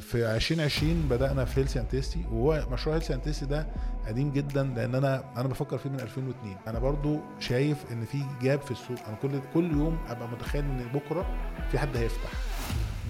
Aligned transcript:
في 0.00 0.14
2020 0.36 1.06
بدأنا 1.10 1.44
في 1.44 1.60
Healthy 1.60 1.80
and 1.80 2.04
وهو 2.32 2.66
مشروع 2.72 2.96
Healthy 2.96 3.14
and 3.14 3.34
ده 3.50 3.66
قديم 4.06 4.32
جدا 4.32 4.62
لأن 4.62 4.94
أنا 4.94 5.24
أنا 5.36 5.48
بفكر 5.48 5.78
فيه 5.78 5.90
من 5.90 6.00
2002 6.00 6.56
أنا 6.66 6.78
برضو 6.78 7.20
شايف 7.40 7.76
إن 7.92 8.04
في 8.04 8.22
gap 8.42 8.60
في 8.60 8.70
السوق. 8.70 8.98
أنا 9.06 9.16
كل 9.22 9.40
كل 9.54 9.70
يوم 9.72 9.98
أبقى 10.08 10.28
متخيل 10.28 10.64
إن 10.64 10.88
بكرة 10.94 11.26
في 11.70 11.78
حد 11.78 11.96
هيفتح. 11.96 12.30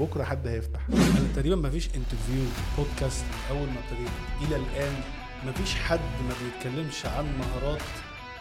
بكرة 0.01 0.25
حد 0.25 0.47
هيفتح. 0.47 0.81
أنا 0.93 1.33
تقريبا 1.37 1.57
ما 1.57 1.71
فيش 1.71 1.87
interview 1.87 2.45
podcast 2.79 3.25
من 3.25 3.57
أول 3.57 3.69
ما 3.69 3.81
ابتديت. 3.85 4.11
إلى 4.43 4.57
الآن 4.57 4.93
ما 5.47 5.53
فيش 5.53 5.75
حد 5.75 5.99
ما 5.99 6.35
بيتكلمش 6.45 7.07
عن 7.07 7.25
مهارات 7.39 7.81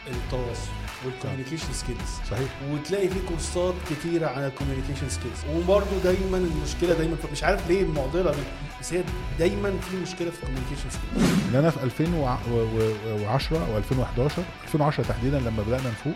التواصل 0.08 0.70
وال 1.06 1.15
communication 1.15 1.74
skills 1.74 2.10
صحيح. 2.32 2.50
وتلاقي 2.72 3.08
في 3.10 3.20
كورسات 3.28 3.74
كتيرة 3.90 4.28
عن 4.28 4.44
ال 4.46 4.50
communication 4.50 5.10
skills 5.10 5.38
وبرده 5.56 5.98
دايما 6.04 6.38
المشكلة 6.38 6.94
دايما 6.94 7.16
مش 7.32 7.44
عارف 7.44 7.68
ليه 7.70 7.82
المعضله 7.82 8.32
دي 8.32 8.38
بس 8.82 8.94
هي 8.94 9.04
دايما 9.40 9.74
في 9.90 9.96
مشكلة 9.98 10.30
في 10.30 10.38
ال 10.44 10.47
communication 10.47 10.90
skills 10.90 11.30
إن 11.50 11.56
أنا 11.56 11.70
في 11.70 11.84
2010 11.84 13.58
أو 13.72 13.78
2011 13.78 14.44
2010 14.66 15.04
تحديدا 15.04 15.40
لما 15.40 15.64
بدأنا 15.64 15.90
نفوق 15.90 16.14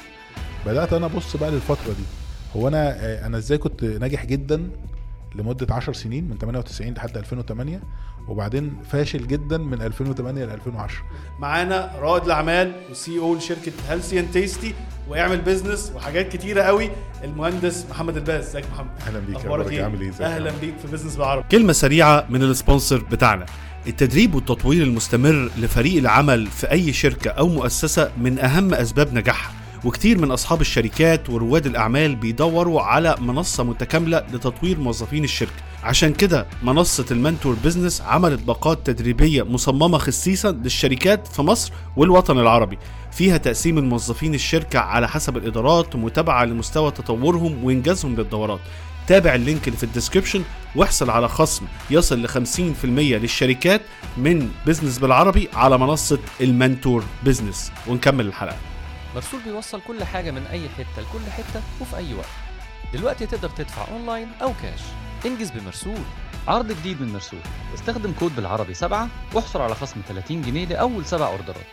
بدأت 0.66 0.94
أنا 0.94 1.06
أبص 1.06 1.36
بقى 1.38 1.52
للفترة 1.52 1.94
دي. 1.94 2.04
هو 2.56 2.68
أنا 2.68 2.90
آه، 3.00 3.26
أنا 3.26 3.38
إزاي 3.38 3.58
كنت 3.58 3.84
ناجح 3.84 4.26
جدا 4.26 4.70
لمدة 5.36 5.76
10 5.76 5.94
سنين 5.94 6.30
من 6.30 6.38
98 6.38 6.94
لحد 6.94 7.18
2008 7.18 7.82
وبعدين 8.28 8.74
فاشل 8.92 9.28
جدا 9.28 9.58
من 9.58 9.82
2008 9.82 10.46
ل 10.46 10.50
2010 10.50 10.98
معانا 11.40 11.92
رائد 12.00 12.24
الأعمال 12.24 12.72
و 12.92 13.20
CEO 13.20 13.36
لشركة 13.36 13.72
Healthy 13.90 14.20
and 14.20 14.32
Tasty 14.32 14.74
واعمل 15.10 15.42
business 15.42 15.92
وحاجات 15.96 16.30
كتيرة 16.30 16.62
قوي 16.62 16.90
المهندس 17.24 17.86
محمد 17.90 18.18
الباز. 18.18 18.46
ازيك 18.46 18.64
يا 18.66 18.70
محمد؟ 18.70 18.90
أهلا 19.08 19.20
بيك 19.20 19.36
يا 19.36 19.42
أخبارك 19.42 19.72
إيه؟ 19.72 19.84
عامل 19.84 20.02
إيه؟ 20.02 20.12
أهلا؟ 20.22 20.52
بيك 20.62 20.78
في 20.78 20.88
business 20.88 21.16
بالعربي. 21.16 21.46
كلمة 21.52 21.74
سريعة 21.74 22.26
من 22.30 22.44
ال 22.44 22.50
sponsor 22.50 22.98
بتاعنا. 23.12 23.46
التدريب 23.88 24.36
والتطوير 24.36 24.84
المستمر 24.84 25.50
لفريق 25.58 25.98
العمل 25.98 26.48
في 26.48 26.72
أي 26.72 26.94
شركة 26.94 27.32
أو 27.32 27.48
مؤسسة 27.48 28.12
من 28.18 28.40
أهم 28.40 28.74
أسباب 28.74 29.14
نجاحها. 29.14 29.63
وكتير 29.86 30.18
من 30.18 30.32
أصحاب 30.32 30.62
الشركات 30.62 31.30
ورواد 31.30 31.66
الأعمال 31.66 32.16
بيدوروا 32.16 32.82
على 32.82 33.16
منصة 33.20 33.64
متكاملة 33.64 34.24
لتطوير 34.34 34.80
موظفين 34.80 35.24
الشركة. 35.24 35.64
عشان 35.84 36.14
كده 36.14 36.46
منصة 36.64 37.06
المنتور 37.12 37.56
بزنس 37.64 38.02
عملت 38.02 38.44
باقات 38.44 38.88
تدريبية 38.88 39.44
مصممة 39.44 39.98
خصيصا 39.98 40.52
للشركات 40.52 41.28
في 41.28 41.42
مصر 41.42 41.72
والوطن 41.98 42.40
العربي. 42.40 42.78
فيها 43.12 43.38
تقسيم 43.38 43.78
الموظفين 43.78 44.34
الشركة 44.34 44.80
على 44.80 45.08
حسب 45.08 45.38
الإدارات 45.38 45.96
ومتابعة 45.96 46.46
لمستوى 46.46 46.92
تطورهم 46.92 47.64
وإنجازهم 47.64 48.16
للدورات. 48.16 48.60
تابع 49.08 49.36
ال 49.36 49.42
link 49.42 49.68
اللي 49.68 49.78
في 49.78 49.84
ال 49.84 49.89
description 49.89 50.44
واحصل 50.76 51.10
على 51.10 51.30
خصم 51.30 51.66
يصل 51.90 52.22
ل 52.22 52.28
50% 52.30 52.86
للشركات 52.86 53.82
من 54.18 54.50
business 54.68 54.98
بالعربي 55.00 55.50
على 55.54 55.78
منصة 55.78 56.20
المنتور 56.42 57.04
business. 57.24 57.72
ونكمل 57.88 58.28
الحلقة. 58.28 58.73
مرسول 59.16 59.42
بيوصل 59.42 59.82
كل 59.82 60.04
حاجة 60.04 60.32
من 60.32 60.48
أي 60.48 60.70
حتة 60.70 61.02
لكل 61.02 61.32
حتة 61.32 61.62
وفي 61.82 61.98
أي 61.98 62.14
وقت. 62.14 62.28
دلوقتي 62.94 63.26
تقدر 63.26 63.50
تدفع 63.50 63.88
أونلاين 63.92 64.32
أو 64.42 64.54
كاش. 64.62 64.82
انجز 65.26 65.52
بمرسول. 65.52 66.02
عرض 66.48 66.72
جديد 66.72 67.02
من 67.02 67.14
مرسول. 67.14 67.40
استخدم 67.74 68.14
كود 68.20 68.36
بالعربي 68.36 68.74
سبعة 68.74 69.08
واحصل 69.34 69.62
على 69.62 69.76
خصم 69.76 70.02
30 70.08 70.42
جنيه 70.42 70.66
لأول 70.66 71.06
سبع 71.06 71.28
orderات. 71.28 71.66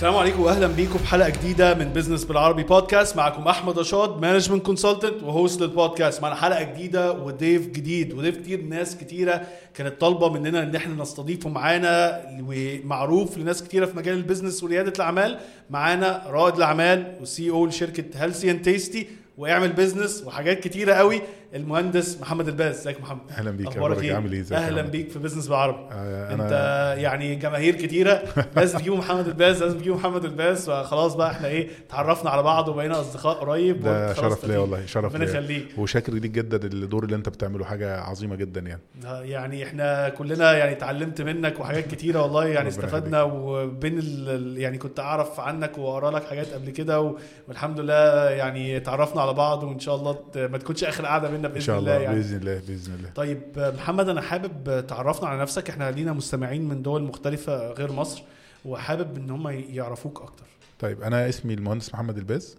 السلام 0.00 0.16
عليكم 0.16 0.40
واهلا 0.40 0.66
بيكم 0.66 0.98
في 0.98 1.06
حلقة 1.06 1.28
جديدة 1.28 1.74
من 1.74 1.84
business 1.84 2.24
بالعربي 2.24 2.62
بودكاست 2.62 3.16
معكم 3.16 3.48
أحمد 3.48 3.78
رشاد 3.78 4.20
management 4.20 4.66
consultant 4.66 5.22
و 5.22 5.30
host 5.30 5.60
لل 5.60 5.74
podcast 5.74 6.22
معنا 6.22 6.34
حلقة 6.34 6.62
جديدة 6.62 7.12
وضيف 7.12 7.66
جديد. 7.66 8.12
وضيف 8.12 8.36
كتير 8.36 8.62
ناس 8.62 8.96
كتيرة 8.96 9.46
كانت 9.74 10.00
طالبة 10.00 10.28
مننا 10.28 10.62
إن 10.62 10.76
إحنا 10.76 11.02
نستضيفه 11.02 11.50
معانا 11.50 12.22
ومعروف 12.46 13.38
لناس 13.38 13.62
كتيرة 13.62 13.86
في 13.86 13.96
مجال 13.96 14.14
ال 14.14 14.19
business 14.19 14.62
وريادة 14.62 14.92
الأعمال. 14.96 15.38
معانا 15.70 16.22
رائد 16.26 16.56
الأعمال 16.56 17.16
وال 17.20 17.50
CEO 17.50 17.66
لشركة 17.66 18.04
Healthy 18.14 18.50
and 18.50 18.62
Tasty 18.62 19.06
واعمل 19.38 19.72
business 19.72 20.22
وحاجات 20.26 20.60
كتيرة 20.60 20.94
قوي. 20.94 21.22
المهندس 21.54 22.20
محمد 22.20 22.48
الباز. 22.48 22.74
ازيك 22.78 22.96
يا 22.96 23.02
محمد؟ 23.02 23.20
أهلا 23.30 23.50
بيك 23.50 23.78
بركة، 23.78 24.00
إيه؟ 24.00 24.14
عامل 24.14 24.32
إيه؟ 24.32 24.44
أهلا؟ 24.52 24.82
بيك 24.82 25.10
في 25.10 25.18
business 25.18 25.46
بالعربي 25.48 25.78
آه، 25.92 26.34
أنت 26.34 26.52
يعني 26.98 27.34
جماهير 27.34 27.74
كتيرة 27.74 28.22
لازم 28.56 28.78
تجيبوا 28.78 28.98
محمد 28.98 29.26
الباز 29.26 29.62
لازم 29.62 29.78
تجيبوا 29.78 29.98
محمد 29.98 30.24
الباز. 30.24 30.70
فخلاص 30.70 31.14
بقى 31.14 31.30
إحنا 31.30 31.48
إيه 31.48 31.68
تعرفنا 31.88 32.30
على 32.30 32.42
بعض 32.42 32.68
وبقينا 32.68 33.00
أصدقاء 33.00 33.34
قريب 33.34 33.80
ده 33.80 34.14
شرف 34.14 34.44
ليا. 34.44 34.58
والله 34.58 34.86
شرف 34.86 35.14
ربنا 35.14 35.24
يخليك. 35.24 35.66
وشاكر 35.78 36.12
ليك 36.12 36.30
جدا 36.30 36.66
الدور 36.66 37.04
اللي 37.04 37.16
أنت 37.16 37.28
بتعمله 37.28 37.64
حاجة 37.64 38.00
عظيمة 38.00 38.36
جدا 38.36 38.60
يعني. 38.60 38.82
يعني 39.30 39.64
إحنا 39.64 40.08
كلنا 40.08 40.52
يعني 40.52 40.72
اتعلمت 40.72 41.22
منك 41.22 41.60
وحاجات 41.60 41.86
كتيرة 41.86 42.22
والله 42.22 42.46
يعني 42.46 42.68
استفدنا 42.68 43.22
وبين 43.22 43.98
ال 43.98 44.58
يعني 44.58 44.78
كنت 44.78 45.00
أعرف 45.00 45.40
عنك 45.40 45.78
وأقرأ 45.78 46.10
لك 46.10 46.24
حاجات 46.24 46.46
قبل 46.46 46.70
كده 46.70 47.14
والحمد 47.48 47.80
لله 47.80 48.30
يعني 48.30 48.76
اتعرفنا 48.76 49.22
على 49.22 49.32
بعض 49.32 49.62
وإن 49.64 49.78
شاء 49.78 49.94
الله 49.94 50.18
ما 50.36 50.58
تكونش 50.58 50.84
آخر 50.84 51.06
قعدة 51.06 51.39
بينا 51.48 51.48
بإذن 51.48 51.60
ان 51.60 51.66
شاء 51.66 51.78
الله 51.78 51.96
الله 51.96 52.04
يعني. 52.04 52.16
بإذن 52.16 52.36
الله 52.36 52.62
بإذن 52.68 52.94
الله. 52.94 53.10
طيب 53.10 53.72
محمد 53.76 54.08
أنا 54.08 54.20
حابب 54.20 54.86
تعرفنا 54.86 55.28
على 55.28 55.40
نفسك. 55.40 55.70
إحنا 55.70 55.90
لينا 55.90 56.12
مستمعين 56.12 56.68
من 56.68 56.82
دول 56.82 57.02
مختلفة 57.02 57.72
غير 57.72 57.92
مصر 57.92 58.22
وحابب 58.64 59.16
إن 59.16 59.30
هم 59.30 59.48
يعرفوك 59.48 60.22
أكتر. 60.22 60.44
طيب 60.78 61.02
أنا 61.02 61.28
اسمي 61.28 61.54
المهندس 61.54 61.94
محمد 61.94 62.18
الباز. 62.18 62.58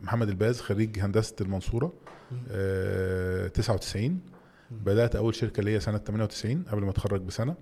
محمد 0.00 0.28
الباز 0.28 0.60
خريج 0.60 0.98
هندسة 0.98 1.36
المنصورة. 1.40 1.92
آه 2.50 3.48
99 3.48 4.20
بدأت 4.70 5.16
أول 5.16 5.34
شركة 5.34 5.62
ليا 5.62 5.78
سنة 5.78 5.98
98 5.98 6.62
قبل 6.62 6.82
ما 6.82 6.90
أتخرج 6.90 7.20
بسنة. 7.20 7.54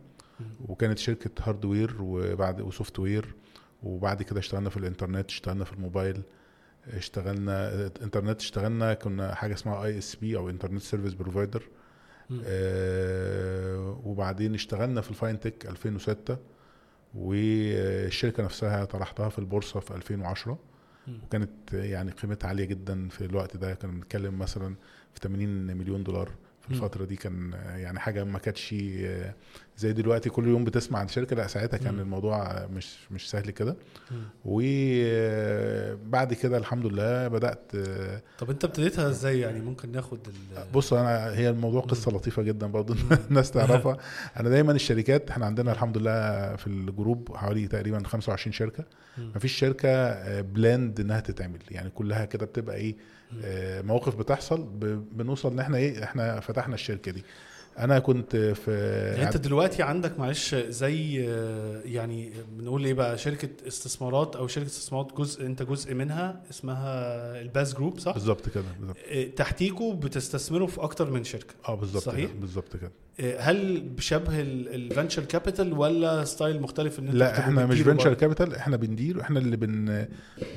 وكانت 0.69 0.98
شركة 0.98 1.31
hardware 1.43 1.97
وبعد 2.00 2.60
و 2.61 2.99
software 2.99 3.34
وبعد 3.82 4.22
كده 4.22 4.41
اشتغلنا 4.41 4.71
في 4.71 4.76
الإنترنت 4.76 5.31
اشتغلنا 5.31 5.65
في 5.65 5.72
الموبايل. 5.72 6.22
اشتغلنا 6.93 7.87
انترنت 8.03 8.41
اشتغلنا 8.41 8.95
كنا 8.95 9.34
حاجة 9.34 9.55
اسمها 9.55 9.84
ISP 9.84 10.37
أو 10.37 10.50
internet 10.50 10.83
service 10.83 11.15
provider 11.15 11.62
آه 12.45 14.00
وبعدين 14.05 14.55
اشتغلنا 14.55 15.00
في 15.00 15.11
ال 15.11 15.41
fintech 15.41 15.67
2006 15.67 16.37
والشركة 17.15 18.43
نفسها 18.43 18.84
طرحتها 18.84 19.28
في 19.28 19.39
البورصة 19.39 19.81
في 19.81 19.95
2010 19.95 20.59
وكانت 21.25 21.72
يعني 21.72 22.11
قيمتها 22.11 22.49
عالية 22.49 22.65
جدا 22.65 23.09
في 23.09 23.25
الوقت 23.25 23.56
ده. 23.56 23.75
كنا 23.75 23.93
بنتكلم 23.93 24.39
مثلا 24.39 24.75
في 25.15 25.21
80 25.21 25.49
مليون 25.77 26.05
دولار. 26.05 26.31
في. 26.65 26.71
الفترة 26.71 27.05
دي 27.05 27.17
كان 27.17 27.53
يعني 27.77 27.99
حاجة 28.01 28.25
ما 28.25 28.39
كانتش 28.39 28.75
زي 29.77 29.93
دلوقتي 29.93 30.31
كل 30.31 30.49
يوم 30.49 30.65
بتسمع 30.65 30.99
عن 30.99 31.09
شركة 31.09 31.37
لا 31.37 31.47
ساعتها 31.47 31.77
كان. 31.77 32.01
الموضوع 32.01 32.67
مش 32.67 32.97
مش 33.11 33.31
سهل 33.31 33.51
كده. 33.51 33.77
وبعد 34.45 36.35
كده 36.35 36.57
الحمد 36.59 36.87
لله 36.87 37.29
بدأت 37.29 37.73
طب 38.39 38.51
انت 38.51 38.65
ابتديتها 38.65 39.09
إزاي؟ 39.09 39.41
يعني 39.41 39.61
ممكن 39.61 39.93
ناخد 39.93 40.19
ال 40.29 40.73
بص 40.75 40.93
أنا 40.93 41.27
هي 41.35 41.51
الموضوع 41.51 41.81
قصة 41.83 42.13
لطيفة 42.13 42.43
جدا 42.43 42.67
برضه 42.67 42.97
الناس 43.31 43.51
تعرفها. 43.51 43.97
أنا 44.41 44.49
دايما 44.49 44.73
الشركات 44.73 45.31
إحنا 45.31 45.47
عندنا 45.47 45.73
الحمد 45.73 45.99
لله 45.99 46.57
في 46.57 46.67
الجروب 46.67 47.37
حوالي 47.37 47.67
تقريبا 47.69 48.03
25 48.07 48.53
شركة. 48.53 48.85
مفيش 49.19 49.53
شركة 49.53 50.41
planned 50.41 51.00
إنها 51.01 51.21
تتعمل. 51.21 51.59
يعني 51.71 51.91
كلها 51.91 52.25
كده 52.25 52.47
بتبقى 52.47 52.77
إيه 52.77 52.95
آه، 52.95 52.97
مواقف 53.83 54.17
بتحصل 54.17 54.62
بنوصل 55.12 55.53
ان 55.53 55.59
إحنا 55.59 55.77
إيه 55.77 56.05
إحنا 56.05 56.41
فتحنا 56.41 56.75
الشركة 56.75 57.12
دي. 57.12 57.25
أنا 57.79 57.99
كنت 57.99 58.37
في 58.37 58.71
يعني 59.17 59.27
أنت 59.27 59.37
دلوقتي 59.37 59.83
عندك 59.83 60.19
معلش 60.19 60.55
زي 60.55 61.15
يعني 61.85 62.33
بنقول 62.59 62.85
إيه 62.85 62.95
بقى 62.95 63.19
شركة 63.19 63.49
استثمارات 63.69 64.37
أو 64.37 64.47
شركة 64.47 64.67
استثمارات 64.67 65.12
جزء 65.19 65.47
أنت 65.47 65.62
جزء 65.62 65.95
منها 65.95 66.43
اسمها 66.51 66.95
الباز 67.41 67.75
Group 67.75 67.99
صح؟ 67.99 68.13
بالظبط 68.15 68.49
كده 68.49 68.65
بالظبط 68.81 68.97
آه، 69.09 69.25
تحتيكوا 69.25 69.95
بتستثمروا 69.95 70.67
في 70.67 70.81
أكتر 70.83 71.11
من 71.11 71.25
شركة 71.25 71.55
آه 71.69 71.75
بالظبط 71.75 72.03
صحيح؟ 72.03 72.31
بالظبط 72.33 72.77
كده 72.77 72.93
آه، 73.21 73.41
هل 73.41 73.81
بشبه 73.81 74.41
ال 74.41 74.51
venture 74.51 75.25
capital 75.25 75.72
ولا 75.72 76.25
style 76.25 76.60
مختلف 76.63 76.98
إن 76.98 77.07
لا 77.09 77.39
إحنا 77.39 77.66
مش 77.66 77.81
venture؟ 77.81 78.15
كابيتال 78.15 78.54
إحنا 78.54 78.77
بندير 78.77 79.21
إحنا 79.21 79.39
اللي 79.39 79.57
بن 79.57 80.07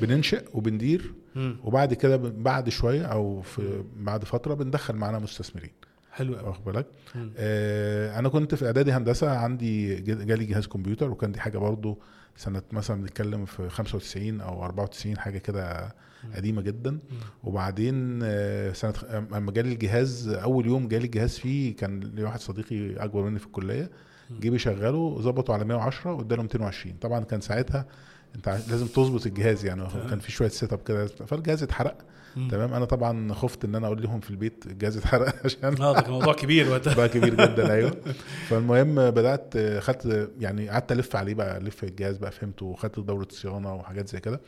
بننشئ 0.02 0.44
وبندير. 0.54 1.14
وبعد 1.64 1.94
كده 1.94 2.18
بعد 2.18 2.70
شوية 2.70 3.06
أو 3.06 3.42
في 3.42 3.84
بعد 3.96 4.24
فترة 4.24 4.54
بندخل 4.54 4.96
معانا 4.96 5.20
مستثمرين 5.20 5.72
حلو 6.18 6.36
قوي. 6.36 6.48
واخد 6.48 6.64
بالك؟ 6.66 6.86
آه 7.38 8.20
أنا 8.20 8.30
كنت 8.30 8.56
في 8.56 8.66
إعدادي 8.66 8.92
هندسة 8.92 9.38
عندي 9.38 9.96
جالي 10.02 10.46
جهاز 10.46 10.68
كمبيوتر 10.68 11.10
وكان 11.12 11.32
دي 11.32 11.40
حاجة 11.40 11.58
برضو 11.58 12.00
سنة 12.36 12.62
مثلا 12.72 13.02
بنتكلم 13.02 13.46
في 13.46 13.70
95 13.70 14.42
أو 14.42 14.64
94 14.66 15.18
حاجة 15.18 15.38
كده 15.38 15.96
قديمة 16.36 16.62
جدا. 16.62 17.00
وبعدين 17.44 18.20
آه، 18.24 18.72
سنة 18.74 18.94
أما 19.34 19.52
جالي 19.52 19.74
الجهاز 19.74 20.28
أول 20.28 20.66
يوم 20.66 20.88
جالي 20.88 21.06
الجهاز 21.06 21.38
فيه 21.38 21.76
كان 21.76 22.00
لي 22.00 22.24
واحد 22.24 22.40
صديقي 22.40 22.96
أكبر 23.04 23.22
مني 23.24 23.40
في 23.40 23.46
الكلية 23.46 23.90
جه 24.32 24.50
بيشغله 24.50 25.22
ظبطه 25.22 25.54
على 25.54 25.66
110 25.66 26.14
واداله 26.14 26.42
220 26.44 26.96
طبعا 27.02 27.20
كان 27.24 27.42
ساعتها 27.42 27.86
أنت 28.36 28.50
لازم 28.50 28.88
تظبط 28.88 29.26
الجهاز 29.26 29.66
يعني. 29.66 29.84
كان 30.10 30.20
في 30.20 30.32
شوية 30.32 30.48
setup 30.50 30.80
كده 30.84 31.08
فالجهاز 31.08 31.64
اتحرق. 31.64 31.98
مم. 32.38 32.48
تمام؟ 32.50 32.74
أنا 32.74 32.86
طبعا 32.86 33.34
خفت 33.34 33.66
إن 33.66 33.76
أنا 33.76 33.88
أقول 33.88 34.02
لهم 34.02 34.20
في 34.20 34.30
البيت 34.32 34.66
الجهاز 34.66 34.98
اتحرق 34.98 35.36
عشان 35.46 35.82
آه 35.82 35.94
ده 35.94 36.02
كان 36.02 36.12
موضوع 36.12 36.34
كبير 36.34 36.70
وقتها. 36.72 36.96
بقى 36.96 37.10
كبير 37.10 37.34
جدا 37.36 37.72
أيوه. 37.74 37.92
فالمهم 38.50 38.96
بدأت 38.96 39.58
خدت 39.84 40.32
يعني 40.40 40.70
قعدت 40.70 40.92
ألف 40.92 41.16
عليه 41.16 41.34
بقى 41.34 41.58
ألف 41.58 41.84
الجهاز 41.84 42.18
بقى 42.18 42.32
فهمته 42.32 42.66
وخدت 42.66 43.00
دورة 43.00 43.28
صيانه 43.32 43.76
وحاجات 43.76 44.08
زي 44.10 44.20
كده. 44.20 44.42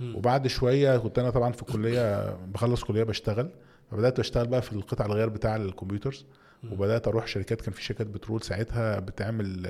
وبعد 0.00 0.46
شوية 0.46 0.96
كنت 0.98 1.18
أنا 1.18 1.30
طبعا 1.30 1.52
في 1.52 1.62
الكليه 1.62 2.30
بخلص 2.46 2.84
كلية 2.84 3.02
بشتغل. 3.02 3.50
فبدأت 3.90 4.18
أشتغل 4.18 4.46
بقى 4.46 4.62
في 4.62 4.72
القطع 4.72 5.06
الغيار 5.06 5.28
بتاع 5.28 5.56
ال 5.56 5.62
computers. 5.62 6.26
وبدأت 6.72 7.08
أروح 7.08 7.26
شركات 7.26 7.60
كان 7.60 7.72
في 7.72 7.82
شركات 7.82 8.06
بترول 8.06 8.42
ساعتها 8.42 8.98
بتعمل 9.00 9.66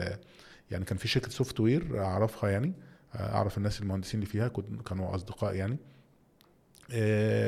يعني 0.70 0.84
كان 0.84 0.98
في 0.98 1.08
شركة 1.08 1.30
software 1.30 2.00
أعرفها 2.04 2.50
يعني 2.50 2.72
أعرف 3.14 3.58
الناس 3.58 3.80
المهندسين 3.80 4.20
اللي 4.20 4.30
فيها 4.32 4.50
كانوا 4.86 5.14
أصدقاء 5.14 5.54
يعني. 5.54 5.76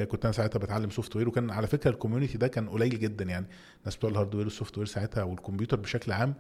كنت 0.07 0.25
أنا 0.25 0.33
ساعتها 0.33 0.59
بتعلم 0.59 0.91
software 0.91 1.29
وكان 1.29 1.51
على 1.51 1.67
فكرة 1.67 1.91
ال 1.91 1.95
community 1.95 2.39
ده 2.39 2.49
كان 2.49 2.69
قليل 2.69 2.99
جدا 2.99 3.25
يعني. 3.25 3.47
الناس 3.81 3.97
بتوع 3.97 4.11
ال 4.11 4.14
hardware 4.14 4.38
وال 4.38 4.45
software 4.45 4.87
ساعتها 4.87 5.23
والكمبيوتر 5.23 5.77
بشكل 5.77 6.13
عام 6.13 6.35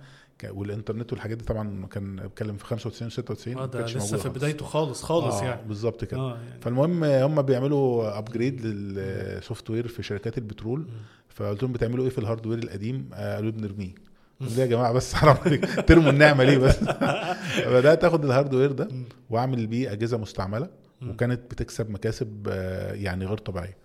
والإنترنت 0.50 1.12
والحاجات 1.12 1.36
دي 1.36 1.44
طبعا 1.44 1.86
كان 1.86 2.16
بتكلم 2.16 2.56
في 2.56 2.64
95 2.64 3.10
96 3.10 3.54
آه 3.56 3.60
ما 3.60 3.66
ده 3.66 3.84
لسه 3.86 4.16
في. 4.16 4.28
بدايته 4.28 4.64
خالص 4.64 5.02
خالص 5.02 5.34
آه، 5.34 5.44
يعني. 5.44 5.68
بالظبط 5.68 6.04
كده. 6.04 6.20
آه 6.20 6.34
يعني. 6.36 6.60
فالمهم 6.60 7.04
هم 7.04 7.42
بيعملوا 7.42 8.18
upgrade 8.18 8.60
لل 8.66 9.70
software 9.70 9.88
في 9.88 10.02
شركات 10.02 10.38
البترول. 10.38 10.86
فقلت 11.28 11.62
لهم 11.62 11.72
بتعملوا 11.72 12.04
إيه 12.04 12.10
في 12.10 12.18
ال 12.18 12.23
hardware 12.23 12.58
القديم؟ 12.58 13.10
آه، 13.14 13.34
قالوا 13.34 13.50
بنرميه. 13.50 13.94
لهم 14.40 14.60
يا 14.60 14.66
جماعة 14.66 14.92
بس 14.92 15.14
حرام 15.14 15.36
عليك 15.46 15.64
ترموا 15.88 16.10
النعمة 16.10 16.44
ليه 16.44 16.58
بس؟ 16.58 16.76
بدات 17.74 18.04
آخد 18.04 18.24
ال 18.24 18.30
hardware 18.30 18.72
ده. 18.72 18.88
وأعمل 19.30 19.66
بيه 19.66 19.92
أجهزة 19.92 20.18
مستعملة. 20.18 20.68
مم. 21.00 21.10
وكانت 21.10 21.40
بتكسب 21.50 21.90
مكاسب 21.90 22.46
آه، 22.50 22.92
يعني 22.92 23.24
غير 23.26 23.38
طبيعية. 23.38 23.76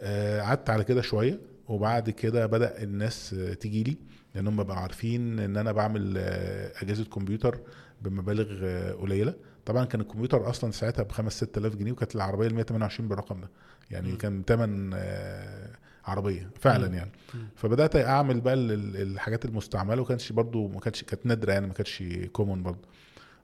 آه، 0.00 0.40
قعدت 0.40 0.70
على 0.70 0.84
كده 0.84 1.00
شوية 1.02 1.40
وبعد 1.68 2.10
كده 2.10 2.46
بدأ 2.46 2.82
الناس 2.82 3.36
تيجي 3.60 3.82
لي 3.82 3.96
لأن 4.34 4.46
هم 4.46 4.62
بقوا 4.62 4.78
عارفين 4.78 5.38
إن 5.38 5.56
أنا 5.56 5.72
بعمل 5.72 6.14
آه، 6.18 6.72
أجهزة 6.82 7.04
كمبيوتر 7.04 7.58
بمبالغ 8.02 8.66
قليلة 8.92 9.34
طبعا 9.66 9.84
كان 9.84 10.00
الكمبيوتر 10.00 10.50
أصلا 10.50 10.70
ساعتها 10.70 11.02
ب 11.02 11.12
5 11.12 11.36
6000 11.46 11.76
جنيه 11.76 11.92
وكانت 11.92 12.14
العربية 12.16 12.46
ال 12.46 12.54
128 12.54 13.08
بالرقم 13.08 13.40
ده 13.40 13.48
يعني 13.90 14.10
مم. 14.12 14.18
كان 14.18 14.42
ثمن 14.46 14.94
عربية 16.04 16.50
فعلا 16.60 16.88
مم. 16.88 16.94
يعني 16.94 17.10
مم. 17.34 17.46
فبدأت 17.56 17.96
أعمل 17.96 18.40
بقى 18.40 18.54
ال- 18.54 18.72
ال- 18.72 18.96
الحاجات 19.12 19.44
المستعملة 19.44 20.02
وكانش 20.02 20.32
برضو 20.32 20.68
ما 20.68 20.80
كانتش 20.80 21.02
كانت 21.04 21.26
نادرة 21.26 21.52
يعني 21.52 21.66
ما 21.66 21.72
كانتش 21.72 22.02
كومون 22.32 22.62
برضو 22.62 22.88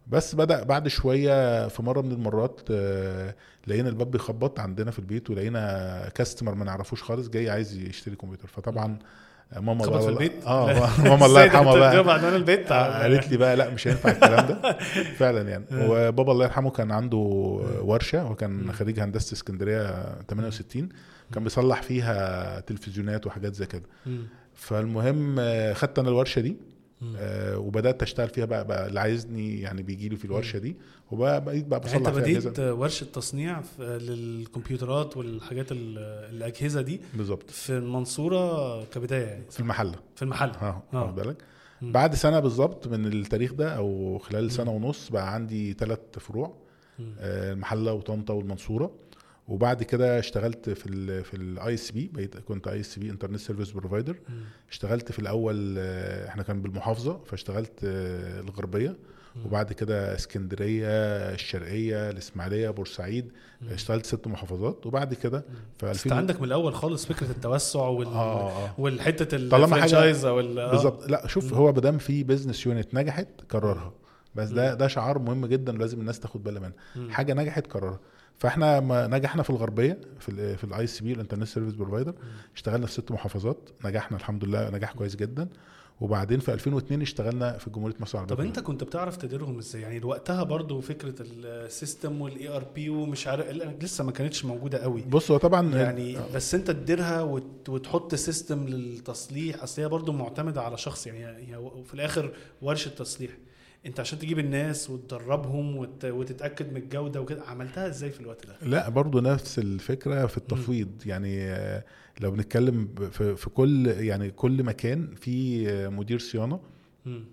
بس 0.08 0.34
بدأ 0.34 0.62
بعد 0.62 0.88
شوية 0.88 1.69
في 1.69 1.82
مرة 1.82 2.00
من 2.00 2.12
المرات 2.12 2.60
آه، 2.70 3.34
لقينا 3.66 3.88
الباب 3.88 4.10
بيخبط 4.10 4.60
عندنا 4.60 4.90
في 4.90 4.99
البيت 4.99 5.31
ولقينا 5.31 6.08
كاستمر 6.14 6.55
ما 6.55 6.64
نعرفوش 6.64 7.02
خالص 7.02 7.28
جاي 7.28 7.50
عايز 7.50 7.76
يشتري 7.76 8.16
كمبيوتر. 8.16 8.49
فطبعا 8.49 8.99
ماما 9.56 9.87
بقى 9.87 10.02
في 10.02 10.08
البيت؟ 10.08 10.44
آه. 10.46 10.66
ماما 11.08 11.26
الله 11.26 11.44
يرحمها 11.44 11.78
بقى. 11.78 12.14
عنوان 12.14 12.34
البيت. 12.34 12.72
آه، 12.72 13.02
قالت 13.02 13.28
لي 13.31 13.37
بقى 13.37 13.56
لا 13.56 13.70
مش 13.70 13.88
هينفع 13.88 14.10
الكلام 14.10 14.46
ده. 14.46 14.78
فعلا 15.19 15.49
يعني. 15.49 15.64
آه. 15.72 15.90
وبابا 15.90 16.32
الله 16.32 16.44
يرحمه 16.44 16.70
كان 16.70 16.93
عنده 16.93 17.16
ورشة 17.82 18.25
مم. 18.25 18.31
وكان 18.31 18.72
خريج 18.72 19.00
هندسة 19.00 19.34
اسكندرية 19.34 20.04
68 20.31 20.88
كان 21.34 21.44
بيصلح 21.44 21.82
فيها 21.82 22.61
تلفزيونات 22.61 23.26
وحاجات 23.26 23.54
زي 23.54 23.66
كده. 23.66 23.82
فالمهم 24.54 25.37
خدت 25.75 25.99
أنا 25.99 26.08
الورشة 26.08 26.40
دي. 26.40 26.56
آه، 27.16 27.58
وبدأت 27.58 28.02
أشتغل 28.02 28.28
فيها 28.28 28.44
بقى, 28.44 28.64
بقى 28.66 28.86
اللي 28.88 29.00
عايزني 29.00 29.60
يعني 29.60 29.82
بيجي 29.82 30.08
لي 30.08 30.16
في 30.16 30.24
الورشة 30.24 30.58
دي 30.58 30.76
وبقى 31.10 31.44
بقيت 31.44 31.66
بقى 31.66 31.80
يعني 31.84 31.96
أنت 31.96 32.08
بصلح 32.08 32.20
بديت. 32.22 32.58
ورشة 32.60 33.04
تصنيع 33.04 33.62
للكمبيوترات 33.78 35.16
والحاجات 35.16 35.72
ال- 35.72 35.98
الأجهزة 36.36 36.80
دي 36.80 37.00
بالظبط. 37.14 37.50
في 37.50 37.70
المنصوره 37.72 38.84
كبداية 38.84 39.26
يعني؟ 39.26 39.44
في 39.50 39.60
المحلة. 39.60 39.94
في 40.16 40.22
المحل 40.22 40.50
آه 40.50 40.82
آه. 40.94 41.02
واخد 41.04 41.14
بالك. 41.14 41.36
بعد 41.82 42.14
سنة 42.14 42.40
بالظبط 42.40 42.88
من 42.88 43.06
التاريخ 43.06 43.52
ده 43.52 43.76
أو 43.76 44.18
خلال 44.18 44.50
سنة 44.50 44.70
ونص 44.70 45.08
بقى 45.10 45.34
عندي 45.34 45.72
ثلاث 45.72 45.98
فروع. 46.18 46.54
آه، 47.20 47.52
المحلة 47.52 47.92
وطنطا 47.92 48.34
والمنصورة. 48.34 48.90
وبعد 49.48 49.82
كده 49.82 50.18
اشتغلت 50.18 50.70
في 50.70 50.86
ال 50.86 51.24
في 51.24 51.34
ال 51.34 51.75
ISP 51.75 52.10
بقيت 52.14 52.38
كنت 52.38 52.68
ISP 52.69 53.10
internet 53.10 53.38
service 53.38 53.70
provider. 53.70 54.16
اشتغلت 54.70 55.12
في 55.12 55.18
الأول 55.18 55.74
آه، 55.78 56.28
إحنا 56.28 56.42
كان 56.42 56.62
بالمحافظة 56.62 57.20
فاشتغلت 57.26 57.80
آه، 57.84 58.40
الغربية. 58.40 58.96
وبعد 59.44 59.72
كده 59.72 60.14
اسكندرية 60.14 60.88
الشرقية 61.32 62.10
الإسماعيلية 62.10 62.70
بورسعيد. 62.70 63.32
اشتغلت 63.70 64.06
ست 64.06 64.26
محافظات 64.26 64.86
وبعد 64.86 65.14
كده 65.14 65.44
في 65.78 65.86
بس 65.86 65.96
2000 65.96 66.04
انت 66.10 66.12
عندك 66.12 66.40
من 66.40 66.44
الأول 66.46 66.74
خالص 66.74 67.06
فكرة 67.06 67.30
التوسع 67.30 67.80
وال 67.80 68.06
آه 68.06 68.50
آه 68.66 68.74
والحتة 68.78 69.34
ال 69.36 69.45
franchise 69.45 70.25
أو 70.24 70.40
ال- 70.40 70.58
آه. 70.58 70.70
بالظبط 70.70 71.10
لا 71.10 71.26
شوف. 71.26 71.54
هو 71.54 71.72
ما 71.72 71.80
دام 71.80 71.98
في 71.98 72.24
بزنس 72.24 72.66
يونت 72.66 72.94
نجحت 72.94 73.28
كررها 73.50 73.92
بس 74.34 74.48
ده. 74.48 74.74
ده 74.74 74.86
شعار 74.88 75.18
مهم 75.18 75.46
جدا 75.46 75.72
لازم 75.72 76.00
الناس 76.00 76.20
تاخد 76.20 76.42
بالها 76.44 76.72
منه. 76.96 77.10
حاجة 77.12 77.34
نجحت 77.34 77.66
كررها 77.66 78.00
فاحنا 78.38 78.81
ما 78.81 79.06
نجحنا 79.06 79.43
في 79.43 79.50
الغربية 79.50 79.99
في 80.20 80.56
في 80.56 80.64
ال 80.64 80.86
ISP 80.86 81.04
ال 81.04 81.12
internet 81.12 81.44
service 81.48 81.75
provider 81.75 82.14
اشتغلنا 82.56 82.87
في 82.87 82.93
ست 82.93 83.12
محافظات. 83.12 83.58
نجحنا 83.85 84.17
الحمد 84.17 84.44
لله 84.44 84.70
نجاح 84.70 84.93
كويس 84.93 85.17
جدا. 85.17 85.49
وبعدين 86.00 86.40
في 86.40 86.52
2002 86.52 87.02
اشتغلنا 87.02 87.58
في 87.58 87.70
جمهورية 87.70 87.94
مصر 88.00 88.19
العربيه 88.19 88.35
طب 88.35 88.40
انت 88.40 88.61
كنت 88.61 88.85
بتعرف 88.85 89.17
تديرهم 89.17 89.58
إزاي؟ 89.58 89.82
يعني 89.82 90.05
وقتها 90.05 90.43
برضو 90.43 90.81
فكرة 90.81 91.14
ال 91.20 92.20
system 92.20 92.48
وال 92.48 92.64
ERP 92.75 92.88
ومش 92.90 93.26
عارف 93.26 93.46
لسه 93.82 94.05
ما 94.05 94.12
كانتش 94.12 94.44
موجودة 94.44 94.79
قوي. 94.79 95.02
بص 95.02 95.31
هو 95.31 95.37
طبعا 95.37 95.75
يعني 95.75 96.17
بس 96.35 96.55
انت 96.55 96.70
تديرها 96.70 97.23
وت- 97.23 97.69
وتحط 97.69 98.14
system 98.14 98.66
للتصليح 98.67 99.62
اصل 99.62 99.82
هي 99.82 99.88
برضه 99.88 100.12
معتمدة 100.12 100.62
على 100.62 100.76
شخص 100.79 101.06
يعني 101.06 101.49
هي 101.52 101.56
وفي 101.56 101.94
الآخر 101.94 102.32
ورشة 102.62 102.88
تصليح. 102.88 103.31
انت 103.86 104.00
عشان 104.00 104.19
تجيب 104.19 104.38
الناس 104.38 104.90
وتدربهم 104.90 105.76
وت... 105.76 106.04
وتتأكد 106.04 106.72
من 106.72 106.76
الجودة 106.76 107.20
وكده 107.20 107.42
عملتها 107.42 107.86
إزاي 107.88 108.10
في 108.10 108.20
الوقت 108.20 108.46
ده؟ 108.46 108.56
لا 108.62 108.88
برضو 108.88 109.20
نفس 109.20 109.58
الفكرة 109.58 110.26
في 110.26 110.36
التفويض 110.36 110.88
يعني 111.06 111.42
آه، 111.42 111.84
لو 112.20 112.30
بنتكلم 112.30 112.88
في, 113.10 113.36
في 113.36 113.50
كل 113.50 113.86
يعني 113.86 114.30
كل 114.30 114.62
مكان 114.62 115.14
في 115.14 115.69
آه، 115.70 115.88
مدير 115.88 116.19
صيانة 116.19 116.60
مم. 117.06 117.25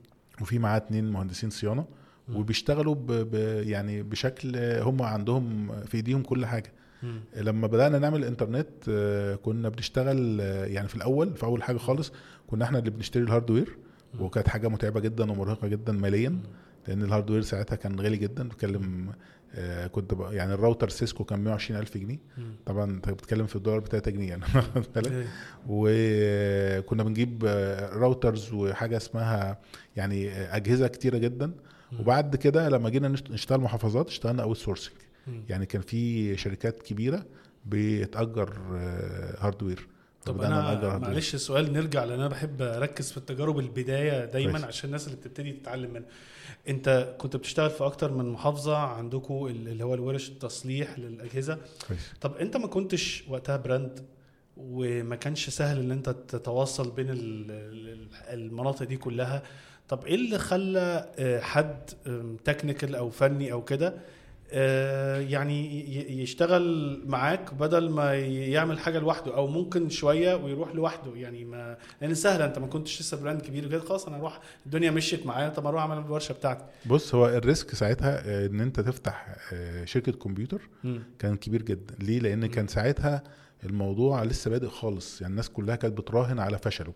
وفي 0.42 0.60
معاه 0.60 0.78
اتنين 0.78 1.12
مهندسين 1.12 1.50
صيانة 1.50 1.86
مم. 2.28 2.36
وبيشتغلوا 2.36 2.96
ب 2.96 3.12
ب 3.12 3.34
يعني 3.68 4.04
بشكل 4.04 4.52
آه، 4.56 4.84
هم 4.84 5.02
عندهم 5.02 5.72
في 5.86 5.98
ايديهم 5.98 6.24
كل 6.24 6.46
حاجة. 6.46 6.72
لما 7.36 7.68
بدأنا 7.68 8.00
نعمل 8.00 8.24
انترنت 8.24 8.68
آه، 8.90 9.36
كنا 9.36 9.70
بنشتغل 9.70 10.40
يعني 10.40 10.88
في 10.88 10.96
الأول 10.96 11.36
في 11.36 11.44
أول 11.44 11.64
حاجة 11.64 11.78
خالص 11.78 12.12
كنا 12.48 12.66
إحنا 12.66 12.80
اللي 12.80 12.90
بنشتري 12.90 13.24
ال 13.24 13.29
hardware. 13.29 13.78
وكانت 14.20 14.48
حاجة 14.48 14.68
متعبة 14.68 15.00
جدا 15.00 15.32
ومرهقة 15.32 15.68
جدا 15.68 15.94
ماليا. 15.94 16.40
لأن 16.88 17.04
ال 17.04 17.08
hardware 17.08 17.42
ساعتها 17.42 17.76
كان 17.76 18.00
غالي 18.00 18.18
جدا 18.18 18.48
بتكلم 18.48 19.12
آه، 19.58 19.88
كنت 19.88 20.14
بق- 20.14 20.30
يعني 20.34 20.54
ال 20.54 20.59
router 20.59 20.90
Cisco 20.90 21.24
كان 21.24 21.40
120 21.44 21.80
ألف 21.80 21.98
جنيه. 21.98 22.18
طبعا 22.66 22.84
أنت 22.92 23.10
بتتكلم 23.10 23.46
في 23.46 23.56
الدولار 23.56 23.80
ب 23.80 23.88
3 23.88 24.12
جنيه 24.12 24.30
يعني؟ 24.30 24.44
إيه. 25.12 25.28
وكنا 25.68 27.04
بنجيب 27.04 27.44
آه، 27.48 27.90
routers 27.98 28.54
وحاجة 28.54 28.98
اسمها 28.98 29.60
يعني 29.96 30.30
آه، 30.32 30.56
أجهزة 30.56 30.88
كتيرة 30.88 31.18
جدا. 31.18 31.52
وبعد 32.00 32.36
كده 32.36 32.70
لما 32.70 32.90
جينا 32.90 33.08
نشت- 33.08 33.32
نشتغل 33.32 33.62
محافظات 33.62 34.08
اشتغلنا 34.08 34.44
outsourcing. 34.44 34.94
يعني 35.50 35.66
كان 35.66 35.82
في 35.82 36.38
شركات 36.38 36.82
كبيرة 36.82 37.26
بتأجر 37.66 38.54
hardware 39.40 39.88
طب 40.26 40.42
أنا. 40.42 40.72
معلش 41.10 41.36
السؤال 41.36 41.74
نرجع 41.74 42.04
لأن 42.04 42.20
أنا 42.20 42.28
بحب 42.28 42.62
أركز 42.62 43.12
في 43.12 43.18
التجارب 43.18 43.60
البداية 43.60 44.26
دايما 44.26 44.52
كويس. 44.52 44.64
عشان 44.66 44.88
الناس 44.88 45.08
اللي 45.08 45.18
بتبتدي 45.18 45.52
تتعلم 45.52 45.90
منها 45.94 46.08
أنت 46.68 47.16
كنت 47.18 47.36
بتشتغل 47.36 47.70
في 47.70 47.86
أكتر 47.86 48.12
من 48.12 48.30
محافظة 48.30 48.78
عندكم 48.78 49.46
اللي 49.48 49.84
هو 49.84 49.94
الورش 49.94 50.30
التصليح 50.30 51.00
للأجهزة 51.00 51.58
كويس 51.88 52.00
طب 52.22 52.36
أنت 52.38 52.58
ما 52.58 52.68
كنتش 52.68 53.24
وقتها 53.30 53.58
brand 53.58 54.06
وما 54.58 55.16
كانش 55.16 55.50
سهل 55.50 55.80
إن 55.80 55.92
أنت 55.92 56.10
تتواصل 56.10 56.92
بين 56.92 57.10
ال- 57.10 57.52
ال- 57.52 58.08
المناطق 58.34 58.84
دي 58.86 58.98
كلها 58.98 59.44
طب 59.90 60.06
إيه 60.06 60.16
اللي 60.16 60.40
خلى 60.40 61.10
آه، 61.20 61.40
حد 61.40 61.90
technical 62.46 62.96
أو 62.96 63.10
فني 63.10 63.52
أو 63.52 63.64
كده 63.64 63.94
يعني 65.30 65.66
ي- 65.96 66.22
يشتغل 66.22 67.02
معاك 67.06 67.54
بدل 67.54 67.90
ما 67.90 68.14
يعمل 68.16 68.80
حاجة 68.80 69.00
لوحده 69.00 69.36
أو 69.36 69.48
ممكن 69.48 69.90
شوية 69.90 70.36
ويروح 70.36 70.76
لوحده. 70.76 71.16
يعني 71.16 71.46
ما 71.46 71.78
لأن 72.02 72.14
سهلة 72.14 72.46
أنت 72.46 72.60
ما 72.60 72.68
كنتش 72.68 73.02
لسه 73.02 73.22
brand 73.22 73.42
كبير 73.42 73.66
وكده 73.66 73.80
خلاص 73.82 74.08
أنا 74.08 74.18
أروح 74.18 74.40
الدنيا 74.66 74.92
مشيت 74.92 75.26
معايا 75.26 75.50
طب 75.50 75.68
أروح 75.68 75.82
أعمل 75.82 75.98
الورشة 75.98 76.34
بتاعتي. 76.34 76.64
بص 76.86 77.16
هو 77.16 77.28
ال 77.28 77.37
risk 77.37 77.76
ساعتها 77.76 78.22
آه، 78.26 78.46
إن 78.48 78.62
أنت 78.62 78.80
تفتح 78.80 79.36
آه، 79.54 79.86
شركة 79.86 80.12
كمبيوتر. 80.12 80.62
كان 81.20 81.36
كبير 81.38 81.62
جدا. 81.62 81.96
ليه؟ 82.00 82.20
لأن 82.20 82.46
كان 82.46 82.68
ساعتها 82.68 83.24
الموضوع 83.64 84.24
لسه 84.24 84.52
بادئ 84.52 84.68
خالص. 84.68 85.22
يعني 85.22 85.32
الناس 85.32 85.50
كلها 85.50 85.76
كانت 85.76 85.98
بتراهن 85.98 86.40
على 86.40 86.58
فشله. 86.58 86.94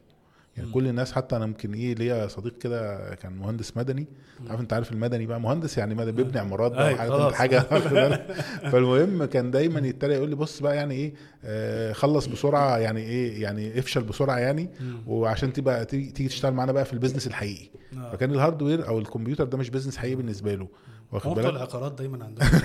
يعني. 0.60 0.72
كل 0.72 0.88
الناس 0.88 1.12
حتى 1.12 1.36
أنا 1.36 1.46
ممكن 1.46 1.74
إيه 1.74 1.96
ليا 1.96 2.28
صديق 2.28 2.58
كده 2.58 3.16
كان 3.16 3.34
مهندس 3.34 3.78
مدني 3.78 4.08
عارف 4.48 4.62
أنت 4.62 4.74
عارف 4.74 4.92
المدني 4.92 5.26
بقى 5.26 5.42
مهندس 5.42 5.78
يعني 5.78 5.96
مدني 5.96 6.12
بيبني 6.12 6.40
عمارات 6.40 6.72
بقى 6.72 6.90
أي، 6.90 6.94
وحاجه 6.94 7.10
خلاص. 7.10 7.34
حاجة؟ 7.34 7.60
فالمهم 8.72 9.26
كان 9.26 9.52
دايما 9.52 9.88
يتريق 9.88 10.18
يقول 10.18 10.30
لي 10.30 10.36
بص 10.36 10.60
بقى 10.60 10.76
يعني 10.76 10.94
إيه 10.94 11.14
آه، 11.44 11.92
خلص 11.94 12.26
بسرعة 12.26 12.78
يعني 12.78 13.02
إيه 13.02 13.42
يعني 13.42 13.80
افشل 13.80 14.04
بسرعة 14.04 14.38
يعني. 14.38 14.70
وعشان 15.08 15.54
تبقى 15.54 15.86
تيجي 15.86 16.12
تيجي 16.12 16.30
تشتغل 16.30 16.54
معانا 16.54 16.72
بقى 16.72 16.86
في 16.86 16.94
ال 16.94 16.98
business 16.98 17.28
الحقيقي 17.28 17.70
آه. 17.98 18.12
فكان 18.12 18.32
ال 18.32 18.38
hardware 18.38 18.88
أو 18.88 19.00
الكمبيوتر 19.00 19.44
ده 19.44 19.58
مش 19.58 19.70
business 19.70 19.98
حقيقي 19.98 20.16
بالنسبة 20.16 20.56
له 20.56 20.68
واخد 21.12 21.34
بالك؟ 21.36 21.46
العقارات 21.50 21.92
دايما 21.92 22.26
عندهم 22.26 22.50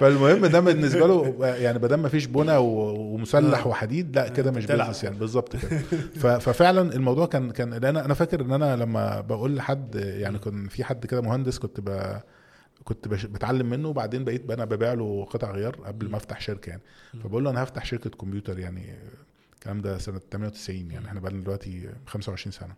فالمهم 0.00 0.46
ده 0.46 0.60
بالنسبة 0.60 1.06
له 1.06 1.46
يعني 1.46 1.78
ما 1.78 1.86
دام 1.88 2.02
ما 2.02 2.08
فيش 2.08 2.26
بنى 2.26 2.56
ومسلح 2.56 3.58
آه. 3.58 3.68
وحديد 3.68 4.16
لا 4.16 4.28
كده 4.28 4.50
مش. 4.50 4.66
business 4.66 5.04
يعني. 5.04 5.16
بالظبط 5.18 5.56
كده. 5.56 5.78
ففعلا 6.38 6.94
الموضوع 6.94 7.26
كان 7.26 7.50
كان 7.50 7.72
أنا 7.72 8.04
أنا 8.04 8.14
فاكر 8.14 8.40
إن 8.40 8.52
أنا 8.52 8.76
لما 8.76 9.20
بقول 9.20 9.56
لحد 9.56 9.94
يعني 9.94 10.38
كان 10.38 10.68
في 10.68 10.84
حد 10.84 11.06
كده 11.06 11.20
مهندس 11.20 11.58
كنت 11.58 11.80
ب 11.80 12.20
كنت 12.84 13.08
بتعلم 13.08 13.70
منه 13.70 13.88
وبعدين 13.88 14.24
بقيت 14.24 14.50
أنا 14.50 14.64
ببيع 14.64 14.92
له 14.92 15.26
قطع 15.30 15.50
غيار 15.50 15.76
قبل 15.76 16.08
ما 16.10 16.16
أفتح 16.16 16.40
شركة 16.40 16.70
يعني. 16.70 16.82
فبقول 17.24 17.44
له 17.44 17.50
أنا 17.50 17.62
هفتح 17.62 17.84
شركة 17.84 18.10
كمبيوتر 18.10 18.58
يعني 18.58 18.94
الكلام 19.54 19.80
ده 19.80 19.98
سنة 19.98 20.20
98 20.32 20.90
يعني. 20.90 21.06
إحنا 21.06 21.20
بقالنا 21.20 21.42
دلوقتي 21.42 21.88
25 22.06 22.52
سنة. 22.52 22.74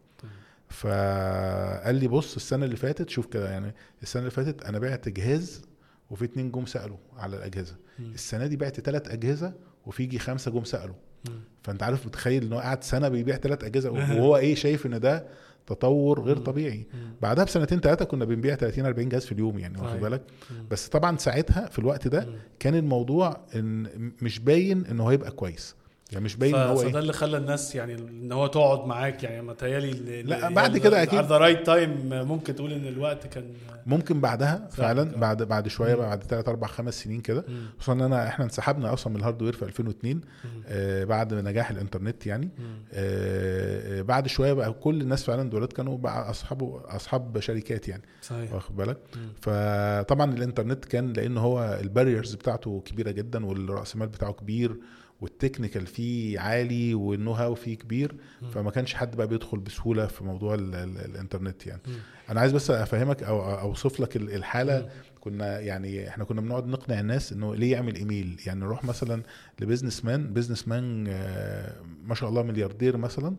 فقال 0.69 1.95
لي 1.95 2.09
بص 2.09 2.37
السنة 2.37 2.65
اللي 2.65 2.77
فاتت 2.77 3.11
شوف 3.11 3.27
كده 3.27 3.51
يعني 3.51 3.75
السنة 4.03 4.21
اللي 4.21 4.31
فاتت 4.31 4.65
أنا 4.65 4.79
بعت 4.79 5.09
جهاز 5.09 5.63
وفي 6.11 6.25
اتنين 6.25 6.51
جم 6.51 6.67
سألوا 6.67 6.97
على 7.17 7.37
الأجهزة 7.37 7.77
مم. 7.99 8.11
السنة 8.15 8.47
دي 8.47 8.57
بعت 8.57 8.81
ثلاث 8.81 9.09
أجهزة 9.09 9.53
وفي 9.87 10.03
يجي 10.03 10.19
خمسة 10.19 10.51
جم 10.51 10.65
سألوا 10.65 10.95
مم. 11.29 11.41
فأنت 11.63 11.83
عارف 11.83 12.07
متخيل 12.07 12.45
إن 12.45 12.53
هو 12.53 12.59
قعد 12.59 12.85
سنة 12.85 13.09
بيبيع 13.09 13.37
ثلاث 13.37 13.65
أجهزة 13.65 13.91
وهو 13.97 14.37
إيه 14.37 14.55
شايف 14.55 14.87
إن 14.87 15.01
ده 15.01 15.27
تطور 15.67 16.21
غير 16.21 16.39
طبيعي. 16.39 16.87
بعدها 17.23 17.45
بسنتين 17.45 17.81
ثلاثة 17.81 18.05
كنا 18.05 18.25
بنبيع 18.25 18.55
30 18.55 18.87
40 18.87 19.09
جهاز 19.09 19.27
في 19.27 19.33
اليوم 19.33 19.59
يعني 19.59 19.79
واخد. 19.81 20.01
بالك. 20.01 20.23
بس 20.71 20.89
طبعا 20.89 21.17
ساعتها 21.17 21.67
في 21.67 21.79
الوقت 21.79 22.09
ده. 22.09 22.29
كان 22.59 22.75
الموضوع 22.75 23.41
إن 23.55 23.87
مش 24.23 24.39
باين 24.39 24.87
إن 24.87 25.01
هو 25.01 25.09
هيبقى 25.09 25.31
كويس 25.31 25.75
يعني 26.13 26.25
مش 26.25 26.37
باين 26.37 26.55
إن 26.55 26.69
هو 26.69 26.77
فده 26.77 26.89
إيه 26.89 26.99
اللي 26.99 27.13
خلى 27.13 27.37
الناس 27.37 27.75
يعني 27.75 27.95
إن 27.95 28.33
هو 28.33 28.47
تقعد 28.47 28.87
معاك 28.87 29.23
يعني 29.23 29.43
متهيألي 29.43 30.23
لا، 30.23 30.49
بعد 30.49 30.79
كده 30.79 31.03
أكيد. 31.03 31.21
the 31.21 31.39
right 31.39 31.67
time 31.67 32.09
ممكن 32.11 32.55
تقول 32.55 32.73
إن 32.73 32.87
الوقت 32.87 33.27
كان 33.27 33.45
ممكن 33.87 34.21
بعدها 34.21 34.69
فعلا 34.73 35.05
فعلا. 35.05 35.21
بعد 35.21 35.43
بعد 35.43 35.69
شوية. 35.69 35.95
بقى 35.95 36.07
بعد 36.09 36.23
3 36.23 36.51
4 36.51 36.71
5 36.71 36.95
سنين 37.05 37.21
كده. 37.21 37.45
خصوصا 37.79 37.93
إن 37.93 38.01
أنا 38.03 38.29
إحنا 38.29 38.45
انسحبنا 38.45 38.93
أصلا 38.93 39.13
من 39.13 39.19
ال 39.19 39.23
hardware 39.23 39.53
في 39.53 39.63
2002 39.65 40.15
مم. 40.17 40.21
آه 40.67 41.05
بعد 41.05 41.35
نجاح 41.35 41.71
الإنترنت 41.71 42.27
يعني. 42.27 42.49
آه 42.93 43.99
آه، 43.99 44.03
بعد 44.03 44.27
شوية 44.27 44.53
بقى 44.53 44.73
كل 44.73 45.01
الناس 45.01 45.25
فعلا 45.25 45.51
دولت 45.51 45.73
كانوا 45.73 45.99
بقى 45.99 46.31
أصحاب 46.31 46.63
أصحاب 46.85 47.41
شركات 47.41 47.89
يعني 47.89 48.03
صحيح 48.23 48.53
واخد 48.55 48.77
بالك. 48.77 48.97
فطبعا 49.43 50.33
الإنترنت 50.35 50.85
كان 50.85 51.13
لأن 51.13 51.39
هو 51.39 51.79
ال 51.81 51.87
barriers 51.87 52.35
بتاعته 52.35 52.83
كبيرة 52.85 53.11
جدا 53.11 53.47
والراس 53.47 53.97
مال 53.97 54.09
بتاعه 54.09 54.33
كبير 54.33 54.77
وال 55.21 55.33
technical 55.33 55.87
فيه 55.87 56.41
عالي 56.41 56.95
وال 56.95 57.08
know 57.08 57.33
how 57.33 57.55
فيه 57.55 57.75
كبير 57.79 58.15
مم. 58.43 58.51
فما 58.51 58.71
كانش 58.71 58.95
حد 58.95 59.17
بقى 59.17 59.27
بيدخل 59.27 59.59
بسهولة 59.59 60.07
في 60.07 60.25
موضوع 60.25 60.55
ال 60.55 60.75
ال 60.75 60.99
الإنترنت 60.99 61.67
يعني 61.67 61.81
مم. 61.87 61.95
أنا 62.31 62.41
عايز 62.41 62.53
بس 62.53 62.71
أفهمك 62.71 63.23
أو 63.23 63.41
أوصف 63.61 64.01
لك 64.01 64.17
ال- 64.17 64.35
الحالة 64.35 64.81
مم. 64.81 64.89
كنا 65.21 65.61
يعني 65.61 66.09
إحنا 66.09 66.25
كنا 66.25 66.41
بنقعد 66.41 66.67
نقنع 66.67 67.01
الناس 67.01 67.33
إنه 67.33 67.55
ليه 67.55 67.73
يعمل 67.73 67.95
إيميل 67.97 68.41
يعني 68.47 68.61
نروح 68.61 68.85
مثلا 68.85 69.23
ل 69.61 69.66
business 69.66 70.05
man 70.05 70.33
business 70.33 70.69
man 70.69 71.05
آه، 71.09 71.73
ما 72.05 72.15
شاء 72.15 72.29
الله 72.29 72.43
ملياردير 72.43 72.97
مثلا 72.97 73.37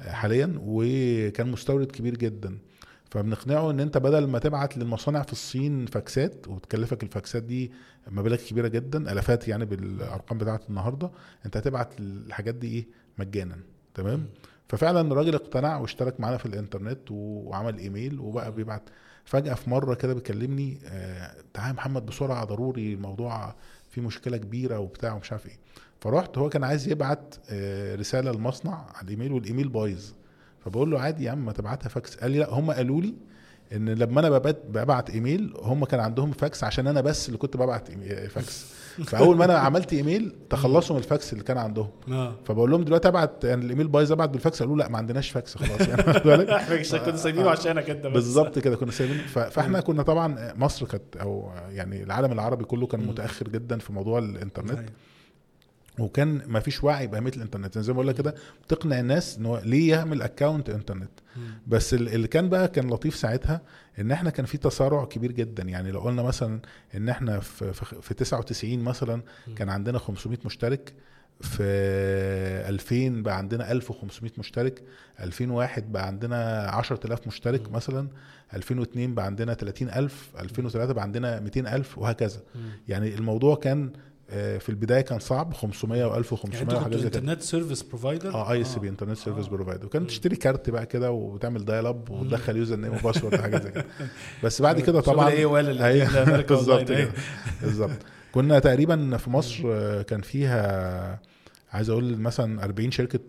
آه، 0.00 0.12
حاليا 0.12 0.54
وكان 0.60 1.50
مستورد 1.50 1.86
كبير 1.90 2.16
جدا 2.16 2.58
فبنقنعه 3.10 3.70
إن 3.70 3.80
أنت 3.80 3.98
بدل 3.98 4.26
ما 4.26 4.38
تبعت 4.38 4.78
للمصانع 4.78 5.22
في 5.22 5.32
الصين 5.32 5.86
فاكسات 5.86 6.48
وتكلفك 6.48 7.02
الفاكسات 7.02 7.42
دي 7.42 7.72
مبالغ 8.10 8.36
كبيرة 8.36 8.68
جدا 8.68 9.12
ألافات 9.12 9.48
يعني 9.48 9.64
بالأرقام 9.64 10.38
بتاعت 10.38 10.68
النهارده. 10.68 11.10
أنت 11.46 11.56
هتبعت 11.56 12.00
الحاجات 12.00 12.54
دي 12.54 12.68
إيه؟ 12.68 12.86
مجانا 13.18 13.56
تمام؟ 13.94 14.26
ففعلا 14.68 15.00
الراجل 15.00 15.34
اقتنع 15.34 15.76
واشترك 15.78 16.20
معانا 16.20 16.36
في 16.36 16.46
الإنترنت 16.46 17.10
وعمل 17.10 17.78
إيميل 17.78 18.20
وبقى 18.20 18.52
بيبعت. 18.52 18.82
فجأة 19.24 19.54
في 19.54 19.70
مرة 19.70 19.94
كده 19.94 20.14
بيكلمني 20.14 20.78
آه 20.86 21.34
تعالى 21.54 21.68
يا 21.68 21.74
محمد 21.74 22.06
بسرعة 22.06 22.44
ضروري 22.44 22.92
الموضوع 22.94 23.54
فيه 23.90 24.02
مشكلة 24.02 24.36
كبيرة 24.36 24.78
وبتاع 24.78 25.12
ومش 25.14 25.32
عارف 25.32 25.46
إيه. 25.46 25.58
فرحت 26.00 26.38
هو 26.38 26.48
كان 26.48 26.64
عايز 26.64 26.88
يبعت 26.88 27.34
آه 27.50 27.94
رسالة 27.94 28.32
للمصنع 28.32 28.86
على 28.94 29.04
الإيميل 29.04 29.32
والإيميل 29.32 29.68
بايظ. 29.68 30.12
فبقول 30.64 30.90
له 30.90 31.00
عادي 31.00 31.24
يا 31.24 31.30
عم 31.30 31.44
ما 31.44 31.52
تبعتها 31.52 31.88
فاكس. 31.88 32.16
قال 32.16 32.30
لي 32.30 32.38
لأ 32.38 32.50
هم 32.50 32.70
قالوا 32.70 33.00
لي 33.00 33.14
إن 33.72 33.88
لما 33.88 34.20
أنا 34.20 34.38
ببعت, 34.68 35.10
إيميل 35.10 35.54
هم 35.62 35.84
كان 35.84 36.00
عندهم 36.00 36.32
فاكس 36.32 36.64
عشان 36.64 36.86
أنا 36.86 37.00
بس 37.00 37.26
اللي 37.28 37.38
كنت 37.38 37.56
ببعت 37.56 37.88
فاكس 38.28 38.66
فأول 39.06 39.36
ما 39.36 39.44
أنا 39.44 39.58
عملت 39.58 39.92
إيميل 39.92 40.32
تخلصوا 40.50 40.96
من 40.96 41.02
الفاكس 41.02 41.32
اللي 41.32 41.44
كان 41.44 41.58
عندهم. 41.58 41.88
آه. 42.12 42.34
فبقول 42.44 42.70
لهم 42.70 42.84
دلوقتي 42.84 43.08
ابعت 43.08 43.44
يعني 43.44 43.64
الإيميل 43.64 43.88
بايظ 43.88 44.12
أبعت 44.12 44.28
بالفاكس 44.28 44.62
قالوا 44.62 44.76
لا 44.76 44.88
ما 44.88 44.98
عندناش 44.98 45.30
فاكس 45.30 45.56
خلاص. 45.56 45.88
يعني؟ 45.88 46.00
إحنا 46.56 46.98
كنا 47.04 47.16
سايبينه 47.16 47.50
عشانك 47.50 47.90
أنت 47.90 48.06
بالظبط 48.06 48.58
كده 48.58 48.76
كنا 48.76 48.90
سايبين 48.90 49.18
فإحنا 49.26 49.80
كنا 49.80 50.02
طبعا 50.02 50.52
مصر 50.56 50.86
كانت 50.86 51.16
أو 51.16 51.50
يعني 51.70 52.02
العالم 52.02 52.32
العربي 52.32 52.64
كله 52.64 52.86
كان. 52.86 53.00
متأخر 53.06 53.48
جدا 53.48 53.78
في 53.78 53.92
موضوع 53.92 54.18
الإنترنت. 54.18 54.88
وكان 55.98 56.42
ما 56.46 56.60
فيش 56.60 56.84
وعي 56.84 57.06
باهميه 57.06 57.32
الإنترنت. 57.36 57.78
زي 57.78 57.92
ما 57.92 57.94
بقول 57.94 58.08
لك 58.08 58.14
كده 58.14 58.34
تقنع 58.68 59.00
الناس 59.00 59.38
إن 59.38 59.46
هو 59.46 59.60
ليه 59.64 59.90
يعمل 59.90 60.22
اكونت 60.22 60.70
إنترنت. 60.70 61.10
بس 61.66 61.94
ال- 61.94 62.08
اللي 62.08 62.28
كان 62.28 62.48
بقى 62.48 62.68
كان 62.68 62.90
لطيف 62.90 63.16
ساعتها 63.16 63.60
إن 63.98 64.10
إحنا 64.10 64.30
كان 64.30 64.46
في 64.46 64.58
تسارع 64.58 65.04
كبير 65.04 65.32
جدا. 65.32 65.62
يعني 65.62 65.90
لو 65.90 66.00
قلنا 66.00 66.22
مثلا 66.22 66.60
إن 66.94 67.08
إحنا 67.08 67.40
في 67.40 67.72
في 67.72 68.02
في 68.02 68.14
99 68.14 68.78
مثلا 68.78 69.22
كان 69.56 69.68
عندنا 69.68 69.98
500 69.98 70.38
مشترك. 70.44 70.94
في 71.40 71.62
2000 72.68 73.22
بقى 73.22 73.36
عندنا 73.38 73.72
1500 73.72 74.32
مشترك. 74.38 74.82
2001 75.20 75.92
بقى 75.92 76.06
عندنا 76.06 76.68
10000 76.70 77.26
مشترك 77.26 77.70
مثلا. 77.72 78.08
2002 78.54 79.14
بقى 79.14 79.24
عندنا 79.26 79.54
30000 79.54 80.30
2003 80.40 80.92
بقى 80.92 81.02
عندنا 81.02 81.40
200000 81.40 81.98
وهكذا. 81.98 82.40
يعني 82.88 83.14
الموضوع 83.14 83.56
كان 83.56 83.92
في 84.28 84.68
البداية 84.68 85.00
كان 85.00 85.18
صعب 85.18 85.54
500 85.54 86.00
يعني 86.00 86.22
و1500 86.24 86.44
أنتوا 86.44 86.64
وحاجات 86.64 86.84
كنتوا 86.84 86.98
زي 86.98 87.08
كده. 87.10 87.18
internet 87.18 87.42
service 87.42 87.82
provider 87.82 88.34
آه 88.34 88.52
ISP 88.52 88.88
internet 88.88 89.16
service 89.18 89.46
آه. 89.46 89.50
provider 89.50 89.86
وكان. 89.86 90.06
تشتري 90.06 90.36
كارت 90.36 90.70
بقى 90.70 90.86
كده 90.86 91.10
وتعمل 91.12 91.64
dial 91.64 91.86
up 91.86 92.10
وتدخل 92.10 92.56
user 92.56 92.76
name 92.76 92.94
و 92.94 92.98
password 92.98 93.34
وحاجات 93.34 93.62
زي 93.62 93.70
كده. 93.70 93.84
بس 94.44 94.62
بعد 94.62 94.80
كده 94.80 95.00
طبعا 95.00 95.28
إيه 95.28 95.46
ولا 95.46 96.42
بالظبط 96.48 96.88
كده. 96.88 97.08
بالظبط. 97.62 97.90
كنا 98.32 98.58
تقريبا 98.58 99.16
في 99.16 99.30
مصر 99.30 99.62
آه، 99.66 100.02
كان 100.02 100.20
فيها 100.20 101.20
عايز 101.72 101.90
أقول 101.90 102.18
مثلا 102.18 102.64
40 102.64 102.90
شركة 102.90 103.20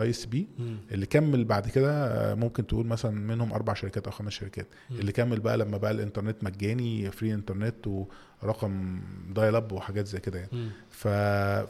ISP. 0.00 0.48
اللي 0.92 1.06
كمل 1.06 1.44
بعد 1.44 1.68
كده 1.68 2.06
آه، 2.06 2.34
ممكن 2.34 2.66
تقول 2.66 2.86
مثلا 2.86 3.10
منهم 3.10 3.52
أربع 3.52 3.74
شركات 3.74 4.06
أو 4.06 4.12
خمس 4.12 4.32
شركات. 4.32 4.66
اللي 4.90 5.12
كمل 5.12 5.40
بقى 5.40 5.56
لما 5.58 5.76
بقى 5.78 5.90
الإنترنت 5.90 6.44
مجاني 6.44 7.10
free 7.10 7.34
internet 7.34 7.88
ورقم 8.42 9.00
dial 9.34 9.56
up 9.56 9.72
وحاجات 9.72 10.06
زي 10.06 10.20
كده 10.20 10.38
يعني. 10.38 10.70
ف... 10.90 11.08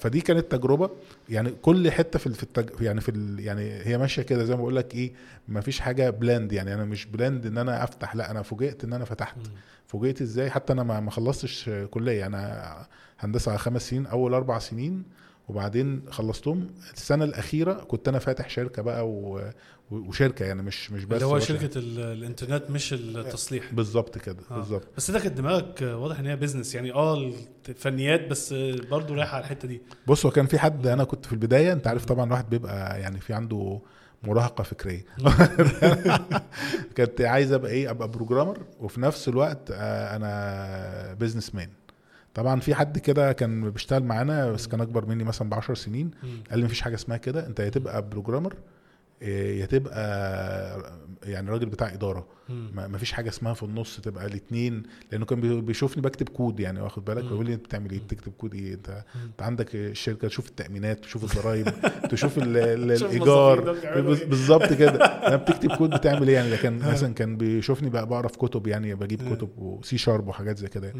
فدي 0.02 0.20
كانت 0.20 0.52
تجربة. 0.52 0.90
يعني 1.28 1.50
كل 1.50 1.90
حتة 1.90 2.18
في 2.18 2.30
في 2.34 2.42
التج... 2.42 2.80
يعني 2.80 3.00
في 3.00 3.08
ال... 3.08 3.40
يعني 3.40 3.72
هي 3.82 3.98
ماشية 3.98 4.22
كده 4.22 4.44
زي 4.44 4.54
ما 4.54 4.60
بقول 4.60 4.76
لك 4.76 4.94
إيه 4.94 5.12
ما 5.48 5.60
فيش 5.60 5.80
حاجة 5.80 6.10
planned 6.10 6.52
يعني. 6.52 6.74
أنا 6.74 6.84
مش 6.84 7.06
planned 7.06 7.46
إن 7.46 7.58
أنا 7.58 7.84
أفتح 7.84 8.16
لأ 8.16 8.30
أنا 8.30 8.42
فوجئت 8.42 8.84
إن 8.84 8.92
أنا 8.92 9.04
فتحت. 9.04 9.36
مم. 9.36 9.52
فوجئت 9.86 10.22
إزاي؟ 10.22 10.50
حتى 10.50 10.72
أنا 10.72 10.82
ما 10.82 11.00
ما 11.00 11.10
خلصتش 11.10 11.70
كلية. 11.90 12.26
أنا 12.26 12.86
هندسة 13.18 13.50
على 13.50 13.58
خمس 13.58 13.88
سنين 13.90 14.06
أول 14.06 14.34
أربع 14.34 14.58
سنين 14.58 15.02
وبعدين 15.48 16.02
خلصتهم. 16.10 16.70
السنة 16.94 17.24
الأخيرة 17.24 17.72
كنت 17.72 18.08
أنا 18.08 18.18
فاتح 18.18 18.48
شركة 18.48 18.82
بقى 18.82 19.08
و... 19.08 19.50
وشركة 19.90 20.44
يعني 20.44 20.62
مش 20.62 20.90
مش 20.92 21.04
بس 21.04 21.14
اللي 21.14 21.26
هو 21.26 21.38
شركة 21.38 21.78
ال- 21.78 22.00
الإنترنت 22.00 22.70
مش 22.70 22.92
التصليح. 22.92 23.74
بالظبط 23.74 24.18
كده 24.18 24.36
آه. 24.50 24.54
بالظبط. 24.56 24.88
بس 24.96 25.10
ده 25.10 25.20
كانت 25.20 25.36
دماغك 25.36 25.82
واضح 25.82 26.18
إن 26.18 26.26
هي 26.26 26.36
business 26.36 26.74
يعني 26.74 26.92
آه 26.92 27.32
الفنيات 27.68 28.28
بس 28.28 28.54
برضه 28.90 29.14
رايحه 29.14 29.34
على 29.36 29.44
الحتة 29.44 29.68
دي. 29.68 29.82
بص 30.06 30.26
هو 30.26 30.32
كان 30.32 30.46
في 30.46 30.58
حد 30.58 30.86
أنا 30.86 31.04
كنت 31.04 31.26
في 31.26 31.32
البداية 31.32 31.72
أنت 31.72 31.86
عارف 31.86 32.04
طبعا 32.04 32.24
الواحد 32.24 32.50
بيبقى 32.50 33.00
يعني 33.00 33.20
في 33.20 33.32
عنده 33.34 33.80
مراهقة 34.22 34.62
فكرية. 34.64 35.04
كنت 36.96 37.20
عايز 37.20 37.52
ابقى 37.52 37.70
إيه 37.70 37.90
أبقى 37.90 38.08
programmer 38.08 38.58
وفي 38.80 39.00
نفس 39.00 39.28
الوقت 39.28 39.70
آه، 39.72 40.16
أنا 40.16 41.14
business 41.14 41.54
man 41.54 41.68
طبعا 42.34 42.60
في 42.60 42.74
حد 42.74 42.98
كده 42.98 43.32
كان 43.32 43.70
بيشتغل 43.70 44.02
معانا 44.04 44.50
بس 44.52 44.66
كان 44.66 44.80
أكبر 44.80 45.06
مني 45.06 45.24
مثلا 45.24 45.50
ب 45.50 45.54
10 45.54 45.74
سنين. 45.74 46.10
قال 46.50 46.58
لي 46.58 46.64
مفيش 46.64 46.80
حاجة 46.80 46.94
اسمها 46.94 47.16
كده 47.16 47.46
أنت 47.46 47.60
يا 47.60 47.68
تبقى 47.68 48.08
programmer 48.08 48.54
يا 49.28 49.66
تبقى 49.66 50.94
يعني 51.22 51.50
راجل 51.50 51.66
بتاع 51.66 51.88
إدارة. 51.94 52.26
ما 52.74 52.86
ما 52.88 52.98
فيش 52.98 53.12
حاجة 53.12 53.28
اسمها 53.28 53.54
في 53.54 53.62
النص 53.62 54.00
تبقى 54.00 54.26
الاثنين 54.26 54.82
لأنه 55.12 55.24
كان 55.24 55.40
بي- 55.40 55.60
بيشوفني 55.60 56.02
بكتب 56.02 56.28
كود 56.28 56.60
يعني 56.60 56.80
واخد 56.80 57.04
بالك. 57.04 57.24
بيقول 57.24 57.46
لي 57.46 57.54
أنت 57.54 57.64
بتعمل 57.64 57.90
إيه 57.90 57.98
بتكتب 58.00 58.32
كود 58.32 58.54
إيه 58.54 58.74
أنت. 58.74 59.04
أنت 59.24 59.42
عندك 59.42 59.74
الشركة 59.74 60.28
تشوف 60.28 60.48
التأمينات 60.48 61.00
تشوف 61.04 61.24
الضرايب 61.36 61.68
تشوف 62.10 62.38
ال- 62.38 62.56
ال- 62.56 62.96
تشوف 62.96 63.08
الإيجار 63.10 63.70
إيه. 63.84 64.00
بالظبط 64.26 64.72
كده 64.72 65.04
أنا 65.28 65.36
بتكتب 65.36 65.72
كود 65.76 65.90
بتعمل 65.90 66.28
إيه 66.28 66.34
يعني 66.34 66.50
ده 66.50 66.56
كان 66.56 66.78
مثلا 66.78 67.14
كان 67.14 67.36
بيشوفني 67.36 67.90
بقى 67.90 68.06
بقرا 68.06 68.28
في 68.28 68.38
كتب 68.38 68.66
يعني 68.66 68.94
بجيب. 68.94 69.34
كتب 69.34 69.48
و 69.58 69.78
C 69.78 69.98
Sharp 69.98 70.28
وحاجات 70.28 70.58
زي 70.58 70.68
كده 70.68 70.92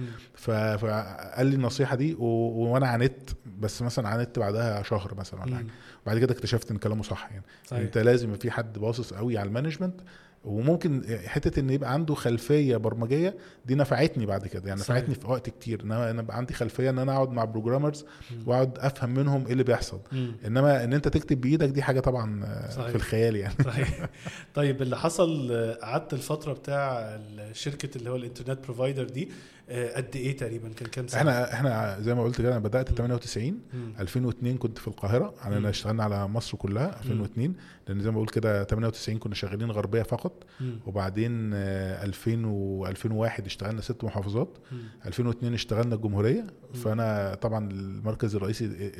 فقال 0.56 1.46
لي 1.46 1.54
النصيحة 1.56 1.96
دي. 1.96 2.14
وأنا 2.18 2.86
عانيت 2.86 3.30
بس 3.58 3.82
مثلا 3.82 4.08
عانيت 4.08 4.38
بعدها 4.38 4.82
شهر 4.82 5.14
مثلا 5.14 5.42
ولا 5.42 5.56
حاجة. 5.56 5.66
بعد 6.06 6.18
كده 6.18 6.32
اكتشفت 6.34 6.70
إن 6.70 6.76
كلامه 6.76 7.02
صح 7.02 7.28
يعني 7.30 7.44
صحيح. 7.66 7.82
أنت 7.82 7.98
لازم 7.98 8.34
في 8.36 8.50
حد 8.50 8.78
باصص 8.78 9.12
قوي 9.14 9.38
على 9.38 9.48
ال 9.48 9.53
management 9.53 10.00
وممكن 10.44 11.18
حتة 11.26 11.60
إن 11.60 11.70
يبقى 11.70 11.92
عنده 11.92 12.14
خلفية 12.14 12.76
برمجية 12.76 13.36
دي 13.66 13.74
نفعتني 13.74 14.26
بعد 14.26 14.46
كده 14.46 14.68
يعني 14.68 14.80
صحيح. 14.80 14.96
نفعتني 14.96 15.14
في 15.14 15.26
وقت 15.26 15.50
كتير 15.50 15.82
إن 15.84 15.92
أنا 15.92 16.10
أنا 16.10 16.22
بقى 16.22 16.36
عندي 16.36 16.54
خلفية 16.54 16.90
إن 16.90 16.98
أنا 16.98 17.12
أقعد 17.12 17.30
مع 17.30 17.44
programmers. 17.44 18.04
وأقعد 18.46 18.78
أفهم 18.78 19.10
منهم 19.14 19.46
إيه 19.46 19.52
اللي 19.52 19.64
بيحصل 19.64 20.00
مم. 20.12 20.34
إنما 20.46 20.84
إن 20.84 20.92
أنت 20.92 21.08
تكتب 21.08 21.40
بإيدك 21.40 21.68
دي 21.68 21.82
حاجة 21.82 22.00
طبعا 22.00 22.44
صحيح. 22.70 22.88
في 22.88 22.94
الخيال 22.96 23.36
يعني 23.36 23.54
صحيح 23.64 24.08
طيب 24.54 24.82
اللي 24.82 24.96
حصل 24.98 25.52
قعدت 25.82 26.12
الفترة 26.12 26.52
بتاع 26.52 26.98
الشركة 27.38 27.96
اللي 27.96 28.10
هو 28.10 28.16
ال 28.16 28.22
internet 28.22 28.64
provider 28.64 29.04
دي 29.04 29.28
قد 29.70 30.16
إيه 30.16 30.36
تقريبا 30.36 30.68
كان 30.68 30.88
كام 30.88 31.06
سنة 31.08 31.20
إحنا 31.20 31.52
إحنا 31.54 32.00
زي 32.00 32.14
ما 32.14 32.22
قلت 32.22 32.38
كده 32.38 32.50
أنا 32.50 32.58
بدأت 32.58 32.88
98 32.92 33.58
مم. 33.74 33.92
2002 34.00 34.56
كنت 34.56 34.78
في 34.78 34.88
القاهرة 34.88 35.34
مم. 35.46 35.52
أنا 35.52 35.68
اشتغلنا 35.70 36.04
على 36.04 36.28
مصر 36.28 36.56
كلها 36.58 37.00
2002 37.00 37.54
لأن 37.88 38.00
زي 38.00 38.10
ما 38.10 38.14
بقول 38.16 38.28
كده 38.28 38.64
98 38.64 39.18
كنا 39.18 39.34
شغالين 39.34 39.70
غربية 39.70 40.02
فقط 40.02 40.32
مم. 40.60 40.78
وبعدين 40.86 41.50
آه، 41.54 42.04
2000 42.04 42.44
و 42.46 42.86
2001 42.86 43.46
اشتغلنا 43.46 43.80
ست 43.80 44.04
محافظات 44.04 44.48
مم. 44.72 44.78
2002 45.06 45.54
اشتغلنا 45.54 45.94
الجمهورية 45.94 46.46
فأنا 46.74 47.34
طبعا 47.34 47.70
المركز 47.70 48.34
الرئيسي 48.36 48.92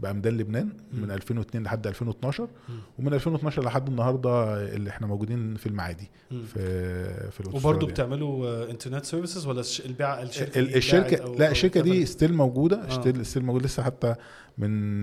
بقى 0.00 0.14
ميدان 0.14 0.36
لبنان 0.36 0.72
من 0.92 1.04
مم. 1.04 1.10
2002 1.10 1.64
لحد 1.64 1.86
2012 1.86 2.48
مم. 2.68 2.74
ومن 2.98 3.14
2012 3.14 3.64
لحد 3.64 3.88
النهارده 3.88 4.64
اللي 4.74 4.90
إحنا 4.90 5.06
موجودين 5.06 5.54
في 5.56 5.66
المعادي 5.66 6.10
مم. 6.30 6.42
في 6.42 7.30
في 7.30 7.42
وبرضه. 7.54 7.86
بتعملوا 7.86 8.46
آه، 8.48 8.70
internet 8.70 9.04
services 9.04 9.46
ولا 9.46 9.62
البيع 9.96 10.22
الشركة 10.22 10.76
الشركة 10.76 11.34
لا 11.38 11.50
الشركة 11.50 11.80
دي؟ 11.80 12.06
still 12.06 12.34
موجودة 12.34 12.84
آه. 12.84 12.90
still 13.00 13.26
still 13.26 13.44
موجودة 13.44 13.66
لسه 13.66 13.82
حتى 13.82 14.14
من 14.58 15.02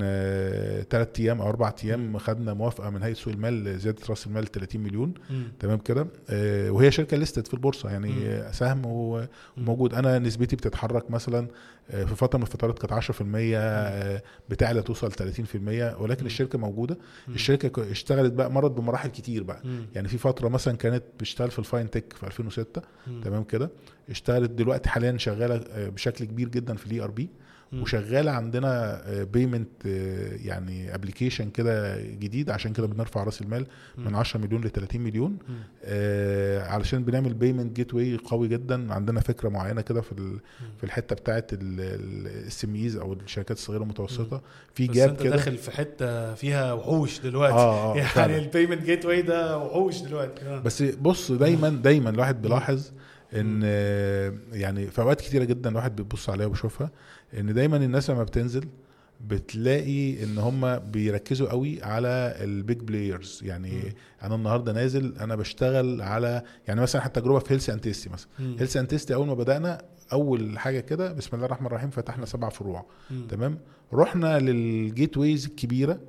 ثلاث 0.89 1.19
أيام 1.19 1.41
أو 1.41 1.49
أربع 1.49 1.73
أيام 1.83 2.17
خدنا 2.17 2.53
موافقة 2.53 2.89
من 2.89 3.03
هيئة 3.03 3.13
سوق 3.13 3.33
المال 3.33 3.79
زيادة 3.79 4.01
رأس 4.09 4.27
المال 4.27 4.51
30 4.51 4.81
مليون 4.81 5.13
مم. 5.29 5.43
تمام 5.59 5.77
كده 5.77 6.07
آه، 6.29 6.71
وهي 6.71 6.91
شركة 6.91 7.17
listed 7.17 7.47
في 7.47 7.53
البورصة 7.53 7.89
يعني 7.89 8.09
مم. 8.09 8.21
آه، 8.25 8.51
سهم 8.51 8.81
وموجود 8.85 9.93
أنا 9.93 10.19
نسبتي 10.19 10.55
بتتحرك 10.55 11.11
مثلا 11.11 11.39
آه، 11.39 11.47
في 11.89 12.15
فترة 12.15 12.37
من 12.37 12.43
الفترات 12.43 12.79
كانت 12.79 12.93
10% 12.93 13.23
آه، 13.55 14.21
بتعلى 14.49 14.81
توصل 14.81 15.11
30% 15.11 15.95
ولكن. 16.01 16.25
الشركة 16.25 16.57
موجودة. 16.59 16.97
الشركة 17.29 17.91
اشتغلت 17.91 18.33
بقى 18.33 18.51
مرت 18.51 18.71
بمراحل 18.71 19.09
كتير 19.09 19.43
بقى. 19.43 19.61
يعني 19.95 20.07
في 20.07 20.17
فترة 20.17 20.47
مثلا 20.49 20.77
كانت 20.77 21.03
بتشتغل 21.17 21.51
في 21.51 21.59
ال 21.59 21.89
fintech 21.89 22.13
في 22.13 22.27
2006 22.27 22.81
مم. 23.07 23.21
تمام 23.21 23.43
كده 23.43 23.69
اشتغلت 24.09 24.49
دلوقتي 24.51 24.89
حاليا 24.89 25.17
شغالة 25.17 25.55
آه، 25.55 25.89
بشكل 25.89 26.25
كبير 26.25 26.49
جدا 26.49 26.75
في 26.75 26.85
ال 26.85 27.01
ERP 27.01 27.29
مم. 27.73 27.81
وشغاله 27.81 28.31
عندنا 28.31 29.01
payment 29.33 29.85
يعني 30.45 30.95
application 30.95 31.49
كده 31.49 32.01
جديد. 32.01 32.49
عشان 32.49 32.73
كده 32.73 32.87
بنرفع 32.87 33.23
رأس 33.23 33.41
المال 33.41 33.65
من 33.97 34.07
مم. 34.11 34.15
10 34.15 34.39
مليون 34.39 34.61
ل 34.63 34.69
30 34.69 35.01
مليون. 35.01 35.37
آه، 35.83 36.63
علشان 36.67 37.03
بنعمل 37.03 37.33
payment 37.33 37.75
gateway 37.75 38.17
قوي 38.25 38.47
جدا. 38.47 38.93
عندنا 38.93 39.19
فكرة 39.19 39.49
معينة 39.49 39.81
كده 39.81 40.01
في 40.01 40.39
في 40.77 40.83
الحتة 40.83 41.15
بتاعه 41.15 41.47
السم 41.51 42.75
ايز 42.75 42.95
أو 42.95 43.13
الشركات 43.13 43.57
الصغيرة 43.57 43.83
المتوسطة. 43.83 44.41
في 44.73 44.87
بس 44.87 44.95
جاب 44.95 45.09
أنت 45.09 45.21
كده. 45.21 45.35
داخل 45.35 45.57
في 45.57 45.71
حتة 45.71 46.33
فيها 46.33 46.73
وحوش 46.73 47.19
دلوقتي. 47.19 47.53
آه 47.55 47.93
آه 47.93 47.97
يعني. 48.17 48.37
ال 48.37 48.83
payment 48.83 49.05
gateway 49.05 49.21
ده 49.21 49.57
وحوش 49.57 50.01
دلوقتي. 50.01 50.45
آه. 50.45 50.59
بس 50.59 50.81
بص 50.81 51.31
دايما 51.31 51.69
دايما 51.69 52.09
الواحد 52.09 52.41
بيلاحظ 52.41 52.91
إن 53.35 53.61
آه، 53.63 54.33
يعني 54.51 54.87
في 54.87 55.01
أوقات 55.01 55.21
كتيرة 55.21 55.43
جدا 55.43 55.69
الواحد 55.69 55.95
بيبص 55.95 56.29
عليها 56.29 56.45
وبيشوفها. 56.47 56.89
إن 57.39 57.53
دايما 57.53 57.77
الناس 57.77 58.09
لما 58.09 58.23
بتنزل 58.23 58.65
بتلاقي 59.27 60.23
إن 60.23 60.37
هم 60.37 60.79
بيركزوا 60.79 61.49
قوي 61.49 61.83
على 61.83 62.35
ال 62.41 62.50
big 62.50 62.77
players 62.79 63.39
يعني 63.43 63.71
مم. 63.71 63.83
أنا 64.23 64.35
النهارده 64.35 64.73
نازل 64.73 65.13
أنا 65.19 65.35
بشتغل 65.35 66.01
على 66.01 66.43
يعني 66.67 66.81
مثلا 66.81 67.01
حتى 67.01 67.21
تجربه 67.21 67.39
في 67.39 67.53
Healthy 67.53 67.69
and 67.69 67.84
Tasty 67.84 68.09
مثلا. 68.09 68.29
Healthy 68.39 68.77
and 68.77 68.91
Tasty 68.91 69.13
أول 69.15 69.27
ما 69.27 69.33
بدأنا 69.33 69.81
أول 70.13 70.59
حاجة 70.59 70.79
كده 70.79 71.13
بسم 71.13 71.29
الله 71.35 71.45
الرحمن 71.45 71.67
الرحيم 71.67 71.89
فتحنا 71.89 72.25
سبع 72.25 72.49
فروع 72.49 72.85
مم. 73.11 73.27
تمام 73.27 73.59
رحنا 73.93 74.39
لل 74.39 75.17
gateways 75.17 75.45
الكبيرة 75.45 75.99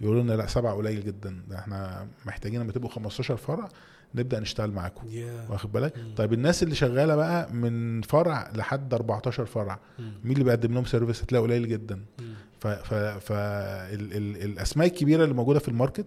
يقولوا 0.00 0.22
لنا 0.22 0.32
لا 0.32 0.46
سبعه 0.46 0.74
قليل 0.74 1.04
جدا 1.04 1.42
ده 1.48 1.58
إحنا 1.58 2.06
محتاجين 2.26 2.60
لما 2.60 2.72
تبقوا 2.72 2.90
15 2.90 3.36
فرع 3.36 3.68
نبدأ 4.14 4.40
نشتغل 4.40 4.70
معاكم 4.70 5.08
يا. 5.08 5.46
واخد 5.50 5.72
بالك 5.72 5.98
مم. 5.98 6.14
طيب 6.14 6.32
الناس 6.32 6.62
اللي 6.62 6.74
شغالة 6.74 7.16
بقى 7.16 7.52
من 7.52 8.02
فرع 8.02 8.50
لحد 8.56 8.94
14 8.94 9.44
فرع 9.46 9.78
مم. 9.98 10.12
مين 10.24 10.32
اللي 10.32 10.44
بيقدم 10.44 10.74
لهم 10.74 10.84
service 10.84 11.22
هتلاقي 11.22 11.42
قليل 11.42 11.68
جدا 11.68 11.94
مم. 12.20 12.34
ف 12.60 12.66
ف 12.66 12.94
ف 12.94 13.32
ال 13.32 14.12
ال 14.16 14.42
الأسماء 14.42 14.86
الكبيرة 14.88 15.24
اللي 15.24 15.34
موجودة 15.34 15.58
في 15.58 15.68
ال 15.68 15.73
market. 15.73 16.06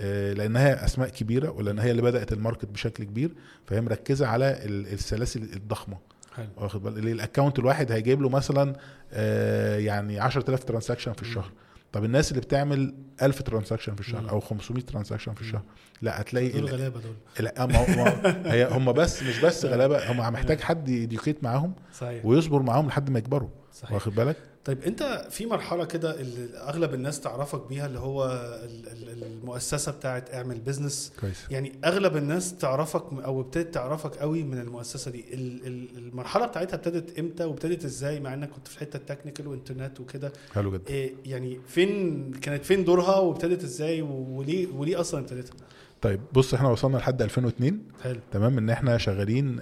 آه، 0.00 0.32
لأنها 0.32 0.84
أسماء 0.84 1.08
كبيرة 1.08 1.50
ولأن 1.50 1.78
هي 1.78 1.90
اللي 1.90 2.02
بدأت 2.02 2.32
ال 2.32 2.37
market 2.37 2.64
بشكل 2.66 3.04
كبير 3.04 3.30
فهي 3.66 3.80
مركزة 3.80 4.26
على 4.26 4.64
ال- 4.64 4.92
السلاسل 4.92 5.42
الضخمة 5.42 5.96
حلو 6.36 6.46
واخد 6.56 6.82
بالك 6.82 6.98
ال 6.98 7.06
account 7.06 7.58
الواحد 7.58 7.92
هيجيب 7.92 8.22
له 8.22 8.28
مثلا 8.28 8.76
آه، 9.12 9.78
يعني 9.78 10.20
10000 10.20 10.64
transaction 10.64 11.12
في 11.12 11.22
الشهر 11.22 11.50
طب 11.94 12.04
الناس 12.04 12.30
اللي 12.30 12.40
بتعمل 12.40 12.94
1000 13.22 13.42
transaction 13.42 13.94
في 13.94 14.00
الشهر. 14.00 14.30
أو 14.30 14.40
500 14.40 14.82
transaction 14.84 15.34
في. 15.34 15.40
الشهر 15.40 15.62
لا 16.02 16.20
هتلاقي 16.20 16.48
دول 16.48 16.70
غلابة 16.70 17.00
دول. 17.00 17.14
لا 17.40 17.62
هو- 17.62 18.22
هي 18.52 18.68
هم 18.70 18.92
بس 18.92 19.22
مش 19.22 19.38
بس 19.40 19.64
غلابة 19.64 20.12
هم 20.12 20.32
محتاج 20.32 20.60
حد 20.60 20.88
ي 20.88 20.95
educate 20.95 21.44
معاهم 21.44 21.74
صحيح. 21.92 22.26
ويصبر 22.26 22.62
معاهم 22.62 22.86
لحد 22.88 23.10
ما 23.10 23.18
يكبروا 23.18 23.48
صحيح. 23.72 23.92
واخد 23.92 24.14
بالك؟ 24.14 24.36
طيب 24.64 24.82
انت 24.82 25.26
في 25.30 25.46
مرحلة 25.46 25.84
كده 25.84 26.20
اللي 26.20 26.56
أغلب 26.58 26.94
الناس 26.94 27.20
تعرفك 27.20 27.66
بيها 27.68 27.86
اللي 27.86 27.98
هو 27.98 28.24
ال- 28.64 28.88
ال- 28.88 29.22
المؤسسة 29.24 29.92
بتاعت 29.92 30.34
اعمل 30.34 30.60
business 30.60 31.12
كويس. 31.20 31.36
يعني 31.50 31.72
أغلب 31.84 32.16
الناس 32.16 32.54
تعرفك 32.56 33.04
أو 33.24 33.40
ابتدت 33.40 33.74
تعرفك 33.74 34.16
قوي 34.16 34.42
من 34.42 34.58
المؤسسة 34.58 35.10
دي. 35.10 35.24
ال- 35.34 35.66
ال- 35.66 35.98
المرحلة 35.98 36.46
بتاعتها 36.46 36.74
ابتدت 36.76 37.18
إمتى 37.18 37.44
وابتدت 37.44 37.84
إزاي؟ 37.84 38.20
مع 38.20 38.34
إنك 38.34 38.50
كنت 38.50 38.68
في 38.68 38.74
الحته 38.74 38.96
ال 38.96 39.01
technical 39.01 39.48
وإنترنت 39.48 40.00
وكده. 40.00 40.32
حلو 40.54 40.72
جدا. 40.72 40.90
إيه 40.90 41.14
يعني 41.24 41.60
فين 41.68 42.30
كانت 42.32 42.64
فين 42.64 42.84
دورها 42.84 43.16
وابتدت 43.18 43.64
إزاي؟ 43.64 44.02
وليه 44.02 44.66
وليه 44.74 45.00
أصلا 45.00 45.20
ابتدتها؟ 45.20 45.54
طيب 46.04 46.20
بص 46.32 46.54
إحنا 46.54 46.68
وصلنا 46.68 46.96
لحد 46.96 47.22
2002 47.22 47.82
حلو 48.02 48.20
تمام 48.32 48.58
إن 48.58 48.70
إحنا 48.70 48.98
شغالين 48.98 49.60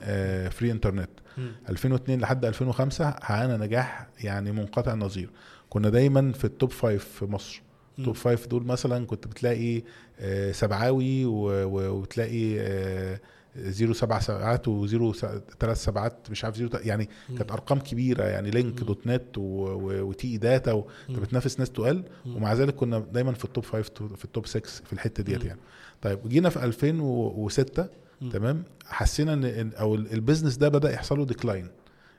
free 0.48 0.70
internet 0.70 1.10
مم. 1.38 1.52
2002 1.68 2.20
لحد 2.20 2.44
2005 2.44 3.10
حققنا 3.10 3.56
نجاح 3.56 4.08
يعني 4.20 4.52
منقطع 4.52 4.92
النظير 4.92 5.30
كنا 5.70 5.88
دايما 5.88 6.32
في 6.32 6.44
ال 6.44 6.51
top 6.51 6.70
five 6.70 7.04
في 7.04 7.24
مصر 7.24 7.62
مم. 7.98 8.04
top 8.04 8.14
five 8.14 8.46
دول 8.46 8.64
مثلا 8.64 9.06
كنت 9.06 9.26
بتلاقي 9.26 9.82
آه، 10.20 10.52
سبعاوي 10.52 11.24
وتلاقي 11.24 12.60
آه، 12.60 13.20
زيرو 13.56 13.92
سبع 13.92 14.18
سبعات 14.18 14.68
وزيرو 14.68 15.12
ثلاث 15.60 15.84
سبعات 15.84 16.30
مش 16.30 16.44
عارف 16.44 16.56
زيرو 16.56 16.70
يعني. 16.74 17.08
كانت 17.38 17.52
أرقام 17.52 17.78
كبيرة 17.78 18.24
يعني 18.24 18.50
لينك. 18.50 18.80
دوت 18.80 19.06
نت 19.06 19.38
و 19.38 20.28
TE 20.28 20.36
Data. 20.36 20.84
انت 21.10 21.18
بتنافس 21.18 21.58
ناس 21.58 21.70
تقال. 21.70 22.04
ومع 22.26 22.52
ذلك 22.52 22.74
كنا 22.74 22.98
دايما 22.98 23.32
في 23.32 23.44
ال 23.44 23.49
top 23.49 23.64
five 23.64 23.90
في 24.16 24.24
ال 24.24 24.30
top 24.30 24.46
6 24.46 24.60
في 24.84 24.92
الحتة 24.92 25.22
ديت. 25.22 25.44
يعني 25.44 25.60
طيب 26.02 26.28
جينا 26.28 26.48
في 26.48 26.64
2006 26.64 27.86
مم. 28.20 28.30
تمام 28.30 28.64
حسينا 28.86 29.32
إن 29.32 29.70
أو 29.80 29.94
ال- 29.94 30.12
ال 30.12 30.17
business 30.17 30.56
ده 30.56 30.68
بدأ 30.68 30.92
يحصل 30.92 31.18
له 31.18 31.24
decline 31.24 31.68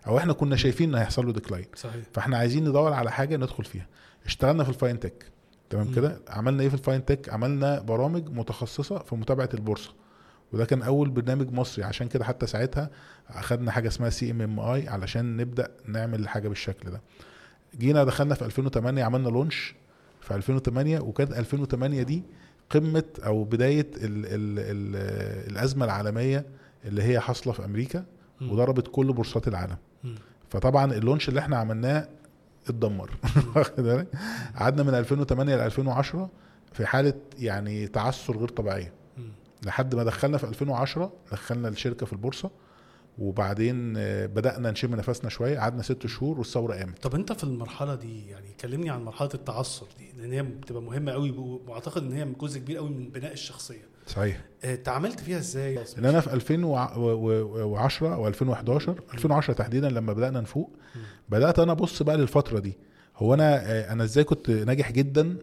أو 0.08 0.18
إحنا 0.18 0.34
كنا 0.34 0.56
شايفين 0.56 0.90
ان 0.90 0.96
هيحصل 0.96 1.26
له 1.26 1.34
decline 1.34 1.66
صحيح. 1.76 2.04
فإحنا 2.14 2.38
عايزين 2.38 2.70
ندور 2.70 2.94
على 2.94 3.12
حاجة 3.12 3.38
ندخل 3.38 3.64
فيها. 3.64 3.88
اشتغلنا 4.26 4.64
في 4.64 4.70
ال 4.70 5.00
fintech 5.00 5.26
تمام. 5.70 5.92
كده؟ 5.94 6.20
عملنا 6.30 6.64
إيه 6.64 6.70
في 6.70 6.74
ال 6.74 7.06
fintech 7.06 7.30
عملنا 7.30 7.80
برامج 7.82 8.30
متخصصة 8.30 9.00
في 9.00 9.16
متابعة 9.16 9.50
البورصة. 9.54 9.94
وده 10.54 10.66
كان 10.66 10.82
أول 10.82 11.10
برنامج 11.10 11.52
مصري 11.54 11.84
عشان 11.84 12.08
كده 12.08 12.26
حتى 12.26 12.48
ساعتها 12.48 12.90
أخدنا 13.30 13.72
حاجة 13.72 13.88
اسمها 13.88 14.10
CMMI 14.10 14.88
علشان 14.88 15.38
نبدأ 15.38 15.72
نعمل 15.88 16.28
حاجة 16.28 16.48
بالشكل 16.48 16.90
ده. 16.92 17.02
جينا 17.78 18.04
دخلنا 18.04 18.36
في 18.36 18.46
2008 18.46 19.04
عملنا 19.04 19.30
لونش 19.30 19.76
في 20.22 20.36
2008 20.36 21.00
وكانت 21.00 21.32
2008 21.34 22.04
دي 22.04 22.24
قمة 22.74 23.04
أو 23.26 23.44
بداية 23.44 23.88
ال 23.98 24.26
ال 24.26 24.60
ال 24.60 24.96
الأزمة 25.52 25.86
العالمية 25.86 26.46
اللي 26.86 27.04
هي 27.04 27.20
حاصلة 27.20 27.54
في 27.54 27.66
أمريكا. 27.66 28.06
وضربت 28.42 28.88
كل 28.88 29.14
بورصات 29.14 29.48
العالم. 29.48 29.78
فطبعا 30.50 30.94
اللونش 30.94 31.30
اللي 31.30 31.40
إحنا 31.40 31.58
عملناه 31.58 32.08
اتدمر 32.68 33.10
قعدنا 34.60 34.84
من 34.84 34.94
2008 34.94 35.56
ل 35.56 35.60
2010 35.60 36.30
في 36.74 36.86
حالة 36.86 37.14
يعني 37.40 37.88
تعثر 37.88 38.38
غير 38.38 38.48
طبيعية. 38.48 38.94
لحد 39.66 39.96
ما 39.96 40.04
دخلنا 40.04 40.38
في 40.38 40.44
2010 40.44 41.12
دخلنا 41.32 41.68
الشركة 41.68 42.06
في 42.06 42.14
البورصة 42.14 42.52
وبعدين 43.18 43.94
آه، 43.98 44.26
بدأنا 44.26 44.72
نشم 44.72 44.96
نفسنا 44.96 45.30
شوية 45.30 45.60
قعدنا 45.60 45.82
ست 45.82 46.08
شهور 46.08 46.38
والثورة 46.38 46.76
قامت. 46.76 47.04
طب 47.04 47.16
انت 47.16 47.34
في 47.34 47.44
المرحلة 47.44 47.96
دي 47.96 48.28
يعني 48.30 48.48
كلمني 48.62 48.90
عن 48.90 49.04
مرحلة 49.04 49.30
التعثر 49.34 49.86
دي 50.00 50.22
لأن 50.22 50.34
هي 50.34 50.44
بتبقى 50.44 50.82
مهمة 50.82 51.12
قوي 51.12 51.32
وأعتقد 51.68 52.04
إن 52.04 52.12
هي 52.14 52.26
جزء 52.42 52.60
كبير 52.60 52.78
قوي 52.78 52.90
من 52.90 53.10
بناء 53.10 53.34
الشخصية. 53.34 53.82
صحيح. 54.08 54.42
آه، 54.64 54.76
تعاملت 54.76 55.20
فيها 55.20 55.38
إزاي؟ 55.38 55.80
ان 55.98 56.06
أنا 56.06 56.20
في 56.20 56.34
2010 56.34 58.14
أو 58.14 58.28
2011 58.28 59.02
2010 59.14 59.54
تحديدا 59.54 59.90
لما 59.90 60.14
بدأنا 60.14 60.42
نفوق 60.42 60.70
بدأت 61.30 61.60
أنا 61.60 61.72
أبص 61.72 62.04
بقى 62.04 62.18
للفترة 62.18 62.60
دي. 62.60 62.78
هو 63.18 63.34
أنا 63.34 63.72
آه، 63.72 63.92
أنا 63.94 64.04
إزاي 64.04 64.24
كنت 64.24 64.50
ناجح 64.50 64.92
جدا؟ 64.92 65.38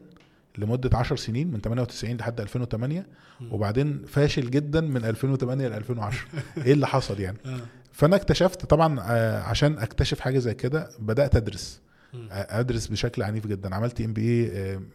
لمدة 0.58 0.98
10 0.98 1.16
سنين 1.16 1.50
من 1.50 1.60
98 1.60 2.16
لحد 2.16 2.40
2008 2.40 3.06
وبعدين 3.50 4.04
فاشل 4.06 4.50
جدا 4.50 4.80
من 4.80 5.04
2008 5.04 5.68
ل 5.68 5.72
2010 5.72 6.20
إيه 6.66 6.72
اللي 6.72 6.86
حصل 6.86 7.20
يعني؟ 7.20 7.38
آه. 7.46 7.60
فأنا 7.92 8.16
اكتشفت 8.16 8.66
طبعا 8.66 9.00
آه، 9.00 9.42
عشان 9.42 9.78
أكتشف 9.78 10.20
حاجة 10.20 10.38
زي 10.38 10.54
كده 10.54 10.90
بدأت 10.98 11.36
أدرس. 11.36 11.80
آه، 12.14 12.60
أدرس 12.60 12.86
بشكل 12.86 13.22
عنيف 13.22 13.46
جدا. 13.46 13.74
عملت 13.74 14.00
MBA 14.00 14.50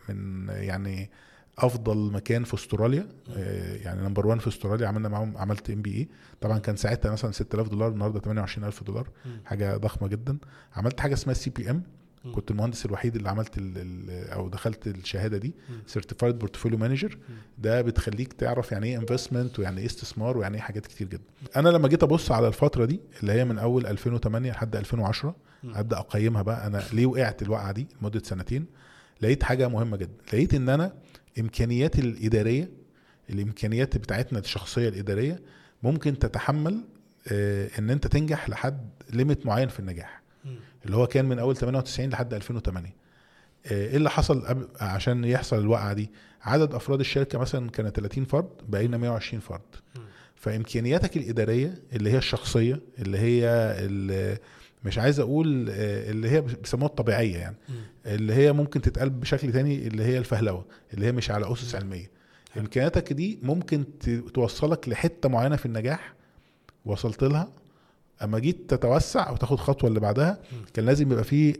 من 0.09 0.47
يعني 0.49 1.09
أفضل 1.57 2.11
مكان 2.11 2.43
في 2.43 2.53
أستراليا. 2.53 3.07
آه، 3.37 3.75
يعني 3.75 4.01
number 4.01 4.27
1 4.27 4.39
في 4.41 4.47
أستراليا. 4.47 4.87
عملنا 4.87 5.09
معاهم 5.09 5.37
عملت 5.37 5.69
MBA 5.69 6.07
طبعا 6.41 6.57
كان 6.59 6.75
ساعتها 6.75 7.11
مثلا 7.11 7.31
6000 7.31 7.69
دولار 7.69 7.91
النهارده 7.91 8.19
28000 8.19 8.83
دولار. 8.83 9.07
حاجة 9.45 9.77
ضخمة 9.77 10.07
جدا. 10.07 10.37
عملت 10.75 10.99
حاجة 10.99 11.13
اسمها 11.13 11.33
CPM. 11.33 11.83
كنت 12.31 12.51
المهندس 12.51 12.85
الوحيد 12.85 13.15
اللي 13.15 13.29
عملت 13.29 13.57
ال 13.57 13.73
ال 13.77 14.29
أو 14.29 14.49
دخلت 14.49 14.87
الشهادة 14.87 15.37
دي. 15.37 15.53
certified 15.87 16.39
portfolio 16.39 16.77
manager 16.77 17.17
ده 17.57 17.81
بتخليك 17.81 18.33
تعرف 18.33 18.71
يعني 18.71 18.87
إيه 18.87 18.97
investment 18.97 19.59
ويعني 19.59 19.79
إيه 19.81 19.85
استثمار 19.85 20.37
ويعني 20.37 20.55
إيه 20.55 20.61
حاجات 20.61 20.85
كتير 20.87 21.07
جدا. 21.07 21.23
أنا 21.55 21.69
لما 21.69 21.87
جيت 21.87 22.03
أبص 22.03 22.31
على 22.31 22.47
الفترة 22.47 22.85
دي 22.85 22.99
اللي 23.21 23.31
هي 23.33 23.45
من 23.45 23.57
أول 23.59 23.87
2008 23.87 24.51
لحد 24.51 24.75
2010 24.75 25.35
مم. 25.63 25.75
ابدا 25.75 25.97
أقيمها 25.99 26.41
بقى. 26.41 26.67
أنا 26.67 26.83
ليه 26.93 27.05
وقعت 27.05 27.41
الوقعة 27.41 27.71
دي 27.71 27.87
لمدة 28.01 28.21
سنتين؟ 28.23 28.65
لقيت 29.21 29.43
حاجة 29.43 29.67
مهمة 29.67 29.97
جدا. 29.97 30.13
لقيت 30.27 30.53
إن 30.53 30.69
أنا 30.69 30.93
امكانياتي 31.39 32.01
الإدارية 32.01 32.69
الإمكانيات 33.29 33.97
بتاعتنا 33.97 34.39
الشخصية 34.39 34.89
الإدارية 34.89 35.39
ممكن 35.83 36.19
تتحمل 36.19 36.81
آه، 37.31 37.69
إن 37.79 37.89
أنت 37.89 38.07
تنجح 38.07 38.49
لحد 38.49 38.89
limit 39.13 39.45
معين 39.45 39.67
في 39.67 39.79
النجاح. 39.79 40.21
اللي 40.85 40.95
هو 40.97 41.07
كان 41.07 41.25
من 41.25 41.39
أول 41.39 41.55
98 41.57 42.09
لحد 42.09 42.33
2008 42.33 42.89
آه، 43.65 43.71
إيه 43.87 43.97
اللي 43.97 44.09
حصل 44.09 44.67
عشان 44.81 45.23
يحصل 45.23 45.59
الوقعة 45.59 45.93
دي؟ 45.93 46.11
عدد 46.41 46.73
أفراد 46.73 46.99
الشركة 46.99 47.39
مثلا 47.39 47.69
كان 47.69 47.89
30 47.89 48.25
فرد 48.25 48.49
بقينا 48.67 48.97
120 48.97 49.39
فرد. 49.41 49.61
فإمكانياتك 50.35 51.17
الإدارية 51.17 51.73
اللي 51.93 52.11
هي 52.11 52.17
الشخصية 52.17 52.79
اللي 52.99 53.17
هي 53.17 53.45
اللي 53.85 54.37
مش 54.83 54.97
عايز 54.97 55.19
أقول 55.19 55.67
آه، 55.69 56.11
اللي 56.11 56.29
هي 56.29 56.41
بيسموها 56.41 56.87
الطبيعية 56.89 57.37
يعني. 57.37 57.55
اللي 58.05 58.33
هي 58.33 58.51
ممكن 58.53 58.81
تتقال 58.81 59.09
بشكل 59.09 59.51
تاني 59.51 59.87
اللي 59.87 60.03
هي 60.03 60.17
الفهلوة 60.17 60.65
اللي 60.93 61.05
هي 61.05 61.11
مش 61.11 61.31
على 61.31 61.53
أسس 61.53 61.75
علمية. 61.75 62.11
إمكانياتك 62.57 63.13
دي 63.13 63.39
ممكن 63.43 63.83
توصلك 64.33 64.89
لحتة 64.89 65.29
معينة 65.29 65.55
في 65.55 65.65
النجاح 65.65 66.13
وصلت 66.85 67.23
لها 67.23 67.47
أما 68.23 68.39
جيت 68.39 68.69
تتوسع 68.73 69.29
أو 69.29 69.35
تاخد 69.37 69.59
خطوة 69.59 69.87
اللي 69.89 69.99
بعدها 69.99 70.39
كان 70.73 70.85
لازم 70.85 71.11
يبقى 71.11 71.23
فيه 71.23 71.55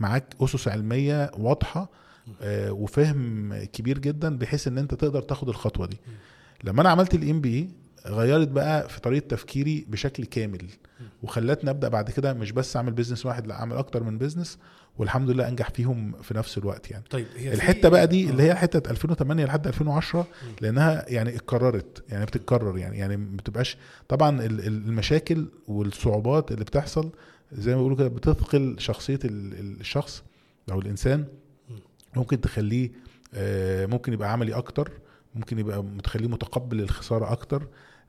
معاك 0.00 0.34
أسس 0.40 0.68
علمية 0.68 1.30
واضحة 1.38 1.90
آه، 2.42 2.72
وفهم 2.72 3.54
كبير 3.64 3.98
جدا 3.98 4.38
بحيث 4.38 4.66
إن 4.68 4.78
أنت 4.78 4.94
تقدر 4.94 5.22
تاخد 5.22 5.48
الخطوة 5.48 5.86
دي. 5.86 5.96
لما 6.64 6.80
أنا 6.82 6.88
عملت 6.90 7.14
ال 7.14 7.40
MBA 7.40 7.70
غيرت 8.06 8.48
بقى 8.48 8.88
في 8.88 9.00
طريقة 9.00 9.26
تفكيري 9.28 9.86
بشكل 9.88 10.24
كامل 10.24 10.66
وخلتني 11.22 11.70
أبدأ 11.70 11.88
بعد 11.88 12.10
كده 12.10 12.32
مش 12.32 12.52
بس 12.52 12.76
أعمل 12.76 12.92
business 12.92 13.26
واحد 13.26 13.46
لأ 13.46 13.54
أعمل 13.60 13.76
أكتر 13.76 14.02
من 14.02 14.18
business 14.18 14.58
والحمد 14.98 15.30
لله 15.30 15.48
انجح 15.48 15.70
فيهم 15.70 16.12
في 16.22 16.34
نفس 16.34 16.58
الوقت 16.58 16.90
يعني. 16.90 17.04
طيب 17.10 17.26
هي 17.36 17.52
الحتة 17.54 17.88
بقى 17.88 18.06
دي 18.06 18.26
آه. 18.28 18.30
اللي 18.30 18.42
هي 18.42 18.54
حتة 18.54 18.90
2008 18.90 19.44
لحد 19.44 19.66
2010 19.66 20.26
لأنها 20.60 21.04
يعني 21.08 21.36
اتكررت 21.36 22.04
يعني 22.08 22.24
بتتكرر 22.26 22.78
يعني 22.78 22.98
يعني 22.98 23.16
ما 23.16 23.36
بتبقاش 23.36 23.76
طبعا 24.08 24.40
ال- 24.40 24.60
ال- 24.60 24.66
المشاكل 24.88 25.46
والصعوبات 25.68 26.52
اللي 26.52 26.64
بتحصل 26.64 27.10
زي 27.52 27.70
ما 27.70 27.76
بيقولوا 27.76 27.96
كده 27.96 28.08
بتثقل 28.08 28.76
شخصية 28.78 29.18
ال- 29.24 29.54
ال- 29.60 29.80
الشخص 29.80 30.22
أو 30.72 30.80
الإنسان. 30.80 31.24
ممكن 32.16 32.40
تخليه 32.40 32.90
آه، 33.34 33.86
ممكن 33.86 34.12
يبقى 34.12 34.32
عملي 34.32 34.54
أكتر 34.54 34.90
ممكن 35.34 35.58
يبقى 35.58 35.82
متخليه 35.84 36.28
متقبل 36.28 36.80
الخسارة 36.80 37.32
أكتر. 37.32 37.66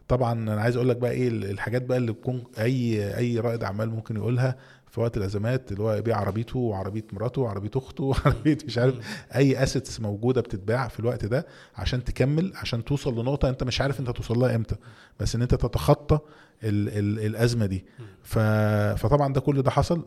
طبعا 0.08 0.34
أنا 0.34 0.62
عايز 0.62 0.76
أقول 0.76 0.90
لك 0.90 0.98
بقى 0.98 1.12
إيه 1.12 1.28
الحاجات 1.28 1.82
بقى 1.82 1.98
اللي 1.98 2.12
بتكون 2.12 2.44
أي 2.60 3.18
أي 3.18 3.40
رائد 3.40 3.64
أعمال 3.64 3.90
ممكن 3.90 4.16
يقولها 4.16 4.56
في 4.90 5.00
وقت 5.00 5.18
الأزمات 5.18 5.72
اللي 5.72 5.84
هو 5.84 5.94
يبيع 5.94 6.18
عربيته 6.18 6.60
وعربية 6.60 7.04
مراته 7.14 7.42
وعربية 7.42 7.72
أخته 7.76 8.04
وعربية 8.26 8.58
مش 8.66 8.78
عارف 8.78 8.96
أي 9.36 9.64
اسيتس 9.64 10.00
موجودة 10.00 10.42
بتتباع 10.42 10.88
في 10.88 11.00
الوقت 11.00 11.26
ده 11.26 11.48
عشان 11.76 12.04
تكمل 12.04 12.54
عشان 12.56 12.86
توصل 12.86 13.20
لنقطة 13.20 13.50
أنت 13.50 13.64
مش 13.64 13.82
عارف 13.82 14.00
أنت 14.00 14.10
توصل 14.10 14.40
لها 14.40 14.56
إمتى. 14.56 14.76
بس 15.20 15.36
إن 15.36 15.42
أنت 15.42 15.56
تتخطى 15.56 16.20
ال 16.64 16.90
ال 16.90 17.26
الأزمة 17.26 17.66
دي. 17.66 17.86
فطبعا 18.24 19.34
ده 19.34 19.42
كل 19.42 19.62
ده 19.62 19.72
حصل 19.72 20.06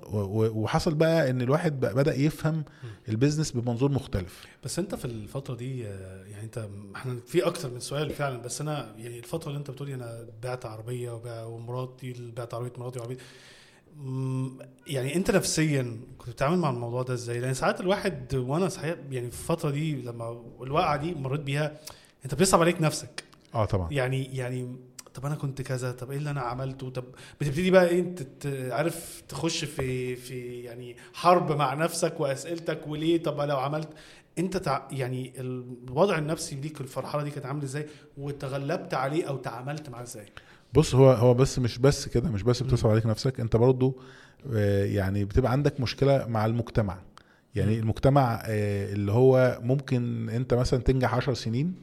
وحصل 0.55 0.95
بقى 0.95 1.31
إن 1.31 1.43
الواحد 1.43 1.81
بقى 1.81 1.95
بدأ 1.95 2.14
يفهم 2.14 2.64
البيزنس 3.09 3.53
بمنظور 3.53 3.90
مختلف. 3.93 4.47
بس 4.64 4.79
أنت 4.79 4.95
في 4.95 5.05
الفترة 5.05 5.55
دي 5.55 5.81
يعني 5.81 6.43
أنت 6.43 6.69
إحنا 6.97 7.16
في 7.27 7.47
أكتر 7.47 7.71
من 7.71 7.81
سؤال 7.81 8.11
فعلا 8.11 8.43
بس 8.43 8.61
أنا 8.61 8.95
يعني 8.99 9.19
الفترة 9.19 9.49
اللي 9.49 9.59
أنت 9.59 9.71
بتقولي 9.71 9.95
أنا 9.95 10.27
بعت 10.43 10.66
عربية 10.66 11.21
ومراتي 11.47 12.33
بعت 12.37 12.55
عربية 12.55 12.73
مراتي 12.79 12.99
وعربية 12.99 13.19
يعني 14.87 15.16
انت 15.16 15.31
نفسيا 15.31 16.00
كنت 16.18 16.29
بتتعامل 16.31 16.59
مع 16.59 16.70
الموضوع 16.70 17.03
ده 17.03 17.14
إزاي؟ 17.14 17.40
لأن 17.40 17.55
ساعات 17.55 17.81
الواحد 17.81 18.35
وأنا 18.35 18.68
صحيح 18.68 18.96
يعني 19.11 19.31
في 19.31 19.37
الفترة 19.40 19.70
دي 19.70 20.03
لما 20.03 20.42
الوقعة 20.62 20.96
دي 20.96 21.14
مريت 21.14 21.40
بيها 21.40 21.76
انت 22.24 22.35
بيصعب 22.35 22.61
عليك 22.61 22.83
نفسك. 22.83 23.24
آه 23.55 23.64
طبعا. 23.64 23.92
يعني 23.92 24.37
يعني 24.37 24.76
طب 25.14 25.26
أنا 25.26 25.35
كنت 25.35 25.62
كذا 25.62 25.92
طب 25.92 26.11
إيه 26.11 26.18
اللي 26.18 26.31
أنا 26.31 26.40
عملته؟ 26.40 26.90
طب 26.90 27.05
بتبتدي 27.40 27.70
بقى 27.70 27.88
إيه 27.88 28.00
انت 28.00 28.46
عارف 28.72 29.22
تخش 29.29 29.64
في 29.64 30.16
في 30.16 30.61
يعني 30.61 30.96
حرب 31.14 31.53
مع 31.53 31.74
نفسك 31.74 32.20
وأسئلتك 32.20 32.87
وليه؟ 32.87 33.22
طب 33.22 33.40
لو 33.40 33.59
عملت 33.59 33.88
انت 34.38 34.57
تع... 34.57 34.88
يعني 34.92 35.33
الوضع 35.40 36.18
النفسي 36.18 36.55
ليك 36.57 36.81
الفرحله 36.81 37.22
دي 37.22 37.31
كانت 37.31 37.46
عامل 37.46 37.62
إزاي؟ 37.62 37.87
وتغلبت 38.18 38.94
عليه 38.94 39.24
أو 39.24 39.37
تعاملت 39.37 39.88
معاه 39.90 40.03
إزاي؟ 40.03 40.26
بص 40.74 40.94
هو 40.94 41.11
هو 41.12 41.35
بس 41.35 41.59
مش 41.59 41.78
بس 41.78 42.09
كده 42.09 42.30
مش 42.30 42.42
بس 42.42 42.62
بتصعب 42.62 42.90
عليك 42.90 43.06
نفسك 43.06 43.40
انت 43.40 43.56
برضو 43.56 44.00
آه، 44.54 44.85
يعني 44.85 45.24
بتبقى 45.24 45.52
عندك 45.52 45.80
مشكلة 45.80 46.26
مع 46.28 46.46
المجتمع. 46.46 46.98
يعني 47.54 47.78
المجتمع 47.78 48.42
آه، 48.46 48.92
اللي 48.92 49.12
هو 49.12 49.59
ممكن 49.62 50.28
انت 50.28 50.54
مثلا 50.54 50.80
تنجح 50.83 51.14
10 51.14 51.35
سنين 51.35 51.74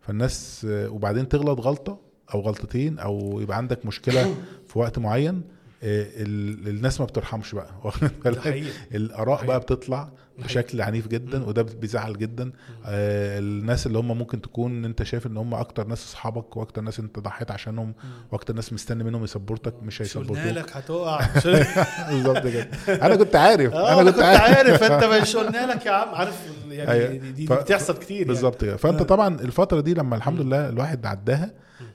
فالناس 0.00 0.66
آه، 0.70 0.88
وبعدين 0.88 1.28
تغلط 1.28 1.60
غلطة 1.60 2.00
أو 2.34 2.40
غلطتين 2.40 2.98
أو 2.98 3.40
يبقى 3.40 3.56
عندك 3.56 3.86
مشكلة 3.86 4.34
في 4.68 4.78
وقت 4.78 4.98
معين 4.98 5.42
ال- 5.82 6.68
الناس 6.68 7.00
ما 7.00 7.06
بترحمش 7.06 7.54
بقى. 7.54 7.70
الآراء. 8.94 9.46
بقى 9.46 9.60
بتطلع. 9.60 10.12
بشكل 10.38 10.80
عنيف 10.80 11.08
جدا 11.08 11.44
وده 11.44 11.62
بيزعل 11.62 12.18
جدا. 12.18 12.52
آه 12.84 13.38
الناس 13.38 13.86
اللي 13.86 13.98
هم 13.98 14.18
ممكن 14.18 14.40
تكون 14.40 14.84
أنت 14.84 15.02
شايف 15.02 15.26
إن 15.26 15.36
هم 15.36 15.54
أكتر 15.54 15.86
ناس 15.86 16.04
أصحابك 16.04 16.56
وأكتر 16.56 16.82
ناس 16.82 17.00
أنت 17.00 17.18
ضحيت 17.18 17.50
عشانهم 17.50 17.94
وأكتر 18.32 18.54
ناس 18.54 18.72
مستني 18.72 19.04
منهم 19.04 19.24
يسبورتك 19.24 19.74
مش 19.82 20.02
هيسبورتوك. 20.02 20.36
لك؟ 20.36 20.76
هتقع. 20.76 21.20
بالظبط 22.10 22.46
كده. 22.46 22.68
أنا 22.88 23.16
كنت 23.16 23.36
عارف 23.36 23.72
آه 23.74 24.00
أنا 24.02 24.10
كنت 24.10 24.22
عارف. 24.22 24.82
أنت 24.82 25.04
مش 25.04 25.36
قلنا 25.36 25.72
لك 25.72 25.86
يا 25.86 25.90
عم. 25.90 26.14
عارف 26.14 26.46
يعني 26.70 26.90
أيوة. 26.90 27.30
دي, 27.30 27.46
ف- 27.46 27.52
بتحصل 27.52 27.98
كتير 27.98 28.16
يعني. 28.16 28.28
بالظبط 28.28 28.60
كده. 28.64 28.76
فأنت 28.76 29.00
آه. 29.00 29.04
طبعا 29.04 29.40
الفترة 29.40 29.80
دي 29.80 29.94
لما 29.94 30.16
الحمد 30.16 30.40
لله 30.40 30.68
الواحد 30.68 31.06
عداها 31.06 31.50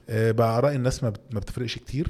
آه، 0.09 0.31
بقى 0.31 0.57
آراء 0.57 0.75
الناس 0.75 1.03
ما 1.03 1.09
بت- 1.09 1.21
ما 1.33 1.39
بتفرقش 1.39 1.75
كتير. 1.77 2.07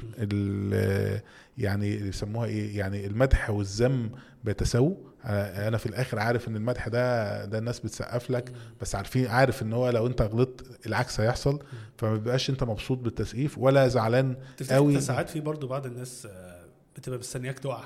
آه، 0.72 1.22
يعني 1.58 1.94
يسموها 1.94 2.46
إيه؟ 2.46 2.78
يعني 2.78 3.06
المدح 3.06 3.50
والذم 3.50 4.10
بيتساووا. 4.44 4.94
آه، 4.94 5.11
أنا 5.24 5.76
في 5.78 5.86
الآخر 5.86 6.18
عارف 6.18 6.48
ان 6.48 6.56
المدح 6.56 6.88
ده 6.88 7.44
ده 7.44 7.58
الناس 7.58 7.80
بتسقف 7.80 8.30
لك 8.30 8.52
بس 8.80 8.94
عارفين 8.94 9.26
عارف 9.26 9.62
ان 9.62 9.72
هو 9.72 9.90
لو 9.90 10.06
انت 10.06 10.22
غلطت 10.22 10.86
العكس 10.86 11.20
هيحصل 11.20 11.62
فما 11.96 12.12
بيبقاش 12.12 12.50
انت 12.50 12.64
مبسوط 12.64 12.98
بالتسقيف 12.98 13.58
ولا 13.58 13.88
زعلان 13.88 14.36
قوي. 14.70 15.00
ساعات 15.00 15.30
في 15.30 15.40
برضو 15.40 15.66
بعض 15.66 15.86
الناس 15.86 16.26
آه، 16.30 16.64
بتبقى 16.96 17.18
مستنياك 17.18 17.58
تقع؟ 17.58 17.84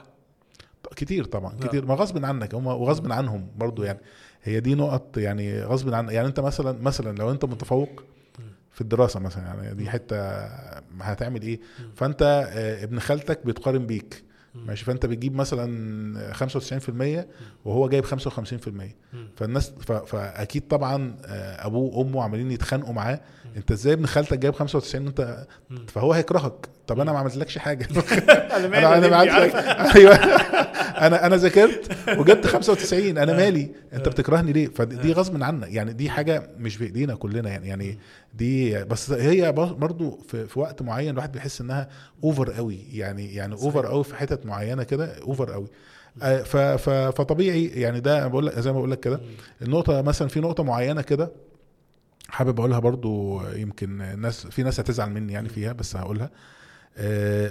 كتير 0.97 1.25
طبعا 1.25 1.55
لا. 1.61 1.67
كتير 1.67 1.87
ما 1.87 1.95
غصب 1.95 2.25
عنك 2.25 2.55
هم 2.55 2.67
وغصب 2.67 3.13
عنهم 3.13 3.49
برضو 3.57 3.83
يعني. 3.83 3.99
هي 4.43 4.61
دي 4.61 4.75
نقط 4.75 5.19
يعني 5.19 5.63
غصب 5.63 5.95
عن 5.95 6.09
يعني 6.09 6.29
انت 6.29 6.41
مثلا 6.41 6.83
مثلا 6.83 7.17
لو 7.19 7.31
انت 7.31 7.45
متفوق 7.45 8.05
في 8.73 8.81
الدراسة 8.81 9.21
مثلا 9.21 9.45
يعني 9.45 9.75
دي 9.75 9.91
حتة 9.91 10.17
هتعمل 11.01 11.43
إيه؟ 11.43 11.61
فأنت 11.95 12.23
آه، 12.53 12.85
ابن 12.85 12.99
خالتك 12.99 13.47
بيتقارن 13.47 13.87
بيك. 13.87 14.25
ماشي. 14.67 14.85
فأنت 14.85 15.07
بتجيب 15.07 15.35
مثلا 15.35 16.33
95% 16.33 17.27
وهو 17.65 17.89
جايب 17.89 18.05
55% 18.05 18.97
فالناس. 19.37 19.71
فأكيد 20.07 20.69
طبعا 20.69 21.17
آه، 21.25 21.67
أبوه 21.67 21.95
وأمه 21.97 22.23
عمالين 22.23 22.51
يتخانقوا 22.51 22.93
معاه. 22.93 23.21
أنت 23.57 23.71
إزاي 23.73 23.93
ابن 23.93 24.07
خالتك 24.07 24.39
جايب 24.39 24.55
95 24.55 25.07
أنت 25.07 25.47
فهو 25.89 26.13
هيكرهك. 26.13 26.69
طب 26.87 27.01
أنا 27.01 27.13
ما 27.13 27.19
عملتلكش 27.19 27.59
حاجة. 27.59 27.89
أنا 28.57 28.97
أنا 28.99 29.09
ما 29.09 29.21
أيوه. 29.97 30.15
أنا 30.97 31.27
أنا 31.27 31.37
ذاكرت 31.37 31.97
وجبت 32.19 32.47
95 32.47 33.19
أنا 33.19 33.33
مالي؟ 33.33 33.71
أنت 33.93 34.09
بتكرهني 34.09 34.53
ليه؟ 34.53 34.67
فدي 34.69 35.13
غصب 35.13 35.43
عنك. 35.43 35.69
يعني 35.73 35.93
دي 35.93 36.11
حاجة 36.11 36.51
مش 36.59 36.79
بإيدينا 36.79 37.15
كلنا. 37.15 37.51
يعني 37.51 37.69
يعني 37.69 37.99
دي 38.35 38.85
بس 38.85 39.11
هي 39.11 39.53
برضو 39.53 40.19
في, 40.29 40.47
في 40.47 40.59
وقت 40.59 40.83
معين 40.83 41.11
الواحد 41.11 41.33
بيحس 41.33 41.61
إنها 41.61 41.89
over 42.25 42.53
قوي. 42.53 42.79
يعني 42.93 43.35
يعني 43.35 43.55
over 43.55 43.87
قوي 43.87 44.05
في 44.05 44.17
حتت 44.17 44.47
معينة 44.47 44.83
كده 44.83 45.19
over 45.23 45.53
قوي. 45.53 45.67
آه، 46.23 46.77
فطبيعي 47.11 47.65
يعني 47.67 48.01
ده 48.01 48.27
بقول 48.27 48.47
لك 48.47 48.59
زي 48.61 48.73
ما 48.73 48.79
بقول 48.79 48.91
لك 48.91 49.01
كده. 49.01 49.21
النقطة 49.63 50.03
مثلا 50.03 50.29
في 50.29 50.41
نقطة 50.41 50.63
معينة 50.63 51.03
كده 51.03 51.33
حابب 52.29 52.59
أقولها 52.61 52.79
برضو 52.79 53.43
يمكن 53.49 54.01
الناس 54.01 54.47
في 54.47 54.63
ناس 54.63 54.81
هتزعل 54.81 55.11
مني 55.11 55.33
يعني 55.33 55.49
فيها 55.49 55.73
بس 55.73 55.97
هقولها. 55.97 56.25
آه، 56.25 56.31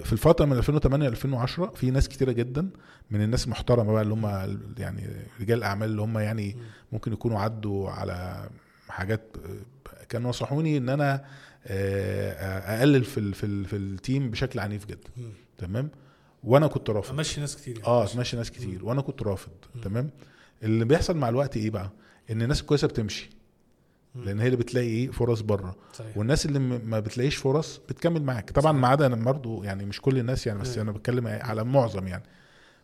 في 0.04 0.14
الفترة 0.14 0.46
من 0.46 0.58
2008 0.58 1.08
ل 1.10 1.12
2010 1.12 1.66
في 1.76 1.92
ناس 1.92 2.10
كتيرة 2.10 2.32
جدا 2.32 2.70
من 3.12 3.22
الناس 3.22 3.46
المحترمه 3.46 3.94
بقى 3.94 4.02
اللي 4.02 4.14
هم 4.14 4.26
يعني 4.78 5.08
رجال 5.42 5.58
الأعمال 5.58 5.90
اللي 5.90 6.02
هم 6.02 6.18
يعني 6.18 6.58
ممكن 6.92 7.14
يكونوا 7.14 7.40
عدوا 7.40 7.90
على 7.90 8.50
حاجات 8.90 9.22
آه، 9.46 10.04
كانوا 10.10 10.30
نصحوني 10.30 10.78
إن 10.78 10.90
أنا 10.90 11.26
آه، 11.68 12.78
أقلل 12.80 13.04
في 13.04 13.20
ال- 13.20 13.34
في 13.34 13.46
ال- 13.46 13.66
في 13.66 13.76
التيم 13.76 14.32
بشكل 14.32 14.60
عنيف 14.60 14.86
جدا. 14.86 15.10
تمام؟ 15.58 15.90
وأنا 16.44 16.68
كنت 16.68 16.90
رافض. 16.90 17.14
أمشي 17.14 17.42
ناس 17.42 17.56
كتير 17.56 17.76
يعني. 17.78 17.88
آه 17.88 18.08
ماشي 18.16 18.38
ناس 18.38 18.52
كتير. 18.52 18.86
وأنا 18.86 19.02
كنت 19.02 19.24
رافض. 19.24 19.52
تمام؟ 19.84 20.10
اللي 20.64 20.86
بيحصل 20.86 21.18
مع 21.18 21.30
الوقت 21.30 21.58
إيه 21.58 21.70
بقى؟ 21.70 21.90
إن 22.32 22.42
الناس 22.42 22.62
الكويسة 22.62 22.88
بتمشي. 22.88 23.30
لأن 24.16 24.40
هي 24.40 24.46
اللي 24.46 24.58
بتلاقي 24.58 24.88
إيه؟ 24.88 25.12
فرص 25.12 25.42
بره. 25.42 25.76
صحيح. 25.94 26.18
والناس 26.18 26.46
اللي 26.46 26.60
م- 26.60 26.82
ما 26.86 27.00
بتلاقيش 27.00 27.36
فرص 27.36 27.80
بتكمل 27.90 28.24
معاك. 28.24 28.52
طبعا 28.52 28.72
ما 28.72 28.88
عدا 28.88 29.06
أنا 29.06 29.16
برضه 29.16 29.64
يعني 29.66 29.86
مش 29.86 30.02
كل 30.02 30.18
الناس 30.18 30.48
يعني 30.48 30.60
بس. 30.60 30.78
أنا 30.78 30.92
بتكلم 30.92 31.28
على 31.28 31.64
معظم 31.64 32.08
يعني. 32.08 32.24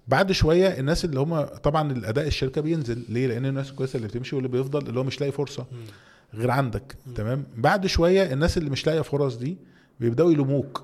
بعد 0.08 0.32
شوية 0.32 0.80
الناس 0.80 1.06
اللي 1.06 1.20
هم 1.20 1.42
طبعا 1.42 1.92
الأداء 1.92 2.28
الشركة 2.28 2.62
بينزل. 2.62 3.04
ليه؟ 3.10 3.28
لأن 3.28 3.46
الناس 3.46 3.70
الكويسة 3.70 3.98
اللي 3.98 4.08
بتمشي 4.08 4.36
واللي 4.36 4.50
بيفضل 4.50 4.88
اللي 4.88 5.00
هو 5.00 5.04
مش 5.04 5.20
لاقي 5.22 5.32
فرصة. 5.32 5.66
غير 6.34 6.52
عندك. 6.52 6.96
تمام؟ 7.16 7.44
بعد 7.58 7.88
شوية 7.88 8.34
الناس 8.34 8.58
اللي 8.58 8.70
مش 8.70 8.88
لاقية 8.88 9.02
فرص 9.02 9.36
دي 9.36 9.58
بيبدأوا 10.00 10.32
يلوموك. 10.32 10.84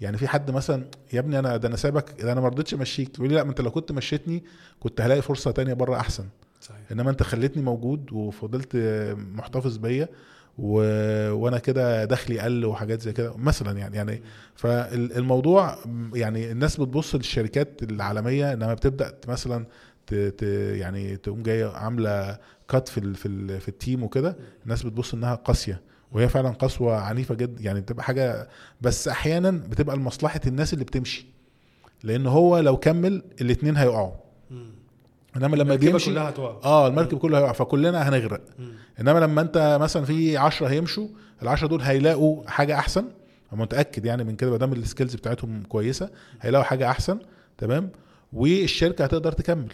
يعني 0.00 0.16
في 0.16 0.28
حد 0.28 0.50
مثلا 0.50 0.84
يا 1.12 1.20
ابني 1.20 1.38
أنا 1.38 1.56
ده 1.56 1.68
أنا 1.68 1.76
سابك 1.76 2.22
ده 2.22 2.32
أنا 2.32 2.40
ما 2.40 2.48
رضيتش 2.48 2.74
امشيك 2.74 3.14
يقول 3.18 3.28
لي 3.28 3.34
لا 3.34 3.44
ما 3.44 3.50
أنت 3.50 3.60
لو 3.60 3.70
كنت 3.70 3.92
مشيتني 3.92 4.44
كنت 4.80 5.00
هلاقي 5.00 5.22
فرصة 5.22 5.50
تانية 5.50 5.74
بره 5.74 5.96
أحسن. 5.96 6.24
صحيح. 6.68 6.80
انما 6.92 7.10
انت 7.10 7.22
خليتني 7.22 7.62
موجود 7.62 8.12
وفضلت 8.12 8.76
محتفظ 9.16 9.76
بيا 9.76 10.08
و... 10.58 10.72
وأنا 11.32 11.58
كده 11.58 12.04
دخلي 12.04 12.40
قل 12.40 12.64
وحاجات 12.64 13.00
زي 13.02 13.12
كده 13.12 13.36
مثلا 13.36 13.78
يعني 13.78 13.96
يعني 13.96 14.22
فالموضوع 14.54 15.78
يعني 16.14 16.52
الناس 16.52 16.76
بتبص 16.80 17.14
للشركات 17.14 17.82
العالمية 17.82 18.52
انما 18.52 18.74
بتبدأ 18.74 19.14
مثلا 19.28 19.66
ت... 20.06 20.14
ت... 20.14 20.42
يعني 20.76 21.16
تقوم 21.16 21.42
جاية 21.42 21.66
عاملة 21.66 22.38
cut 22.68 22.88
في 22.88 22.98
ال... 22.98 23.14
في 23.14 23.26
ال... 23.28 23.60
في 23.60 23.68
ال 23.68 23.75
team 23.75 24.02
وكده 24.02 24.36
الناس 24.64 24.82
بتبص 24.82 25.14
انها 25.14 25.34
قاسية 25.34 25.80
وهي 26.12 26.28
فعلا 26.28 26.48
قسوة 26.50 26.96
عنيفة 26.96 27.34
جدا 27.34 27.62
يعني 27.62 27.80
بتبقى 27.80 28.04
حاجة 28.04 28.48
بس 28.80 29.08
أحيانا 29.08 29.50
بتبقى 29.50 29.96
لمصلحة 29.96 30.40
الناس 30.46 30.72
اللي 30.72 30.84
بتمشي 30.84 31.26
لأن 32.02 32.26
هو 32.26 32.58
لو 32.58 32.76
كمل 32.76 33.22
الاثنين 33.40 33.76
هيقعوا. 33.76 34.12
إنما 35.36 35.56
لما 35.56 35.74
بيمشي 35.74 36.10
كلها 36.10 36.28
هتقع 36.28 36.60
آه 36.64 36.88
المركب 36.88 37.18
كله 37.18 37.38
هيقع 37.38 37.52
فكلنا 37.52 38.08
هنغرق. 38.08 38.40
إنما 39.00 39.18
لما 39.18 39.40
أنت 39.40 39.78
مثلا 39.80 40.04
في 40.04 40.36
10 40.36 40.66
هيمشوا 40.66 41.08
ال10 41.44 41.64
دول 41.64 41.80
هيلاقوا 41.82 42.42
حاجة 42.50 42.78
أحسن. 42.78 43.04
أنا 43.52 43.62
متأكد 43.62 44.04
يعني 44.04 44.24
من 44.24 44.36
كده 44.36 44.50
ما 44.50 44.56
دام 44.56 44.72
السكيلز 44.72 45.14
بتاعتهم 45.14 45.62
كويسة 45.68 46.10
هيلاقوا 46.40 46.64
حاجة 46.66 46.90
أحسن 46.90 47.18
تمام؟ 47.58 47.90
والشركة 48.32 49.04
هتقدر 49.04 49.32
تكمل. 49.32 49.72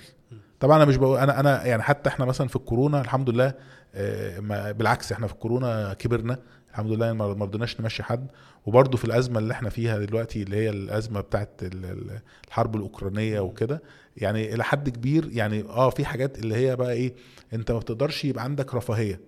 طبعا 0.62 0.77
أنا 0.77 0.85
مش 0.85 0.96
بقول 0.96 1.18
أنا 1.18 1.40
أنا 1.40 1.64
يعني 1.66 1.83
حتى 1.83 2.09
إحنا 2.09 2.25
مثلا 2.25 2.48
في 2.48 2.57
الكورونا 2.57 3.01
الحمد 3.01 3.31
لله 3.31 3.55
آه، 3.94 4.40
ما- 4.40 4.72
بالعكس 4.72 5.12
إحنا 5.12 5.27
في 5.27 5.33
الكورونا 5.33 5.94
كبرنا 5.94 6.38
الحمد 6.70 6.90
لله 6.90 7.12
ما 7.12 7.35
ما 7.35 7.44
رضيناش 7.44 7.81
نمشي 7.81 8.03
حد. 8.03 8.27
وبرضه 8.66 8.96
في 8.98 9.05
الأزمة 9.05 9.38
اللي 9.38 9.53
إحنا 9.53 9.70
فيها 9.70 9.98
دلوقتي 9.98 10.42
اللي 10.42 10.57
هي 10.57 10.70
الأزمة 10.70 11.20
بتاعت 11.20 11.51
ال- 11.62 11.85
ال- 11.85 12.20
الحرب 12.48 12.77
الأوكرانية 12.77 13.40
وكده 13.40 13.83
يعني 14.16 14.55
إلى 14.55 14.64
حد 14.64 14.88
كبير 14.88 15.29
يعني 15.33 15.62
آه 15.62 15.90
في 15.90 16.05
حاجات 16.05 16.38
اللي 16.38 16.55
هي 16.57 16.77
بقى 16.77 16.92
إيه 16.92 17.14
أنت 17.53 17.70
ما 17.72 17.79
بتقدرش 17.79 18.25
يبقى 18.25 18.44
عندك 18.44 18.75
رفاهية. 18.75 19.20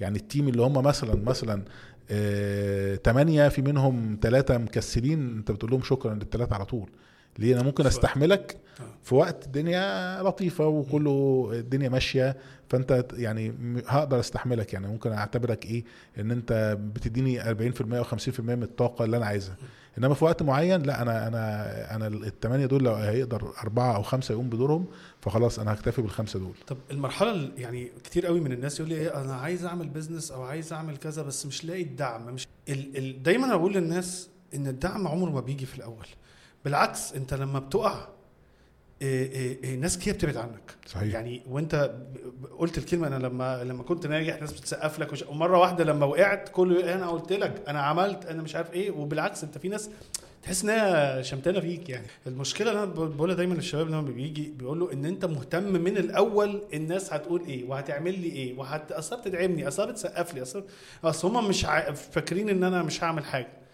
يعني 0.00 0.18
التيم 0.18 0.48
اللي 0.48 0.62
هم 0.62 0.72
مثلا 0.82 1.14
مثلا 1.24 1.62
آه، 2.10 2.94
تمانية 2.96 3.48
في 3.48 3.62
منهم 3.62 4.18
ثلاثة 4.22 4.58
مكسلين 4.58 5.36
أنت 5.36 5.50
بتقول 5.50 5.70
لهم 5.70 5.82
شكرا 5.82 6.14
للثلاثة 6.14 6.54
على 6.54 6.64
طول. 6.64 6.90
ليه؟ 7.38 7.54
أنا 7.54 7.62
ممكن 7.62 7.86
أستحملك 7.86 8.56
في 9.02 9.14
وقت 9.14 9.46
الدنيا 9.46 10.22
لطيفة 10.22 10.66
وكله 10.66 11.48
الدنيا 11.52 11.88
ماشية 11.88 12.36
فأنت 12.68 13.04
يعني 13.12 13.54
هقدر 13.86 14.20
أستحملك 14.20 14.72
يعني. 14.72 14.86
ممكن 14.86 15.12
أعتبرك 15.12 15.64
إيه؟ 15.66 15.84
إن 16.18 16.30
أنت 16.30 16.78
بتديني 16.94 17.40
40% 17.44 17.46
أو 17.94 18.04
50% 18.04 18.40
من 18.40 18.62
الطاقة 18.62 19.04
اللي 19.04 19.16
أنا 19.16 19.26
عايزها. 19.26 19.56
إنما 19.98 20.14
في 20.14 20.24
وقت 20.24 20.42
معين 20.42 20.82
لا 20.82 21.02
أنا 21.02 21.28
أنا 21.28 21.94
أنا 21.96 22.06
الثمانية 22.06 22.66
دول 22.66 22.84
لو 22.84 22.94
هيقدر 22.94 23.52
أربعة 23.62 23.96
أو 23.96 24.02
خمسة 24.02 24.32
يقوم 24.32 24.48
بدورهم 24.48 24.86
فخلاص 25.20 25.58
أنا 25.58 25.72
هكتفي 25.72 26.02
بالخمسة 26.02 26.38
دول. 26.38 26.52
طب 26.66 26.76
المرحلة 26.90 27.30
ال- 27.30 27.52
يعني 27.56 27.90
كتير 28.04 28.26
قوي 28.26 28.40
من 28.40 28.52
الناس 28.52 28.80
يقول 28.80 28.88
لي 28.92 28.96
إيه 28.96 29.20
أنا 29.20 29.34
عايز 29.34 29.64
أعمل 29.64 29.88
بيزنس 29.88 30.30
أو 30.30 30.42
عايز 30.42 30.72
أعمل 30.72 30.96
كذا 30.96 31.22
بس 31.22 31.46
مش 31.46 31.64
لاقي 31.64 31.82
الدعم. 31.82 32.34
مش 32.34 32.48
ال... 32.68 32.96
ال... 32.98 33.22
دايما 33.22 33.44
أنا 33.46 33.56
بقول 33.56 33.74
للناس 33.74 34.28
إن 34.54 34.66
الدعم 34.66 35.08
عمره 35.08 35.30
ما 35.30 35.40
بيجي 35.40 35.66
في 35.66 35.78
الأول. 35.78 36.06
بالعكس 36.66 37.12
انت 37.12 37.34
لما 37.34 37.58
بتقع 37.58 38.08
إيه 39.02 39.32
إيه 39.32 39.58
إيه 39.64 39.76
ناس 39.76 39.98
كتير 39.98 40.14
بتبعد 40.14 40.36
عنك. 40.36 40.74
صحيح. 40.86 41.14
يعني 41.14 41.42
وانت 41.50 41.94
قلت 42.58 42.78
الكلمة 42.78 43.06
أنا 43.06 43.26
لما 43.26 43.64
لما 43.64 43.82
كنت 43.82 44.06
ناجح 44.06 44.40
ناس 44.40 44.52
بتسقف 44.52 44.98
لك 44.98 45.12
وش... 45.12 45.22
ومرة 45.22 45.58
واحدة 45.58 45.84
لما 45.84 46.06
وقعت 46.06 46.48
كله 46.48 46.94
أنا 46.94 47.08
قلت 47.08 47.32
لك 47.32 47.62
أنا 47.68 47.80
عملت 47.82 48.26
أنا 48.26 48.42
مش 48.42 48.56
عارف 48.56 48.72
إيه 48.72 48.90
وبالعكس 48.90 49.44
أنت 49.44 49.58
في 49.58 49.68
ناس 49.68 49.90
تحس 50.42 50.62
إنها 50.62 51.22
شمتانة 51.22 51.60
فيك 51.60 51.88
يعني. 51.88 52.06
المشكلة 52.26 52.70
اللي 52.70 52.82
أنا 52.82 52.92
بقولها 52.92 53.34
دايما 53.34 53.54
للشباب 53.54 53.88
لما 53.88 54.00
بيجي 54.00 54.52
بيقول 54.58 54.80
له 54.80 54.92
إن 54.92 55.04
أنت 55.04 55.24
مهتم 55.24 55.62
من 55.72 55.96
الأول 55.96 56.62
الناس 56.74 57.12
هتقول 57.12 57.42
إيه 57.48 57.64
وهتعمل 57.68 58.18
لي 58.18 58.28
إيه 58.28 58.58
وهت 58.58 58.92
أصلا 58.92 59.20
بتدعمني 59.20 59.68
أصلا 59.68 59.90
بتسقف 59.90 60.34
لي 60.34 60.42
أصلا 60.42 60.62
أصل 61.04 61.28
هم 61.36 61.48
مش 61.48 61.64
ع... 61.64 61.92
فاكرين 61.92 62.48
إن 62.48 62.64
أنا 62.64 62.82
مش 62.82 63.04
هعمل 63.04 63.24
حاجة. 63.24 63.65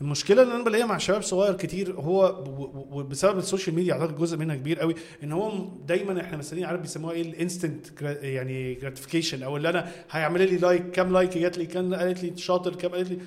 المشكلة 0.00 0.42
اللي 0.42 0.54
أنا 0.54 0.64
بلاقيها 0.64 0.86
مع 0.86 0.98
شباب 0.98 1.22
صغير 1.22 1.54
كتير 1.54 1.92
هو 1.92 2.24
و- 2.24 2.62
و- 2.62 2.86
وبسبب 3.00 3.38
ال 3.38 3.43
social 3.43 3.76
media 3.76 3.92
أعتقد 3.94 4.16
جزء 4.18 4.36
منها 4.36 4.56
كبير 4.56 4.78
قوي 4.80 4.94
إن 5.24 5.32
هو 5.32 5.52
دايما 5.86 6.20
إحنا 6.20 6.36
مستنيين 6.36 6.66
عارف 6.66 6.80
بيسموها 6.80 7.12
إيه 7.12 7.22
ال 7.22 7.30
instant 7.30 7.86
يعني 8.22 8.74
gratification 8.74 9.42
أو 9.42 9.56
اللي 9.56 9.68
أنا 9.68 9.88
هيعمل 10.10 10.40
لي 10.50 10.56
like 10.56 10.90
كام 10.90 11.12
like 11.12 11.38
جات 11.38 11.58
لي 11.58 11.66
كام 11.66 11.94
قالت 11.94 12.22
لي 12.24 12.32
شاطر 12.36 12.74
كام 12.74 12.90
قالت 12.90 13.10
لي. 13.10 13.18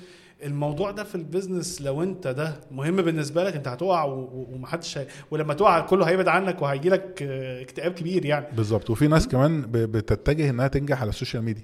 الموضوع 0.44 0.90
ده 0.90 1.04
في 1.04 1.14
ال 1.14 1.22
business 1.22 1.82
لو 1.82 2.02
أنت 2.02 2.26
ده 2.28 2.60
مهم 2.70 2.96
بالنسبة 2.96 3.44
لك 3.44 3.56
أنت 3.56 3.68
هتقع 3.68 4.04
و- 4.04 4.18
و- 4.20 4.48
ومحدش 4.52 4.98
هي... 4.98 5.06
ولما 5.30 5.54
تقع 5.54 5.80
كله 5.80 6.04
هيبعد 6.08 6.28
عنك 6.28 6.62
وهيجي 6.62 6.88
لك 6.88 7.22
اكتئاب 7.62 7.92
كبير 7.92 8.24
يعني. 8.26 8.46
بالظبط. 8.56 8.90
وفي 8.90 9.08
ناس 9.08 9.28
كمان 9.28 9.64
بتتجه 9.70 10.50
إنها 10.50 10.68
تنجح 10.68 11.00
على 11.00 11.08
ال 11.08 11.13
social 11.13 11.42
media 11.42 11.62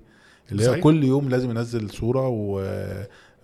اللي 0.53 0.69
هي. 0.69 0.81
كل 0.81 1.05
يوم 1.05 1.29
لازم 1.29 1.51
ينزل 1.51 1.91
صورة 1.91 2.29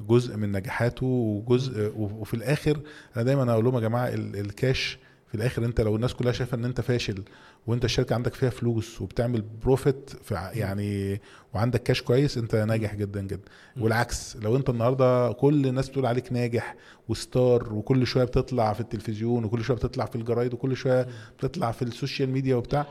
وجزء 0.09 0.37
من 0.37 0.53
نجاحاته 0.53 1.07
وجزء 1.47 1.93
وفي 1.97 2.35
الآخر 2.35 2.81
أنا 3.17 3.25
دايما 3.25 3.53
أقول 3.53 3.65
لهم 3.65 3.75
يا 3.75 3.81
جماعة 3.81 4.09
ال- 4.09 4.37
الكاش 4.37 4.99
في 5.29 5.35
الآخر 5.35 5.65
أنت 5.65 5.81
لو 5.81 5.97
الناس 5.97 6.15
كلها 6.15 6.33
شايفة 6.33 6.55
إن 6.57 6.65
أنت 6.65 6.81
فاشل 6.81 7.23
وأنت 7.67 7.85
الشركة 7.85 8.15
عندك 8.15 8.35
فيها 8.35 8.51
فلوس 8.51 9.01
وبتعمل 9.03 9.43
profit 9.63 10.11
يعني 10.31 11.21
وعندك 11.55 11.83
كاش 11.83 12.03
كويس 12.03 12.39
أنت 12.39 12.55
ناجح 12.57 12.95
جدا 12.95 13.21
جدا. 13.23 13.41
والعكس 13.81 14.37
لو 14.37 14.57
أنت 14.57 14.71
النهارده 14.71 15.33
كل 15.33 15.67
الناس 15.67 15.89
بتقول 15.89 16.07
عليك 16.07 16.33
ناجح 16.33 16.77
و 17.09 17.22
star 17.22 17.73
وكل 17.73 18.07
شوية 18.07 18.25
بتطلع 18.25 18.73
في 18.73 18.81
التلفزيون 18.81 19.45
وكل 19.45 19.65
شوية 19.65 19.77
بتطلع 19.77 20.05
في 20.07 20.17
الجرايد 20.17 20.55
وكل 20.55 20.77
شوية 20.77 21.07
بتطلع 21.39 21.71
في 21.71 21.83
ال 21.83 21.90
social 21.90 22.31
media 22.31 22.57
وبتاع 22.57 22.87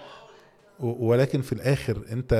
و- 0.79 1.05
ولكن 1.07 1.41
في 1.41 1.53
الآخر 1.53 2.01
أنت 2.11 2.33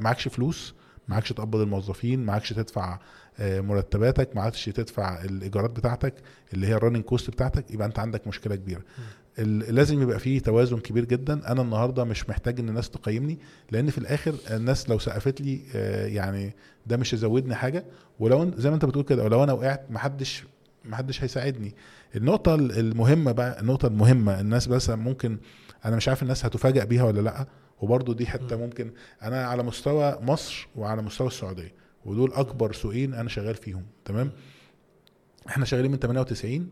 معكش 0.00 0.28
فلوس 0.28 0.74
معكش 1.08 1.28
تقبض 1.32 1.60
الموظفين 1.60 2.24
معكش 2.24 2.52
تدفع 2.52 2.98
آه، 3.38 3.60
مرتباتك 3.60 4.36
معكش 4.36 4.64
تدفع 4.64 5.24
الإيجارات 5.24 5.70
بتاعتك 5.70 6.14
اللي 6.54 6.66
هي 6.66 6.74
ال 6.74 6.78
running 6.78 7.02
cost 7.04 7.30
بتاعتك 7.30 7.70
يبقى 7.70 7.86
أنت 7.86 7.98
عندك 7.98 8.26
مشكلة 8.26 8.56
كبيرة. 8.56 8.82
لازم 9.38 10.02
يبقى 10.02 10.18
فيه 10.18 10.40
توازن 10.40 10.78
كبير 10.78 11.04
جدا. 11.04 11.52
أنا 11.52 11.62
النهارده 11.62 12.04
مش 12.04 12.28
محتاج 12.28 12.60
إن 12.60 12.68
الناس 12.68 12.90
تقيمني 12.90 13.38
لأن 13.70 13.90
في 13.90 13.98
الآخر 13.98 14.34
الناس 14.50 14.88
لو 14.90 14.98
سقفت 14.98 15.40
لي 15.40 15.60
آه، 15.74 16.06
يعني 16.06 16.54
ده 16.86 16.96
مش 16.96 17.12
يزودني 17.12 17.54
حاجة. 17.54 17.84
ولو 18.18 18.50
زي 18.56 18.68
ما 18.68 18.74
أنت 18.74 18.84
بتقول 18.84 19.04
كده 19.04 19.24
ولو 19.24 19.44
أنا 19.44 19.52
وقعت 19.52 19.90
محدش 19.90 20.44
محدش 20.84 21.22
هيساعدني. 21.24 21.74
النقطة 22.16 22.54
المهمة 22.54 23.32
بقى 23.32 23.60
النقطة 23.60 23.86
المهمة 23.88 24.40
الناس 24.40 24.66
بس 24.66 24.90
ممكن 24.90 25.38
أنا 25.84 25.96
مش 25.96 26.08
عارف 26.08 26.22
الناس 26.22 26.44
هتفاجئ 26.44 26.84
بيها 26.86 27.04
ولا 27.04 27.20
لأ. 27.20 27.46
وبرضه 27.80 28.14
دي 28.14 28.26
حتة 28.26 28.56
ممكن 28.56 28.90
أنا 29.22 29.46
على 29.46 29.62
مستوى 29.62 30.18
مصر 30.22 30.68
وعلى 30.76 31.02
مستوى 31.02 31.26
السعودية. 31.26 31.83
ودول 32.04 32.32
أكبر 32.32 32.72
سوقين 32.72 33.14
أنا 33.14 33.28
شغال 33.28 33.54
فيهم 33.54 33.82
تمام؟ 34.04 34.30
إحنا 35.48 35.64
شغالين 35.64 35.90
من 35.90 35.98
98 35.98 36.68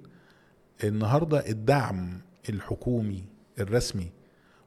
النهارده 0.85 1.49
الدعم 1.51 2.21
الحكومي 2.49 3.25
الرسمي 3.59 4.11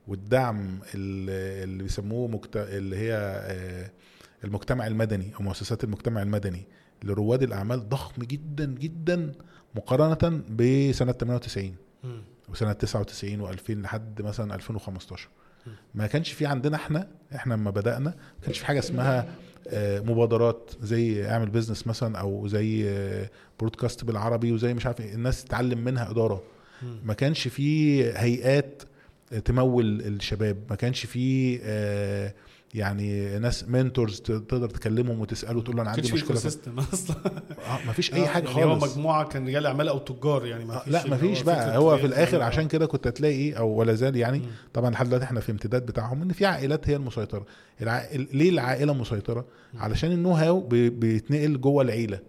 والدعم 0.08 0.80
ال- 0.95 1.63
اللي 1.63 1.84
بيسموه 1.84 2.28
مكت... 2.28 2.58
اللي 2.58 2.95
هي 2.97 3.13
آه، 3.45 3.91
المجتمع 4.43 4.88
المدني 4.88 5.36
أو 5.36 5.43
مؤسسات 5.43 5.84
المجتمع 5.84 6.21
المدني 6.21 6.63
لرواد 7.04 7.43
الأعمال 7.43 7.89
ضخم 7.89 8.21
جدا 8.23 8.65
جدا 8.65 9.32
مقارنة 9.75 10.41
بسنة 10.49 11.12
98 11.12 11.75
مم. 12.04 12.21
وسنة 12.49 12.73
99 12.73 13.47
و2000 13.47 13.69
لحد 13.69 14.21
مثلا 14.21 14.56
2015 14.56 15.28
ما 15.95 16.08
كانش 16.08 16.32
في 16.32 16.45
عندنا 16.45 16.75
إحنا 16.75 17.08
إحنا 17.36 17.54
لما 17.54 17.71
بدأنا 17.71 18.10
ما 18.10 18.43
كانش 18.45 18.60
في 18.60 18.65
حاجة 18.65 18.80
اسمها 18.80 19.36
مبادرات 19.73 20.71
زي 20.82 21.30
اعمل 21.30 21.49
business 21.50 21.88
مثلا 21.88 22.17
أو 22.17 22.47
زي 22.47 22.89
آه، 22.89 23.30
بودكاست 23.60 24.04
بالعربي 24.06 24.51
وزي 24.51 24.73
مش 24.73 24.86
عارف 24.86 25.01
إيه، 25.01 25.13
الناس 25.13 25.43
تتعلم 25.43 25.80
منها 25.80 26.12
إدارة. 26.12 26.43
ما 27.04 27.13
كانش 27.13 27.47
في 27.47 28.04
هيئات 28.17 28.84
تمول 29.45 30.01
الشباب 30.01 30.58
ما 30.69 30.75
كانش 30.75 31.06
في 31.06 31.60
آه، 31.63 32.34
يعني 32.76 33.40
ناس 33.40 33.64
mentors 33.70 34.22
تقدر 34.22 34.70
تكلمهم 34.70 35.20
وتسأله 35.20 35.62
تقول 35.62 35.76
له 35.76 35.82
أنا 35.82 35.90
ما 35.92 35.96
عندي 35.96 36.14
مشكلة 36.14 36.36
في- 36.38 36.42
system 36.41 36.80
أصلا 36.94 37.16
آه، 37.26 37.86
ما 37.88 37.94
فيش 37.94 38.14
أي 38.14 38.28
حاجة 38.28 38.44
يعني 38.50 38.64
هو 38.66 38.80
خالص 38.80 38.94
مجموعة 38.98 39.26
كان 39.28 39.48
رجال 39.48 39.66
أعمال 39.66 39.88
أو 39.88 39.98
تجار 39.98 40.46
يعني 40.46 40.66
ما 40.66 40.76
آه، 40.76 40.80
فيش 40.80 40.94
لا 40.94 41.08
مفيش 41.08 41.40
هو 41.40 41.46
بقى 41.46 41.78
هو 41.78 41.98
في 41.98 42.06
الآخر. 42.06 42.42
عشان 42.42 42.68
كده 42.68 42.86
كنت 42.86 43.08
هتلاقي 43.08 43.54
أو 43.58 43.68
ولا 43.70 43.94
زال 43.94 44.16
يعني 44.16 44.38
مم. 44.40 44.46
طبعا 44.74 44.90
لحد 44.90 45.06
دلوقتي 45.06 45.26
إحنا 45.26 45.40
في 45.40 45.52
امتداد 45.52 45.86
بتاعهم 45.86 46.22
إن 46.22 46.32
في 46.32 46.46
عائلات 46.46 46.90
هي 46.90 46.96
المسيطرة 46.96 47.46
الع... 47.82 48.04
ليه 48.34 48.50
العائلة 48.50 48.94
مسيطرة 48.94 49.46
علشان 49.80 50.12
ال 50.12 50.32
know-how 50.32 50.60
بي- 50.62 50.90
بيتنقل 50.90 51.62
جوه 51.62 51.84
العيلة. 51.84 52.20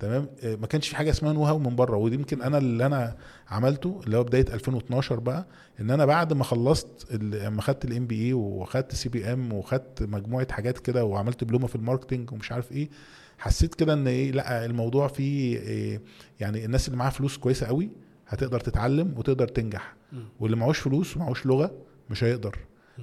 تمام 0.00 0.28
آه، 0.44 0.56
ما 0.56 0.66
كانش 0.66 0.88
في 0.88 0.96
حاجة 0.96 1.10
اسمها 1.10 1.32
know-how 1.32 1.58
من 1.58 1.76
بره 1.76 1.96
ودي 1.96 2.14
يمكن 2.14 2.42
أنا 2.42 2.58
اللي 2.58 2.86
أنا 2.86 3.16
عملته 3.48 4.00
اللي 4.06 4.16
هو 4.16 4.24
بداية 4.24 4.46
2012 4.54 5.20
بقى 5.20 5.46
إن 5.80 5.90
أنا 5.90 6.04
بعد 6.06 6.32
ما 6.32 6.44
خلصت 6.44 7.12
لما 7.22 7.62
خدت 7.62 7.84
ال 7.84 8.06
MBA 8.06 8.32
وخدت 8.32 8.94
CBM 8.94 9.52
وخدت 9.52 10.02
مجموعة 10.02 10.52
حاجات 10.52 10.78
كده 10.78 11.04
وعملت 11.04 11.44
دبلومة 11.44 11.66
في 11.66 11.76
ال 11.76 11.82
marketing 11.82 12.32
ومش 12.32 12.52
عارف 12.52 12.72
إيه 12.72 12.88
حسيت 13.38 13.74
كده 13.74 13.92
إن 13.92 14.06
إيه 14.06 14.30
لأ 14.32 14.64
الموضوع 14.64 15.08
فيه 15.08 15.58
إيه 15.58 16.00
يعني 16.40 16.64
الناس 16.64 16.86
اللي 16.88 16.98
معاها 16.98 17.10
فلوس 17.10 17.36
كويسة 17.36 17.66
قوي 17.66 17.90
هتقدر 18.28 18.60
تتعلم 18.60 19.14
وتقدر 19.16 19.48
تنجح. 19.48 19.94
واللي 20.40 20.56
معهوش 20.56 20.78
فلوس 20.78 21.16
ومعهوش 21.16 21.46
لغة 21.46 21.70
مش 22.10 22.24
هيقدر. 22.24 22.58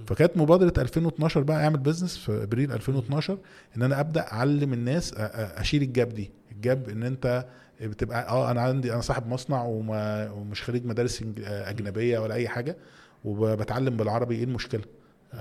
فكانت 0.06 0.38
مبادرة 0.38 0.73
2012 0.82 1.41
بقى 1.41 1.63
أعمل 1.63 1.77
business 1.80 2.17
في 2.17 2.43
إبريل 2.43 2.71
2012 2.71 3.38
إن 3.77 3.82
أنا 3.82 3.99
أبدأ 3.99 4.21
أعلم 4.32 4.73
الناس 4.73 5.13
أشيل 5.17 5.82
ال 5.82 5.88
gap 5.88 6.10
دي. 6.10 6.32
ال 6.52 6.61
gap 6.61 6.89
إن 6.89 7.03
أنت 7.03 7.45
بتبقى 7.82 8.27
آه 8.29 8.51
أنا 8.51 8.62
عندي 8.62 8.93
أنا 8.93 9.01
صاحب 9.01 9.27
مصنع 9.27 9.63
وما 9.63 10.32
ومش 10.32 10.63
خريج 10.63 10.86
مدارس 10.86 11.19
إنج- 11.23 11.25
أجنبية 11.47 12.19
ولا 12.19 12.34
أي 12.36 12.47
حاجة 12.47 12.77
وبتعلم 13.25 13.97
بالعربي 13.97 14.36
إيه 14.36 14.43
المشكلة؟ 14.43 14.82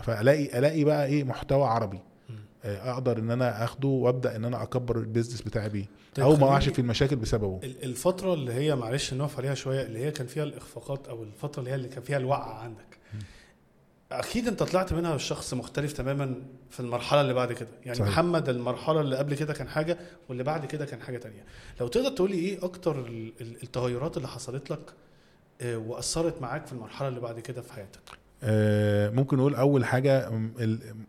فألاقي 0.02 0.58
ألاقي 0.58 0.84
بقى 0.84 1.06
إيه 1.06 1.24
محتوى 1.24 1.64
عربي. 1.64 1.98
آه، 2.64 2.92
أقدر 2.92 3.18
إن 3.18 3.30
أنا 3.30 3.64
آخده 3.64 3.88
وأبدأ 3.88 4.36
إن 4.36 4.44
أنا 4.44 4.62
أكبر 4.62 4.98
البيزنس 4.98 5.42
بتاعي 5.42 5.68
بيه 5.68 5.84
طيب 6.14 6.24
أو 6.24 6.36
ما 6.36 6.46
اقعش 6.46 6.68
في 6.68 6.78
المشاكل 6.78 7.16
بسببه. 7.16 7.60
ال- 7.64 7.84
الفترة 7.84 8.34
اللي 8.34 8.52
هي 8.52 8.76
معلش 8.76 9.14
نقف 9.14 9.38
عليها 9.38 9.54
شوية 9.54 9.82
اللي 9.82 9.98
هي 9.98 10.10
كان 10.10 10.26
فيها 10.26 10.44
الإخفاقات 10.44 11.08
أو 11.08 11.22
الفترة 11.22 11.60
اللي 11.60 11.70
هي 11.70 11.74
اللي 11.74 11.88
كان 11.88 12.02
فيها 12.02 12.16
الوقعة 12.16 12.54
عندك 12.62 12.91
أكيد 14.18 14.48
أنت 14.48 14.62
طلعت 14.62 14.92
منها 14.92 15.16
شخص 15.16 15.54
مختلف 15.54 15.92
تماما 15.92 16.34
في 16.70 16.80
المرحلة 16.80 17.20
اللي 17.20 17.34
بعد 17.34 17.52
كده 17.52 17.68
يعني 17.84 17.98
صحيح. 17.98 18.08
محمد 18.10 18.48
المرحلة 18.48 19.00
اللي 19.00 19.16
قبل 19.16 19.34
كده 19.34 19.52
كان 19.54 19.68
حاجة 19.68 19.98
واللي 20.28 20.42
بعد 20.44 20.66
كده 20.66 20.84
كان 20.86 21.00
حاجة 21.02 21.18
تانية 21.18 21.44
لو 21.80 21.88
تقدر 21.88 22.10
تقولي 22.10 22.34
إيه 22.34 22.64
أكتر 22.64 22.98
ال- 23.06 23.32
ال- 23.40 23.62
التغيرات 23.62 24.16
اللي 24.16 24.28
حصلت 24.28 24.70
لك 24.70 24.92
آه، 25.60 25.76
وأثرت 25.76 26.42
معاك 26.42 26.66
في 26.66 26.72
المرحلة 26.72 27.08
اللي 27.08 27.20
بعد 27.20 27.40
كده 27.40 27.62
في 27.62 27.72
حياتك 27.72 28.00
آه، 28.42 29.10
ممكن 29.10 29.36
نقول 29.36 29.54
أول 29.54 29.84
حاجة 29.84 30.30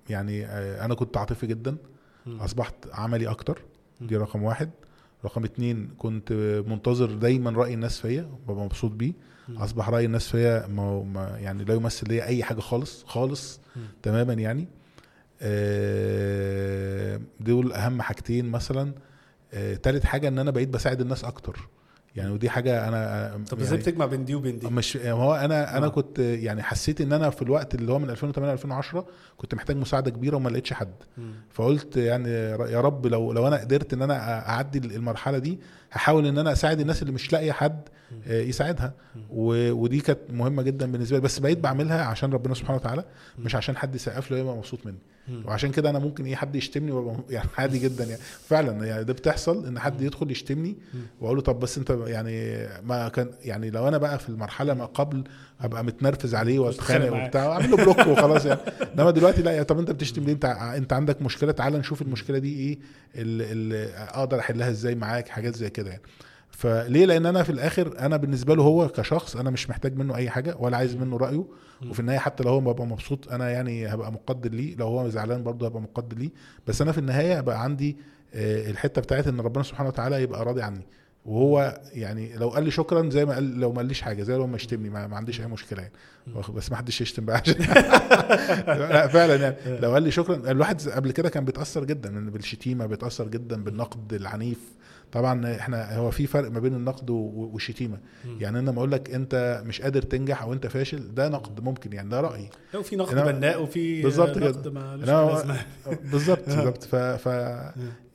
يعني 0.10 0.46
آه، 0.46 0.86
أنا 0.86 0.96
كنت 0.96 1.18
عاطفي 1.18 1.48
جدا. 1.48 1.76
أصبحت 2.28 2.76
عملي 2.94 3.28
أكتر 3.28 3.62
دي. 4.02 4.18
رقم 4.18 4.44
واحد 4.44 4.70
رقم 5.26 5.44
اتنين 5.44 5.90
كنت 5.98 6.32
منتظر 6.68 7.12
دايما 7.12 7.52
رأي 7.52 7.74
الناس 7.74 8.00
فيا 8.00 8.30
ببقى 8.48 8.66
مبسوط 8.66 8.92
بيه. 8.92 9.14
أصبح 9.50 9.90
رأي 9.90 10.06
الناس 10.06 10.28
فيا 10.28 10.68
ما 10.68 11.04
ما 11.04 11.38
يعني 11.40 11.64
لا 11.64 11.74
يمثل 11.74 12.08
لي 12.10 12.24
أي 12.24 12.44
حاجة 12.44 12.60
خالص 12.60 13.04
خالص. 13.04 13.60
تماما 14.04 14.34
يعني. 14.34 14.68
آه، 15.42 17.20
دول 17.40 17.74
أهم 17.74 18.02
حاجتين 18.02 18.46
مثلا. 18.52 18.94
آه، 19.54 19.76
تالت 19.76 20.06
حاجة 20.06 20.28
إن 20.28 20.40
أنا 20.40 20.52
بقيت 20.52 20.70
بساعد 20.70 21.02
الناس 21.02 21.24
أكتر. 21.24 21.68
يعني 22.16 22.32
ودي 22.32 22.50
حاجة 22.50 22.88
أنا 22.88 23.28
طب 23.50 23.58
يعني 23.58 23.64
إزاي 23.68 23.80
بتجمع 23.80 24.06
بين 24.06 24.26
دي 24.26 24.36
وبين 24.36 24.60
دي؟ 24.60 24.68
مش 24.68 24.98
هو 24.98 25.36
أنا 25.36 25.78
أنا 25.78 25.86
آه. 25.86 25.90
كنت 25.90 26.20
يعني 26.20 26.64
حسيت 26.64 27.02
إن 27.02 27.14
أنا 27.14 27.30
في 27.30 27.42
الوقت 27.42 27.76
اللي 27.76 27.92
هو 27.92 28.00
من 28.00 28.10
2008 28.10 28.54
2010 28.54 29.06
كنت 29.38 29.56
محتاج 29.56 29.78
مساعدة 29.78 30.12
كبيرة 30.12 30.36
وما 30.36 30.50
لقيتش 30.50 30.74
حد. 30.74 30.94
فقلت 31.50 31.98
يعني 31.98 32.30
يا 32.30 32.82
رب 32.82 33.08
لو 33.08 33.32
لو 33.32 33.48
أنا 33.48 33.58
قدرت 33.58 33.94
إن 33.94 34.02
أنا 34.02 34.50
أعدي 34.50 34.78
المرحلة 34.78 35.38
دي 35.38 35.60
هحاول 35.92 36.26
إن 36.28 36.38
أنا 36.38 36.52
أساعد 36.52 36.80
الناس 36.80 37.02
اللي 37.02 37.14
مش 37.14 37.34
لاقية 37.34 37.52
حد 37.52 37.82
آه، 38.28 38.42
يساعدها 38.42 38.94
ودي 39.30 40.00
كانت 40.00 40.20
مهمة 40.30 40.62
جدا 40.64 40.92
بالنسبة 40.92 41.18
لي 41.18 41.24
بس 41.24 41.40
بقيت 41.40 41.60
بعملها 41.60 42.02
عشان 42.06 42.34
ربنا 42.34 42.54
سبحانه 42.54 42.76
وتعالى 42.76 43.04
مش 43.40 43.56
عشان 43.56 43.78
حد 43.78 43.96
يسقف 43.96 44.32
لي 44.32 44.38
ويبقى 44.38 44.56
مبسوط 44.56 44.86
مني. 44.86 44.98
وعشان 45.46 45.72
كده 45.72 45.90
أنا 45.90 46.00
ممكن 46.00 46.26
إيه 46.26 46.36
حد 46.36 46.56
يشتمني 46.56 46.92
وأبقى 46.92 47.16
يعني 47.30 47.50
عادي 47.58 47.80
جدا 47.80 48.04
يعني. 48.04 48.22
فعلا 48.48 48.86
يعني 48.86 49.04
ده 49.04 49.14
بتحصل 49.14 49.66
إن 49.68 49.80
حد 49.80 50.02
يدخل 50.02 50.32
يشتمني 50.32 50.76
وأقول 51.22 51.38
له 51.38 51.44
طب 51.44 51.60
بس 51.60 51.78
أنت 51.78 51.90
يعني 52.06 52.68
ما 52.84 53.10
كان 53.10 53.30
يعني 53.42 53.70
لو 53.70 53.88
أنا 53.88 53.98
بقى 53.98 54.20
في 54.20 54.30
المرحلة 54.30 54.74
ما 54.74 54.86
قبل 54.86 55.24
أبقى 55.62 55.84
متنرفز 55.84 56.36
عليه 56.36 56.60
وأتخانق. 56.60 57.24
وبتاع 57.26 57.48
واعمل 57.48 57.72
له 57.72 57.78
بلوك 57.78 58.00
وخلاص 58.18 58.46
يعني. 58.46 58.60
إنما 58.96 59.12
دلوقتي 59.12 59.42
لا 59.42 59.52
يا 59.52 59.64
طب 59.64 59.80
أنت 59.80 59.92
بتشتم 59.92 60.24
ليه؟ 60.24 60.34
أنت 60.34 60.46
أنت 60.46 60.94
عندك 60.94 61.22
مشكلة 61.22 61.52
تعال 61.52 61.74
نشوف 61.74 62.02
المشكلة 62.02 62.38
دي 62.38 62.54
إيه 62.60 62.80
اللي 63.16 63.86
أقدر 63.96 64.40
أحلها 64.40 64.70
إزاي 64.70 64.96
معاك 64.96 65.28
حاجات 65.28 65.56
زي 65.56 65.70
كده 65.70 65.90
يعني. 65.90 66.02
فليه؟ 66.58 67.06
لأن 67.06 67.26
أنا 67.26 67.44
في 67.44 67.50
الآخر 67.52 68.00
أنا 68.00 68.18
بالنسبة 68.18 68.56
له 68.56 68.64
هو 68.64 68.90
كشخص 68.90 69.36
أنا 69.36 69.50
مش 69.50 69.70
محتاج 69.70 69.98
منه 69.98 70.16
أي 70.16 70.30
حاجة 70.30 70.56
ولا 70.60 70.78
عايز 70.78 70.96
منه 70.96 71.18
رأيه. 71.18 71.46
وفي 71.90 72.00
النهاية 72.00 72.20
حتى 72.20 72.44
لو 72.44 72.50
هو 72.50 72.60
ببقى 72.60 72.86
مبسوط 72.88 73.32
أنا 73.32 73.50
يعني 73.50 73.88
هبقى 73.88 74.12
مقدر 74.12 74.50
ليه. 74.50 74.76
لو 74.76 74.88
هو 74.88 75.10
زعلان 75.10 75.44
برضه 75.44 75.66
هبقى 75.68 75.82
مقدر 75.82 76.18
ليه. 76.18 76.30
بس 76.68 76.82
أنا 76.82 76.92
في 76.92 76.98
النهاية 76.98 77.42
بقى 77.42 77.64
عندي 77.64 77.98
آه، 78.34 78.70
الحتة 78.72 79.02
بتاعت 79.02 79.28
إن 79.28 79.40
ربنا 79.40 79.64
سبحانه 79.64 79.90
وتعالى 79.90 80.22
يبقى 80.22 80.46
راضي 80.46 80.62
عني. 80.62 80.86
وهو 81.26 81.82
يعني 81.94 82.36
لو 82.36 82.50
قال 82.50 82.64
لي 82.64 82.72
شكرا 82.72 83.10
زي 83.10 83.26
ما 83.26 83.34
قال 83.34 83.60
لو 83.60 83.72
ما 83.72 83.78
قاليش 83.78 84.02
حاجة 84.02 84.24
زي 84.24 84.34
لو 84.34 84.48
ما 84.48 84.56
يشتمني 84.56 84.90
ما, 84.90 85.08
ما 85.08 85.18
عنديش 85.18 85.42
أي 85.42 85.48
مشكلة 85.48 85.82
يعني. 85.82 85.94
بس 86.56 86.72
ما 86.72 86.78
حدش 86.78 87.02
يشتم 87.02 87.26
بقى. 87.26 87.38
عشان 87.38 87.56
لا 88.94 89.08
فعلا 89.08 89.36
يعني. 89.36 89.56
لو 89.84 89.94
قال 89.94 90.04
لي 90.04 90.12
شكرا 90.12 90.52
الواحد 90.52 90.90
قبل 90.90 91.12
كده 91.12 91.30
كان 91.30 91.46
بيتأثر 91.46 91.84
جدا 91.84 92.30
بالشتيمة 92.30 92.86
بيتأثر 92.86 93.28
جدا 93.28 93.64
بالنقد 93.64 94.14
العنيف. 94.14 94.60
طبعا 95.14 95.56
إحنا 95.56 95.96
هو 95.98 96.12
في 96.12 96.28
فرق 96.28 96.52
ما 96.52 96.60
بين 96.60 96.74
النقد 96.74 97.10
والشتيمة. 97.10 97.98
يعني 98.40 98.60
أنا 98.60 98.70
لما 98.70 98.78
أقول 98.80 98.92
لك 98.92 99.10
أنت 99.14 99.64
مش 99.66 99.82
قادر 99.82 100.02
تنجح 100.02 100.42
أو 100.42 100.54
أنت 100.54 100.68
فاشل 100.68 101.14
ده 101.16 101.30
نقد 101.30 101.60
ممكن 101.60 101.94
يعني 101.94 102.10
ده 102.10 102.22
رأيي. 102.22 102.50
لو 102.74 102.84
في 102.84 102.96
نقد 102.96 103.16
بناء 103.16 103.62
وفي 103.64 104.02
بالظبط 104.02 104.38
نقد. 104.38 104.68
بالظبط 106.12 106.46
بالظبط. 106.50 106.84
ف, 106.84 106.96
ف 106.96 107.28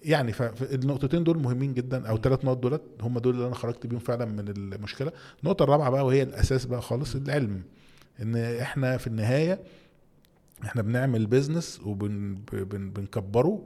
يعني 0.03 0.33
فالنقطتين 0.33 1.25
دول 1.25 1.39
مهمين 1.43 1.75
جدا 1.75 2.09
أو 2.09 2.17
ثلاث 2.19 2.45
نقط 2.45 2.57
دولت 2.59 2.83
هم 3.01 3.19
دول 3.19 3.35
اللي 3.35 3.47
أنا 3.47 3.55
خرجت 3.55 3.87
بيهم 3.87 4.01
فعلا 4.01 4.25
من 4.25 4.49
المشكلة. 4.49 5.13
النقطة 5.43 5.63
الرابعة 5.63 5.91
بقى 5.91 6.07
وهي 6.07 6.23
الأساس 6.23 6.67
بقى 6.67 6.83
خالص 6.83 7.15
العلم. 7.15 7.63
إن 8.23 8.37
إحنا 8.37 8.97
في 8.97 9.07
النهاية 9.07 9.59
إحنا 10.65 10.83
بنعمل 10.83 11.27
بيزنس 11.27 11.81
وبنكبره 11.85 13.63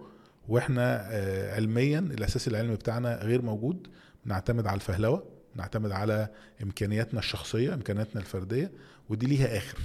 وإحنا 0.48 1.08
آه، 1.10 1.54
علميا 1.54 1.98
الأساس 1.98 2.48
العلمي 2.48 2.74
بتاعنا 2.74 3.14
غير 3.22 3.42
موجود. 3.42 3.86
بنعتمد 4.26 4.66
على 4.66 4.74
الفهلوة 4.74 5.24
نعتمد 5.56 5.90
على 5.90 6.28
إمكانياتنا 6.62 7.20
الشخصية 7.20 7.74
إمكانياتنا 7.74 8.20
الفردية 8.20 8.70
ودي 9.08 9.26
ليها 9.26 9.56
آخر. 9.56 9.78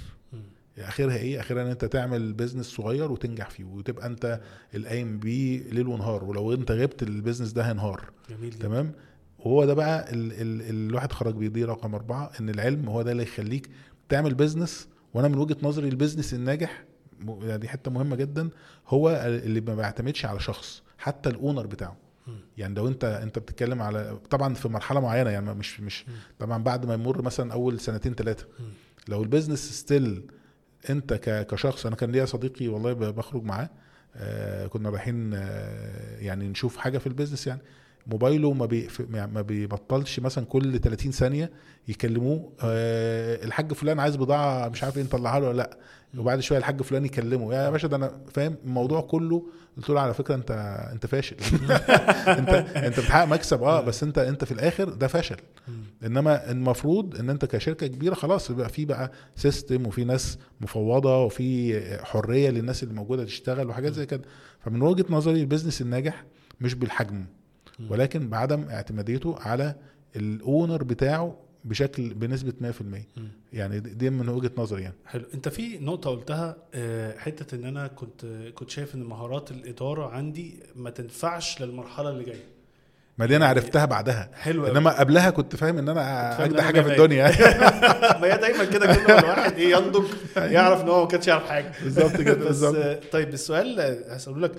آخرها 0.78 1.16
إيه؟ 1.16 1.40
آخرها 1.40 1.62
إن 1.62 1.68
أنت 1.68 1.84
تعمل 1.84 2.32
business 2.32 2.66
صغير 2.66 3.12
وتنجح 3.12 3.50
فيه 3.50 3.64
وتبقى 3.64 4.06
أنت 4.06 4.40
القايم 4.74 5.18
بيه 5.18 5.62
ليل 5.70 5.86
ونهار 5.88 6.24
ولو 6.24 6.52
أنت 6.54 6.70
غبت 6.72 7.02
ال 7.02 7.08
business 7.08 7.52
ده 7.52 7.62
هينهار. 7.62 8.04
جميل 8.30 8.52
تمام؟ 8.52 8.92
وهو 9.38 9.64
ده 9.64 9.74
بقى 9.74 10.12
ال 10.12 10.32
ال 10.32 10.70
الواحد 10.88 11.12
خرج 11.12 11.34
بيه 11.34 11.48
دي 11.48 11.64
رقم 11.64 11.94
أربعة 11.94 12.30
إن 12.40 12.48
العلم 12.50 12.88
هو 12.88 13.02
ده 13.02 13.12
اللي 13.12 13.22
يخليك 13.22 13.68
تعمل 14.08 14.34
business 14.34 14.88
وأنا 15.14 15.28
من 15.28 15.38
وجهة 15.38 15.56
نظري 15.62 15.88
ال 15.88 15.93
business 15.93 16.34
الناجح 16.34 16.84
دي 17.56 17.68
حتة 17.68 17.90
مهمة 17.90 18.16
جدا 18.16 18.48
هو 18.88 19.10
اللي 19.26 19.60
ما 19.60 19.74
بيعتمدش 19.74 20.24
على 20.24 20.40
شخص 20.40 20.82
حتى 20.98 21.28
ال 21.28 21.34
owner 21.34 21.66
بتاعه. 21.66 21.96
يعني 22.58 22.74
لو 22.74 22.88
انت 22.88 23.04
أنت 23.04 23.38
بتتكلم 23.38 23.82
على 23.82 24.18
طبعا 24.30 24.54
في 24.54 24.68
مرحلة 24.68 25.00
معينة 25.00 25.30
يعني 25.30 25.54
مش 25.54 25.80
مش 25.80 26.04
طبعا 26.38 26.62
بعد 26.62 26.86
ما 26.86 26.94
يمر 26.94 27.22
مثلا 27.22 27.52
أول 27.52 27.80
سنتين 27.80 28.14
ثلاثة 28.14 28.46
لو 29.08 29.22
ال 29.22 29.28
business 29.28 29.72
still 29.72 30.22
أنت 30.90 31.14
كشخص 31.50 31.86
أنا 31.86 31.96
كان 31.96 32.10
ليا 32.12 32.24
صديقي 32.24 32.68
والله 32.68 32.92
بخرج 32.92 33.42
معاه 33.44 33.70
آه 34.16 34.66
كنا 34.66 34.90
رايحين 34.90 35.34
آه 35.34 36.18
يعني 36.18 36.48
نشوف 36.48 36.76
حاجة 36.76 36.98
في 36.98 37.06
ال 37.06 37.10
business 37.10 37.46
يعني 37.46 37.60
موبايله 38.06 38.52
ما 38.52 38.66
بي 38.66 38.88
يعني 39.14 39.32
ما 39.32 39.42
بيبطلش 39.42 40.20
مثلا 40.20 40.44
كل 40.46 40.78
30 40.80 41.12
ثانية 41.12 41.50
يكلموه 41.88 42.52
آه 42.62 43.44
الحاج 43.44 43.72
فلان 43.72 44.00
عايز 44.00 44.16
بضاعة 44.16 44.68
مش 44.68 44.84
عارف 44.84 44.96
إيه 44.98 45.02
نطلعها 45.04 45.40
له 45.40 45.48
ولا 45.48 45.56
لأ. 45.56 45.78
وبعد 46.18 46.40
شوية 46.40 46.58
الحاج 46.58 46.82
فلان 46.82 47.04
يكلمه. 47.04 47.54
يا 47.54 47.70
باشا 47.70 47.88
ده 47.88 47.96
أنا 47.96 48.12
فاهم؟ 48.32 48.56
الموضوع 48.64 49.00
كله 49.00 49.46
قلت 49.76 49.90
له 49.90 50.00
على 50.00 50.14
فكرة 50.14 50.34
أنت 50.34 50.50
أنت 50.92 51.06
فاشل. 51.06 51.36
أنت 52.38 52.48
أنت 52.76 53.00
بتحقق 53.00 53.24
مكسب. 53.24 53.62
آه 53.62 53.80
بس 53.80 54.02
أنت 54.02 54.18
أنت 54.18 54.44
في 54.44 54.52
الآخر 54.52 54.88
ده 54.88 55.06
فشل. 55.06 55.36
إنما 56.06 56.50
المفروض 56.50 57.16
إن 57.16 57.30
أنت 57.30 57.44
كشركة 57.44 57.86
كبيرة 57.86 58.14
خلاص 58.14 58.50
يبقى 58.50 58.68
في 58.68 58.84
بقى 58.84 59.12
system 59.36 59.86
وفي 59.86 60.04
ناس 60.04 60.38
مفوضة 60.60 61.24
وفي 61.24 61.80
حرية 62.04 62.50
للناس 62.50 62.82
اللي 62.82 62.94
موجودة 62.94 63.24
تشتغل 63.24 63.68
وحاجات 63.68 63.92
زي 63.92 64.06
كده. 64.06 64.22
فمن 64.60 64.82
وجهة 64.82 65.06
نظري 65.10 65.40
ال 65.40 65.44
business 65.44 65.80
الناجح 65.82 66.24
مش 66.60 66.74
بالحجم 66.74 67.24
ولكن 67.90 68.28
بعدم 68.28 68.64
اعتماديته 68.70 69.36
على 69.40 69.74
ال 70.16 70.27
owner 70.27 70.82
بتاعه 70.84 71.36
بشكل 71.64 72.14
بنسبة 72.14 72.52
100% 72.60 72.74
يعني 73.52 73.80
دي 73.80 74.10
من 74.10 74.28
وجهة 74.28 74.50
نظري 74.56 74.82
يعني. 74.82 74.94
حلو. 75.06 75.24
انت 75.34 75.48
في 75.48 75.78
نقطة 75.78 76.10
قلتها 76.10 76.56
آه، 76.74 77.18
حتة 77.18 77.54
إن 77.54 77.64
أنا 77.64 77.86
كنت 77.86 78.26
كنت 78.54 78.70
شايف 78.70 78.94
إن 78.94 79.02
مهارات 79.02 79.50
الإدارة 79.50 80.08
عندي 80.08 80.54
ما 80.76 80.90
تنفعش 80.90 81.60
للمرحلة 81.62 82.10
اللي 82.10 82.24
جاية. 82.24 82.44
ما 83.18 83.26
دي 83.26 83.36
أنا 83.36 83.46
عرفتها 83.46 83.84
بعدها. 83.84 84.30
حلو. 84.34 84.66
إنما 84.66 84.98
قبلها 85.00 85.30
كنت 85.30 85.56
فاهم 85.56 85.78
إن 85.78 85.88
أنا 85.88 86.44
أجدع 86.44 86.54
أنا 86.58 86.62
حاجة 86.62 86.80
في 86.80 86.92
الدنيا. 86.92 87.24
ما 88.20 88.24
هي 88.34 88.38
دايما 88.38 88.64
كده 88.64 88.94
كل 88.94 89.12
ما 89.12 89.18
الواحد 89.18 89.52
إيه 89.52 89.76
ينضج 89.76 90.04
يعرف 90.36 90.80
إن 90.82 90.88
هو 90.88 91.00
ما 91.02 91.08
كانش 91.08 91.26
يعرف 91.28 91.48
حاجة. 91.48 91.72
بالظبط 91.82 92.16
كده 92.16 92.34
بس 92.34 92.44
بالظبط. 92.46 92.98
طيب 93.12 93.28
السؤال 93.28 93.80
هسأله 94.08 94.38
لك 94.38 94.52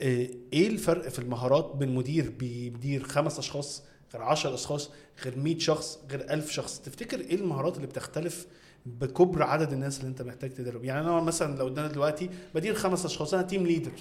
آه، 0.00 0.28
إيه 0.52 0.66
الفرق 0.68 1.08
في 1.08 1.18
المهارات 1.18 1.72
بين 1.76 1.94
مدير 1.94 2.30
بيدير 2.38 3.02
خمس 3.02 3.38
أشخاص 3.38 3.82
غير 4.14 4.22
10 4.22 4.54
أشخاص 4.54 4.90
غير 5.24 5.38
100 5.38 5.58
شخص 5.58 5.98
غير 6.10 6.20
1000 6.30 6.50
شخص. 6.50 6.78
تفتكر 6.80 7.20
إيه 7.20 7.34
المهارات 7.34 7.76
اللي 7.76 7.86
بتختلف 7.86 8.46
بكبر 8.86 9.42
عدد 9.42 9.72
الناس 9.72 9.98
اللي 9.98 10.08
أنت 10.08 10.22
محتاج 10.22 10.50
تدرب؟ 10.50 10.84
يعني 10.84 11.00
أنا 11.00 11.20
مثلا 11.20 11.58
لو 11.58 11.64
قدامنا 11.64 11.92
دلوقتي 11.92 12.30
بدير 12.54 12.74
خمس 12.74 13.04
أشخاص 13.04 13.34
أنا 13.34 13.42
team 13.42 13.66
leader 13.66 13.92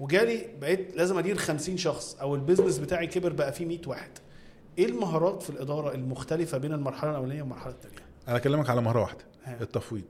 وجالي 0.00 0.46
بقيت 0.60 0.96
لازم 0.96 1.18
أدير 1.18 1.36
50 1.36 1.76
شخص 1.76 2.14
أو 2.20 2.34
ال 2.34 2.39
business 2.39 2.78
بتاعي 2.78 3.06
كبر 3.06 3.32
بقى 3.32 3.52
فيه 3.52 3.64
100 3.66 3.78
واحد. 3.86 4.10
إيه 4.78 4.86
المهارات 4.86 5.42
في 5.42 5.50
الإدارة 5.50 5.94
المختلفة 5.94 6.58
بين 6.58 6.72
المرحلة 6.72 7.10
الأولانية 7.10 7.42
والمرحلة 7.42 7.72
الثانية 7.72 7.96
أنا 8.28 8.36
أكلمك 8.36 8.70
على 8.70 8.80
مهارة 8.82 9.00
واحدة 9.00 9.24
ها. 9.44 9.58
التفويض. 9.60 10.04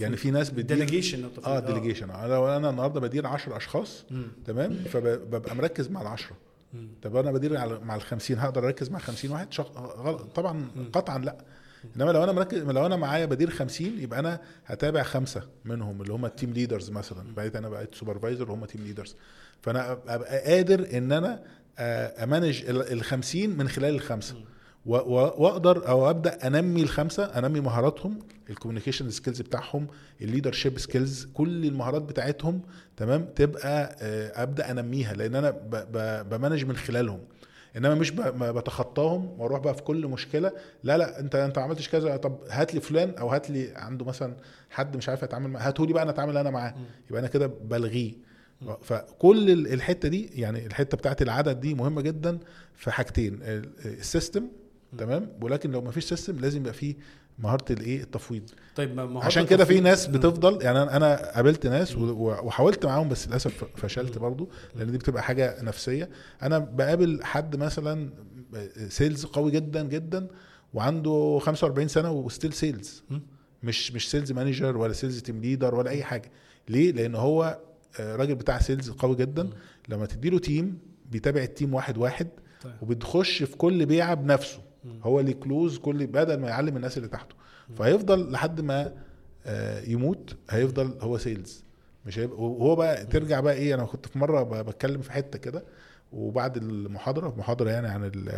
يعني 0.00 0.16
في 0.16 0.30
ناس 0.30 0.50
بتدير 0.50 0.76
delegation 0.76 1.28
آه 1.44 1.58
delegation 1.60 2.10
أنا 2.10 2.26
لو 2.34 2.48
أنا 2.48 2.70
النهارده 2.70 3.00
بدير 3.00 3.26
10 3.26 3.56
أشخاص 3.56 4.04
تمام؟ 4.46 4.74
فببقى 4.74 5.56
مركز 5.56 5.88
مع 5.90 6.02
العشرة. 6.02 6.36
طب 7.02 7.16
أنا 7.16 7.32
بدير 7.32 7.58
على- 7.60 7.82
مع 7.84 7.96
ال 7.96 8.00
50 8.02 8.38
هقدر 8.38 8.66
أركز 8.66 8.90
مع 8.90 8.98
50 8.98 9.30
واحد؟ 9.30 9.52
شخ... 9.52 9.66
غلط. 9.76 10.22
طبعا 10.34 10.68
قطعا 10.92 11.18
لأ. 11.18 11.36
إنما 11.96 12.10
لو 12.10 12.24
أنا 12.24 12.32
مركز 12.32 12.58
لو 12.58 12.86
أنا 12.86 12.96
معايا 12.96 13.26
بدير 13.26 13.50
50 13.50 13.86
يبقى 13.98 14.18
أنا 14.20 14.40
هتابع 14.66 15.02
خمسة 15.02 15.42
منهم 15.64 16.02
اللي 16.02 16.12
هم 16.12 16.24
ال 16.24 16.30
team 16.30 16.52
leaders 16.52 16.90
مثلا. 16.90 17.34
بقيت 17.34 17.56
أنا 17.56 17.68
بقيت 17.68 17.94
supervisor 17.94 18.50
وهم 18.50 18.64
team 18.64 18.84
leaders 18.84 19.16
فأنا 19.62 19.92
أبقى 19.92 20.40
قادر 20.54 20.96
إن 20.98 21.12
أنا 21.12 21.42
آه، 21.78 22.24
أ 22.24 22.30
manage 22.30 22.64
ال 22.68 23.02
50 23.02 23.50
من 23.50 23.68
خلال 23.68 23.94
الخمسة. 23.94 24.34
وأقدر 24.86 25.88
أو 25.88 26.10
أبدأ 26.10 26.46
أنمي 26.46 26.82
الخمسة 26.82 27.24
أنمي 27.24 27.60
مهاراتهم 27.60 28.18
ال 28.50 28.54
communication 28.54 29.10
skills 29.10 29.40
بتاعهم 29.40 29.86
ال 30.20 30.25
leadership 30.25 30.78
skills 30.78 31.24
كل 31.34 31.64
المهارات 31.64 32.02
بتاعتهم 32.02 32.60
تمام؟ 32.98 33.24
تبقى 33.36 33.96
آه، 34.00 34.42
أبدأ 34.42 34.70
أنميها 34.70 35.14
لأن 35.14 35.34
أنا 35.34 35.50
ب 36.22 36.28
manage 36.28 36.64
من 36.64 36.76
خلالهم. 36.76 37.20
إنما 37.76 37.94
مش 37.94 38.10
بتخطاهم 38.40 39.40
وأروح 39.40 39.60
بقى 39.60 39.74
في 39.74 39.82
كل 39.82 40.06
مشكلة 40.06 40.52
لا 40.84 40.98
لا 40.98 41.20
أنت 41.20 41.34
أنت 41.34 41.58
ما 41.58 41.64
عملتش 41.64 41.88
كذا 41.88 42.16
طب 42.16 42.38
هات 42.50 42.74
لي 42.74 42.80
فلان 42.80 43.10
أو 43.10 43.28
هات 43.28 43.50
لي 43.50 43.72
عنده 43.76 44.04
مثلا 44.04 44.36
حد 44.70 44.96
مش 44.96 45.08
عارف 45.08 45.22
يتعامل 45.22 45.50
معاه 45.50 45.68
هاته 45.68 45.86
لي 45.86 45.92
بقى 45.92 46.02
أنا 46.02 46.10
أتعامل 46.10 46.36
أنا 46.36 46.50
معاه. 46.50 46.74
يبقى 47.10 47.20
أنا 47.20 47.28
كده 47.28 47.46
بلغيه. 47.46 48.12
فكل 48.82 49.50
ال- 49.50 49.72
الحتة 49.72 50.08
دي 50.08 50.30
يعني 50.40 50.66
الحتة 50.66 50.96
بتاعت 50.96 51.22
العدد 51.22 51.60
دي 51.60 51.74
مهمة 51.74 52.00
جدا 52.02 52.38
في 52.74 52.90
حاجتين 52.90 53.38
ال- 53.42 53.70
ال 53.84 53.93
system 53.93 54.48
تمام؟ 54.98 55.28
ولكن 55.42 55.70
لو 55.70 55.80
ما 55.80 55.90
فيش 55.90 56.04
system 56.04 56.38
لازم 56.38 56.60
يبقى 56.60 56.72
فيه 56.72 56.94
مهارة 57.38 57.64
الايه؟ 57.72 58.02
التفويض. 58.02 58.50
طيب 58.76 58.94
ما- 58.96 59.06
مهارة 59.06 59.26
عشان 59.26 59.46
كده 59.46 59.64
في 59.64 59.80
ناس. 59.80 60.06
بتفضل 60.06 60.62
يعني 60.62 60.78
أنا 60.82 61.32
قابلت 61.34 61.66
ناس 61.66 61.94
وحاولت 61.98 62.86
معاهم 62.86 63.08
بس 63.08 63.28
للأسف 63.28 63.64
فشلت 63.76 64.18
برضو 64.18 64.48
لأن 64.76 64.90
دي 64.92 64.98
بتبقى 64.98 65.22
حاجة 65.22 65.62
نفسية. 65.62 66.08
أنا 66.42 66.58
بقابل 66.58 67.20
حد 67.24 67.56
مثلا 67.56 68.10
sales 68.88 69.24
قوي 69.24 69.50
جدا 69.50 69.82
جدا 69.86 70.26
وعنده 70.74 71.38
45 71.42 71.88
سنة 71.88 72.10
و 72.12 72.19
still 72.19 72.52
sales. 72.52 73.02
مش 73.62 73.92
مش 73.92 74.10
sales 74.10 74.32
manager 74.32 74.76
ولا 74.76 74.92
sales 74.92 75.22
team 75.22 75.40
leader 75.40 75.74
ولا 75.74 75.90
أي 75.90 76.02
حاجة. 76.04 76.30
ليه؟ 76.68 76.92
لأن 76.92 77.14
هو 77.14 77.58
آه، 78.00 78.16
راجل 78.16 78.34
بتاع 78.34 78.58
sales 78.58 78.90
قوي 78.90 79.16
جدا. 79.16 79.50
لما 79.88 80.06
تديله 80.06 80.38
team 80.38 80.78
بيتابع 81.10 81.42
ال 81.42 81.48
team 81.48 81.74
واحد 81.74 81.98
واحد 81.98 82.28
طيب. 82.62 82.72
وبتخش 82.82 83.42
في 83.42 83.56
كل 83.56 83.86
بيعة 83.86 84.14
بنفسه. 84.14 84.58
هو 85.02 85.20
اللي 85.20 85.32
close 85.32 85.78
كل 85.78 86.06
بدل 86.06 86.40
ما 86.40 86.48
يعلم 86.48 86.76
الناس 86.76 86.96
اللي 86.96 87.08
تحته. 87.08 87.34
فهيفضل 87.76 88.30
لحد 88.32 88.60
ما 88.60 88.92
آه، 89.46 89.80
يموت 89.80 90.36
هيفضل 90.50 90.98
هو 91.00 91.18
sales 91.18 91.64
مش 92.06 92.18
هيبقى 92.18 92.38
وهو 92.42 92.76
بقى 92.76 93.06
ترجع 93.06 93.40
بقى 93.40 93.54
إيه 93.54 93.74
أنا 93.74 93.84
كنت 93.84 94.06
في 94.06 94.18
مرة 94.18 94.42
بتكلم 94.62 95.00
في 95.00 95.12
حتة 95.12 95.38
كده 95.38 95.64
وبعد 96.12 96.56
المحاضرة 96.56 97.34
محاضرة 97.38 97.70
يعني 97.70 97.88
عن 97.88 98.04
ال 98.14 98.30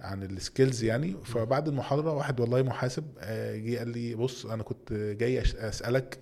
عن 0.00 0.22
ال 0.22 0.31
skills 0.31 0.84
يعني 0.84 1.16
فبعد 1.24 1.68
المحاضرة 1.68 2.12
واحد 2.12 2.40
والله 2.40 2.62
محاسب 2.62 3.04
آه، 3.20 3.56
جه 3.56 3.78
قال 3.78 3.88
لي 3.88 4.14
بص 4.14 4.46
أنا 4.46 4.62
كنت 4.62 4.92
جاي 4.92 5.40
أسألك 5.42 6.18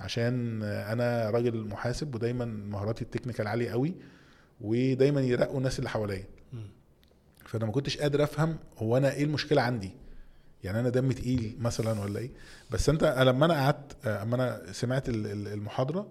عشان 0.00 0.62
أنا 0.62 1.30
راجل 1.30 1.68
محاسب 1.68 2.14
ودايما 2.14 2.44
مهاراتي 2.44 3.02
ال 3.04 3.08
technical 3.08 3.46
عالية 3.46 3.70
قوي 3.70 3.94
ودايما 4.60 5.20
يرقوا 5.20 5.58
الناس 5.58 5.78
اللي 5.78 5.90
حواليا. 5.90 6.24
فانا 7.48 7.66
ما 7.66 7.72
كنتش 7.72 7.98
قادر 7.98 8.22
افهم 8.24 8.56
هو 8.78 8.96
أنا 8.96 9.12
إيه 9.12 9.24
المشكلة 9.24 9.62
عندي. 9.62 9.90
يعني 10.64 10.80
أنا 10.80 10.88
دمي 10.88 11.14
تقيل 11.14 11.56
مثلا 11.60 12.00
ولا 12.00 12.18
إيه. 12.20 12.30
بس 12.70 12.88
انت 12.88 13.04
لما 13.04 13.44
أنا 13.46 13.54
قعدت 13.54 13.96
آه، 14.06 14.22
اما 14.22 14.36
أنا 14.36 14.62
سمعت 14.72 15.08
ال- 15.08 15.26
ال- 15.26 15.48
المحاضرة 15.48 16.06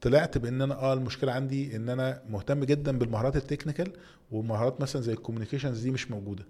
طلعت 0.00 0.38
بان 0.38 0.62
أنا 0.62 0.74
آه 0.74 0.92
المشكلة 0.94 1.32
عندي 1.32 1.76
ان 1.76 1.88
أنا 1.88 2.22
مهتم 2.30 2.64
جدا 2.64 2.98
بالمهارات 2.98 3.36
ال 3.36 3.42
technical 3.42 3.92
ومهارات 4.30 4.80
مثلا 4.80 5.02
زي 5.02 5.12
ال 5.12 5.16
communications 5.16 5.80
دي 5.80 5.90
مش 5.90 6.10
موجودة. 6.10 6.44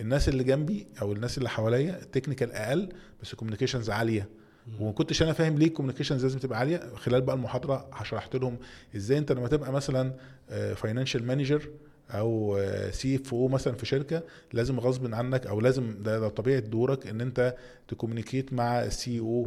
الناس 0.00 0.28
اللي 0.28 0.44
جنبي 0.44 0.86
أو 1.02 1.12
الناس 1.12 1.38
اللي 1.38 1.48
حواليا 1.48 2.02
ال 2.02 2.07
technical 2.07 2.52
أقل 2.52 2.88
بس 3.22 3.32
ال 3.32 3.36
communications 3.36 3.90
عالية. 3.90 4.28
وما 4.80 4.92
كنتش 4.92 5.22
أنا 5.22 5.32
فاهم 5.32 5.58
ليه 5.58 5.66
ال 5.66 5.70
communications 5.70 6.22
لازم 6.22 6.38
تبقى 6.38 6.58
عالية. 6.58 6.90
خلال 6.96 7.20
بقى 7.20 7.36
المحاضرة 7.36 7.90
شرحت 8.02 8.36
لهم 8.36 8.56
إزاي 8.96 9.18
أنت 9.18 9.32
لما 9.32 9.48
تبقى 9.48 9.72
مثلا 9.72 10.12
financial 10.76 11.26
manager 11.26 11.68
أو 12.10 12.60
CFO 12.90 13.48
مثلا 13.48 13.74
في 13.74 13.86
شركة 13.86 14.22
لازم 14.52 14.80
غصب 14.80 15.14
عنك 15.14 15.46
أو 15.46 15.60
لازم 15.60 16.02
ده, 16.02 16.18
ده 16.20 16.28
طبيعة 16.28 16.60
دورك 16.60 17.06
إن 17.06 17.20
أنت 17.20 17.54
تكومينيكيت 17.88 18.52
مع 18.52 18.84
السي 18.84 19.20
أو 19.20 19.46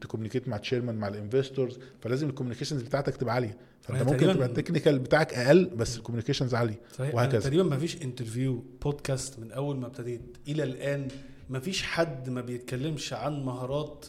تكومينيكيت 0.00 0.48
مع 0.48 0.56
الشيرمان 0.56 0.94
مع 0.94 1.08
الانفستورز 1.08 1.78
فلازم 2.00 2.28
ال 2.28 2.32
communications 2.32 2.82
بتاعتك 2.82 3.16
تبقى 3.16 3.34
عالية. 3.34 3.56
فأنت 3.82 3.98
يعني 3.98 4.12
ممكن 4.12 4.34
تبقى 4.34 4.46
ال 4.48 4.53
technical 4.53 4.98
بتاعك 4.98 5.34
أقل 5.34 5.64
بس 5.64 5.96
ال 5.96 6.00
communications 6.00 6.54
عالية. 6.54 6.80
صحيح 6.98 7.14
وهكذا. 7.14 7.40
تقريبا 7.40 7.62
ما 7.62 7.78
فيش 7.78 8.02
interview 8.02 8.64
podcast 8.82 9.38
من 9.38 9.52
أول 9.52 9.76
ما 9.76 9.86
ابتديت 9.86 10.20
إلى 10.48 10.62
الآن 10.62 11.08
ما 11.50 11.60
فيش 11.60 11.82
حد 11.82 12.28
ما 12.30 12.40
بيتكلمش 12.40 13.12
عن 13.12 13.44
مهارات 13.44 14.06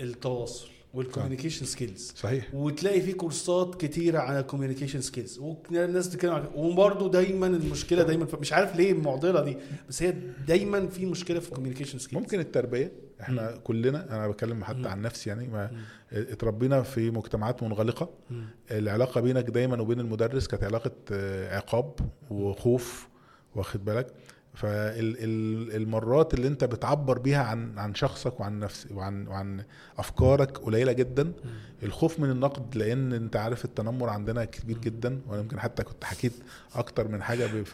التواصل. 0.00 0.68
وال 0.98 1.07
communication 1.07 1.66
skills 1.66 2.12
صحيح. 2.16 2.54
وتلاقي 2.54 3.00
في 3.00 3.12
كورسات 3.12 3.74
كتيرة 3.74 4.18
عن 4.18 4.38
ال 4.38 4.42
communication 4.42 5.00
skills 5.00 5.38
والناس 5.38 6.08
بتتكلم 6.08 6.32
عن 6.32 6.44
وبرضه 6.54 7.10
دايما 7.10 7.46
المشكلة 7.46 8.02
دايما 8.02 8.26
مش 8.40 8.52
عارف 8.52 8.76
ليه 8.76 8.92
المعضلة 8.92 9.44
دي 9.44 9.56
بس 9.88 10.02
هي 10.02 10.14
دايما 10.46 10.86
في 10.86 11.06
مشكلة 11.06 11.40
في 11.40 11.48
ال 11.48 11.52
communication 11.52 11.98
skills 11.98 12.22
ممكن 12.22 12.40
التربية. 12.40 12.92
إحنا 13.20 13.56
كلنا 13.64 14.16
أنا 14.16 14.28
بتكلم 14.28 14.64
حتى 14.64 14.88
عن 14.88 15.02
نفسي 15.02 15.30
يعني 15.30 15.48
ما 15.48 15.70
اتربينا 16.12 16.82
في 16.82 17.10
مجتمعات 17.10 17.62
منغلقة. 17.62 18.10
العلاقة 18.70 19.20
بينك 19.20 19.44
دايما 19.50 19.80
وبين 19.82 20.00
المدرس 20.00 20.46
كانت 20.46 20.64
علاقة 20.64 20.90
آه، 21.12 21.56
عقاب 21.56 21.92
وخوف 22.30 23.08
واخد 23.54 23.84
بالك؟ 23.84 24.06
فالمرات 24.58 26.34
اللي 26.34 26.48
انت 26.48 26.64
بتعبر 26.64 27.18
بيها 27.18 27.42
عن 27.42 27.78
عن 27.78 27.94
شخصك 27.94 28.40
وعن 28.40 28.60
نفس 28.60 28.86
وعن 28.94 29.26
وعن 29.26 29.62
أفكارك 29.98 30.58
قليلة 30.58 30.92
جدا. 30.92 31.32
الخوف 31.82 32.20
من 32.20 32.30
النقد 32.30 32.76
لأن 32.76 33.12
انت 33.12 33.36
عارف 33.36 33.64
التنمر 33.64 34.08
عندنا 34.08 34.44
كبير 34.44 34.78
جدا. 34.78 35.20
وأنا 35.28 35.40
يمكن 35.40 35.60
حتى 35.60 35.82
كنت 35.82 36.04
حكيت 36.04 36.32
أكتر 36.74 37.08
من 37.08 37.22
حاجة 37.22 37.64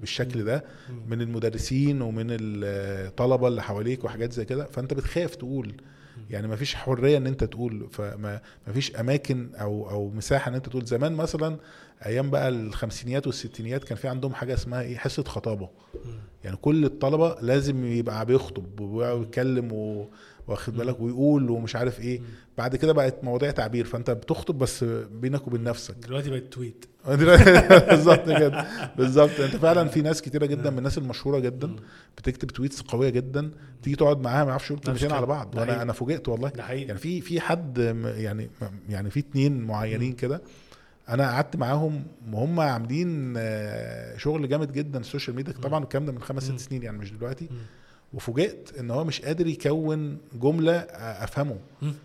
بالشكل 0.00 0.44
ده. 0.44 0.64
من 1.08 1.20
المدرسين 1.20 2.02
ومن 2.02 2.26
الطلبه 2.30 3.48
اللي 3.48 3.62
حواليك 3.62 4.04
وحاجات 4.04 4.32
زي 4.32 4.44
كده. 4.44 4.64
فأنت 4.64 4.94
بتخاف 4.94 5.34
تقول 5.34 5.72
يعني 6.30 6.48
ما 6.48 6.56
فيش 6.56 6.74
حرية 6.74 7.16
إن 7.16 7.26
أنت 7.26 7.44
تقول 7.44 7.88
فما 7.92 8.40
ما 8.66 8.72
فيش 8.72 8.96
أماكن 8.96 9.50
أو 9.54 9.90
أو 9.90 10.10
مساحة 10.10 10.48
إن 10.48 10.54
أنت 10.54 10.68
تقول. 10.68 10.84
زمان 10.86 11.12
مثلا 11.12 11.58
أيام 12.06 12.30
بقى 12.30 12.48
الخمسينيات 12.48 13.26
والستينيات 13.26 13.84
كان 13.84 13.98
في 13.98 14.08
عندهم 14.08 14.34
حاجة 14.34 14.54
اسمها 14.54 14.80
إيه؟ 14.82 14.96
حصة 14.96 15.24
خطابة. 15.24 15.68
يعني 16.44 16.56
كل 16.56 16.84
الطلبة 16.84 17.36
لازم 17.40 17.84
يبقى 17.84 18.26
بيخطب 18.26 18.80
ويتكلم 18.80 19.72
و... 19.72 20.08
واخد 20.48 20.76
بالك 20.76 21.00
ويقول 21.00 21.50
ومش 21.50 21.76
عارف 21.76 22.00
إيه. 22.00 22.20
بعد 22.58 22.76
كده 22.76 22.92
بقت 22.92 23.24
مواضيع 23.24 23.50
تعبير. 23.50 23.84
فأنت 23.84 24.10
بتخطب 24.10 24.58
بس 24.58 24.84
بينك 25.12 25.46
وبين 25.46 25.62
نفسك. 25.64 25.94
دلوقتي 26.06 26.30
بقت 26.30 26.42
tweet. 26.52 26.84
بالظبط 27.90 28.24
كده. 28.30 28.66
بالظبط. 28.96 29.40
أنت 29.40 29.56
فعلا 29.56 29.88
في 29.88 30.02
ناس 30.02 30.22
كتيرة 30.22 30.46
جدا 30.46 30.70
من 30.70 30.78
الناس 30.78 30.98
المشهورة 30.98 31.38
جدا 31.38 31.76
بتكتب 32.18 32.48
tweets 32.50 32.80
قوية 32.80 33.08
جدا. 33.10 33.50
تيجي 33.82 33.96
تقعد 33.96 34.20
معاها 34.20 34.44
ما 34.44 34.50
يعرفش 34.50 34.70
يقول 34.70 34.82
كلمتين. 34.82 35.12
على 35.12 35.26
بعض. 35.26 35.54
وأنا. 35.58 35.82
أنا 35.82 35.92
فوجئت 35.92 36.28
والله. 36.28 36.48
ده 36.48 36.62
حقيقي. 36.62 36.86
يعني 36.86 36.98
في 36.98 37.20
في 37.20 37.40
حد 37.40 37.78
يعني 38.16 38.50
يعني 38.88 39.10
في 39.10 39.20
اتنين 39.20 39.60
معينين 39.60 40.12
كده. 40.12 40.42
أنا 41.08 41.30
قعدت 41.30 41.56
معاهم 41.56 42.02
وهم 42.32 42.60
عاملين 42.60 43.34
آه، 43.36 44.16
شغل 44.16 44.48
جامد 44.48 44.72
جدا 44.72 44.98
ال 45.00 45.05
social 45.05 45.36
media 45.36 45.52
طبعا 45.52 45.84
الكلام 45.84 46.06
ده 46.06 46.12
من 46.12 46.22
خمس. 46.22 46.44
ست 46.44 46.58
سنين 46.58 46.82
يعني 46.82 46.98
مش 46.98 47.12
دلوقتي. 47.12 47.48
مم. 47.50 47.58
وفوجئت 48.14 48.78
إن 48.78 48.90
هو 48.90 49.04
مش 49.04 49.20
قادر 49.20 49.46
يكون 49.46 50.18
جملة 50.34 50.76
أفهمه. 50.98 51.56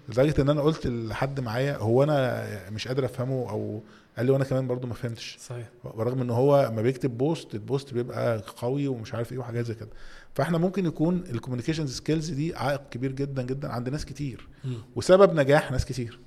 لدرجة 0.10 0.42
إن 0.42 0.50
أنا 0.50 0.62
قلت 0.62 0.88
لحد 0.88 1.40
معايا 1.40 1.78
هو 1.78 2.04
أنا 2.04 2.48
مش 2.70 2.88
قادر 2.88 3.06
أفهمه 3.06 3.50
أو 3.50 3.82
قال 4.18 4.26
لي 4.26 4.32
وأنا 4.32 4.44
كمان 4.44 4.68
برضو 4.68 4.88
ما 4.88 4.94
فهمتش. 4.94 5.38
صحيح. 5.40 5.70
برغم 5.84 6.22
إن 6.22 6.30
هو 6.30 6.72
ما 6.76 6.82
بيكتب 6.82 7.18
post 7.18 7.54
ال 7.54 7.62
post 7.62 7.94
بيبقى 7.94 8.44
قوي 8.58 8.88
ومش 8.88 9.14
عارف 9.14 9.32
إيه 9.32 9.38
وحاجات 9.38 9.66
زي 9.66 9.76
كده. 9.76 9.90
فإحنا 10.34 10.58
ممكن 10.58 10.86
يكون 10.86 11.24
ال 11.30 11.34
communication 11.34 11.88
skills 11.88 12.30
دي 12.30 12.56
عائق 12.56 12.82
كبير 12.92 13.12
جدا 13.12 13.44
جدا 13.44 13.72
عند 13.72 13.90
ناس 13.90 14.06
كتير. 14.06 14.48
مم. 14.64 14.78
وسبب 14.96 15.40
نجاح 15.40 15.72
ناس 15.72 15.86
كتير. 15.86 16.20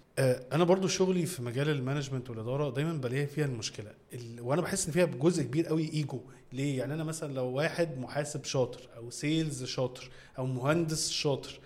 أنا 0.52 0.64
برضو 0.64 0.88
شغلي 0.88 1.26
في 1.26 1.42
مجال 1.42 1.68
ال 1.68 1.74
management 1.74 2.30
والإدارة 2.30 2.70
دايما 2.70 2.92
بلاقي 2.92 3.26
فيها 3.26 3.44
المشكلة. 3.44 3.90
ال... 4.14 4.40
وأنا 4.40 4.62
بحس 4.62 4.86
إن 4.86 4.92
فيها 4.92 5.04
جزء 5.04 5.42
كبير 5.42 5.66
قوي 5.66 5.92
إيجو. 5.92 6.20
ليه؟ 6.52 6.78
يعني 6.78 6.94
أنا 6.94 7.04
مثلا 7.04 7.32
لو 7.32 7.44
واحد 7.44 7.98
محاسب 7.98 8.44
شاطر 8.44 8.88
أو 8.96 9.10
sales 9.10 9.64
شاطر 9.64 10.10
أو 10.38 10.46
مهندس 10.46 11.10
شاطر 11.10 11.60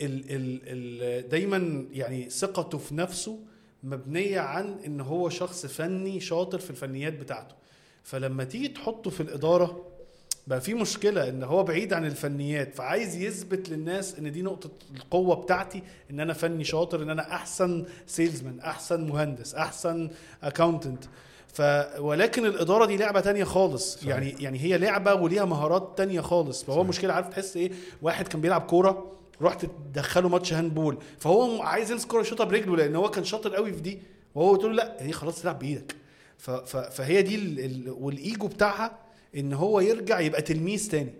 ال... 0.00 0.30
ال... 0.30 0.60
ال... 0.64 1.28
دايما 1.28 1.86
يعني 1.92 2.30
ثقته 2.30 2.78
في 2.78 2.94
نفسه 2.94 3.38
مبنية 3.82 4.40
عن 4.40 4.78
إن 4.86 5.00
هو 5.00 5.28
شخص 5.28 5.66
فني 5.66 6.20
شاطر 6.20 6.58
في 6.58 6.70
الفنيات 6.70 7.12
بتاعته. 7.12 7.54
فلما 8.02 8.44
تيجي 8.44 8.68
تحطه 8.68 9.10
في 9.10 9.20
الإدارة 9.20 9.95
بقى 10.46 10.60
في 10.60 10.74
مشكلة 10.74 11.28
إن 11.28 11.42
هو 11.42 11.62
بعيد 11.62 11.92
عن 11.92 12.04
الفنيات 12.06 12.74
فعايز 12.74 13.16
يثبت 13.16 13.68
للناس 13.68 14.18
إن 14.18 14.32
دي 14.32 14.42
نقطة 14.42 14.70
القوة 14.96 15.34
بتاعتي 15.36 15.82
إن 16.10 16.20
أنا 16.20 16.32
فني 16.32 16.64
شاطر 16.64 17.02
إن 17.02 17.10
أنا 17.10 17.32
أحسن 17.34 17.84
salesman 18.06 18.60
أحسن 18.60 19.06
مهندس 19.06 19.54
أحسن 19.54 20.10
accountant 20.42 21.04
ف 21.48 21.62
ولكن 21.98 22.46
الإدارة 22.46 22.86
دي 22.86 22.96
لعبة 22.96 23.20
تانية 23.20 23.44
خالص 23.44 23.96
صحيح. 23.96 24.08
يعني 24.08 24.34
يعني 24.40 24.58
هي 24.60 24.78
لعبة 24.78 25.14
وليها 25.14 25.44
مهارات 25.44 25.92
تانية 25.96 26.20
خالص 26.20 26.62
فهو 26.64 26.76
صحيح. 26.76 26.88
مشكلة 26.88 27.12
عارف 27.12 27.28
تحس 27.28 27.56
إيه 27.56 27.70
واحد 28.02 28.28
كان 28.28 28.40
بيلعب 28.40 28.60
كورة 28.62 29.12
رحت 29.42 29.66
تدخله 29.94 30.28
ماتش 30.28 30.52
handball 30.52 30.98
فهو 31.18 31.62
عايز 31.62 31.90
يمسك 31.90 32.08
كورة 32.08 32.20
يشوطها 32.20 32.44
برجله 32.44 32.76
لأن 32.76 32.96
هو 32.96 33.10
كان 33.10 33.24
شاطر 33.24 33.54
قوي 33.54 33.72
في 33.72 33.80
دي 33.80 33.98
وهو 34.34 34.56
تقول 34.56 34.76
له 34.76 34.84
لأ 34.84 34.96
هي 35.00 35.12
خلاص 35.12 35.42
تلعب 35.42 35.58
بإيدك. 35.58 35.96
فهي 36.90 37.22
دي 37.22 37.34
ال... 37.34 37.60
ال... 37.60 37.90
والإيجو 37.90 38.46
بتاعها 38.46 38.98
إن 39.36 39.52
هو 39.52 39.80
يرجع 39.80 40.20
يبقى 40.20 40.42
تلميذ 40.42 40.90
تاني. 40.90 41.14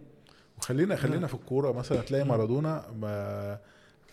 وخلينا 0.58 0.96
خلينا 0.96 1.26
في 1.26 1.34
الكورة. 1.34 1.72
مثلا 1.72 2.00
تلاقي 2.00 2.24
مارادونا 2.24 2.84
ما 3.00 3.58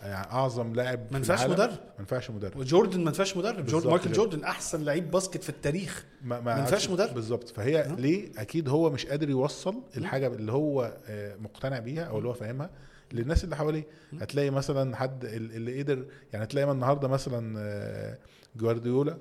يعني 0.02 0.30
أعظم 0.32 0.74
لاعب 0.74 1.00
ما 1.10 1.18
ينفعش 1.18 1.46
مدرب. 1.46 1.70
ما 1.70 1.76
ينفعش 1.98 2.30
مدرب. 2.30 2.56
وجوردن 2.56 3.00
ما 3.00 3.06
ينفعش 3.06 3.36
مدرب. 3.36 3.54
جوردن 3.54 3.64
بالظبط 3.64 3.86
مايكل. 3.86 4.12
جوردن 4.12 4.44
أحسن 4.44 4.84
لعيب 4.84 5.10
basket 5.10 5.42
في 5.42 5.48
التاريخ. 5.48 6.04
ما, 6.24 6.58
ينفعش 6.58 6.90
مدرب. 6.90 7.14
بالظبط. 7.14 7.48
فهي 7.48 7.80
أه. 7.80 7.94
ليه؟ 7.94 8.28
أكيد 8.38 8.68
هو 8.68 8.90
مش 8.90 9.06
قادر 9.06 9.30
يوصل 9.30 9.74
الحاجة 9.96 10.26
اللي 10.26 10.52
هو 10.52 10.96
آه، 11.06 11.36
مقتنع 11.36 11.78
بيها 11.78 12.02
أو 12.04 12.18
اللي 12.18 12.28
هو 12.28 12.32
فاهمها 12.32 12.70
للناس 13.12 13.44
اللي 13.44 13.56
حواليه. 13.56 13.84
هتلاقي 14.20 14.50
مثلا 14.50 14.96
حد 14.96 15.24
ال- 15.24 15.52
اللي 15.56 15.82
قدر 15.82 16.06
يعني 16.32 16.44
هتلاقي 16.44 16.70
النهارده 16.72 17.08
مثلا 17.08 17.54
آه، 17.58 18.18
جوارديولا 18.56 19.18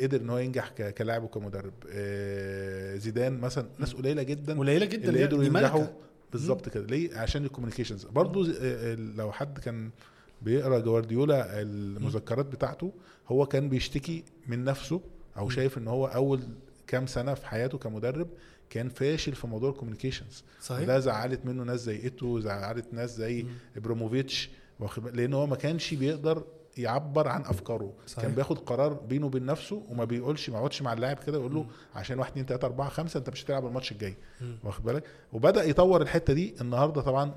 قدر 0.00 0.20
إن 0.20 0.30
هو 0.30 0.38
ينجح 0.38 0.68
كلاعب 0.68 1.22
وكمدرب. 1.22 1.72
آه، 1.90 2.96
زيدان 2.96 3.40
مثلا 3.40 3.66
ناس 3.78 3.94
قليلة 3.94 4.22
جدا 4.22 4.58
قليلة 4.58 4.86
جدا 4.86 5.08
اللي 5.08 5.24
قدروا 5.24 5.40
دي 5.40 5.46
ينجحوا. 5.46 5.84
بالظبط 6.32 6.68
كده. 6.68 6.86
ليه؟ 6.86 7.16
عشان 7.18 7.44
ال 7.44 7.48
communications 7.48 8.04
برضو 8.04 8.42
ز- 8.42 8.58
آه، 8.62 8.94
لو 8.94 9.32
حد 9.32 9.58
كان 9.58 9.90
بيقرأ 10.42 10.78
جوارديولا 10.78 11.60
المذكرات 11.62 12.46
بتاعته 12.46 12.92
هو 13.28 13.46
كان 13.46 13.68
بيشتكي 13.68 14.24
من 14.46 14.64
نفسه 14.64 15.00
أو 15.38 15.48
شايف 15.50 15.78
إن 15.78 15.88
هو 15.88 16.06
أول 16.06 16.40
كام 16.86 17.06
سنة 17.06 17.34
في 17.34 17.46
حياته 17.46 17.78
كمدرب 17.78 18.28
كان 18.70 18.88
فاشل 18.88 19.32
في 19.34 19.46
موضوع 19.46 19.70
ال 19.70 19.75
communications 19.75 20.44
صحيح. 20.62 20.86
ده 20.86 20.98
زعلت 20.98 21.46
منه 21.46 21.62
ناس 21.64 21.80
زي 21.80 21.96
إيتو 22.02 22.40
زعلت 22.40 22.86
ناس 22.92 23.16
زي 23.16 23.46
إبراموفيتش 23.76 24.50
لأن 25.12 25.34
هو 25.34 25.46
ما 25.46 25.56
كانش 25.56 25.94
بيقدر 25.94 26.44
يعبر 26.76 27.28
عن 27.28 27.40
أفكاره. 27.40 27.92
صحيح. 28.06 28.24
كان 28.24 28.34
بياخد 28.34 28.58
قرار 28.58 28.92
بينه 28.92 29.26
وبين 29.26 29.46
نفسه 29.46 29.82
وما 29.88 30.04
بيقولش 30.04 30.50
ما 30.50 30.58
يقعدش 30.58 30.82
مع 30.82 30.92
اللاعب 30.92 31.18
كده 31.26 31.38
يقول 31.38 31.54
له 31.54 31.66
عشان 31.94 32.18
1 32.18 32.30
2 32.30 32.46
3 32.46 32.66
4 32.66 32.88
5 32.88 33.18
أنت 33.18 33.30
مش 33.30 33.44
هتلعب 33.44 33.66
الماتش 33.66 33.92
الجاي. 33.92 34.14
واخد 34.64 34.84
بالك؟ 34.84 35.04
وبدأ 35.32 35.64
يطور 35.64 36.02
الحتة 36.02 36.32
دي. 36.32 36.54
النهارده 36.60 37.00
طبعا 37.00 37.34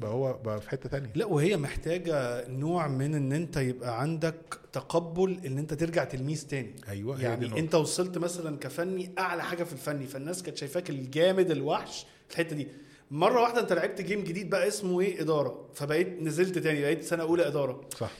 بقى 0.00 0.10
هو 0.10 0.32
بقى 0.44 0.60
في 0.60 0.70
حتة 0.70 0.88
تانية. 0.88 1.10
لا 1.14 1.26
وهي 1.26 1.56
محتاجة 1.56 2.48
نوع 2.48 2.88
من 2.88 3.14
إن 3.14 3.32
أنت 3.32 3.56
يبقى 3.56 4.00
عندك 4.00 4.58
تقبل 4.72 5.40
إن 5.46 5.58
أنت 5.58 5.74
ترجع 5.74 6.04
تلميذ 6.04 6.46
تاني. 6.46 6.74
أيوه 6.88 7.22
يعني. 7.22 7.58
أنت 7.60 7.74
وصلت 7.74 8.18
مثلا 8.18 8.56
كفني 8.58 9.10
أعلى 9.18 9.42
حاجة 9.42 9.64
في 9.64 9.72
الفني 9.72 10.06
فالناس 10.06 10.42
كانت 10.42 10.56
شايفاك 10.56 10.90
الجامد 10.90 11.50
الوحش 11.50 12.06
في 12.28 12.34
الحتة 12.40 12.56
دي. 12.56 12.68
مرة 13.10 13.40
واحدة 13.42 13.60
أنت 13.60 13.72
لعبت 13.72 14.00
جيم 14.00 14.24
جديد 14.24 14.50
بقى 14.50 14.68
اسمه 14.68 15.00
إيه؟ 15.00 15.20
إدارة. 15.20 15.68
فبقيت 15.74 16.22
نزلت 16.22 16.58
تاني 16.58 16.80
بقيت 16.80 17.02
سنة 17.04 17.22
أولى 17.22 17.46
إدارة. 17.46 17.80
صح. 17.96 18.10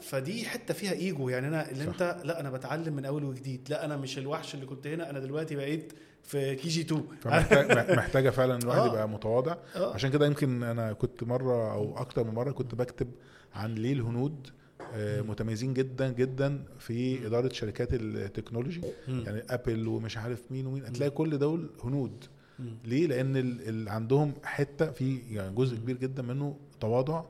فدي 0.00 0.44
حتة 0.44 0.74
فيها 0.74 0.92
ايجو 0.92 1.28
يعني 1.28 1.48
أنا 1.48 1.70
اللي 1.70 1.84
صح. 1.84 1.90
أنت 1.90 2.20
لا 2.24 2.40
أنا 2.40 2.50
بتعلم 2.50 2.96
من 2.96 3.04
أول 3.04 3.24
وجديد 3.24 3.60
لا 3.70 3.84
أنا 3.84 3.96
مش 3.96 4.18
الوحش 4.18 4.54
اللي 4.54 4.66
كنت 4.66 4.86
هنا 4.86 5.10
أنا 5.10 5.18
دلوقتي 5.18 5.56
بقيت 5.56 5.92
في 6.22 6.54
KG 6.54 6.80
2 6.80 7.04
فمحتاج 7.20 7.90
محتاجة 7.98 8.30
فعلا 8.30 8.56
الواحد 8.58 8.80
آه. 8.80 8.86
يبقى 8.86 9.08
متواضع 9.08 9.56
آه. 9.76 9.94
عشان 9.94 10.10
كده 10.10 10.26
يمكن 10.26 10.62
أنا 10.62 10.92
كنت 10.92 11.24
مرة 11.24 11.72
أو 11.72 11.98
أكتر 11.98 12.24
من 12.24 12.34
مرة 12.34 12.52
كنت 12.52 12.74
بكتب 12.74 13.10
عن 13.54 13.74
ليه 13.74 13.92
الهنود 13.92 14.48
آه، 14.94 15.20
متميزين 15.20 15.74
جدا 15.74 16.12
جدا 16.12 16.64
في 16.78 17.26
إدارة 17.26 17.52
شركات 17.52 17.88
ال 17.92 17.99
technology. 17.99 18.80
يعني 19.08 19.42
Apple 19.50 19.88
ومش 19.88 20.16
عارف 20.16 20.42
مين 20.50 20.66
ومين 20.66 20.84
هتلاقي 20.84 21.10
كل 21.10 21.38
دول 21.38 21.70
هنود. 21.84 22.24
ليه 22.84 23.06
لأن 23.06 23.88
عندهم 23.88 24.32
حتة 24.44 24.90
في 24.90 25.18
يعني 25.30 25.54
جزء 25.54 25.76
كبير 25.76 25.96
جدا 25.96 26.22
منه 26.22 26.56
تواضع 26.80 27.24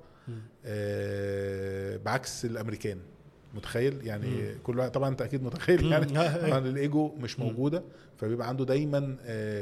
بعكس 2.05 2.45
الأمريكان 2.45 2.99
متخيل 3.55 4.07
يعني 4.07 4.27
مم. 4.27 4.55
كل 4.63 4.79
واحد 4.79 4.91
طبعا 4.91 5.09
أنت 5.09 5.23
أكيد 5.23 5.43
متخيل 5.43 5.85
مم. 5.85 5.93
يعني 5.93 6.19
آه، 6.19 6.47
طبعا 6.49 6.59
الإيجو 6.59 7.15
مش 7.19 7.41
مم. 7.41 7.47
موجودة 7.47 7.83
فبيبقى 8.17 8.49
عنده 8.49 8.65
دايما 8.65 9.17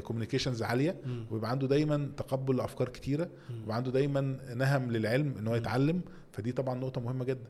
communications 0.04 0.62
عالية 0.62 0.96
مم. 1.06 1.26
ويبقى 1.30 1.50
عنده 1.50 1.66
دايما 1.66 2.10
تقبل 2.16 2.56
لأفكار 2.56 2.88
كتيرة 2.88 3.28
مم. 3.50 3.56
ويبقى 3.60 3.76
عنده 3.76 3.90
دايما 3.90 4.20
نهم 4.54 4.90
للعلم 4.92 5.34
إن 5.38 5.46
هو 5.48 5.54
يتعلم 5.54 6.00
فدي 6.32 6.52
طبعا 6.52 6.74
نقطة 6.74 7.00
مهمة 7.00 7.24
جدا. 7.24 7.48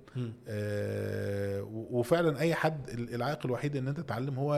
آه، 0.49 1.63
وفعلا 1.73 2.39
أي 2.41 2.55
حد 2.55 2.89
ال- 2.91 3.15
العائق 3.15 3.47
الوحيد 3.47 3.77
إن 3.77 3.89
أنت 3.89 4.01
تتعلم 4.01 4.35
هو 4.39 4.55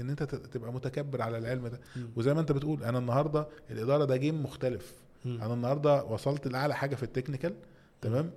إن 0.00 0.10
أنت 0.10 0.22
تبقى 0.22 0.72
متكبر 0.72 1.22
على 1.22 1.38
العلم 1.38 1.66
ده 1.68 1.80
مم. 1.96 2.08
وزي 2.16 2.34
ما 2.34 2.40
أنت 2.40 2.52
بتقول 2.52 2.84
أنا 2.84 2.98
النهارده 2.98 3.46
الإدارة 3.70 4.04
ده 4.04 4.16
game 4.16 4.42
مختلف 4.42 4.92
مم. 5.24 5.42
أنا 5.42 5.54
النهارده 5.54 6.04
وصلت 6.04 6.48
لأعلى 6.48 6.74
حاجة 6.74 6.94
في 6.94 7.02
ال 7.02 7.07
technical 7.07 7.54
تمام 8.04 8.30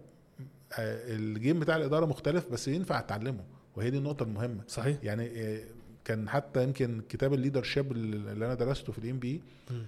آه، 0.80 1.16
ال 1.16 1.25
game 1.25 1.60
بتاع 1.60 1.76
الإدارة 1.76 2.06
مختلف 2.06 2.48
بس 2.52 2.68
ينفع 2.68 3.00
اتعلمه 3.00 3.44
وهي 3.76 3.90
دي 3.90 3.98
النقطة 3.98 4.24
المهمة 4.24 4.62
صحيح 4.68 4.98
يعني 5.04 5.42
آه، 5.42 5.64
كان 6.06 6.30
حتى 6.30 6.64
يمكن 6.64 7.02
كتاب 7.10 7.34
ال 7.34 7.64
leadership 7.64 7.92
اللي 7.92 8.46
أنا 8.46 8.54
درسته 8.54 8.94
في 8.94 9.00
ال 9.00 9.20
MBA 9.20 9.42
مم. 9.72 9.86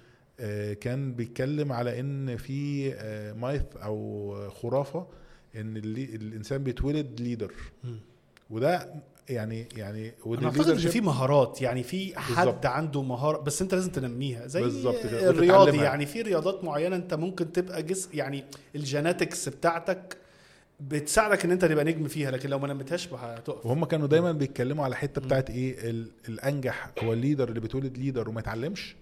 كان 0.82 1.14
بيتكلم 1.14 1.72
على 1.72 2.00
إن 2.00 2.38
في 2.38 2.92
آه، 2.94 3.34
myth 3.34 3.64
أو 3.76 4.50
خرافة 4.50 5.08
إن 5.56 5.78
الإنسان 5.78 6.64
بيتولد 6.64 7.22
leader. 7.22 7.54
وده 8.50 8.94
يعني 9.30 9.68
يعني 9.78 10.14
أنا 10.28 10.46
أعتقد 10.48 10.70
إن 10.70 10.78
في 10.78 11.02
مهارات 11.02 11.62
يعني 11.62 11.84
في 11.84 12.20
حد 12.20 12.46
بالظبط. 12.46 12.66
عنده 12.66 13.02
مهارة 13.04 13.38
بس 13.42 13.62
أنت 13.62 13.74
لازم 13.74 13.92
تنميها 13.92 14.48
زي 14.48 14.62
بالظبط 14.62 15.04
كده، 15.04 15.30
الرياضي 15.30 15.62
وتتعلمها. 15.62 15.84
يعني 15.84 16.06
في 16.06 16.22
رياضات 16.22 16.64
معينة 16.64 16.96
أنت 16.96 17.14
ممكن 17.14 17.52
تبقى 17.52 17.84
جس 17.84 18.10
يعني 18.14 18.44
ال 18.76 18.84
genetics 18.84 19.50
بتاعتك 19.50 20.18
بتساعدك 20.80 21.46
إن 21.46 21.52
أنت 21.52 21.66
تبقى 21.66 21.86
نجم 21.86 22.08
فيها 22.08 22.32
لكن 22.32 22.50
لو 22.50 22.60
ما 22.60 22.68
نمتهاش 22.68 23.14
هتقف 23.14 23.66
وهم 23.66 23.86
كانوا 23.86 24.08
دايما 24.08 24.32
بيتكلموا 24.32 24.86
على 24.86 24.96
حتة 24.96 25.22
بتاعت 25.22 25.50
إيه 25.50 25.90
ال- 25.90 26.12
الأنجح 26.30 26.92
هو 27.04 27.14
ال 27.14 27.19
leader 27.19 27.50
اللي 27.50 27.60
بيتولد 27.60 27.98
leader 27.98 28.30
وما 28.30 28.40
يتعلمش. 28.40 28.96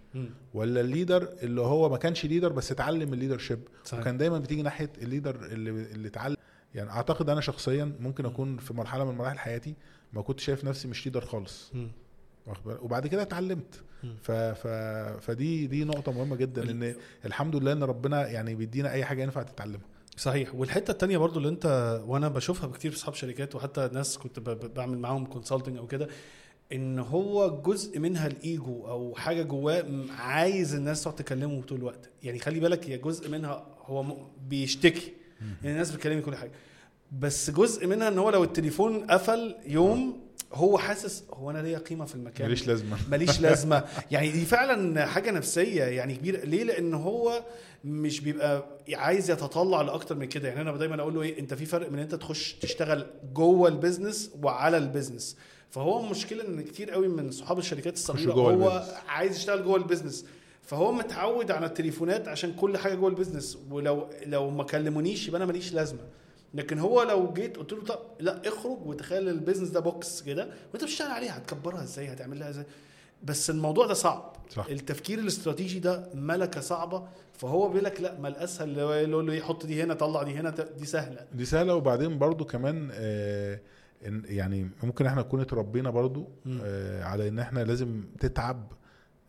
ولا 0.54 0.82
ال 0.82 0.89
leader 0.89 1.30
اللي 1.44 1.62
هو 1.62 1.90
ما 1.90 1.98
كانش 1.98 2.26
leader 2.26 2.52
بس 2.52 2.72
اتعلم 2.72 3.14
ال 3.14 3.38
leadership 3.38 3.60
صحيح. 3.86 4.02
وكان 4.02 4.18
دايما 4.18 4.40
بتيجي 4.40 4.62
ناحية 4.62 4.90
ال 5.02 5.07
leader 5.07 5.36
اللي 5.36 5.70
اللي 5.70 6.08
اتعلم 6.08 6.36
يعني 6.76 6.90
أعتقد 6.90 7.30
أنا 7.30 7.42
شخصيا 7.42 7.92
ممكن 8.00 8.26
أكون 8.26 8.58
في 8.58 8.74
مرحلة 8.74 9.06
من 9.12 9.18
مراحل 9.18 9.38
حياتي 9.40 9.76
ما 10.14 10.22
كنت 10.22 10.40
شايف 10.40 10.64
نفسي 10.66 10.88
مش 10.88 11.06
leader 11.06 11.22
خالص؟ 11.26 11.72
وبعد 12.66 13.08
كده 13.08 13.22
اتعلمت. 13.22 13.84
ف... 14.22 14.32
ف... 14.32 14.68
فدي 15.22 15.68
دي 15.68 15.84
نقطة 15.84 16.12
مهمة 16.12 16.36
جدا 16.36 16.72
إن 16.72 16.96
الحمد 17.26 17.56
لله 17.56 17.72
إن 17.72 17.84
ربنا 17.84 18.28
يعني 18.28 18.56
بيدينا 18.56 18.92
أي 18.92 19.06
حاجة 19.06 19.24
ينفع 19.24 19.44
تتعلمها. 19.44 19.86
صحيح. 20.18 20.56
والحتة 20.56 20.92
التانية 20.92 21.18
برضو 21.18 21.38
اللي 21.40 21.50
أنت 21.50 22.02
وأنا 22.08 22.28
بشوفها 22.28 22.70
كتير 22.72 22.92
في 22.92 22.98
أصحاب 22.98 23.14
شركات 23.16 23.56
وحتى 23.56 23.90
ناس 23.94 24.18
كنت 24.18 24.40
ب- 24.40 24.74
بعمل 24.74 24.98
معاهم 24.98 25.26
كونسلتنج 25.26 25.78
أو 25.78 25.88
كده 25.88 26.08
إن 26.74 27.00
هو 27.00 27.62
جزء 27.62 28.00
منها 28.00 28.28
الإيجو 28.28 28.88
أو 28.88 29.16
حاجة 29.16 29.44
جواه 29.44 29.86
عايز 30.10 30.76
الناس 30.76 31.04
تقعد 31.04 31.16
تكلمه 31.16 31.62
طول 31.62 31.78
الوقت. 31.78 32.10
يعني 32.24 32.40
خلي 32.40 32.60
بالك 32.60 32.90
هي 32.90 32.98
جزء 32.98 33.30
منها 33.30 33.66
هو 33.86 34.04
م- 34.04 34.28
بيشتكي. 34.50 35.12
يعني 35.42 35.72
الناس 35.72 35.92
بتكلمني 35.92 36.22
كل 36.22 36.36
حاجة. 36.36 36.52
بس 37.12 37.50
جزء 37.50 37.88
منها 37.88 38.08
إن 38.08 38.18
هو 38.18 38.30
لو 38.30 38.44
التليفون 38.44 39.04
قفل 39.06 39.56
يوم 39.66 40.28
هو 40.54 40.78
حاسس 40.78 41.24
هو 41.34 41.52
أنا 41.52 41.60
ليا 41.60 41.78
قيمة 41.78 42.06
في 42.06 42.16
المكان. 42.16 42.48
ماليش 42.48 42.68
لازمة. 42.68 42.98
ماليش 43.12 43.42
لازمة. 43.42 43.84
يعني 44.12 44.32
دي 44.32 44.46
فعلا 44.46 45.06
حاجة 45.06 45.32
نفسية 45.32 45.84
يعني 45.84 46.16
كبيرة. 46.16 46.46
ليه؟ 46.46 46.64
لأن 46.64 46.94
هو 46.94 47.44
مش 47.84 48.20
بيبقى 48.20 48.66
عايز 48.94 49.32
يتطلع 49.32 49.82
لأكتر 49.82 50.16
من 50.16 50.26
كده. 50.26 50.48
يعني 50.48 50.62
أنا 50.62 50.78
دايما 50.78 51.02
أقول 51.02 51.16
له 51.16 51.22
إيه 51.22 51.40
أنت 51.40 51.54
في 51.54 51.66
فرق 51.66 51.92
من 51.92 52.00
أنت 52.00 52.16
تخش 52.16 52.54
تشتغل 52.54 53.06
جوه 53.34 53.70
ال 53.70 53.77
business 53.77 54.32
وعلى 54.44 54.78
ال 54.78 54.84
business. 54.84 55.38
فهو 55.70 56.00
المشكلة 56.00 56.48
إن 56.48 56.62
كتير 56.62 56.92
قوي 56.92 57.08
من 57.08 57.32
صحاب 57.32 57.60
الشركات 57.60 57.94
الصغيرة 57.94 58.32
هو 58.34 58.50
ال 58.50 58.54
business. 58.54 58.94
عايز 59.08 59.38
يشتغل 59.38 59.64
جوه 59.64 59.76
ال 59.78 59.83
business. 59.83 60.26
فهو 60.64 60.92
متعود 60.92 61.52
على 61.52 61.66
التليفونات 61.66 62.28
عشان 62.28 62.54
كل 62.54 62.78
حاجة 62.78 62.96
جوه 62.96 63.10
ال 63.10 63.15
business. 63.15 63.58
ولو 63.72 64.08
لو 64.26 64.50
ما 64.50 64.64
كلمونيش 64.64 65.28
يبقى 65.28 65.38
أنا 65.38 65.46
ماليش 65.46 65.74
لازمة. 65.74 66.00
لكن 66.54 66.80
هو 66.80 67.04
لو 67.04 67.34
جيت 67.34 67.58
قلت 67.58 67.74
له 67.74 67.84
طب 67.84 68.00
لا 68.20 68.48
اخرج 68.48 68.78
وتخيل 68.86 69.30
ال 69.30 69.34
business 69.34 69.70
ده 69.70 69.80
box 69.80 70.22
كده 70.22 70.50
وانت 70.74 70.84
بتشتغل 70.84 71.12
عليها 71.12 71.38
هتكبرها 71.38 71.84
إزاي؟ 71.84 72.08
هتعملها 72.08 72.50
إزاي؟ 72.50 72.66
بس 73.24 73.50
الموضوع 73.50 73.88
ده 73.88 73.94
صعب. 73.94 74.36
صح. 74.50 74.66
التفكير 74.66 75.20
الاستراتيجي 75.20 75.80
ده 75.80 76.10
ملكة 76.14 76.62
صعبة. 76.62 77.08
فهو 77.34 77.70
بيقول 77.70 77.84
لك 77.84 78.02
لا 78.02 78.20
ما 78.20 78.28
الأسهل 78.28 78.70
اللي 78.70 78.82
هو 78.82 78.94
يقول 78.94 79.28
له 79.28 79.40
حط 79.42 79.66
دي 79.66 79.84
هنا 79.84 79.94
طلع 79.94 80.24
دي 80.24 80.34
هنا 80.34 80.50
دي 80.78 80.86
سهلة. 80.86 81.26
دي 81.34 81.46
سهلة. 81.46 81.76
وبعدين 81.76 82.18
برضو 82.18 82.46
كمان 82.46 82.90
آه 82.94 83.60
يعني 84.26 84.70
ممكن 84.84 85.06
إحنا 85.06 85.22
نكون 85.22 85.42
اتربينا 85.42 85.90
برضو. 85.90 86.28
آه 86.64 87.04
على 87.04 87.28
إن 87.28 87.40
إحنا 87.40 87.60
لازم 87.60 88.04
تتعب 88.20 88.72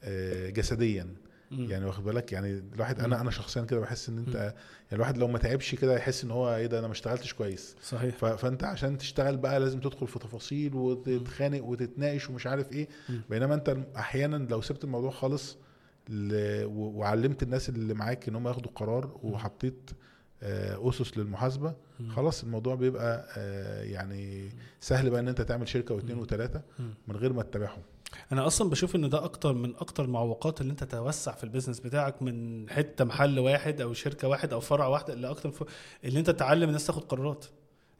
آه 0.04 0.50
جسديا. 0.50 1.14
مم. 1.50 1.70
يعني 1.70 1.84
واخد 1.84 2.04
بالك 2.04 2.32
يعني 2.32 2.62
الواحد 2.74 2.98
أنا 3.00 3.16
مم. 3.16 3.20
أنا 3.22 3.30
شخصيا 3.30 3.62
كده 3.62 3.80
بحس 3.80 4.08
إن 4.08 4.18
أنت 4.18 4.28
مم. 4.36 4.42
يعني 4.42 4.54
الواحد 4.92 5.18
لو 5.18 5.28
ما 5.28 5.38
تعبش 5.38 5.74
كده 5.74 5.96
يحس 5.96 6.24
إن 6.24 6.30
هو 6.30 6.54
إيه 6.54 6.66
ده 6.66 6.78
أنا 6.78 6.86
ما 6.86 6.92
اشتغلتش 6.92 7.34
كويس 7.34 7.76
صحيح 7.82 8.14
فأنت 8.16 8.64
عشان 8.64 8.98
تشتغل 8.98 9.36
بقى 9.36 9.60
لازم 9.60 9.80
تدخل 9.80 10.06
في 10.06 10.18
تفاصيل 10.18 10.74
وتتخانق 10.74 11.64
وتتناقش 11.64 12.30
ومش 12.30 12.46
عارف 12.46 12.72
إيه. 12.72 12.88
بينما 13.30 13.54
أنت 13.54 13.76
أحيانا 13.96 14.36
لو 14.36 14.60
سبت 14.60 14.84
الموضوع 14.84 15.10
خالص 15.10 15.56
وعلمت 16.66 17.42
الناس 17.42 17.68
اللي 17.68 17.94
معاك 17.94 18.28
إن 18.28 18.34
هم 18.36 18.48
ياخدوا 18.48 18.70
قرار 18.74 19.18
وحطيت 19.22 19.90
آه، 20.42 20.88
أسس 20.88 21.18
للمحاسبة. 21.18 21.74
خلاص 22.08 22.42
الموضوع 22.44 22.74
بيبقى 22.74 23.28
آه، 23.36 23.82
يعني 23.82 24.48
سهل 24.80 25.10
بقى 25.10 25.20
إن 25.20 25.28
أنت 25.28 25.40
تعمل 25.42 25.68
شركة 25.68 25.94
واثنين. 25.94 26.18
وثلاثه. 26.18 26.62
من 27.08 27.16
غير 27.16 27.32
ما 27.32 27.42
تتابعهم 27.42 27.82
أنا 28.32 28.46
أصلا 28.46 28.70
بشوف 28.70 28.96
ان 28.96 29.08
ده 29.08 29.24
أكتر 29.24 29.52
من 29.52 29.76
أكتر 29.76 30.04
المعوقات 30.04 30.60
اللي 30.60 30.70
أنت 30.70 30.84
توسع 30.84 31.32
في 31.32 31.44
البيزنس 31.44 31.80
بتاعك 31.80 32.22
من 32.22 32.70
حتة 32.70 33.04
محل 33.04 33.38
واحد 33.38 33.80
أو 33.80 33.92
شركة 33.92 34.28
واحد 34.28 34.52
أو 34.52 34.60
فرع 34.60 34.86
واحد 34.86 35.10
اللي 35.10 35.30
أكتر 35.30 35.50
ف... 35.50 35.62
اللي 36.04 36.18
أنت 36.18 36.30
تعلم 36.30 36.68
الناس 36.68 36.86
تاخد 36.86 37.02
قرارات. 37.04 37.44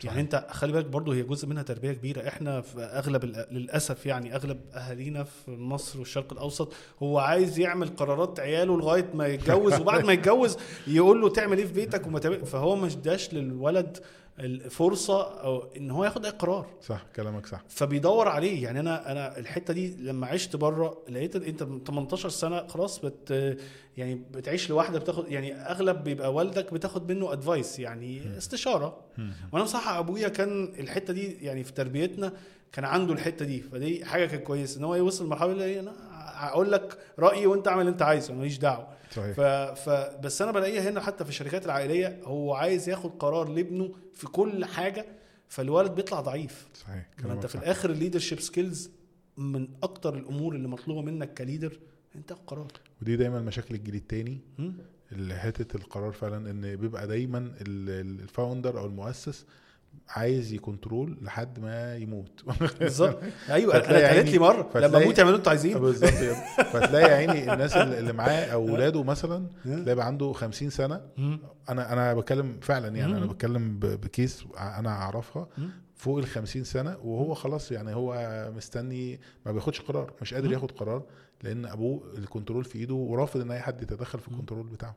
يعني 0.05 0.21
أنت 0.21 0.47
خلي 0.51 0.73
بالك 0.73 0.87
برضه 0.87 1.15
هي 1.15 1.23
جزء 1.23 1.47
منها 1.47 1.63
تربية 1.63 1.93
كبيرة. 1.93 2.29
إحنا 2.29 2.61
في 2.61 2.81
أغلب 2.81 3.25
للأسف 3.25 4.07
يعني 4.07 4.35
أغلب 4.37 4.61
أهالينا 4.75 5.25
في 5.25 5.51
مصر 5.51 5.99
والشرق 5.99 6.33
الأوسط 6.33 6.73
هو 7.03 7.19
عايز 7.19 7.59
يعمل 7.59 7.89
قرارات 7.89 8.41
عياله 8.41 8.77
لغاية 8.79 9.11
ما 9.15 9.27
يتجوز 9.27 9.81
وبعد 9.81 10.05
ما 10.05 10.13
يتجوز 10.13 10.57
يقول 10.87 11.21
له 11.21 11.29
تعمل 11.29 11.59
إيه 11.59 11.67
في 11.67 11.73
بيتك 11.73 12.07
وما 12.07 12.19
تعمل 12.19 12.47
فهو 12.47 12.77
مش 12.77 12.97
داش 12.97 13.35
للولد 13.35 13.99
الفرصة 14.41 15.41
أو 15.41 15.65
إن 15.77 15.91
هو 15.91 16.05
ياخد 16.05 16.25
أي 16.25 16.31
قرار. 16.31 16.67
صح 16.83 17.03
كلامك 17.17 17.47
صح. 17.47 17.65
فبيدور 17.69 18.29
عليه. 18.29 18.63
يعني 18.63 18.81
أنا 18.81 19.13
أنا 19.13 19.39
الحتة 19.39 19.75
دي 19.75 19.97
لما 19.97 20.27
عشت 20.27 20.57
بره 20.57 20.99
لقيت 21.09 21.37
أنت 21.37 21.63
من 21.63 21.85
18 21.85 22.29
سنة 22.29 22.67
خلاص 22.67 22.99
بت 22.99 23.57
يعني 23.97 24.15
بتعيش 24.15 24.71
لوحدك 24.71 25.01
بتاخد 25.01 25.29
يعني 25.29 25.55
أغلب 25.55 26.05
بيبقى 26.05 26.35
والدك 26.35 26.75
بتاخد 26.75 27.13
منه 27.13 27.33
ادفايس 27.33 27.79
يعني 27.79 28.37
استشارة. 28.39 29.01
وأنا 29.53 29.65
بصراحة 29.65 29.99
أبويا 29.99 30.29
كان 30.29 30.65
الحتة 30.65 31.13
دي 31.13 31.33
يعني 31.33 31.65
في 31.65 31.73
تربيتنا 31.73 32.33
كان 32.73 32.85
عنده 32.85 33.13
الحتة 33.13 33.45
دي. 33.45 33.61
فدي 33.61 34.05
حاجة 34.05 34.27
كانت 34.27 34.43
كويسة 34.43 34.79
إن 34.79 34.85
هو 34.85 34.95
يوصل 34.95 35.25
لمرحلة 35.25 35.81
أنا 35.81 35.93
هقول 36.35 36.73
لك 36.73 36.99
رأيي 37.19 37.47
وأنت 37.47 37.69
اعمل 37.69 37.81
اللي 37.81 37.91
أنت 37.93 38.03
عايزه 38.03 38.35
ماليش 38.35 38.59
دعوة. 38.59 38.98
صحيح. 39.11 39.37
ف... 39.37 39.41
ف... 39.81 39.91
بس 40.21 40.43
أنا 40.43 40.53
بلاقيها 40.53 40.91
هنا 40.91 41.01
حتى 41.01 41.25
في 41.25 41.31
الشركات 41.31 41.65
العائلية 41.67 42.21
هو 42.25 42.55
عايز 42.55 42.89
ياخد 42.89 43.11
قرار 43.19 43.49
لابنه 43.49 43.95
في 44.15 44.27
كل 44.27 44.65
حاجة 44.65 45.07
فالولد 45.49 45.95
بيطلع 45.95 46.21
ضعيف. 46.21 46.69
صحيح 46.75 47.07
أنت 47.25 47.47
في 47.47 47.53
صح. 47.53 47.61
الآخر 47.61 47.91
ال 47.91 47.95
leadership 47.95 48.41
skills 48.41 48.91
من 49.37 49.69
أكتر 49.83 50.15
الأمور 50.15 50.55
اللي 50.55 50.69
مطلوبة 50.69 51.03
منك 51.03 51.35
ك 51.35 51.41
leader 51.41 51.79
أنت 52.17 52.33
قرار. 52.47 52.73
ودي 53.03 53.17
دايما 53.17 53.41
مشاكل 53.41 53.75
الجيل 53.75 53.95
التاني 53.95 54.41
هم؟ 54.59 54.77
اللي 55.13 55.35
حتة 55.39 55.77
القرار 55.77 56.13
فعلا 56.13 56.51
إن 56.51 56.77
بيبقى 56.77 57.07
دايما 57.07 57.39
ال- 57.39 57.55
ال- 57.61 58.21
ال 58.21 58.28
founder 58.28 58.79
أو 58.79 58.87
المؤسس 58.87 59.47
عايز 60.09 60.53
ي 60.53 60.61
control 60.61 61.19
لحد 61.23 61.59
ما 61.59 61.97
يموت. 61.97 62.43
بالظبط. 62.81 63.19
أيوه 63.51 63.77
أنا 63.77 63.85
اتقالت 63.99 64.29
لي 64.29 64.39
مرة 64.39 64.71
لما 64.75 64.99
أموت 65.03 65.19
اعملوا 65.19 65.37
أنتوا 65.39 65.51
عايزين 65.51 65.79
بالظبط 65.83 66.11
فتلاقي 66.73 67.11
يا 67.11 67.17
عيني 67.17 67.53
الناس 67.53 67.77
اللي 67.77 68.13
معاه 68.13 68.45
أو 68.45 68.65
ولاده 68.73 69.03
مثلا 69.03 69.47
تلاقي 69.65 70.07
عنده 70.07 70.33
50 70.33 70.71
سنة؟ 70.71 71.01
أنا 71.69 71.93
أنا 71.93 72.15
بتكلم 72.15 72.59
فعلا 72.63 72.97
يعني 72.97 73.17
أنا. 73.17 73.27
بتكلم 73.27 73.79
ب 73.79 73.92
case 73.92 74.45
أنا 74.59 74.89
أعرفها. 74.91 75.49
فوق 75.97 76.19
ال 76.19 76.27
50 76.27 76.65
سنة 76.65 76.97
وهو 77.05 77.35
خلاص 77.35 77.73
يعني 77.73 77.95
هو 77.95 78.15
مستني 78.57 79.21
ما 79.47 79.53
بياخدش 79.53 79.81
قرار 79.81 80.13
مش 80.23 80.35
قادر. 80.35 80.53
ياخد 80.53 80.71
قرار 80.71 81.03
لأن 81.43 81.67
أبوه 81.67 82.03
ال 82.19 82.24
control 82.24 82.65
في 82.65 82.79
إيده 82.79 82.95
ورافض 82.95 83.41
إن 83.41 83.51
أي 83.51 83.61
حد 83.61 83.83
يتدخل 83.83 84.19
في 84.19 84.29
ال 84.29 84.33
control 84.33 84.67
بتاعه. 84.67 84.97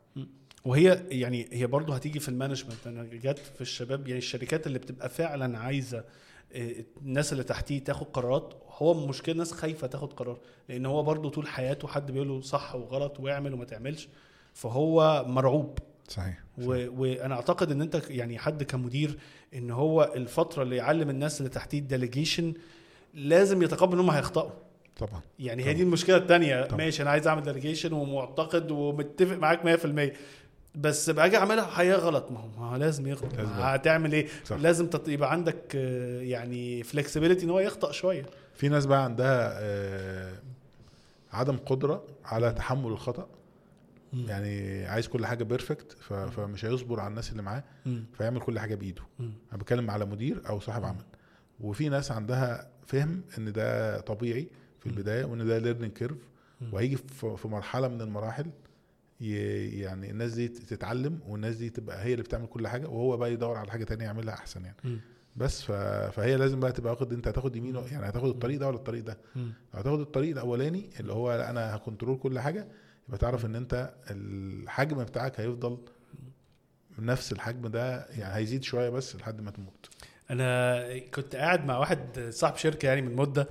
وهي 0.65 1.03
يعني 1.09 1.47
هي 1.51 1.67
برضه 1.67 1.95
هتيجي 1.95 2.19
في 2.19 2.29
ال 2.29 2.34
management. 2.34 2.87
أنا 2.87 3.03
جت 3.03 3.39
في 3.39 3.61
الشباب 3.61 4.07
يعني 4.07 4.17
الشركات 4.17 4.67
اللي 4.67 4.79
بتبقى 4.79 5.09
فعلا 5.09 5.59
عايزة 5.59 6.03
آه، 6.53 6.75
الناس 7.01 7.31
اللي 7.31 7.43
تحتيه 7.43 7.83
تاخد 7.83 8.05
قرارات 8.13 8.53
هو 8.77 9.07
مشكلة 9.07 9.33
الناس 9.33 9.51
خايفة 9.51 9.87
تاخد 9.87 10.13
قرار 10.13 10.37
لأن 10.69 10.85
هو 10.85 11.03
برضه 11.03 11.29
طول 11.29 11.47
حياته 11.47 11.87
حد 11.87 12.11
بيقول 12.11 12.27
له 12.27 12.41
صح 12.41 12.75
وغلط 12.75 13.19
واعمل 13.19 13.53
وما 13.53 13.65
تعملش 13.65 14.07
فهو 14.53 15.25
مرعوب. 15.27 15.79
صحيح 16.07 16.43
و... 16.57 16.87
وأنا 17.01 17.35
أعتقد 17.35 17.71
إن 17.71 17.81
أنت 17.81 18.01
يعني 18.09 18.37
حد 18.37 18.63
كمدير 18.63 19.17
إن 19.53 19.71
هو 19.71 20.11
الفترة 20.15 20.63
اللي 20.63 20.75
يعلم 20.75 21.09
الناس 21.09 21.39
اللي 21.41 21.49
تحتيه 21.49 21.79
ال 21.79 21.86
delegation 21.86 22.53
لازم 23.13 23.63
يتقبل 23.63 23.93
إن 23.93 23.99
هم 23.99 24.09
هيخطئوا 24.09 24.51
طبعا 24.97 25.21
يعني 25.39 25.61
هي 25.61 25.65
طبعا. 25.65 25.75
دي 25.77 25.83
المشكلة 25.83 26.17
الثانية. 26.17 26.67
ماشي 26.77 27.01
أنا 27.03 27.09
عايز 27.09 27.27
أعمل 27.27 27.43
delegation 27.43 27.93
ومعتقد 27.93 28.71
ومتفق 28.71 29.35
معاك 29.37 29.79
100% 29.79 30.15
بس 30.75 31.09
باجي 31.09 31.37
أعملها 31.37 31.65
حقيقه 31.65 31.99
غلط 31.99 32.31
ما 32.31 32.39
هو 32.39 32.75
لازم 32.75 33.07
يغلط. 33.07 33.33
لازم. 33.35 33.49
هتعمل 33.51 34.13
إيه؟ 34.13 34.27
صح. 34.45 34.55
لازم 34.57 34.87
تط... 34.87 35.07
يبقى 35.07 35.31
عندك 35.31 35.75
آه، 35.75 36.21
يعني 36.21 36.83
flexibility 36.83 37.45
إن 37.45 37.49
هو 37.49 37.59
يخطأ 37.59 37.91
شوية. 37.91 38.25
في 38.55 38.69
ناس 38.69 38.85
بقى 38.85 39.03
عندها 39.03 39.51
آه، 39.61 40.33
عدم 41.31 41.57
قدرة 41.57 42.03
على 42.25 42.51
تحمل 42.51 42.87
الخطأ. 42.91 43.27
مم. 44.13 44.25
يعني 44.29 44.85
عايز 44.85 45.07
كل 45.07 45.25
حاجة 45.25 45.43
perfect 45.43 45.91
فمش 46.31 46.65
هيصبر 46.65 46.99
على 46.99 47.07
الناس 47.09 47.31
اللي 47.31 47.41
معاه. 47.41 47.63
فيعمل 48.13 48.39
كل 48.41 48.59
حاجة 48.59 48.75
بإيده. 48.75 49.01
مم. 49.19 49.31
أنا 49.51 49.57
بتكلم 49.61 49.91
على 49.91 50.05
مدير 50.05 50.41
أو 50.49 50.59
صاحب 50.59 50.85
عمل. 50.85 51.03
وفي 51.59 51.89
ناس 51.89 52.11
عندها 52.11 52.67
فهم 52.85 53.21
إن 53.37 53.51
ده 53.53 53.99
طبيعي 53.99 54.47
في 54.79 54.85
البداية 54.87 55.25
وإن 55.25 55.47
ده 55.47 55.57
learning 55.57 55.91
curve 55.93 56.17
وهيجي 56.71 56.97
في 57.37 57.47
مرحلة 57.47 57.87
من 57.87 58.01
المراحل 58.01 58.45
يعني 59.21 60.11
الناس 60.11 60.33
دي 60.33 60.47
تتعلم 60.47 61.19
والناس 61.27 61.55
دي 61.55 61.69
تبقى 61.69 62.03
هي 62.05 62.11
اللي 62.11 62.23
بتعمل 62.23 62.47
كل 62.47 62.67
حاجة 62.67 62.87
وهو 62.87 63.17
بقى 63.17 63.33
يدور 63.33 63.57
على 63.57 63.71
حاجة 63.71 63.83
تانية 63.83 64.05
يعملها 64.05 64.33
أحسن 64.33 64.65
يعني. 64.65 64.77
مم. 64.83 64.99
بس 65.35 65.61
ف... 65.61 65.71
فهي 66.11 66.37
لازم 66.37 66.59
بقى 66.59 66.71
تبقى 66.71 66.93
واخد 66.93 67.13
أنت 67.13 67.27
هتاخد 67.27 67.55
يمين 67.55 67.75
يعني 67.75 68.09
هتاخد 68.09 68.29
الطريق 68.29 68.59
ده 68.59 68.67
ولا 68.67 68.75
الطريق 68.77 69.03
ده؟ 69.03 69.17
هتاخد 69.73 69.99
الطريق 69.99 70.31
الأولاني 70.31 70.89
اللي 70.99 71.13
هو 71.13 71.31
أنا 71.31 71.75
هكنترول 71.75 72.17
كل 72.17 72.39
حاجة 72.39 72.67
يبقى 73.07 73.17
تعرف 73.19 73.45
إن 73.45 73.55
أنت 73.55 73.93
الحجم 74.11 75.03
بتاعك 75.03 75.39
هيفضل 75.39 75.77
نفس 76.99 77.31
الحجم 77.31 77.67
ده 77.67 78.05
يعني 78.09 78.35
هيزيد 78.35 78.63
شوية 78.63 78.89
بس 78.89 79.15
لحد 79.15 79.41
ما 79.41 79.51
تموت. 79.51 79.89
أنا 80.31 80.99
كنت 80.99 81.35
قاعد 81.35 81.65
مع 81.65 81.77
واحد 81.77 82.19
صاحب 82.29 82.55
شركة 82.55 82.85
يعني 82.87 83.01
من 83.01 83.15
مدة 83.15 83.47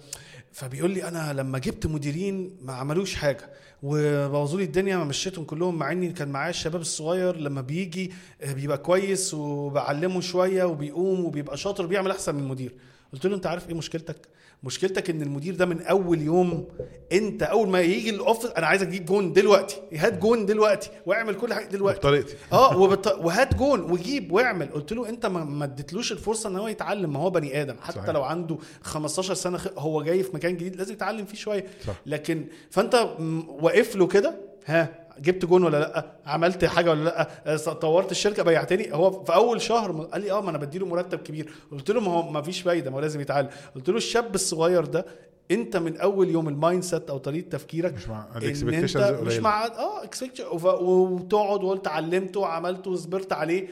فبيقول 0.52 0.90
لي 0.90 1.08
أنا 1.08 1.32
لما 1.32 1.58
جبت 1.58 1.86
مديرين 1.86 2.56
ما 2.62 2.72
عملوش 2.72 3.14
حاجة 3.14 3.50
وبوظوا 3.82 4.58
لي 4.58 4.64
الدنيا 4.64 4.96
ما 4.96 5.04
مشيتهم 5.04 5.44
كلهم 5.44 5.78
مع 5.78 5.92
إني 5.92 6.12
كان 6.12 6.28
معايا 6.28 6.50
الشباب 6.50 6.80
الصغير 6.80 7.36
لما 7.36 7.60
بيجي 7.60 8.12
آه، 8.42 8.52
بيبقى 8.52 8.78
كويس 8.78 9.34
وبعلمه 9.34 10.20
شوية 10.20 10.64
وبيقوم 10.64 11.24
وبيبقى 11.24 11.56
شاطر 11.56 11.84
وبيعمل 11.84 12.10
أحسن 12.10 12.34
من 12.34 12.42
المدير. 12.42 12.74
قلت 13.12 13.26
له 13.26 13.36
أنت 13.36 13.46
عارف 13.46 13.68
إيه 13.68 13.74
مشكلتك؟ 13.74 14.28
مشكلتك 14.62 15.10
إن 15.10 15.22
المدير 15.22 15.54
ده 15.54 15.66
من 15.66 15.82
أول 15.82 16.20
يوم 16.22 16.68
أنت 17.12 17.42
أول 17.42 17.68
ما 17.68 17.80
يجي 17.80 18.10
ال 18.10 18.16
office 18.16 18.50
أنا 18.50 18.66
عايزك 18.66 18.86
تجيب 18.86 19.04
جون 19.04 19.32
دلوقتي 19.32 19.76
هات 19.94 20.18
جون 20.18 20.46
دلوقتي 20.46 20.90
واعمل 21.06 21.34
كل 21.34 21.54
حاجة 21.54 21.64
دلوقتي. 21.66 21.98
بطريقتي. 21.98 22.34
آه 22.52 22.78
وبط... 22.78 23.06
وهات 23.06 23.54
جون 23.54 23.80
وجيب 23.80 24.32
واعمل. 24.32 24.66
قلت 24.66 24.92
له 24.92 25.08
أنت 25.08 25.26
ما 25.26 25.64
اديتلوش 25.64 26.12
الفرصة 26.12 26.48
إن 26.48 26.56
هو 26.56 26.68
يتعلم. 26.68 27.12
ما 27.12 27.20
هو 27.20 27.30
بني 27.30 27.62
آدم. 27.62 27.76
حتى 27.82 27.96
صحيح. 27.98 28.10
لو 28.10 28.22
عنده 28.22 28.58
15 28.82 29.34
سنة 29.34 29.58
خ- 29.58 29.78
هو 29.78 30.02
جاي 30.02 30.22
في 30.22 30.30
مكان 30.36 30.56
جديد 30.56 30.76
لازم 30.76 30.92
يتعلم 30.92 31.24
فيه 31.24 31.36
شوية. 31.36 31.64
صح. 31.86 31.94
لكن 32.06 32.44
فأنت 32.70 33.08
واقف 33.48 33.96
له 33.96 34.06
كده؟ 34.06 34.34
ها. 34.66 34.88
جبت 35.20 35.44
جون 35.44 35.64
ولا 35.64 35.76
لأ؟ 35.80 36.06
عملت 36.26 36.64
حاجة 36.64 36.90
ولا 36.90 37.04
لأ؟ 37.04 37.28
آه، 37.46 37.56
طورت 37.56 38.10
الشركة 38.10 38.42
بيعتني. 38.42 38.94
هو 38.94 39.24
في 39.24 39.34
أول 39.34 39.60
شهر 39.60 39.92
قال 39.92 40.20
لي 40.22 40.30
آه 40.32 40.40
ما 40.40 40.50
أنا 40.50 40.58
بديله 40.58 40.86
مرتب 40.86 41.18
كبير. 41.18 41.52
قلت 41.72 41.90
له 41.90 42.00
ما 42.00 42.10
هو 42.12 42.30
ما 42.30 42.42
فيش 42.42 42.60
فايدة 42.60 42.90
ما 42.90 42.96
هو 42.96 43.00
لازم 43.00 43.20
يتعلم 43.20 43.48
قلت 43.74 43.88
له 43.88 43.96
الشاب 43.96 44.34
الصغير 44.34 44.84
ده 44.84 45.06
أنت 45.50 45.76
من 45.76 45.96
أول 45.96 46.28
يوم 46.28 46.48
ال 46.48 46.82
mindset 46.82 47.10
أو 47.10 47.18
طريقة 47.18 47.48
تفكيرك 47.48 47.94
مش 47.94 48.08
مع 48.08 48.26
ال 48.36 48.41
expectations 48.41 49.02
مش 49.20 49.38
مع 49.38 49.66
آه 49.66 50.02
وف- 50.52 50.64
وتقعد 50.82 51.64
وقلت 51.64 51.88
علمته 51.88 52.40
وعملته 52.40 52.90
وصبرت 52.90 53.32
عليه. 53.32 53.68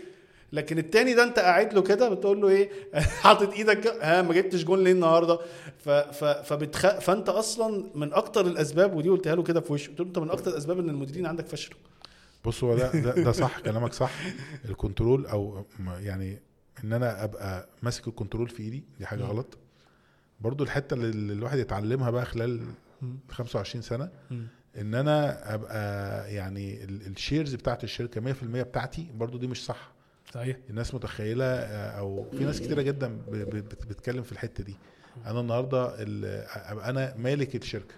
لكن 0.53 0.79
التاني 0.79 1.15
ده 1.15 1.25
انت 1.25 1.39
قاعد 1.39 1.75
له 1.75 1.83
كده 1.83 2.09
بتقول 2.09 2.41
له 2.41 2.49
إيه؟ 2.49 2.71
حاطط 3.23 3.53
إيدك 3.53 3.87
ها 3.87 4.23
ما 4.23 4.35
جبتش 4.35 4.65
جون 4.65 4.85
ليه 4.85 4.93
النهارده؟ 4.93 5.39
ف 5.79 5.89
ف 5.91 6.25
فبتخ... 6.25 6.99
فانت 6.99 7.29
أصلا 7.29 7.85
من 7.95 8.13
أكتر 8.13 8.47
الأسباب 8.47 8.95
ودي 8.95 9.09
قلتها 9.09 9.35
له 9.35 9.43
كده 9.43 9.61
في 9.61 9.73
وشه 9.73 9.89
قلت 9.89 10.01
له 10.01 10.07
أنت 10.07 10.19
من 10.19 10.31
أكتر 10.31 10.51
الأسباب 10.51 10.79
إن 10.79 10.91
المديرين 10.91 11.27
عندك 11.27 11.47
فشلوا. 11.47 11.79
بص 12.45 12.65
هو 12.65 12.77
ده 12.77 12.93
ده, 12.93 13.15
ده 13.15 13.33
صح 13.33 13.59
كلامك 13.65 13.93
صح. 13.93 14.11
ال 14.65 14.72
control 14.72 15.27
أو 15.27 15.65
يعني 16.01 16.39
إن 16.85 16.93
أنا 16.93 17.25
أبقى 17.25 17.69
ماسك 17.83 18.09
ال 18.09 18.14
control 18.14 18.49
في 18.49 18.63
إيدي 18.63 18.85
دي 18.99 19.07
حاجة. 19.07 19.23
غلط. 19.23 19.59
برضو 20.41 20.65
الحتة 20.65 20.95
اللي 20.95 21.33
الواحد 21.33 21.59
يتعلمها 21.59 22.11
بقى 22.11 22.27
خلال 22.27 22.61
25 23.31 23.83
سنة 23.83 24.09
إن 24.79 24.95
أنا 24.95 25.55
أبقى 25.55 26.35
يعني 26.35 26.85
ال- 26.85 27.07
ال 27.07 27.13
shares 27.13 27.55
بتاعت 27.55 27.85
الشركة 27.85 28.33
100% 28.33 28.35
بتاعتي 28.45 29.07
برضو 29.15 29.39
دي 29.39 29.47
مش 29.47 29.65
صح. 29.65 29.93
صحيح. 30.33 30.57
الناس 30.71 30.95
متخيلة 30.95 31.45
آه، 31.45 31.91
أو 31.99 32.27
في 32.31 32.45
ناس 32.45 32.61
كتيرة 32.61 32.83
جدا 32.83 33.19
بتتكلم 33.31 34.23
في 34.23 34.33
الحتة 34.33 34.65
دي. 34.65 34.77
أنا 35.27 35.41
النهارده 35.41 36.03
ال- 36.03 36.45
ابقى 36.49 36.91
أنا 36.91 37.15
مالك 37.17 37.57
الشركة. 37.57 37.95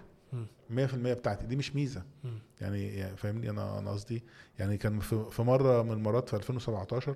100% 0.69 1.13
بتاعتي. 1.13 1.45
دي 1.45 1.55
مش 1.55 1.75
ميزة. 1.75 2.03
يعني 2.61 3.07
فاهمني؟ 3.17 3.49
أنا 3.49 3.79
أنا 3.79 3.91
قصدي 3.91 4.23
يعني 4.59 4.77
كان 4.77 4.99
في 4.99 5.41
مرة 5.41 5.83
من 5.83 5.91
المرات 5.91 6.29
في 6.29 6.35
2017 6.35 7.15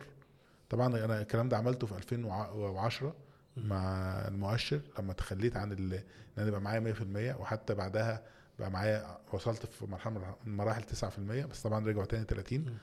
طبعا 0.69 0.87
أنا 1.05 1.21
الكلام 1.21 1.49
ده 1.49 1.57
عملته 1.57 1.87
في 1.87 1.95
2010 1.97 3.15
مع 3.57 4.11
المؤشر 4.27 4.81
لما 4.99 5.13
تخليت 5.13 5.57
عن 5.57 5.71
إن 5.71 5.99
أنا 6.37 6.47
يبقى 6.47 6.61
معايا 6.61 6.79
100% 6.79 7.39
وحتى 7.41 7.75
بعدها 7.75 8.21
بقى 8.59 8.71
معايا 8.71 9.17
وصلت 9.33 9.65
في 9.65 9.85
مرحلة 9.85 10.35
من 10.45 10.57
مراحل 10.57 10.83
9% 10.83 11.45
بس 11.45 11.61
طبعا 11.61 11.85
رجعوا 11.87 12.05
تاني 12.05 12.25
30 12.25 12.77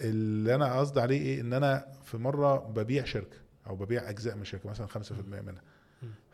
اللي 0.00 0.54
أنا 0.54 0.78
قصدي 0.78 1.00
عليه 1.00 1.20
إيه؟ 1.20 1.40
إن 1.40 1.52
أنا 1.52 1.86
في 2.04 2.16
مرة 2.18 2.56
ببيع 2.56 3.04
شركة 3.04 3.36
أو 3.66 3.76
ببيع 3.76 4.10
أجزاء 4.10 4.36
من 4.36 4.44
شركة 4.44 4.70
مثلا 4.70 4.86
5% 4.86 5.12
منها. 5.30 5.62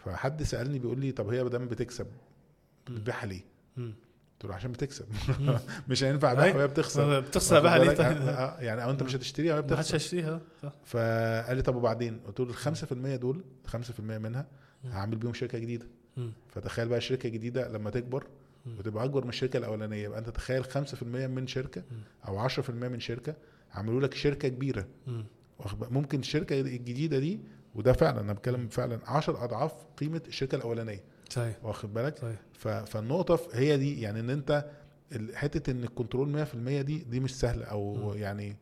فحد 0.05 0.43
سألني 0.43 0.79
بيقول 0.79 1.01
لي 1.01 1.13
طب 1.13 1.29
هي 1.29 1.43
ما 1.45 1.49
دام 1.51 1.69
بتكسب 1.69 2.07
بتبيعها 2.91 3.27
ليه؟ 3.27 3.45
قلت 3.77 4.45
له 4.45 4.55
عشان 4.55 4.73
بتكسب. 4.73 5.07
مش 5.89 6.05
هينفع 6.05 6.33
ابيعها. 6.33 6.57
وهي 6.57 6.67
بتخسر. 6.69 7.21
بتخسر 7.21 7.61
بقى 7.61 7.79
ليه؟ 7.79 7.91
طيب؟ 7.91 8.17
آه، 8.17 8.61
يعني 8.61 8.85
أو 8.85 8.91
أنت 8.91 9.03
مش 9.03 9.17
هتشتريها 9.17 9.53
وهي 9.55 9.63
بتخسر. 9.63 9.95
هيشتريها. 9.95 10.41
صح. 10.63 10.73
فقال 10.85 11.57
لي 11.57 11.63
طب 11.63 11.75
وبعدين؟ 11.77 12.21
قلت 12.27 12.41
له 12.41 12.47
ال 12.51 12.77
5% 13.17 13.21
دول 13.21 13.45
5% 13.67 14.01
منها 14.01 14.47
هعمل 14.85 15.17
بيهم 15.17 15.35
شركة 15.35 15.59
جديدة. 15.59 15.87
فتخيل 16.49 16.89
بقى 16.89 16.99
الشركة 16.99 17.27
الجديده 17.27 17.69
لما 17.69 17.91
تكبر 17.91 18.27
وتبقى 18.79 19.05
أكبر 19.05 19.23
من 19.25 19.29
الشركة 19.29 19.57
الأولانية 19.57 20.05
يبقى 20.05 20.19
أنت 20.19 20.31
تخيل 20.31 20.65
5% 20.65 21.03
من 21.03 21.47
شركة 21.47 21.83
أو 22.29 22.49
10% 22.49 22.71
من 22.71 23.01
شركة 23.01 23.35
عملوا 23.77 24.01
لك 24.01 24.15
شركة 24.15 24.49
كبيرة؟ 24.49 24.87
ممكن 25.91 26.19
الشركة 26.21 26.61
الجديدة 26.61 27.19
دي 27.19 27.41
وده 27.75 27.93
فعلا 27.93 28.21
أنا 28.21 28.33
بتكلم 28.33 28.69
فعلا 28.69 29.01
10 29.07 29.45
أضعاف 29.45 29.73
قيمة 29.97 30.23
الشركة 30.29 30.57
الأولانية. 30.57 31.05
صحيح. 31.31 31.65
واخد 31.65 31.95
بالك؟ 31.95 32.19
صحيح. 32.19 32.41
فالنقطة 32.85 33.41
هي 33.53 33.77
دي 33.77 34.01
يعني 34.01 34.21
إن 34.21 34.31
أنت 34.31 34.71
حتة 35.35 35.71
إن 35.71 35.85
ال 35.85 35.92
control 35.93 36.47
100% 36.47 36.57
دي 36.83 36.99
دي 36.99 37.21
مش 37.21 37.35
سهلة 37.35 37.65
أو 37.65 38.15
يعني 38.15 38.57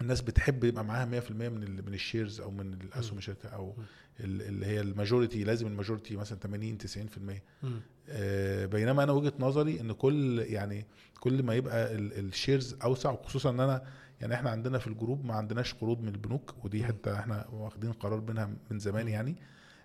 الناس 0.00 0.20
بتحب 0.20 0.64
يبقى 0.64 0.84
معاها 0.84 1.20
100% 1.20 1.30
من 1.32 1.84
من 1.86 1.94
ال 1.94 2.01
shares 2.01 2.40
أو 2.40 2.50
من 2.50 2.72
الاسهم 2.72 3.18
الشركة 3.18 3.48
أو 3.48 3.70
ال- 3.70 3.84
اللي 4.20 4.66
هي 4.66 4.80
ال 4.80 4.87
majority 4.87 5.44
لازم 5.44 5.66
ال 5.66 5.72
majority 5.72 6.16
مثلا 6.16 6.38
80 6.38 6.78
90% 6.78 6.86
مم. 7.62 7.80
آه، 8.08 8.66
بينما 8.66 9.02
أنا 9.02 9.12
وجهة 9.12 9.32
نظري 9.38 9.80
إن 9.80 9.92
كل 9.92 10.38
يعني 10.38 10.86
كل 11.20 11.42
ما 11.42 11.54
يبقى 11.54 11.94
ال- 11.94 12.18
ال 12.26 12.33
shares 12.33 12.76
أوسع 12.84 13.10
وخصوصا 13.10 13.50
إن 13.50 13.60
أنا 13.60 13.82
يعني 14.20 14.34
إحنا 14.34 14.50
عندنا 14.50 14.78
في 14.78 14.86
ال 14.86 14.92
group 14.92 15.24
ما 15.24 15.34
عندناش 15.34 15.74
قروض 15.74 16.00
من 16.00 16.08
البنوك 16.08 16.54
ودي 16.64 16.84
حتة 16.84 17.18
إحنا 17.18 17.48
واخدين 17.52 17.92
قرار 17.92 18.20
منها 18.20 18.50
من 18.70 18.78
زمان 18.78 19.08
يعني. 19.08 19.36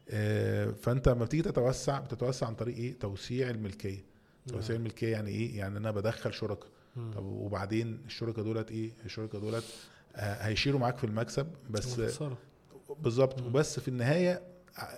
آه، 0.10 0.72
فأنت 0.72 1.10
لما 1.10 1.26
بتيجي 1.26 1.44
تتوسع 1.44 2.00
بتتوسع 2.00 2.48
عن 2.48 2.56
طريق 2.56 2.76
إيه؟ 2.76 3.00
توسيع 3.00 3.50
الملكية. 3.50 4.04
توسيع 4.48 4.76
الملكية 4.76 5.12
يعني 5.12 5.30
إيه؟ 5.32 5.58
يعني 5.58 5.78
أنا 5.78 5.92
بدخل 5.92 6.34
شركاء 6.34 6.70
طب 7.16 7.26
وبعدين 7.26 8.00
الشركاء 8.06 8.46
دولت 8.46 8.72
إيه؟ 8.72 8.92
الشركاء 9.06 9.42
دولت 9.42 9.64
آه، 10.16 10.34
هيشيلوا 10.48 10.80
معاك 10.80 10.98
في 10.98 11.04
المكسب 11.04 11.48
بس. 11.70 11.96
بالظبط. 13.00 13.42
وبس 13.42 13.80
في 13.80 13.88
النهاية 13.88 14.42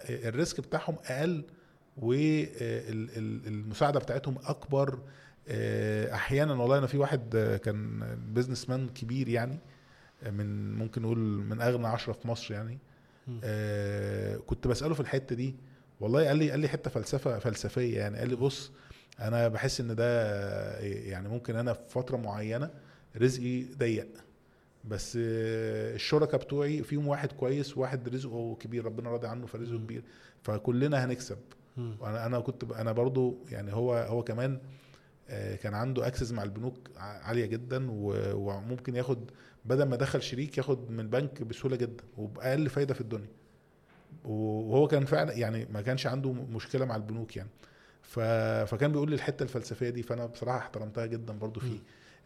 ال 0.09 0.19
risk 0.19 0.59
بتاعهم 0.61 0.95
أقل 1.05 1.43
والمساعده 1.97 3.99
بتاعتهم 3.99 4.37
أكبر. 4.45 4.99
آه، 5.47 6.13
أحيانا 6.13 6.53
والله 6.53 6.77
أنا 6.77 6.87
في 6.87 6.97
واحد 6.97 7.35
آه، 7.35 7.57
كان 7.57 7.99
بيزنس 8.33 8.69
مان 8.69 8.89
كبير 8.89 9.29
يعني 9.29 9.59
آه، 10.23 10.29
من 10.29 10.73
ممكن 10.73 11.01
نقول 11.01 11.17
من 11.19 11.61
أغنى 11.61 11.87
عشرة 11.87 12.13
في 12.13 12.27
مصر 12.27 12.53
يعني. 12.53 12.77
آه، 13.43 14.37
كنت 14.37 14.67
بسأله 14.67 14.93
في 14.93 14.99
الحتة 14.99 15.35
دي 15.35 15.55
والله 15.99 16.27
قال 16.27 16.37
لي 16.37 16.51
قال 16.51 16.59
لي 16.59 16.67
حتة 16.67 16.89
فلسفة 16.89 17.39
فلسفية 17.39 17.97
يعني. 17.97 18.17
قال 18.17 18.29
لي 18.29 18.35
بص 18.35 18.71
أنا 19.19 19.47
بحس 19.47 19.81
إن 19.81 19.95
ده 19.95 20.05
آه، 20.05 20.79
يعني 20.81 21.29
ممكن 21.29 21.55
أنا 21.55 21.73
في 21.73 21.81
فترة 21.89 22.17
معينة 22.17 22.69
رزقي 23.17 23.63
ضيق. 23.63 24.07
بس 24.85 25.17
آه، 25.21 25.95
الشركاء 25.95 26.39
بتوعي 26.39 26.83
فيهم 26.83 27.07
واحد 27.07 27.31
كويس 27.31 27.77
وواحد 27.77 28.09
رزقه 28.09 28.55
كبير 28.59 28.85
ربنا 28.85 29.09
راضي 29.09 29.27
عنه 29.27 29.45
فرزقه 29.45 29.77
كبير. 29.77 30.03
فكلنا 30.43 31.05
هنكسب. 31.05 31.37
مم. 31.77 31.95
وأنا 31.99 32.25
أنا 32.25 32.39
كنت 32.39 32.63
أنا 32.63 32.91
برضو 32.91 33.37
يعني 33.51 33.73
هو 33.73 33.93
هو 33.93 34.23
كمان 34.23 34.59
آه، 35.29 35.55
كان 35.55 35.73
عنده 35.73 36.07
أكسس 36.07 36.31
مع 36.31 36.43
البنوك 36.43 36.77
عالية 36.97 37.45
جدا 37.45 37.87
وممكن 37.91 38.95
ياخد 38.95 39.31
بدل 39.65 39.83
ما 39.83 39.95
دخل 39.95 40.21
شريك 40.21 40.57
ياخد 40.57 40.91
من 40.91 40.99
البنك 40.99 41.43
بسهولة 41.43 41.75
جدا 41.75 42.03
وبأقل 42.17 42.69
فايدة 42.69 42.93
في 42.93 43.01
الدنيا. 43.01 43.29
وهو 44.25 44.87
كان 44.87 45.05
فعلا 45.05 45.33
يعني 45.33 45.67
ما 45.73 45.81
كانش 45.81 46.07
عنده 46.07 46.31
مشكلة 46.31 46.85
مع 46.85 46.95
البنوك 46.95 47.37
يعني. 47.37 47.49
فكان 48.01 48.91
بيقول 48.91 49.09
لي 49.09 49.15
الحتة 49.15 49.43
الفلسفية 49.43 49.89
دي 49.89 50.03
فأنا 50.03 50.25
بصراحة 50.25 50.57
احترمتها 50.57 51.05
جدا 51.05 51.33
برضو 51.33 51.59
فيه. 51.59 51.79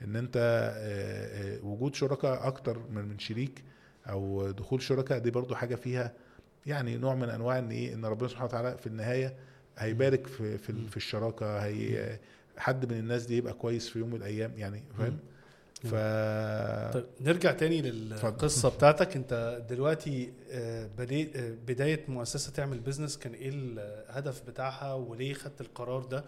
إن 0.03 0.15
أنت 0.15 0.37
آه، 0.37 1.55
آه، 1.57 1.65
وجود 1.65 1.95
شركاء 1.95 2.47
أكتر 2.47 2.79
من 2.89 3.05
من 3.05 3.19
شريك 3.19 3.63
أو 4.09 4.51
دخول 4.51 4.81
شركاء 4.81 5.19
دي 5.19 5.31
برضو 5.31 5.55
حاجة 5.55 5.75
فيها 5.75 6.13
يعني 6.65 6.97
نوع 6.97 7.15
من 7.15 7.29
أنواع 7.29 7.59
إن 7.59 7.71
إيه 7.71 7.93
إن 7.93 8.05
ربنا 8.05 8.27
سبحانه 8.29 8.45
وتعالى 8.45 8.77
في 8.77 8.87
النهاية 8.87 9.35
هيبارك 9.77 10.27
في 10.27 10.57
في, 10.57 10.87
في 10.89 10.97
الشراكة 10.97 11.57
هي 11.65 12.19
حد 12.57 12.91
من 12.93 12.99
الناس 12.99 13.25
دي 13.25 13.37
يبقى 13.37 13.53
كويس 13.53 13.89
في 13.89 13.99
يوم 13.99 14.09
من 14.09 14.15
الأيام 14.15 14.51
يعني 14.57 14.83
فاهم؟ 14.97 15.17
ف 15.83 15.93
طيب 16.93 17.05
نرجع 17.21 17.51
تاني. 17.51 17.81
للقصه 17.81 18.69
بتاعتك. 18.69 19.15
أنت 19.15 19.61
دلوقتي 19.69 20.33
آه، 20.51 20.89
بداية 21.67 22.05
مؤسسة 22.07 22.51
تعمل 22.51 22.79
بيزنس 22.79 23.17
كان 23.17 23.33
إيه 23.33 23.49
الهدف 23.53 24.41
بتاعها 24.47 24.93
وليه 24.93 25.33
خدت 25.33 25.61
القرار 25.61 26.03
ده؟ 26.03 26.25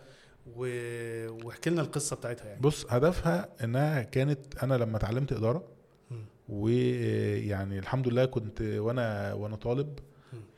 و- 0.55 1.45
واحكي 1.45 1.69
لنا 1.69 1.81
القصة 1.81 2.15
بتاعتها 2.15 2.45
يعني 2.45 2.61
بص 2.61 2.85
هدفها 2.89 3.49
إنها 3.63 4.03
كانت 4.03 4.63
أنا 4.63 4.73
لما 4.75 4.97
اتعلمت 4.97 5.33
إدارة. 5.33 5.63
ويعني 6.49 7.79
الحمد 7.79 8.07
لله 8.07 8.25
كنت 8.25 8.61
وأنا 8.61 9.33
وأنا 9.33 9.55
طالب. 9.55 9.99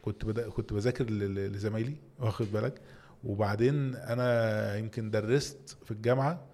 كنت 0.02 0.26
بدا 0.26 0.50
كنت 0.50 0.74
بذاكر 0.74 1.06
لزمايلي 1.10 1.96
واخد 2.20 2.52
بالك 2.52 2.82
وبعدين 3.24 3.96
أنا 3.96 4.76
يمكن 4.78 5.12
درست 5.12 5.78
في 5.86 5.92
الجامعة 5.92 6.46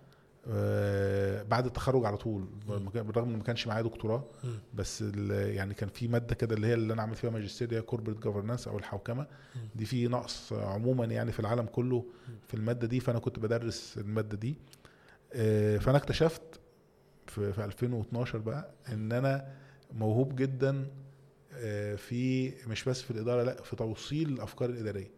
بعد 1.44 1.66
التخرج 1.66 2.06
على 2.06 2.18
طول. 2.18 2.48
بالرغم 2.68 3.30
إن 3.30 3.38
ما 3.38 3.44
كانش 3.44 3.68
معايا 3.68 3.82
دكتوراه. 3.82 4.24
بس 4.74 5.02
يعني 5.32 5.74
كان 5.74 5.90
في 5.90 6.08
مادة 6.08 6.36
كده 6.36 6.56
اللي 6.56 6.68
هي 6.68 6.74
اللي 6.74 6.94
أنا 6.94 7.02
عامل 7.02 7.16
فيها 7.16 7.30
ماجستير 7.30 7.74
هي 7.74 7.82
كوربريت 7.82 8.18
جفرنانس 8.18 8.68
أو 8.68 8.78
الحوكمة. 8.78 9.28
دي 9.76 9.86
في 9.86 10.08
نقص 10.08 10.54
عموما 10.54 11.06
يعني 11.06 11.32
في 11.32 11.40
العالم 11.40 11.66
كله 11.66 12.06
في 12.48 12.54
المادة 12.54 12.88
دي. 12.88 13.00
فأنا 13.00 13.20
كنت 13.20 13.40
بدرس 13.40 13.98
المادة 13.98 14.38
دي. 14.38 14.56
آه، 15.34 15.78
فأنا 15.78 15.98
اكتشفت 15.98 16.42
في, 17.28 17.54
في 17.54 17.66
2012 17.66 18.38
بقى 18.38 18.70
إن 18.90 19.12
أنا 19.12 19.48
موهوب 19.94 20.36
جدا 20.36 20.86
آه، 21.56 21.96
في 21.96 22.54
مش 22.68 22.84
بس 22.84 23.02
في 23.02 23.12
الإدارة 23.12 23.44
لأ 23.44 23.62
في 23.62 23.76
توصيل 23.76 24.30
الأفكار 24.30 24.70
الإدارية. 24.70 25.12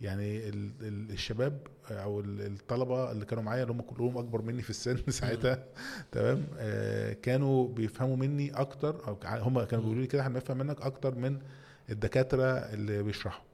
يعني 0.00 0.48
ال- 0.48 0.72
ال- 0.80 1.10
الشباب 1.10 1.58
أو 1.90 2.20
ال- 2.20 2.46
الطلبة 2.46 3.12
اللي 3.12 3.24
كانوا 3.24 3.44
معايا 3.44 3.62
اللي 3.62 3.72
هم 3.74 3.80
كلهم 3.80 4.18
اكبر 4.18 4.42
مني 4.42 4.62
في 4.62 4.70
السن 4.70 4.96
ساعتها. 5.08 5.64
تمام؟ 6.12 6.44
آه، 6.58 7.12
كانوا 7.12 7.68
بيفهموا 7.68 8.16
مني 8.16 8.50
أكتر 8.50 9.08
أو 9.08 9.16
هم 9.24 9.62
كانوا 9.64 9.84
بيقولوا 9.84 10.02
لي 10.02 10.06
كده 10.06 10.22
إحنا 10.22 10.32
بنفهم 10.34 10.58
منك 10.58 10.82
أكتر 10.82 11.14
من 11.14 11.38
الدكاترة 11.90 12.44
اللي 12.44 13.02
بيشرحوا. 13.02 13.44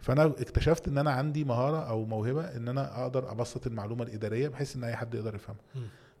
فأنا 0.00 0.24
اكتشفت 0.24 0.88
إن 0.88 0.98
أنا 0.98 1.10
عندي 1.10 1.44
مهارة 1.44 1.76
أو 1.88 2.04
موهبة 2.04 2.44
إن 2.44 2.68
أنا 2.68 3.02
أقدر 3.02 3.30
أبسط 3.30 3.66
المعلومة 3.66 4.02
الإدارية 4.04 4.48
بحيث 4.48 4.76
إن 4.76 4.84
أي 4.84 4.96
حد 4.96 5.14
يقدر 5.14 5.34
يفهمها. 5.34 5.60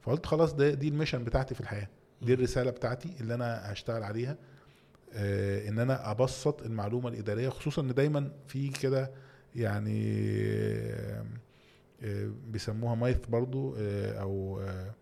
فقلت 0.02 0.26
خلاص 0.26 0.54
ده 0.54 0.70
دي 0.74 0.88
ال 0.88 0.92
mission 0.92 1.24
بتاعتي 1.24 1.54
في 1.54 1.60
الحياة. 1.60 1.88
دي. 2.22 2.34
الرسالة 2.34 2.70
بتاعتي 2.70 3.14
اللي 3.20 3.34
أنا 3.34 3.72
هشتغل 3.72 4.02
عليها. 4.02 4.36
آه، 5.12 5.68
إن 5.68 5.78
أنا 5.78 6.10
أبسط 6.10 6.62
المعلومة 6.62 7.08
الإدارية 7.08 7.48
خصوصا 7.48 7.82
إن 7.82 7.94
دايما 7.94 8.30
في 8.46 8.68
كده 8.68 9.10
يعني 9.54 10.20
آه، 12.02 12.30
بيسموها 12.48 12.94
myth 12.94 13.26
برضو 13.26 13.74
آه، 13.78 14.12
أو 14.20 14.60
آه، 14.60 14.94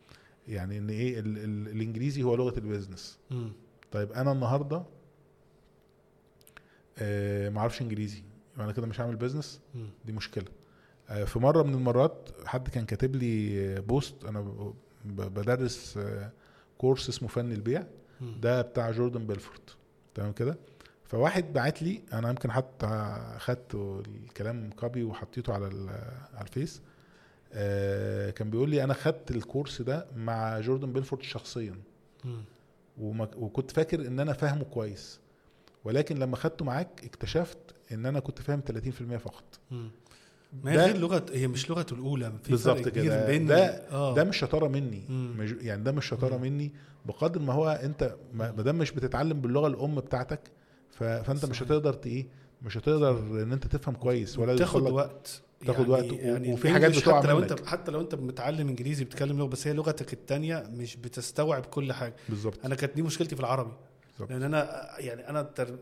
يعني 0.49 0.79
إن 0.79 0.91
إيه 0.91 1.19
ال- 1.21 1.39
ال- 1.39 1.69
الإنجليزي 1.69 2.23
هو 2.23 2.35
لغة 2.35 2.59
ال 2.59 2.65
business. 2.65 3.19
طيب 3.93 4.13
أنا 4.13 4.33
النهارده 4.33 4.83
ما 7.51 7.59
أعرفش 7.59 7.83
إنجليزي 7.83 8.23
يبقى 8.55 8.65
أنا 8.65 8.73
كده 8.73 8.87
مش 8.87 9.01
هعمل 9.01 9.17
business. 9.17 9.61
دي 10.05 10.13
مشكلة 10.13 10.45
في 11.27 11.39
مرة 11.39 11.63
من 11.63 11.75
المرات 11.75 12.29
حد 12.47 12.69
كان 12.69 12.85
كاتب 12.85 13.17
لي 13.17 13.81
post 13.81 14.25
أنا 14.25 14.73
بدرس 15.05 15.99
course 16.79 17.09
اسمه 17.09 17.29
فن 17.29 17.53
البيع. 17.53 17.87
ده 18.43 18.63
بتاع 18.63 18.91
جوردن 18.91 19.27
بيلفورت 19.27 19.77
تمام 20.15 20.33
كده 20.33 20.57
فواحد 21.13 21.53
بعت 21.53 21.83
لي 21.83 22.01
أنا 22.13 22.29
يمكن 22.29 22.51
حتى 22.53 23.17
خدت 23.39 23.75
الكلام 23.75 24.71
copy 24.71 25.05
وحطيته 25.05 25.53
على 25.55 25.67
على 26.35 26.47
الفيس 26.47 26.81
آه، 27.53 28.31
كان 28.31 28.51
بيقول 28.51 28.71
لي 28.71 28.85
أنا 28.85 28.95
خدت 28.95 29.31
ال 29.31 29.38
course 29.38 29.83
ده 29.83 30.07
مع 30.17 30.61
جوردن 30.61 30.93
بيلفورت 30.93 31.23
شخصيا 31.23 31.75
وكنت 33.37 33.71
فاكر 33.71 34.07
إن 34.07 34.21
أنا 34.21 34.33
فاهمه 34.33 34.65
كويس 34.65 35.21
ولكن 35.85 36.19
لما 36.19 36.37
خدته 36.37 36.65
معاك 36.65 36.89
اكتشفت 37.05 37.59
إن 37.93 38.07
أنا 38.07 38.21
كنت 38.21 38.43
فاهم 38.43 38.61
30% 39.13 39.17
فقط 39.17 39.45
مم. 39.71 39.91
ما 40.65 40.73
هي 40.73 40.77
غير 40.77 40.97
لغه 40.97 41.27
هي 41.33 41.49
مش 41.49 41.71
لغته 41.71 41.95
الأولى 41.95 42.33
في 42.43 42.51
بالظبط 42.51 42.89
كده. 42.89 43.27
بين 43.27 43.47
ده- 43.47 43.89
آه. 43.91 44.15
ده 44.15 44.25
مش 44.25 44.37
شطارة 44.37 44.69
مني 44.69 45.03
مم. 45.09 45.47
يعني 45.61 45.83
ده 45.85 45.93
مش 45.93 46.07
شطارة. 46.07 46.37
مني 46.37 46.73
بقدر 47.07 47.41
ما 47.41 47.53
هو 47.53 47.69
أنت 47.69 48.17
ما 48.35 48.53
ما 48.53 48.63
دام 48.63 48.79
مش 48.79 48.91
بتتعلم 48.93 49.41
باللغة 49.41 49.67
الأم 49.67 49.95
بتاعتك 49.95 50.41
فأنت 51.03 51.45
مش 51.45 51.57
صحيح. 51.57 51.63
هتقدر 51.63 51.93
ت- 51.95 52.07
إيه 52.07 52.27
مش 52.63 52.77
هتقدر 52.79 53.11
إن 53.19 53.53
أنت 53.53 53.67
تفهم 53.67 53.95
كويس 53.95 54.39
ولا 54.39 54.57
تاخد 54.57 54.83
وقت 54.91 55.43
تاخد 55.67 55.89
وقت 55.89 56.05
و- 56.13 56.53
وفي 56.53 56.71
حاجات 56.71 56.97
بتقع 56.97 57.19
حتى 57.19 57.29
لو 57.29 57.39
منك. 57.39 57.51
انت 57.51 57.67
حتى 57.67 57.91
لو 57.93 58.01
أنت 58.01 58.15
متعلم 58.15 58.69
إنجليزي 58.69 59.05
بتتكلم 59.05 59.39
لغة 59.39 59.47
بس 59.47 59.67
هي 59.67 59.73
لغتك 59.73 60.13
الثانية 60.13 60.65
مش 60.77 60.97
بتستوعب 60.97 61.67
كل 61.67 61.93
حاجة. 61.93 62.15
بالظبط. 62.29 62.65
أنا 62.65 62.75
كانت 62.75 62.95
دي 62.97 63.03
مشكلتي 63.03 63.35
في 63.37 63.41
العربي. 63.41 63.73
بالظبط. 64.13 64.31
لأن 64.31 64.43
أنا 64.43 64.87
يعني 64.99 65.29
أنا 65.29 65.43
تر... 65.43 65.77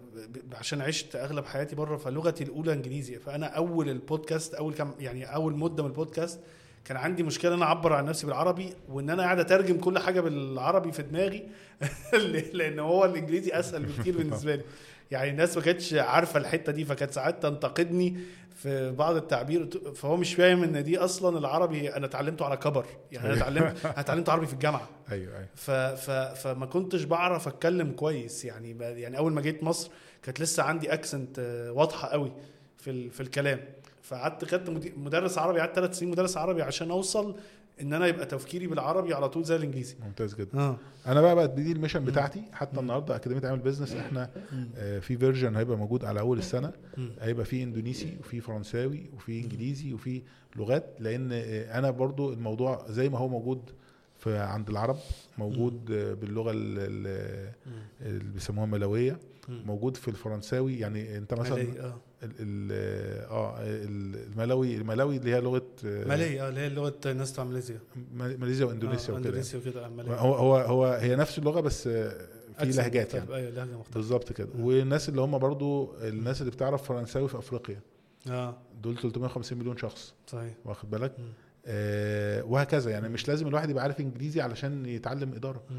عشان 0.55 0.81
عشت 0.81 1.17
أغلب 1.17 1.45
حياتي 1.45 1.77
بره 1.77 1.97
فلغتي 1.97 2.45
الأولى 2.45 2.73
إنجليزي. 2.73 3.19
فأنا 3.19 3.47
أول 3.47 3.89
البودكاست 3.89 4.55
أول 4.55 4.75
كم 4.75 4.91
يعني 5.01 5.35
أول 5.35 5.57
مدة 5.57 5.83
من 5.83 5.89
البودكاست 5.89 6.41
كان 6.85 6.97
عندي 6.97 7.23
مشكلة 7.23 7.51
إن 7.51 7.57
أنا 7.57 7.65
أعبر 7.67 7.93
عن 7.93 8.05
نفسي 8.05 8.27
بالعربي 8.27 8.73
وإن 8.89 9.11
أنا 9.11 9.23
قاعد 9.23 9.39
أترجم 9.41 9.79
كل 9.79 9.99
حاجة 9.99 10.21
بالعربي 10.21 10.93
في 10.93 11.03
دماغي. 11.03 11.49
لأن 12.53 12.79
هو 12.79 13.05
الإنجليزي 13.05 13.51
أسهل 13.53 13.83
بكتير 13.87 14.17
بالنسبة 14.19 14.55
لي. 14.55 14.63
يعني 15.11 15.31
الناس 15.31 15.57
ما 15.57 15.63
كانتش 15.63 15.95
عارفة 15.95 16.39
الحتة 16.41 16.73
دي 16.73 16.85
فكانت 16.85 17.13
ساعات 17.13 17.43
تنتقدني 17.43 18.17
في 18.55 18.91
بعض 18.91 19.17
التعبير 19.17 19.69
فهو 19.95 20.17
مش 20.17 20.35
فاهم 20.35 20.63
إن 20.63 20.85
دي 20.85 20.99
أصلا 20.99 21.39
العربي 21.39 21.97
أنا 21.97 22.07
اتعلمته 22.07 22.45
على 22.45 22.57
كبر 22.57 22.87
يعني 23.13 23.27
أنا 23.29 23.37
اتعلمت 23.37 23.85
أنا 23.87 24.01
اتعلمت 24.01 24.29
عربي 24.29 24.47
في 24.47 24.53
الجامعة. 24.53 24.89
أيوه 25.13 25.37
أيوه. 25.37 25.47
ف 25.55 25.71
ف 25.71 26.11
فما 26.11 26.67
كنتش 26.67 27.05
بعرف 27.05 27.49
أتكلم 27.49 27.93
كويس 27.93 28.45
يعني 28.45 28.73
ب- 28.75 28.81
يعني 28.83 29.19
أول 29.19 29.33
ما 29.33 29.41
جيت 29.41 29.63
مصر 29.65 29.91
كانت 30.23 30.41
لسه 30.41 30.63
عندي 30.63 30.93
accent 30.93 31.39
واضحة 31.75 32.09
قوي 32.09 32.33
في 32.79 32.91
ال 32.91 33.11
في 33.11 33.21
الكلام. 33.21 33.61
فقعدت 34.03 34.45
خدت 34.45 34.71
مدرس 34.97 35.39
عربي 35.39 35.61
قعدت 35.61 35.75
ثلاث 35.75 35.99
سنين 35.99 36.11
مدرس 36.11 36.37
عربي 36.37 36.63
عشان 36.63 36.91
أوصل 36.91 37.37
إن 37.81 37.93
أنا 37.93 38.07
يبقى 38.07 38.27
تفكيري 38.27 38.67
بالعربي 38.67 39.15
على 39.15 39.29
طول 39.29 39.45
زي 39.45 39.57
الإنجليزي. 39.57 39.97
ممتاز 40.07 40.35
جدا. 40.35 40.59
آه. 40.59 40.77
أنا 41.07 41.21
بقى 41.21 41.35
بقى 41.35 41.49
دي 41.55 41.73
ال 41.73 41.77
mission 41.77 42.05
بتاعتي. 42.05 42.43
حتى 42.53 42.81
النهارده 42.81 43.17
أكاديمية 43.17 43.49
عمل 43.49 43.59
business 43.59 43.93
إحنا 43.93 44.31
آه، 44.77 44.99
في 44.99 45.17
version 45.17 45.57
هيبقى 45.57 45.77
موجود 45.77 46.05
على 46.05 46.21
أول 46.21 46.39
السنة. 46.39 46.73
مم. 46.97 47.11
هيبقى 47.21 47.45
في 47.45 47.63
إندونيسي 47.63 48.17
وفي 48.21 48.41
فرنساوي 48.41 49.11
وفي 49.17 49.41
إنجليزي 49.41 49.95
وفي 49.95 50.23
لغات. 50.57 50.85
لأن 51.01 51.29
آه، 51.33 51.79
أنا 51.79 51.91
برضو 51.91 52.33
الموضوع 52.33 52.85
زي 52.89 53.09
ما 53.09 53.19
هو 53.19 53.29
موجود 53.29 53.71
في 54.19 54.39
عند 54.39 54.69
العرب 54.71 54.97
موجود 55.39 55.91
آه، 55.93 56.15
باللغة 56.15 56.51
ال- 56.51 56.57
ال- 56.79 57.53
اللي 58.01 58.33
بيسموها 58.33 58.67
ملويه 58.67 59.19
مم. 59.49 59.63
موجود 59.67 59.97
في 59.97 60.09
الفرنساوي. 60.09 60.79
يعني 60.79 61.17
أنت 61.17 61.35
مثلا 61.35 61.95
آه 62.23 62.27
ال- 62.27 62.33
ال- 62.41 63.27
آه 63.31 63.55
الملوي 63.61 64.77
الملوي 64.77 65.17
اللي 65.17 65.35
هي 65.35 65.41
لغة 65.41 65.67
آه، 65.85 66.05
مالي 66.05 66.41
آه 66.41 66.49
اللي 66.49 66.61
هي 66.61 66.69
لغة 66.69 66.95
الناس 67.07 67.33
بتوع 67.33 67.45
ماليزيا. 67.45 67.79
م- 67.97 68.41
ماليزيا 68.41 68.67
واندونيسيا 68.67 69.09
آه، 69.15 69.17
وكده 69.17 69.29
اندونيسيا 69.29 69.59
وكده 69.59 69.87
آه، 69.87 70.19
هو 70.21 70.35
هو 70.35 70.57
هو 70.57 70.87
هي 70.87 71.17
نفس 71.17 71.39
اللغة 71.39 71.61
بس 71.61 71.87
آه، 71.87 72.13
في 72.59 72.65
لهجات. 72.73 73.15
يعني. 73.15 73.35
أيوه 73.35 73.51
لهجة 73.51 73.77
مختلفة. 73.77 73.95
بالظبط 73.95 74.33
كده. 74.33 74.49
والناس 74.59 75.09
اللي 75.09 75.21
هم 75.21 75.39
برضو 75.39 75.95
الناس 76.03 76.41
اللي 76.41 76.53
بتعرف 76.53 76.83
فرنساوي 76.83 77.29
في 77.29 77.39
أفريقيا. 77.39 77.81
آه. 78.31 78.57
دول 78.83 78.97
350 78.97 79.59
مليون 79.59 79.77
شخص. 79.77 80.15
صحيح. 80.27 80.55
واخد 80.65 80.91
بالك. 80.91 81.13
آه 81.67 82.45
وهكذا 82.45 82.91
يعني. 82.91 83.09
مش 83.09 83.29
لازم 83.29 83.47
الواحد 83.49 83.71
يبقى 83.71 83.83
عارف 83.83 84.01
إنجليزي 84.01 84.41
علشان 84.41 84.87
يتعلم 84.87 85.33
إدارة. 85.35 85.63
مم. 85.71 85.77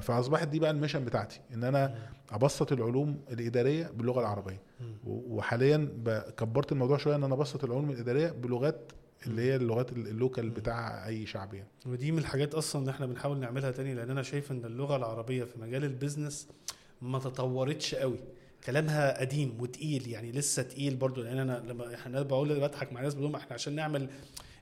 فأصبحت 0.00 0.48
دي 0.48 0.58
بقى 0.58 0.70
ال 0.70 0.74
mission 0.74 1.04
بتاعتي 1.04 1.40
إن 1.54 1.64
أنا 1.64 1.98
أبسط 2.30 2.72
العلوم 2.72 3.20
الإدارية 3.30 3.90
باللغة 3.96 4.20
العربية. 4.20 4.60
وحاليا 5.06 5.88
كبرت 6.36 6.72
الموضوع 6.72 6.98
شوية 6.98 7.14
إن 7.16 7.24
أنا 7.24 7.34
أبسط 7.34 7.64
العلوم 7.64 7.90
الإدارية 7.90 8.28
بلغات 8.30 8.92
اللي 9.26 9.42
هي 9.42 9.56
اللغات 9.56 9.92
ال- 9.92 10.08
ال 10.08 10.15
local 10.15 10.50
بتاع 10.50 11.06
أي 11.06 11.26
شعب 11.26 11.54
يعني. 11.54 11.68
ودي 11.86 12.12
من 12.12 12.18
الحاجات 12.18 12.54
أصلا 12.54 12.80
اللي 12.82 12.90
إحنا 12.90 13.06
بنحاول 13.06 13.38
نعملها 13.38 13.70
تاني 13.70 13.94
لأن 13.94 14.10
أنا 14.10 14.22
شايف 14.22 14.50
إن 14.52 14.64
اللغة 14.64 14.96
العربية 14.96 15.44
في 15.44 15.58
مجال 15.60 15.84
ال 15.84 15.91
business 15.91 16.48
ما 17.02 17.18
تطورتش 17.18 17.94
قوي. 17.94 18.18
كلامها 18.66 19.20
قديم 19.20 19.56
وتقيل 19.60 20.08
يعني 20.08 20.32
لسه 20.32 20.62
تقيل 20.62 20.96
برضو 20.96 21.22
لأن 21.22 21.38
أنا 21.38 21.62
لما 21.68 21.94
إحنا 21.94 22.22
بقول 22.22 22.60
بضحك 22.60 22.92
مع 22.92 23.00
ناس 23.02 23.14
بقول 23.14 23.26
لهم 23.26 23.36
إحنا 23.36 23.54
عشان 23.54 23.74
نعمل 23.74 24.08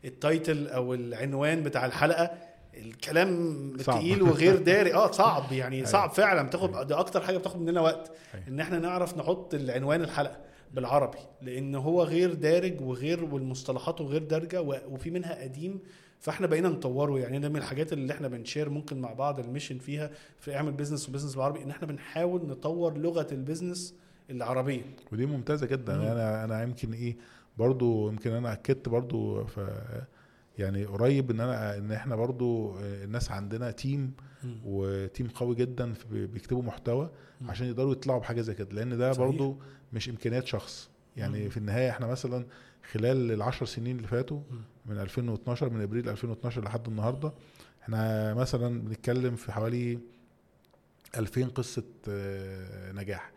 ال 0.05 0.15
title 0.15 0.69
أو 0.69 0.95
العنوان 0.95 1.63
بتاع 1.63 1.87
الحلقة 1.87 2.31
الكلام. 2.75 3.73
تقيل 3.77 4.23
وغير 4.23 4.57
داري 4.57 4.95
آه 4.95 5.11
صعب 5.11 5.53
يعني 5.53 5.77
أيوة. 5.77 5.87
صعب 5.87 6.11
فعلا 6.11 6.43
بتاخد 6.43 6.87
ده 6.87 7.01
أكتر 7.01 7.21
حاجة 7.21 7.37
بتاخد 7.39 7.61
مننا 7.61 7.81
وقت 7.81 8.11
أيوة. 8.35 8.49
إن 8.49 8.61
إحنا 8.61 8.79
نعرف 8.79 9.19
نحط 9.19 9.55
العنوان 9.55 10.01
الحلقة 10.03 10.37
بالعربي 10.75 11.19
لأن 11.43 11.75
هو 11.75 12.03
غير 12.03 12.35
دارج 12.35 12.81
وغير 12.81 13.25
والمصطلحات 13.25 14.01
غير 14.01 14.23
دارجة 14.23 14.63
وفي 14.63 15.11
منها 15.11 15.43
قديم 15.43 15.81
فإحنا 16.21 16.47
بقينا 16.47 16.69
نطوره 16.69 17.19
يعني 17.19 17.39
ده 17.39 17.49
من 17.49 17.57
الحاجات 17.57 17.93
اللي 17.93 18.13
إحنا 18.13 18.29
بنشير 18.29 18.71
ممكن 18.71 19.01
مع 19.01 19.13
بعض 19.13 19.41
ال 19.41 19.45
mission 19.45 19.79
فيها 19.79 20.11
في 20.41 20.57
أعمل 20.57 20.73
business 20.73 21.09
و 21.09 21.12
business 21.12 21.35
بالعربي 21.35 21.63
إن 21.63 21.71
إحنا 21.71 21.87
بنحاول 21.87 22.47
نطور 22.47 22.99
لغة 22.99 23.27
ال 23.33 23.40
business 23.40 23.95
العربية 24.31 24.83
ودي 25.13 25.27
ممتازة 25.27 25.67
جدا 25.67 25.97
مم. 25.97 26.03
أنا 26.03 26.45
أنا 26.45 26.63
يمكن 26.63 26.93
إيه 26.93 27.17
برضو 27.59 28.09
يمكن 28.09 28.31
أنا 28.33 28.53
أكدت 28.53 28.89
برضو 28.89 29.45
ف 29.45 29.61
يعني 30.59 30.85
قريب 30.85 31.31
إن 31.31 31.41
أنا 31.41 31.79
إن 31.79 31.93
إحنا 31.93 32.17
برضو 32.17 32.79
الناس 32.81 33.31
عندنا 33.31 33.71
تيم 33.71 34.13
وتيم 34.65 35.29
قوي 35.29 35.55
جدا 35.55 35.95
بيكتبوا 36.11 36.63
محتوى. 36.63 37.11
عشان 37.49 37.67
يقدروا 37.67 37.93
يطلعوا 37.93 38.21
بحاجة 38.21 38.41
زي 38.41 38.55
كده 38.55 38.73
لأن 38.73 38.99
ده 38.99 39.13
صحيح. 39.13 39.27
برضو 39.27 39.57
مش 39.93 40.09
إمكانيات 40.09 40.47
شخص 40.47 40.91
يعني. 41.17 41.51
في 41.51 41.57
النهاية 41.57 41.91
إحنا 41.91 42.07
مثلا 42.07 42.47
خلال 42.93 43.33
العشر 43.33 43.67
سنين 43.67 43.97
اللي 43.97 44.09
فاتوا. 44.09 44.41
من 44.87 44.99
2012 44.99 45.71
من 45.71 45.81
أبريل 45.81 46.09
2012 46.09 46.65
لحد 46.65 46.89
النهارده 46.89 47.33
إحنا 47.83 48.35
مثلا 48.35 48.81
بنتكلم 48.83 49.37
في 49.37 49.53
حوالي 49.53 49.99
2000 51.17 51.45
قصة 51.49 51.85
آه، 52.09 52.93
نجاح. 52.93 53.33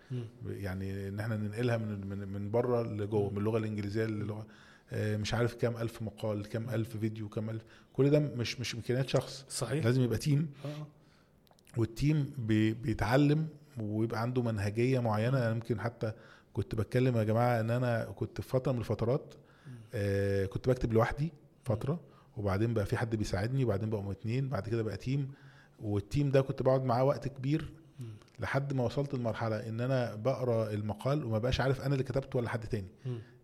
يعني 0.48 1.08
إن 1.08 1.20
إحنا 1.20 1.38
ننقلها 1.38 1.78
من 1.78 2.28
من 2.28 2.52
بره 2.52 2.84
لجوه 2.84 3.30
من 3.32 3.38
اللغة 3.38 3.58
الإنجليزية 3.58 4.06
للغة 4.06 4.40
آه، 4.42 4.46
مش 4.94 5.34
عارف 5.34 5.54
كام 5.56 5.78
ألف 5.78 6.02
مقال 6.02 6.46
كام 6.46 6.70
ألف 6.70 6.98
فيديو 6.98 7.30
كام 7.30 7.50
ألف. 7.50 7.64
كل 7.94 8.10
ده 8.10 8.20
مش 8.20 8.60
مش 8.60 8.76
إمكانيات 8.76 9.10
شخص. 9.10 9.46
صحيح. 9.50 9.86
لازم 9.86 10.02
يبقى 10.02 10.18
team 10.18 10.50
آه. 10.66 10.88
وال 11.78 11.96
team 11.96 12.34
بي- 12.38 12.74
بيتعلم 12.74 13.48
ويبقى 13.80 14.22
عنده 14.22 14.42
منهجية 14.42 15.00
معينة. 15.00 15.38
أنا 15.38 15.52
يمكن 15.52 15.80
حتى 15.82 16.12
كنت 16.54 16.76
بتكلم 16.76 17.18
يا 17.18 17.24
جماعة 17.24 17.60
إن 17.60 17.72
أنا 17.72 18.04
كنت 18.06 18.42
في 18.42 18.50
فترة 18.50 18.72
من 18.72 18.80
الفترات 18.80 19.34
آه 19.94 20.46
كنت 20.46 20.70
بكتب 20.70 20.94
لوحدي 20.94 21.32
فترة 21.64 22.00
وبعدين 22.38 22.74
بقى 22.74 22.86
في 22.86 22.98
حد 22.98 23.16
بيساعدني 23.16 23.64
وبعدين 23.66 23.90
بقوا 23.90 24.12
اتنين 24.12 24.50
بعد 24.50 24.70
كده 24.70 24.84
بقى 24.84 24.98
team 24.98 25.32
وال 25.80 25.97
team 25.97 26.32
ده 26.32 26.42
كنت 26.42 26.62
بقعد 26.62 26.84
معاه 26.84 27.04
وقت 27.04 27.28
كبير 27.28 27.72
لحد 28.40 28.74
ما 28.74 28.84
وصلت 28.84 29.16
لمرحلة 29.16 29.70
إن 29.70 29.82
أنا 29.82 30.16
بقرأ 30.16 30.74
المقال 30.74 31.26
وما 31.26 31.38
بقاش 31.40 31.62
عارف 31.62 31.82
أنا 31.82 31.94
اللي 31.94 32.04
كتبته 32.04 32.38
ولا 32.40 32.50
حد 32.50 32.68
تاني. 32.68 32.88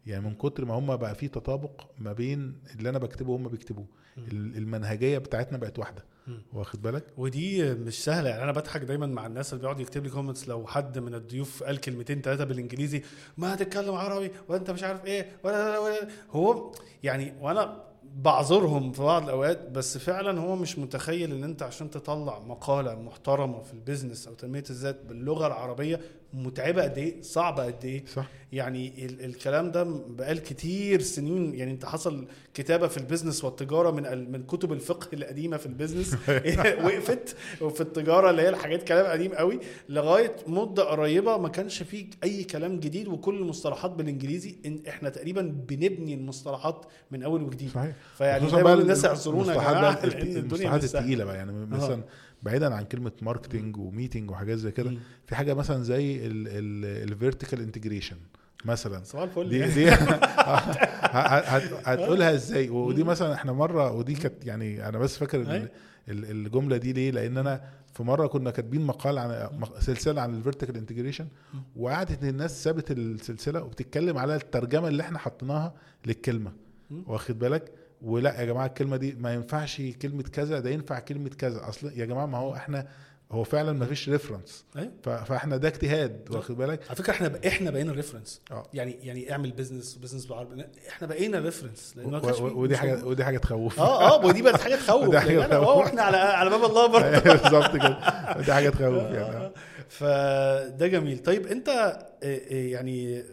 يعني 0.05 0.25
من 0.25 0.35
كتر 0.35 0.65
ما 0.65 0.73
هم 0.73 0.95
بقى 0.95 1.15
في 1.15 1.27
تطابق 1.27 1.81
ما 1.99 2.13
بين 2.13 2.53
اللي 2.75 2.89
أنا 2.89 2.97
بكتبه 2.99 3.31
وهم 3.31 3.47
بيكتبوه. 3.47 3.85
ال- 4.17 4.57
المنهجية 4.57 5.17
بتاعتنا 5.17 5.57
بقت 5.57 5.79
واحدة. 5.79 6.05
واخد 6.53 6.81
بالك؟ 6.81 7.03
ودي 7.17 7.73
مش 7.73 8.03
سهلة. 8.03 8.29
يعني 8.29 8.43
أنا 8.43 8.51
بضحك 8.51 8.81
دايما 8.81 9.07
مع 9.07 9.25
الناس 9.25 9.53
اللي 9.53 9.61
بيقعد 9.61 9.79
يكتب 9.79 10.03
لي 10.03 10.09
comments 10.09 10.47
لو 10.47 10.67
حد 10.67 10.99
من 10.99 11.13
الضيوف 11.15 11.63
قال 11.63 11.77
كلمتين 11.81 12.21
ثلاثة 12.21 12.43
بالإنجليزي 12.43 13.01
ما 13.37 13.53
هتتكلم 13.53 13.95
عربي 13.95 14.31
وأنت 14.49 14.71
مش 14.71 14.83
عارف 14.83 15.05
إيه 15.05 15.27
ولا, 15.43 15.79
ولا 15.79 16.07
هو 16.31 16.71
يعني 17.03 17.33
وأنا 17.41 17.83
بعذرهم 18.15 18.91
في 18.91 19.01
بعض 19.03 19.23
الأوقات 19.23 19.69
بس 19.69 19.97
فعلا 19.97 20.39
هو 20.39 20.55
مش 20.55 20.79
متخيل 20.79 21.31
إن 21.31 21.43
أنت 21.43 21.63
عشان 21.63 21.89
تطلع 21.89 22.39
مقالة 22.39 22.95
محترمة 23.01 23.61
في 23.63 23.73
ال 23.73 23.79
business 23.79 24.27
أو 24.27 24.33
تنمية 24.33 24.63
الذات 24.69 25.05
باللغة 25.05 25.47
العربية 25.47 25.99
متعبة 26.33 26.83
قد 26.83 26.97
إيه 26.97 27.21
صعبة 27.21 27.63
قد 27.65 27.85
إيه. 27.85 28.03
صح. 28.05 28.27
يعني 28.53 29.05
ال 29.05 29.25
الكلام 29.25 29.71
ده 29.71 29.83
بقال 30.07 30.39
كتير 30.43 31.01
سنين. 31.01 31.53
يعني 31.55 31.71
أنت 31.71 31.85
حصل 31.85 32.27
كتابة 32.53 32.87
في 32.87 32.97
ال 32.97 33.03
business 33.03 33.43
والتجارة 33.43 33.91
من 33.91 34.05
ال- 34.05 34.31
من 34.31 34.43
كتب 34.43 34.71
الفقه 34.73 35.07
القديمة 35.13 35.57
في 35.57 35.65
ال 35.65 35.70
business. 35.70 36.15
وقفت 36.85 37.35
وفي 37.61 37.81
التجارة 37.81 38.29
اللي 38.29 38.41
هي 38.41 38.49
الحاجات 38.49 38.83
كلام 38.83 39.05
قديم 39.05 39.31
قوي 39.33 39.59
لغاية 39.89 40.35
مدة 40.47 40.83
قريبة 40.83 41.37
ما 41.37 41.49
كانش 41.49 41.83
فيه 41.83 42.05
أي 42.23 42.43
كلام 42.43 42.79
جديد. 42.79 43.07
وكل 43.07 43.35
المصطلحات 43.37 43.91
بالإنجليزي 43.91 44.55
إن 44.65 44.79
إحنا 44.87 45.09
تقريبا 45.09 45.41
بنبني 45.67 46.13
المصطلحات 46.13 46.85
من 47.11 47.23
أول 47.23 47.41
وجديد. 47.43 47.69
صحيح. 47.69 47.95
فيعني 48.17 48.51
للناس 48.75 49.05
اعذرونا 49.05 49.53
يا 49.53 49.59
جماعة 49.71 50.05
لأن 50.05 50.37
الدنيا 50.37 50.75
التقيلة 50.75 51.23
بقى. 51.25 51.35
يعني 51.35 51.65
مثلا 51.65 52.01
بعيدا 52.43 52.75
عن 52.75 52.83
كلمة 52.83 53.11
marketing 53.21 53.77
و 53.77 53.84
meeting 53.84 54.31
وحاجات 54.31 54.57
زي 54.57 54.71
كده. 54.71 54.93
في 55.25 55.35
حاجة 55.35 55.53
مثلا 55.53 55.83
زي 55.83 56.19
ال 56.25 56.40
vertical 56.40 57.61
integration 57.61 58.17
مثلا. 58.65 59.03
صباح 59.03 59.23
الفل. 59.23 59.49
دي. 59.49 59.65
دي 59.67 59.89
هت- 59.91 61.45
هت- 61.47 61.87
هتقولها 61.87 62.33
إزاي؟ 62.33 62.69
ودي 62.69 63.03
مثلا 63.03 63.33
إحنا 63.33 63.51
مرة 63.53 63.91
ودي 63.91 64.13
كانت 64.13 64.45
يعني 64.45 64.89
أنا 64.89 64.97
بس 64.97 65.17
فاكر 65.17 65.67
الجملة 66.09 66.77
دي 66.77 66.93
ليه؟ 66.93 67.11
لأن 67.11 67.37
أنا 67.37 67.61
في 67.93 68.03
مرة 68.03 68.27
كنا 68.27 68.51
كاتبين 68.51 68.81
مقال 68.85 69.17
عن 69.17 69.49
سلسلة 69.79 70.21
عن 70.21 70.35
ال 70.35 70.40
vertical 70.40 70.77
integration 70.77 71.27
وقعدت 71.75 72.23
الناس 72.23 72.63
سابت 72.63 72.91
السلسلة 72.91 73.63
وبتتكلم 73.63 74.17
على 74.17 74.35
الترجمة 74.35 74.87
اللي 74.87 75.03
إحنا 75.03 75.19
حطيناها 75.19 75.73
للكلمة. 76.05 76.51
واخد 77.07 77.39
بالك؟ 77.39 77.71
ولا 78.01 78.39
يا 78.41 78.45
جماعة 78.45 78.65
الكلمة 78.65 78.97
دي 78.97 79.15
ما 79.19 79.33
ينفعش 79.33 79.81
كلمة 80.01 80.23
كذا 80.23 80.59
ده 80.59 80.69
ينفع 80.69 80.99
كلمة 80.99 81.29
كذا. 81.29 81.69
أصل 81.69 81.91
يا 81.95 82.05
جماعة 82.05 82.25
ما 82.25 82.37
هو 82.37 82.53
إحنا 82.55 82.87
هو 83.31 83.43
فعلا 83.43 83.73
ما 83.73 83.85
فيش 83.85 84.09
reference 84.09 84.65
أيوة. 84.77 85.23
فإحنا 85.23 85.57
ده 85.57 85.67
اجتهاد 85.67 86.27
واخد 86.29 86.57
بالك؟ 86.57 86.79
على 86.87 86.95
فكرة 86.95 87.11
إحنا 87.13 87.39
إحنا 87.47 87.71
بقينا 87.71 87.91
ال 87.91 87.96
reference 87.96 88.41
آه. 88.51 88.67
يعني 88.73 88.91
يعني 88.91 89.31
اعمل 89.31 89.51
business 89.51 89.97
و 89.97 90.01
business 90.01 90.25
بالعربي 90.25 90.65
إحنا 90.89 91.07
بقينا 91.07 91.37
ال 91.37 91.43
reference 91.43 91.93
ودي 92.37 92.77
حاجة. 92.77 93.05
ودي 93.05 93.23
حاجة 93.25 93.37
تخوف. 93.37 93.79
آه 93.79 94.11
آه 94.15 94.21
ودي 94.25 94.41
بقت 94.41 94.61
حاجة 94.61 94.75
تخوف. 94.75 95.07
ودي 95.07 95.19
أنا- 95.19 95.49
تخوف. 95.49 95.67
آه 95.67 95.85
إحنا 95.85 96.01
على 96.01 96.17
على 96.17 96.49
باب 96.49 96.63
الله 96.63 96.85
برضه. 96.93 97.19
بالظبط 97.19 97.75
كده. 97.75 97.97
دي 98.45 98.53
حاجة 98.53 98.69
تخوف 98.69 99.03
يعني. 99.17 99.51
فده 99.89 100.87
جميل. 100.87 101.19
طيب 101.19 101.47
أنت 101.47 101.69
آه، 101.69 102.05
آه، 102.23 102.37
يعني 102.51 103.23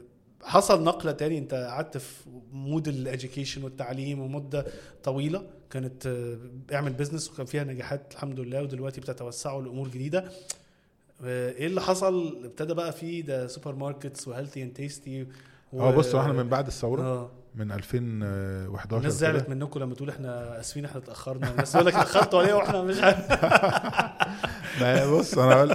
حصل 0.49 0.85
نقلة 0.85 1.13
تاني 1.13 1.39
انت 1.39 1.55
قعدت 1.55 1.97
في 1.99 2.15
mood 2.53 2.89
ال 2.89 2.96
education 2.96 3.65
والتعليم 3.65 4.21
ومدة 4.21 4.67
طويلة 5.05 5.43
كانت 5.71 6.07
آه، 6.07 6.75
اعمل 6.75 6.93
business 6.93 7.31
وكان 7.31 7.47
فيها 7.47 7.65
نجاحات 7.65 8.13
الحمد 8.13 8.41
لله 8.41 8.63
ودلوقتي 8.63 9.01
بتتوسعوا 9.01 9.63
لأمور 9.63 9.89
جديدة. 9.89 10.25
آه، 11.25 11.51
إيه 11.53 11.67
اللي 11.67 11.81
حصل؟ 11.81 12.45
ابتدى 12.45 12.75
بقى 12.75 12.93
في 12.93 13.23
ده 13.23 13.47
supermarkets 13.47 13.75
و 13.75 14.29
Healthy 14.29 14.63
and 14.63 14.73
Tasty 14.73 15.27
آه 15.75 15.91
بص 15.97 16.15
إحنا 16.15 16.33
من 16.33 16.49
بعد 16.49 16.67
الثورة؟ 16.67 17.03
آه. 17.03 17.31
من 17.55 17.73
2011 17.73 18.97
الناس. 18.99 19.13
زعلت 19.13 19.49
منكم 19.49 19.81
لما 19.81 19.95
تقول 19.95 20.09
إحنا 20.11 20.61
آسفين 20.61 20.85
إحنا 20.85 20.99
اتأخرنا. 21.01 21.51
الناس 21.51 21.73
تقول 21.73 21.87
لك 21.87 21.95
اتاخرتوا 21.95 22.43
عليه 22.43 22.55
وإحنا 22.55 22.83
مش 22.83 23.01
عارف. 23.01 23.31
ما 24.81 25.11
بص 25.11 25.39
أنا 25.39 25.55
هقول- 25.55 25.73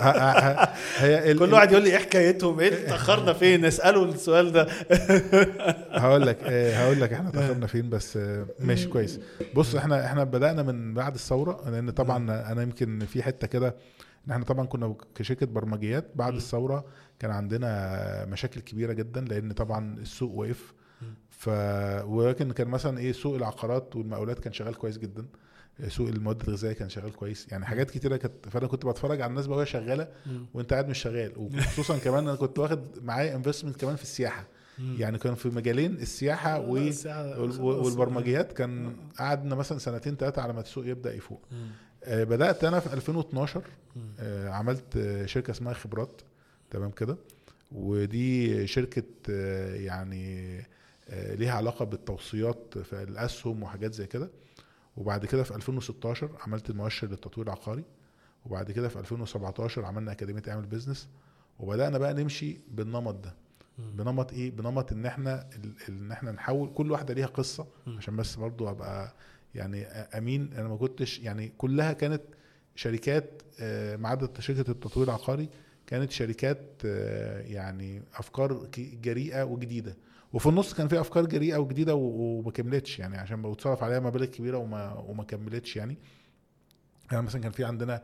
هي 0.97 1.31
ال- 1.31 1.39
كل 1.39 1.53
واحد 1.53 1.71
يقول 1.71 1.83
لي 1.83 1.89
إيه 1.89 1.97
حكايتهم؟ 1.97 2.59
إيه 2.59 2.73
اتأخرنا 2.87 3.33
فين؟ 3.33 3.65
اساله 3.65 4.03
السؤال 4.03 4.51
ده. 4.51 4.67
هقول 6.01 6.27
لك 6.27 6.37
آه، 6.43 6.75
هقول 6.77 7.01
لك 7.01 7.13
إحنا 7.13 7.29
اتأخرنا 7.29 7.67
فين 7.67 7.89
بس 7.89 8.17
آه، 8.17 8.45
ماشي 8.59 8.87
كويس. 8.87 9.19
بص 9.55 9.75
إحنا 9.75 10.05
إحنا 10.05 10.23
بدأنا 10.23 10.63
من 10.63 10.93
بعد 10.93 11.13
الثورة 11.13 11.69
لأن 11.69 11.89
طبعا 11.89 12.51
أنا 12.51 12.61
يمكن 12.61 12.99
في 13.05 13.23
حتة 13.23 13.47
كده 13.47 13.75
إن 14.27 14.31
إحنا 14.31 14.43
طبعا 14.45 14.65
كنا 14.65 14.95
كشركة 15.15 15.45
برمجيات 15.45 16.11
بعد. 16.15 16.33
الثورة 16.35 16.85
كان 17.19 17.31
عندنا 17.31 18.25
مشاكل 18.25 18.61
كبيرة 18.61 18.93
جدا 18.93 19.21
لأن 19.21 19.51
طبعا 19.51 19.97
السوق 19.97 20.31
وقف. 20.31 20.73
ف 21.43 21.49
ولكن 22.05 22.51
كان 22.51 22.67
مثلا 22.67 22.97
إيه 22.97 23.11
سوق 23.11 23.35
العقارات 23.35 23.95
والمقاولات 23.95 24.39
كان 24.39 24.53
شغال 24.53 24.75
كويس 24.75 24.97
جدا. 24.97 25.25
سوق 25.87 26.07
المواد 26.07 26.41
الغذائية 26.41 26.75
كان 26.75 26.89
شغال 26.89 27.15
كويس. 27.15 27.47
يعني 27.51 27.65
حاجات 27.65 27.91
كتيرة 27.91 28.17
كانت 28.17 28.49
فأنا 28.49 28.67
كنت 28.67 28.85
بتفرج 28.85 29.21
على 29.21 29.29
الناس 29.29 29.47
وهي 29.47 29.65
شغالة 29.65 30.07
وأنت 30.53 30.73
قاعد 30.73 30.89
مش 30.89 30.97
شغال. 30.97 31.33
وخصوصا 31.37 31.97
كمان 32.05 32.27
أنا 32.27 32.35
كنت 32.37 32.59
واخد 32.59 32.87
معايا 33.01 33.35
انفستمنت 33.35 33.81
كمان 33.81 33.95
في 33.95 34.03
السياحة. 34.03 34.47
يعني 34.97 35.17
كان 35.17 35.35
في 35.35 35.49
مجالين 35.49 35.93
السياحة 35.93 36.59
و. 36.59 36.91
والبرمجيات. 37.59 38.53
كان 38.53 38.95
قعدنا 39.19 39.55
مثلا 39.55 39.77
سنتين 39.77 40.15
ثلاثة 40.15 40.41
على 40.41 40.53
ما 40.53 40.61
السوق 40.61 40.87
يبدأ 40.87 41.13
يفوق. 41.15 41.41
آه، 42.03 42.23
بدأت 42.23 42.63
أنا 42.63 42.79
في 42.79 42.93
2012 42.93 43.63
آه، 44.19 44.49
عملت 44.49 44.97
آه، 44.97 45.25
شركة 45.25 45.51
اسمها 45.51 45.73
خبرات. 45.73 46.21
تمام 46.71 46.91
كده؟ 46.91 47.17
ودي 47.71 48.67
شركة 48.67 49.03
آه، 49.29 49.75
يعني 49.75 50.57
ليها 51.09 51.53
علاقة 51.53 51.85
بالتوصيات 51.85 52.77
في 52.77 53.03
الأسهم 53.03 53.63
وحاجات 53.63 53.93
زي 53.93 54.07
كده. 54.07 54.29
وبعد 54.97 55.25
كده 55.25 55.43
في 55.43 55.55
2016 55.55 56.29
عملت 56.47 56.69
المؤشر 56.69 57.07
للتطوير 57.07 57.47
العقاري. 57.47 57.83
وبعد 58.45 58.71
كده 58.71 58.89
في 58.89 58.99
2017 58.99 59.85
عملنا 59.85 60.11
أكاديمية 60.11 60.41
أعمل 60.47 60.65
بيزنس. 60.65 61.07
وبدأنا 61.59 61.97
بقى 61.97 62.13
نمشي 62.13 62.57
بالنمط 62.71 63.15
ده. 63.23 63.33
بنمط 63.77 64.33
إيه؟ 64.33 64.51
بنمط 64.51 64.91
إن 64.91 65.05
إحنا 65.05 65.49
إن 65.89 66.11
إحنا 66.11 66.31
نحول 66.31 66.71
كل 66.75 66.91
واحدة 66.91 67.13
ليها 67.13 67.25
قصة. 67.27 67.67
عشان 67.97 68.15
بس 68.15 68.35
برضو 68.35 68.69
أبقى 68.69 69.13
يعني 69.55 69.85
أمين. 69.85 70.53
أنا 70.53 70.67
ما 70.67 70.77
كنتش 70.77 71.19
يعني 71.19 71.51
كلها 71.57 71.93
كانت 71.93 72.21
شركات 72.75 73.41
آه، 73.59 73.95
ما 73.95 74.09
عدا 74.09 74.41
شركة 74.41 74.71
التطوير 74.71 75.07
العقاري 75.07 75.49
كانت 75.87 76.11
شركات 76.11 76.61
آه، 76.85 77.41
يعني 77.41 78.01
أفكار 78.15 78.67
جريئة 78.77 79.43
وجديدة. 79.43 79.95
وفي 80.33 80.49
النص 80.49 80.73
كان 80.73 80.87
في 80.87 80.99
أفكار 80.99 81.25
جريئة 81.25 81.57
وجديدة 81.57 81.95
وما 81.95 82.51
كملتش 82.51 82.99
يعني 82.99 83.17
عشان 83.17 83.41
بتصرف 83.41 83.83
عليها 83.83 83.99
مبالغ 83.99 84.25
كبيرة 84.25 84.57
وما 84.57 84.93
وما 84.93 85.23
كملتش 85.23 85.75
يعني. 85.75 85.97
يعني 87.11 87.25
مثلا 87.25 87.41
كان 87.41 87.51
في 87.51 87.63
عندنا 87.63 88.01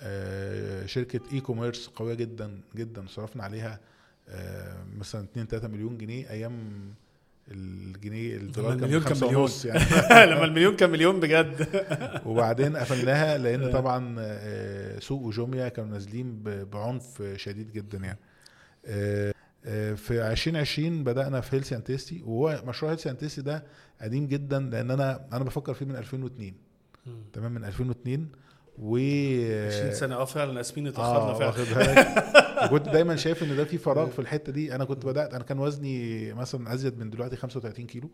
آه، 0.00 0.86
شركة 0.86 1.20
e-commerce 1.32 1.86
قوية 1.86 2.14
جدا 2.14 2.60
جدا 2.76 3.04
صرفنا 3.08 3.44
عليها 3.44 3.80
آه، 4.28 4.84
مثلا 4.98 5.24
2 5.24 5.46
3 5.46 5.68
مليون 5.68 5.98
جنيه 5.98 6.30
أيام 6.30 6.54
الجنيه 7.48 8.36
الدولار 8.36 8.70
كان 8.70 8.84
المليون 8.84 9.02
كان 9.02 9.20
مليون. 9.22 9.50
يعني. 9.64 10.26
لما 10.32 10.44
المليون 10.44 10.76
كان 10.76 10.90
مليون 10.90 11.20
بجد. 11.20 11.84
وبعدين 12.26 12.76
قفلناها 12.76 13.38
لأن 13.38 13.72
طبعا 13.72 14.16
آه، 14.18 14.98
سوق 14.98 15.22
وجوميا 15.22 15.68
كانوا 15.68 15.90
نازلين 15.90 16.42
بعنف 16.72 17.22
شديد 17.36 17.72
جدا 17.72 17.98
يعني. 17.98 18.18
في 19.96 20.30
2020 20.32 21.04
بدأنا 21.04 21.40
في 21.40 21.56
Healthy 21.56 21.74
and 21.74 21.84
Tasty 21.84 22.22
وهو 22.22 22.62
مشروع 22.66 22.92
Healthy 22.92 23.10
and 23.10 23.18
Tasty 23.18 23.42
ده 23.42 23.64
قديم 24.00 24.26
جدا 24.26 24.58
لأن 24.60 24.90
أنا 24.90 25.26
أنا 25.32 25.44
بفكر 25.44 25.74
فيه 25.74 25.86
من 25.86 25.96
2002 25.96 26.54
تمام؟ 27.32 27.52
من 27.52 27.64
2002 27.64 28.28
و 28.78 28.96
20 28.96 29.92
سنة. 29.94 30.14
آه 30.14 30.24
فعلا 30.24 30.60
اسفين 30.60 30.86
اتأخرنا 30.86 31.46
آه 31.46 31.50
فعلا. 31.50 32.64
وكنت 32.64 32.88
دايما 32.88 33.16
شايف 33.16 33.42
إن 33.42 33.56
ده 33.56 33.64
في 33.64 33.78
فراغ 33.78 34.10
في 34.10 34.18
الحتة 34.18 34.52
دي. 34.52 34.74
أنا 34.74 34.84
كنت 34.84 35.06
بدأت 35.06 35.34
أنا 35.34 35.44
كان 35.44 35.58
وزني 35.58 36.32
مثلا 36.32 36.74
أزيد 36.74 36.98
من 36.98 37.10
دلوقتي 37.10 37.36
35 37.36 37.86
كيلو 37.86 38.10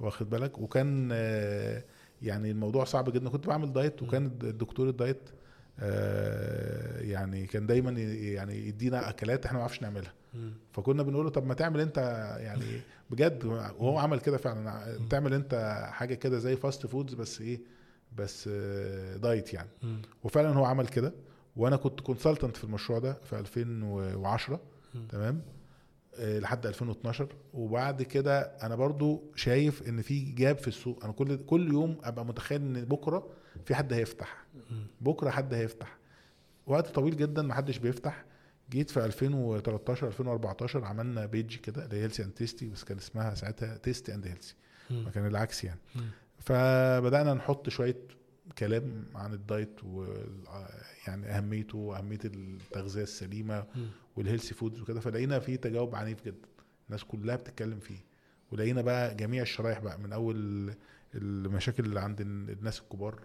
واخد 0.00 0.30
بالك؟ 0.30 0.58
وكان 0.58 1.08
آه، 1.12 1.84
يعني 2.22 2.50
الموضوع 2.50 2.84
صعب 2.84 3.12
جدا. 3.12 3.28
كنت 3.28 3.46
بعمل 3.46 3.72
دايت 3.72 4.02
وكان 4.02 4.26
الدكتور 4.42 4.88
الدايت 4.88 5.18
آه، 5.28 5.45
يعني 7.00 7.46
كان 7.46 7.66
دايما 7.66 7.90
يعني 8.00 8.68
يدينا 8.68 9.08
أكلات 9.10 9.46
إحنا 9.46 9.58
ما 9.58 9.60
نعرفش 9.60 9.82
نعملها. 9.82 10.12
فكنا 10.72 11.02
بنقول 11.02 11.24
له 11.24 11.30
طب 11.30 11.46
ما 11.46 11.54
تعمل 11.54 11.80
أنت 11.80 11.98
يعني 12.40 12.80
بجد 13.10 13.44
وهو 13.44 13.98
عمل 13.98 14.20
كده 14.20 14.36
فعلا. 14.36 14.98
تعمل 15.10 15.34
أنت 15.34 15.82
حاجة 15.92 16.14
كده 16.14 16.38
زي 16.38 16.56
fast 16.56 16.86
foods 16.86 17.14
بس 17.14 17.40
إيه؟ 17.40 17.60
بس 18.16 18.48
آه، 18.52 19.16
diet 19.16 19.54
يعني. 19.54 19.68
وفعلا 20.24 20.48
هو 20.48 20.64
عمل 20.64 20.86
كده. 20.88 21.12
وأنا 21.56 21.76
كنت 21.76 22.00
consultant 22.00 22.56
في 22.56 22.64
المشروع 22.64 22.98
ده 22.98 23.12
في 23.24 23.38
2010 23.38 24.60
تمام؟ 25.08 25.42
آه، 26.18 26.38
لحد 26.38 26.66
2012 26.66 27.28
وبعد 27.54 28.02
كده 28.02 28.40
أنا 28.40 28.74
برضو 28.74 29.22
شايف 29.34 29.88
إن 29.88 30.02
في 30.02 30.20
gap 30.32 30.58
في 30.58 30.68
السوق. 30.68 31.04
أنا 31.04 31.12
كل 31.12 31.36
كل 31.46 31.72
يوم 31.72 31.96
أبقى 32.04 32.24
متخيل 32.26 32.60
إن 32.60 32.84
بكرة 32.84 33.28
في 33.64 33.74
حد 33.74 33.92
هيفتح. 33.92 34.45
بكرة 35.00 35.30
حد 35.30 35.54
هيفتح. 35.54 35.96
وقت 36.66 36.86
طويل 36.86 37.16
جدا 37.16 37.42
ما 37.42 37.54
حدش 37.54 37.78
بيفتح. 37.78 38.24
جيت 38.70 38.90
في 38.90 39.04
2013 39.04 40.06
2014 40.06 40.84
عملنا 40.84 41.26
page 41.26 41.56
كده 41.56 41.84
اللي 41.84 41.96
هي 41.96 42.02
Healthy 42.02 42.24
and 42.24 42.32
Tasty 42.32 42.68
بس 42.68 42.84
كان 42.84 42.98
اسمها 42.98 43.34
ساعتها 43.34 43.76
Tasty 43.76 44.14
and 44.14 44.26
Healthy 44.26 44.54
ما 44.90 45.10
كان 45.10 45.26
العكس 45.26 45.64
يعني. 45.64 45.80
فبدأنا 46.38 47.34
نحط 47.34 47.68
شوية 47.68 47.96
كلام 48.58 49.04
عن 49.14 49.32
ال 49.34 49.44
diet 49.44 49.84
و 49.84 50.06
يعني 51.06 51.26
أهميته 51.26 51.78
وأهمية 51.78 52.18
التغذية 52.24 53.02
السليمة 53.02 53.64
وال 54.16 54.24
healthy 54.24 54.54
foods 54.54 54.80
وكده. 54.80 55.00
فلقينا 55.00 55.38
فيه 55.38 55.56
تجاوب 55.56 55.94
عنيف 55.94 56.24
جدا. 56.24 56.48
الناس 56.86 57.04
كلها 57.04 57.36
بتتكلم 57.36 57.78
فيه. 57.78 58.04
ولقينا 58.52 58.82
بقى 58.82 59.14
جميع 59.14 59.42
الشرايح 59.42 59.78
بقى 59.80 59.98
من 59.98 60.12
أول 60.12 60.74
المشاكل 61.14 61.84
اللي 61.84 62.00
عند 62.00 62.20
الناس 62.20 62.80
الكبار. 62.80 63.20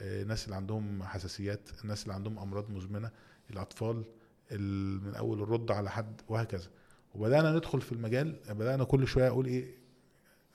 الناس 0.00 0.44
اللي 0.44 0.56
عندهم 0.56 1.02
حساسيات 1.02 1.68
الناس 1.84 2.02
اللي 2.02 2.14
عندهم 2.14 2.38
أمراض 2.38 2.70
مزمنة 2.70 3.10
الأطفال 3.50 4.04
ال- 4.52 5.04
من 5.04 5.14
أول 5.14 5.42
الرد 5.42 5.70
على 5.70 5.90
حد 5.90 6.20
وهكذا. 6.28 6.68
وبدأنا 7.14 7.52
ندخل 7.52 7.80
في 7.80 7.92
المجال 7.92 8.36
بدأنا 8.48 8.84
كل 8.84 9.06
شوية 9.06 9.28
أقول 9.28 9.46
إيه 9.46 9.74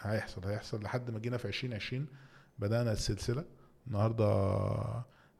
هيحصل 0.01 0.45
هيحصل 0.45 0.83
لحد 0.83 1.11
ما 1.11 1.19
جينا 1.19 1.37
في 1.37 1.45
2020 1.47 2.07
بدأنا 2.59 2.91
السلسلة. 2.91 3.45
النهارده 3.87 4.25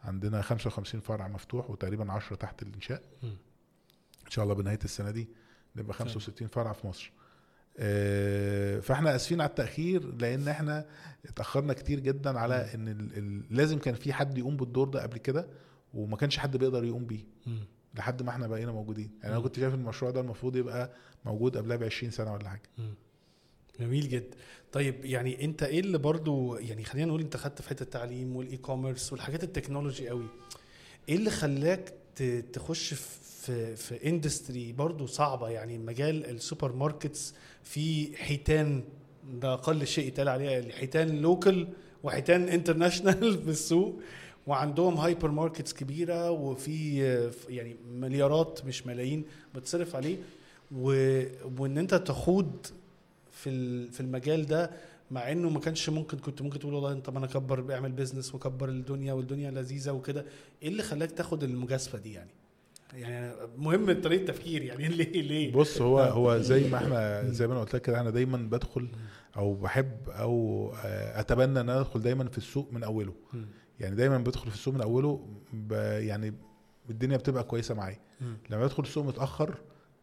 عندنا 0.04 0.42
55 0.42 1.02
فرع 1.02 1.28
مفتوح 1.28 1.70
وتقريبا 1.70 2.12
10 2.12 2.36
تحت 2.36 2.62
الإنشاء. 2.64 3.04
إن 4.26 4.32
شاء 4.32 4.44
الله 4.44 4.56
بنهاية 4.56 4.80
السنة 4.84 5.12
دي 5.12 5.28
نبقى 5.76 5.94
65 5.94 6.48
فرع 6.48 6.74
في 6.74 6.88
مصر. 6.88 7.12
آه، 7.12 7.25
فاحنا 8.82 9.16
آسفين 9.16 9.42
على 9.42 9.50
التأخير 9.50 10.16
لأن 10.16 10.48
إحنا 10.48 10.86
اتأخرنا 11.26 11.74
كتير 11.74 12.00
جدا 12.00 12.40
على 12.40 12.74
إن 12.74 12.88
ال 12.88 13.18
ال 13.18 13.44
لازم 13.58 13.80
كان 13.80 13.94
في 13.94 14.14
حد 14.14 14.38
يقوم 14.38 14.58
بالدور 14.58 14.88
ده 14.90 15.02
قبل 15.02 15.18
كده 15.18 15.48
وما 15.94 16.18
كانش 16.18 16.38
حد 16.38 16.58
بيقدر 16.58 16.84
يقوم 16.84 17.06
بيه. 17.06 17.24
لحد 17.98 18.22
ما 18.24 18.30
إحنا 18.30 18.48
بقينا 18.48 18.72
موجودين. 18.72 19.12
يعني 19.24 19.36
أنا. 19.36 19.44
كنت 19.44 19.60
شايف 19.60 19.74
المشروع 19.74 20.12
ده 20.12 20.22
المفروض 20.22 20.56
يبقى 20.56 20.92
موجود 21.26 21.58
قبلها 21.58 21.78
ب 21.78 21.84
20 21.84 22.12
سنة 22.12 22.34
ولا 22.34 22.50
حاجة. 22.50 22.62
جميل 23.80 24.10
جدا. 24.10 24.38
طيب 24.72 25.06
يعني 25.06 25.44
أنت 25.46 25.64
إيه 25.64 25.80
اللي 25.80 25.98
برضو 25.98 26.56
يعني 26.58 26.84
خلينا 26.84 27.08
نقول 27.08 27.22
أنت 27.22 27.38
خدت 27.38 27.62
في 27.62 27.70
حتة 27.70 27.84
التعليم 27.84 28.36
وال 28.36 28.58
e-commerce 28.58 29.12
والحاجات 29.14 29.44
ال 29.44 29.50
technology 29.50 30.10
قوي 30.10 30.28
إيه 31.10 31.16
اللي 31.16 31.30
خلاك 31.30 31.94
تخش 32.54 32.94
في 32.94 33.76
في 33.76 34.10
industry 34.10 34.72
برضو 34.72 35.06
صعبة. 35.06 35.50
يعني 35.50 35.78
مجال 35.78 36.26
ال 36.30 36.74
supermarkets 36.74 37.34
في 37.64 38.18
حيتان 38.18 38.84
ده 39.34 39.54
أقل 39.54 39.88
شيء 39.88 40.08
يتقال 40.08 40.30
عليها 40.30 40.72
حيتان 40.72 41.22
local 41.22 41.68
وحيتان 42.04 42.50
international 42.50 43.38
في 43.44 43.50
السوق 43.50 44.00
وعندهم 44.48 44.94
hypermarkets 44.98 45.74
كبيرة 45.74 46.32
وفي 46.32 46.98
يعني 47.50 47.76
مليارات 47.92 48.66
مش 48.66 48.88
ملايين 48.88 49.24
بتصرف 49.56 49.96
عليه. 49.96 50.18
و... 50.76 50.90
وإن 51.60 51.78
أنت 51.78 51.96
تخوض 51.96 52.66
في 53.32 53.88
في 53.88 54.00
المجال 54.00 54.46
ده 54.46 54.72
مع 55.16 55.32
إنه 55.32 55.50
ما 55.50 55.60
كانش 55.60 55.90
ممكن 55.90 56.18
كنت 56.18 56.42
ممكن 56.42 56.60
تقول 56.60 56.74
والله 56.74 57.00
طب 57.00 57.18
أنا 57.18 57.26
أكبر 57.26 57.74
أعمل 57.74 57.92
business 57.92 58.34
وأكبر 58.34 58.70
الدنيا 58.70 59.14
والدنيا 59.14 59.52
لذيذة 59.52 59.92
وكده. 59.92 60.26
إيه 60.62 60.68
اللي 60.68 60.84
خلاك 60.84 61.12
تاخد 61.12 61.44
المجازفة 61.44 61.98
دي 61.98 62.14
يعني؟ 62.14 62.32
يعني 62.94 63.36
مهم 63.58 64.02
طريقة 64.02 64.22
التفكير 64.22 64.62
يعني. 64.62 64.88
ليه 64.98 65.22
ليه؟ 65.22 65.54
بص 65.54 65.82
هو 65.82 66.00
هو 66.00 66.38
زي 66.38 66.70
ما 66.70 66.78
إحنا 66.78 67.30
زي 67.30 67.48
ما 67.48 67.54
أنا 67.54 67.62
قلت 67.62 67.76
لك 67.76 67.82
كده 67.82 68.02
أنا 68.02 68.10
دايما 68.10 68.38
بدخل 68.38 68.88
أو 69.38 69.54
بحب 69.54 70.10
أو 70.10 70.72
آه، 70.86 71.20
أتبنى 71.20 71.46
إن 71.46 71.58
أنا 71.58 71.80
أدخل 71.80 72.02
دايما 72.02 72.28
في 72.28 72.38
السوق 72.38 72.74
من 72.74 72.84
أوله. 72.84 73.14
يعني 73.80 73.96
دايما 73.96 74.18
بدخل 74.18 74.50
في 74.50 74.56
السوق 74.56 74.74
من 74.74 74.82
أوله 74.82 75.28
يعني 75.80 76.34
الدنيا 76.90 77.18
بتبقى 77.18 77.44
كويسة 77.44 77.76
معايا. 77.76 78.00
لما 78.50 78.64
بدخل 78.64 78.84
السوق 78.84 79.06
متأخر 79.06 79.58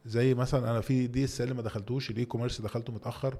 زي 0.06 0.34
مثلا 0.34 0.70
أنا 0.70 0.80
في 0.80 1.06
DSL 1.06 1.54
ما 1.54 1.62
دخلتوش 1.62 2.10
ال 2.10 2.24
e-commerce 2.24 2.60
دخلته 2.60 2.92
متأخر 2.92 3.36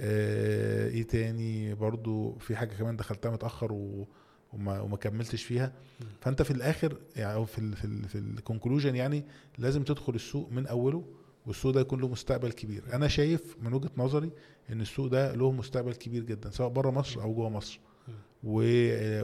إيه 0.00 1.02
تاني؟ 1.02 1.74
برضو 1.74 2.34
في 2.38 2.56
حاجة 2.56 2.74
كمان 2.74 2.96
دخلتها 2.96 3.30
متأخر 3.30 3.72
و 3.72 4.08
وما, 4.52 4.80
وما 4.80 4.96
كملتش 4.96 5.42
فيها. 5.42 5.72
فانت 6.20 6.42
في 6.42 6.50
الآخر 6.50 6.96
يعني 7.16 7.34
أو 7.34 7.44
في 7.44 7.58
ال 7.58 7.76
في 7.76 7.84
ال 7.84 8.08
في 8.08 8.18
الكونكلوجن 8.18 8.96
يعني 8.96 9.24
لازم 9.58 9.82
تدخل 9.82 10.14
السوق 10.14 10.48
من 10.52 10.66
أوله 10.66 11.04
والسوق 11.46 11.72
ده 11.72 11.80
يكون 11.80 12.00
له 12.00 12.08
مستقبل 12.08 12.52
كبير. 12.52 12.82
أنا 12.92 13.08
شايف 13.08 13.56
من 13.62 13.72
وجهة 13.72 13.90
نظري 13.96 14.30
إن 14.72 14.80
السوق 14.80 15.06
ده 15.06 15.34
له 15.34 15.52
مستقبل 15.52 15.92
كبير 15.94 16.22
جدا 16.22 16.50
سواء 16.50 16.68
بره 16.68 16.90
مصر 16.90 17.22
أو 17.22 17.34
جوه 17.34 17.48
مصر. 17.48 17.80
و... 18.44 18.62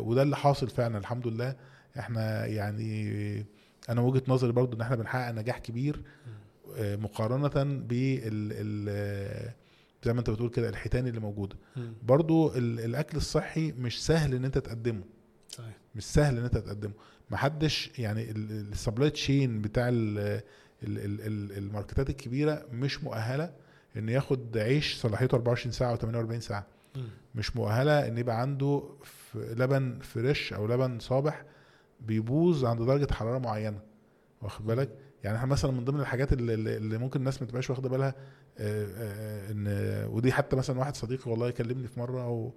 وده 0.01 0.23
اللي 0.23 0.37
حاصل 0.37 0.69
فعلا 0.71 0.99
الحمد 0.99 1.27
لله. 1.27 1.57
إحنا 1.99 2.47
يعني 2.47 3.47
أنا 3.89 4.01
وجهة 4.01 4.23
نظري 4.29 4.53
برضو 4.53 4.77
إن 4.77 4.81
إحنا 4.81 4.97
بنحقق 4.97 5.31
نجاح 5.33 5.59
كبير 5.59 6.03
آه، 6.77 6.97
مقارنة 6.97 7.49
بال 7.65 8.21
ال- 8.23 9.46
زي 10.07 10.13
ما 10.13 10.19
انت 10.19 10.31
بتقول 10.31 10.51
كده 10.51 10.69
الحيتان 10.69 11.07
اللي 11.07 11.21
موجودة. 11.21 11.57
مم. 11.77 11.93
برضو 12.03 12.55
ال- 12.55 12.81
الأكل 12.81 13.17
الصحي 13.17 13.73
مش 13.73 14.07
سهل 14.07 14.35
إن 14.35 14.45
أنت 14.45 14.59
تقدمه. 14.59 15.03
صحيح. 15.49 15.77
مش 15.95 16.05
سهل 16.05 16.39
إن 16.39 16.45
أنت 16.45 16.59
تقدمه. 16.59 16.93
محدش 17.31 17.91
يعني 17.99 18.31
ال 18.31 18.42
supply 18.42 19.11
chain 19.11 19.63
بتاع 19.63 19.89
ال- 19.89 20.19
ال- 20.19 20.99
ال- 20.99 21.21
ال- 21.21 21.59
الماركتات 21.59 22.11
الكبيرة 22.11 22.67
مش 22.73 23.05
مؤهلة 23.05 23.53
إن 23.97 24.09
ياخد 24.09 24.59
عيش 24.59 24.97
صلاحيته 24.97 25.35
24 25.35 25.73
ساعة 25.73 25.91
أو 25.91 25.97
48 25.97 26.41
ساعة. 26.41 26.67
مم. 26.97 27.09
مش 27.35 27.57
مؤهلة 27.57 28.09
إن 28.09 28.19
يبقى 28.19 28.41
عنده 28.41 28.83
لبن 29.35 29.99
fresh 30.03 30.53
أو 30.53 30.67
لبن 30.67 30.99
صابح 30.99 31.45
بيبوظ 32.01 32.65
عند 32.65 32.83
درجة 32.83 33.13
حرارة 33.13 33.39
معينة. 33.39 33.81
واخد 34.43 34.67
بالك؟ 34.67 34.89
يعني 35.25 35.37
إحنا 35.37 35.49
مثلا 35.49 35.71
من 35.71 35.85
ضمن 35.85 36.01
الحاجات 36.01 36.33
اللي, 36.33 36.55
اللي 36.55 36.99
ممكن 36.99 37.21
الناس 37.21 37.43
ما 37.43 37.49
تبقاش 37.49 37.71
واخدة 37.71 37.89
بالها 37.89 38.15
آه، 38.59 38.87
آه، 38.97 39.51
إن 39.53 39.67
ودي 40.11 40.33
حتى 40.33 40.57
مثلا 40.57 40.79
واحد 40.79 40.97
صديقي 40.97 41.31
والله 41.31 41.51
كلمني 41.51 41.89
في 41.89 42.01
مرة 42.01 42.29
و 42.29 42.51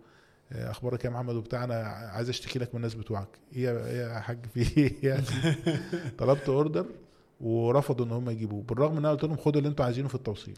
آه، 0.52 0.72
أخبارك 0.72 1.06
يا 1.06 1.10
محمد 1.10 1.36
وبتاع 1.36 1.64
أنا 1.64 1.76
عايز 1.86 2.30
أشتكي 2.30 2.60
لك 2.60 2.70
من 2.70 2.76
الناس 2.76 2.94
بتوعك. 2.94 3.28
إيه 3.56 3.64
يا 3.64 3.86
إيه 3.86 4.20
حاج 4.20 4.46
في 4.46 4.78
إيه؟ 4.78 4.94
يعني 5.10 5.26
طلبت 6.18 6.50
order 6.50 6.86
ورفضوا 7.42 8.06
إن 8.06 8.12
هم 8.12 8.30
يجيبوه. 8.30 8.64
بالرغم 8.64 8.92
إن 8.92 8.98
أنا 8.98 9.12
قلت 9.12 9.24
لهم 9.24 9.38
خدوا 9.38 9.62
اللي 9.62 9.70
أنتوا 9.70 9.86
عايزينه 9.86 10.08
في 10.08 10.16
التوصيل. 10.16 10.58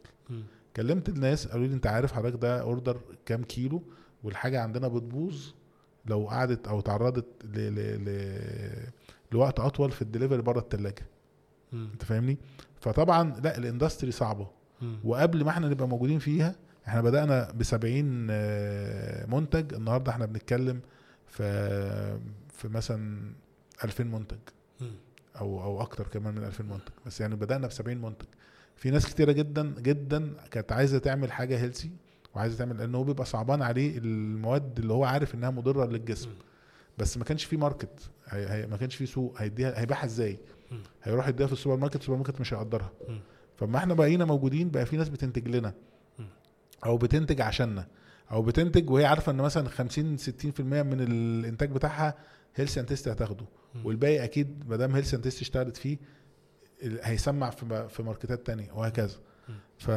كلمت 0.76 1.10
الناس 1.10 1.48
قالوا 1.48 1.68
لي 1.68 1.74
أنت 1.74 1.88
عارف 1.88 2.12
حضرتك 2.12 2.42
ده 2.42 2.62
order 2.62 3.02
كام 3.26 3.44
كيلو؟ 3.44 3.84
والحاجة 4.24 4.62
عندنا 4.62 4.88
بتبوظ 4.88 5.54
لو 6.06 6.28
قعدت 6.28 6.68
أو 6.68 6.82
تعرضت 6.82 7.26
ل... 7.44 7.58
ل... 7.58 8.06
ل... 8.06 8.92
لوقت 9.32 9.60
أطول 9.60 9.92
في 9.92 10.02
الدليفري 10.02 10.42
بره 10.42 10.60
الثلاجه 10.60 11.06
انت 11.74 12.04
فاهمني؟ 12.04 12.38
فطبعا 12.82 13.40
لا 13.44 13.58
ال 13.58 13.64
industry 13.64 14.12
صعبة. 14.12 14.48
وقبل 15.04 15.44
ما 15.44 15.50
إحنا 15.50 15.70
نبقى 15.70 15.88
موجودين 15.88 16.20
فيها 16.20 16.56
إحنا 16.88 17.02
بدأنا 17.02 17.52
ب 17.52 17.64
70 17.64 18.28
آه، 18.32 19.26
منتج. 19.26 19.74
النهارده 19.74 20.12
إحنا 20.12 20.26
بنتكلم 20.26 20.80
في 21.28 22.20
في 22.50 22.68
مثلا 22.68 23.32
2000 23.84 24.04
منتج. 24.04 24.38
أو 25.40 25.64
أو 25.64 25.82
أكتر 25.82 26.08
كمان 26.08 26.36
من 26.36 26.44
2000 26.44 26.64
منتج. 26.66 26.92
بس 27.06 27.22
يعني 27.22 27.36
بدأنا 27.36 27.68
ب 27.68 27.72
70 27.72 27.98
منتج. 28.02 28.26
في 28.76 28.90
ناس 28.92 29.06
كتيرة 29.06 29.32
جدا 29.32 29.74
جدا 29.80 30.34
كانت 30.52 30.72
عايزة 30.72 30.98
تعمل 30.98 31.32
حاجة 31.32 31.60
هيلسي 31.60 31.92
وعايزة 32.36 32.58
تعمل 32.58 32.78
لأن 32.78 32.96
هو 32.96 33.04
بيبقى 33.04 33.26
صعبان 33.26 33.62
عليه 33.62 33.98
المواد 33.98 34.80
اللي 34.80 34.94
هو 34.94 35.04
عارف 35.04 35.36
إنها 35.36 35.50
مضرة 35.50 35.86
للجسم. 35.86 36.30
بس 36.98 37.18
ما 37.18 37.24
كانش 37.24 37.46
في 37.46 37.58
ماركت 37.58 38.10
هي 38.28 38.68
ما 38.68 38.78
كانش 38.78 38.96
في 38.96 39.06
سوق. 39.06 39.42
هيديها 39.42 39.80
هيبيعها 39.82 40.06
إزاي. 40.06 40.40
هيروح 41.04 41.28
يديها 41.28 41.48
في 41.48 41.54
السوبر 41.54 41.76
ماركت 41.78 41.96
السوبر 41.96 42.18
ماركت 42.18 42.42
مش 42.42 42.54
هيقدرها. 42.54 42.92
فما 43.58 43.78
إحنا 43.78 43.94
بقينا 43.94 44.26
موجودين 44.26 44.70
بقى 44.70 44.86
في 44.86 44.98
ناس 44.98 45.10
بتنتج 45.10 45.48
لنا. 45.48 45.74
أو 46.86 46.98
بتنتج 46.98 47.42
عشاننا 47.42 47.88
أو 48.32 48.42
بتنتج 48.42 48.90
وهي 48.90 49.06
عارفة 49.06 49.32
ان 49.32 49.36
مثلا 49.38 49.70
50 49.70 50.18
60% 50.18 50.24
من 50.62 51.02
الانتاج 51.02 51.72
بتاعها 51.72 52.14
Healthy 52.56 52.78
and 52.78 52.88
Tasty 52.88 53.08
هتاخده. 53.08 53.46
والباقي 53.84 54.24
أكيد 54.24 54.64
ما 54.70 54.76
دام 54.76 54.96
Healthy 54.96 55.14
and 55.14 55.24
Tasty 55.24 55.42
اشتغلت 55.42 55.78
فيه 55.78 55.98
هيسمع 56.84 57.50
في 57.50 57.88
في 57.90 58.04
ماركتات 58.04 58.46
تانية 58.48 58.72
وهكذا. 58.72 59.18
ف... 59.78 59.92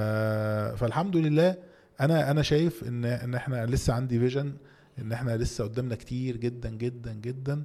فالحمد 0.78 1.16
لله 1.16 1.56
أنا 2.00 2.30
أنا 2.30 2.42
شايف 2.42 2.84
ان 2.88 3.04
ان 3.04 3.34
إحنا 3.34 3.66
لسه 3.66 3.92
عندي 3.94 4.18
vision 4.18 4.54
ان 4.98 5.12
إحنا 5.12 5.36
لسه 5.36 5.64
قدامنا 5.64 5.94
كتير 5.94 6.36
جدا 6.36 6.70
جدا 6.70 7.12
جدا 7.12 7.64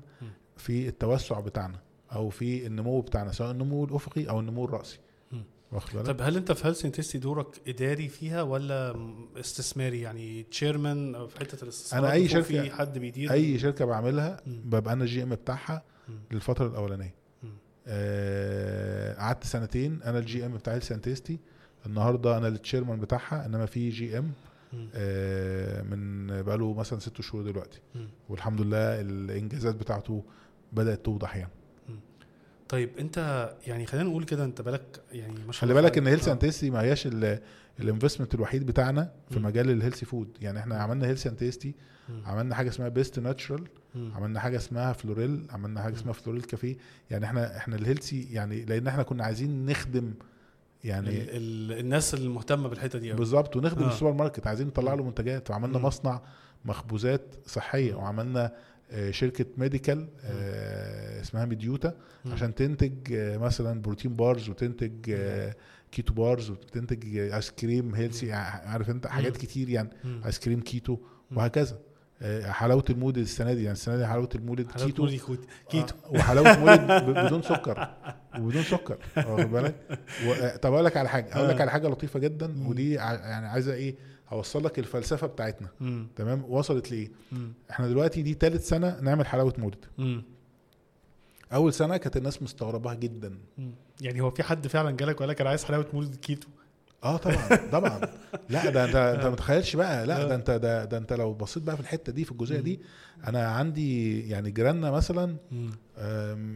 في 0.58 0.88
التوسع 0.88 1.40
بتاعنا 1.40 1.80
أو 2.14 2.30
في 2.30 2.68
النمو 2.68 3.02
بتاعنا 3.02 3.32
سواء 3.32 3.52
النمو 3.52 3.86
الأفقي 3.86 4.30
أو 4.30 4.40
النمو 4.40 4.66
الرأسي 4.66 5.00
مم. 5.32 5.44
واخد 5.72 5.94
بالك 5.94 6.06
طب 6.06 6.22
هل 6.22 6.38
أنت 6.38 6.52
في 6.52 6.68
Healthy 6.68 6.86
and 6.86 6.98
Tasty 6.98 7.18
دورك 7.18 7.48
إداري 7.68 8.08
فيها 8.08 8.42
ولا 8.42 8.96
استثماري 9.40 10.02
يعني 10.02 10.44
chairman 10.44 11.28
في 11.28 11.40
حتة 11.40 11.64
الاستثمار 11.64 12.12
أي 12.12 12.22
بيكون 12.22 12.42
شركة- 12.42 12.46
في 12.46 12.72
حد 12.72 12.98
بيدير 12.98 13.32
أي 13.32 13.60
شركة 13.60 13.86
بعملها. 13.86 14.42
ببقى 14.48 14.94
أنا 14.94 15.04
ال 15.04 15.24
GM 15.24 15.30
بتاعها. 15.30 15.84
للفترة 16.32 16.68
الأولانية. 16.68 17.14
آه، 17.88 19.14
قعدت 19.16 19.44
سنتين 19.44 20.02
أنا 20.04 20.20
ال 20.20 20.46
GM 20.46 20.54
بتاع 20.54 20.80
Healthy 20.80 21.08
and 21.08 21.20
Tasty 21.20 21.40
النهارده 21.86 22.38
أنا 22.38 22.48
ال 22.48 22.54
chairman 22.54 23.00
بتاعها 23.00 23.46
إنما 23.46 23.66
في 23.66 23.90
GM. 23.90 24.32
آه، 24.96 25.82
من 25.82 26.28
بقاله 26.42 26.74
مثلا 26.74 27.00
ست 27.00 27.22
شهور 27.22 27.44
دلوقتي. 27.44 27.80
والحمد 28.30 28.62
لله 28.62 29.02
الإنجازات 29.02 29.76
بتاعته 29.76 30.24
بدأت 30.74 31.06
توضح 31.06 31.36
يعني 31.36 31.52
طيب 32.70 32.90
انت 33.00 33.50
يعني 33.68 33.86
خلينا 33.86 34.10
نقول 34.10 34.24
كده 34.24 34.46
انت 34.46 34.62
بالك 34.62 35.02
يعني 35.12 35.34
ما 35.48 35.52
شاء 35.52 35.62
خلي 35.62 35.74
بالك 35.74 35.98
إن 35.98 36.08
Healthy 36.08 36.28
آه. 36.28 36.32
and 36.34 36.47
Tasty 36.47 36.70
ما 36.70 36.82
هياش 36.82 37.08
ال- 37.08 37.40
ال 37.80 37.85
investment 37.85 38.36
الوحيد 38.36 38.66
بتاعنا 38.66 39.12
في 39.32 39.40
مم. 39.40 39.46
مجال 39.46 39.70
ال 39.70 39.74
healthy 39.74 40.06
food 40.06 40.38
يعني 40.42 40.60
إحنا 40.60 40.76
عملنا 40.78 41.08
Healthy 41.08 41.28
and 41.28 41.46
Tasty 41.46 41.76
مم. 42.10 42.22
عملنا 42.26 42.56
حاجة 42.56 42.70
اسمها 42.70 42.88
Best 42.90 43.20
Natural. 43.20 43.64
عملنا 43.96 44.40
حاجة 44.40 44.58
اسمها 44.58 44.94
Floreal 44.94 45.48
عملنا 45.50 45.82
حاجة. 45.82 45.94
اسمها 45.96 46.14
Floreal 46.14 46.42
Cafe 46.42 46.78
يعني 47.12 47.26
إحنا 47.26 47.58
إحنا 47.58 47.76
ال 47.76 47.82
healthy 47.82 48.28
يعني 48.34 48.66
لأن 48.66 48.88
إحنا 48.88 49.04
كنا 49.04 49.24
عايزين 49.24 49.66
نخدم 49.66 50.14
يعني 50.84 51.10
ال 51.10 51.30
ال 51.30 51.80
الناس 51.80 52.14
المهتمة 52.14 52.70
بالحتة 52.70 53.00
دي. 53.00 53.14
بالظبط 53.14 53.56
ونخدم 53.56 53.84
آه. 53.84 53.88
السوبر 53.94 54.12
ماركت 54.14 54.48
عايزين 54.48 54.68
نطلع 54.68 54.94
له 54.94 55.04
منتجات 55.04 55.50
وعملنا 55.50 55.78
مم. 55.78 55.86
مصنع 55.86 56.22
مخبوزات 56.66 57.36
صحية. 57.46 57.94
وعملنا 57.96 58.52
شركة 59.12 59.46
medical 59.58 60.08
آه، 60.24 61.22
اسمها 61.22 61.46
ميديوتا. 61.46 61.94
عشان 62.26 62.56
تنتج 62.56 63.14
آه، 63.14 63.38
مثلا 63.38 63.82
protein 63.82 64.14
bars 64.14 64.50
وتنتج 64.50 64.92
آه، 65.10 65.56
keto 65.92 66.14
bars 66.14 66.50
وتنتج 66.50 67.18
آه، 67.18 67.36
ice 67.36 67.52
cream 67.52 67.96
healthy 67.96 68.34
عارف 68.34 68.90
انت 68.90 69.08
حاجات. 69.08 69.38
كتير 69.38 69.70
يعني. 69.70 69.90
ice 70.26 70.40
cream 70.40 70.62
keto. 70.62 70.98
وهكذا 71.36 71.80
آه، 72.22 72.52
حلاوة 72.52 72.84
المولد 72.90 73.18
السنة 73.18 73.54
دي 73.54 73.60
يعني 73.64 73.72
السنة 73.72 73.98
دي 73.98 74.06
حلاوة 74.08 74.30
المولد 74.36 74.72
keto 74.72 75.08
keto 75.70 75.96
آه، 76.06 76.12
وحلاوة 76.12 76.58
مولد 76.60 76.82
ب- 77.04 77.26
بدون 77.26 77.42
سكر 77.42 77.90
وبدون 78.40 78.64
سكر 78.64 78.98
واخد 79.18 79.52
بالك 79.52 79.76
آه، 80.42 80.56
طب 80.56 80.74
أقول 80.74 80.86
لك 80.86 80.98
على 80.98 81.10
حاجة 81.10 81.36
أقول 81.36 81.50
لك 81.50 81.56
آه. 81.58 81.62
على 81.62 81.72
حاجة 81.72 81.88
لطيفة 81.88 82.20
جدا. 82.20 82.68
ودي 82.68 82.94
يعني 82.94 83.48
عايزة 83.48 83.74
إيه 83.74 83.96
هوصل 84.30 84.66
لك 84.66 84.80
الفلسفة 84.80 85.28
بتاعتنا 85.28 85.68
مم. 85.80 86.08
تمام 86.16 86.44
وصلت 86.50 86.92
لإيه 86.92 87.12
مم. 87.32 87.54
إحنا 87.72 87.88
دلوقتي 87.88 88.22
دي 88.22 88.34
ثالث 88.34 88.68
سنة 88.70 89.00
نعمل 89.02 89.26
حلاوة 89.26 89.54
مولد 89.58 89.86
مم. 89.98 90.24
أول 91.54 91.74
سنة 91.74 91.98
كانت 91.98 92.18
الناس 92.18 92.44
مستغرباها 92.44 92.94
جدا 92.94 93.38
مم. 93.58 93.72
يعني 94.02 94.22
هو 94.22 94.32
في 94.32 94.44
حد 94.44 94.68
فعلا 94.68 94.92
جالك 94.92 95.16
وقال 95.16 95.30
لك 95.30 95.42
أنا 95.42 95.50
عايز 95.50 95.64
حلاوة 95.64 95.86
مولد 95.94 96.16
كيتو 96.16 96.48
آه 97.04 97.18
طبعا 97.18 97.70
طبعا 97.72 98.02
لا 98.50 98.70
ده 98.70 98.86
أنت 98.86 98.96
أنت 98.96 99.26
ما 99.26 99.36
تتخيلش 99.36 99.76
بقى 99.76 100.06
لا 100.08 100.24
آه. 100.24 100.28
ده 100.28 100.36
أنت 100.36 100.52
ده, 100.52 100.86
ده 100.86 100.98
أنت 100.98 101.14
لو 101.14 101.34
بصيت 101.34 101.64
بقى 101.64 101.76
في 101.76 101.82
الحتة 101.82 102.12
دي 102.12 102.26
في 102.26 102.32
الجزئية 102.32 102.60
دي 102.60 102.80
أنا 103.28 103.48
عندي 103.48 104.20
يعني 104.30 104.52
جيراننا 104.52 104.92
مثلا 104.92 105.36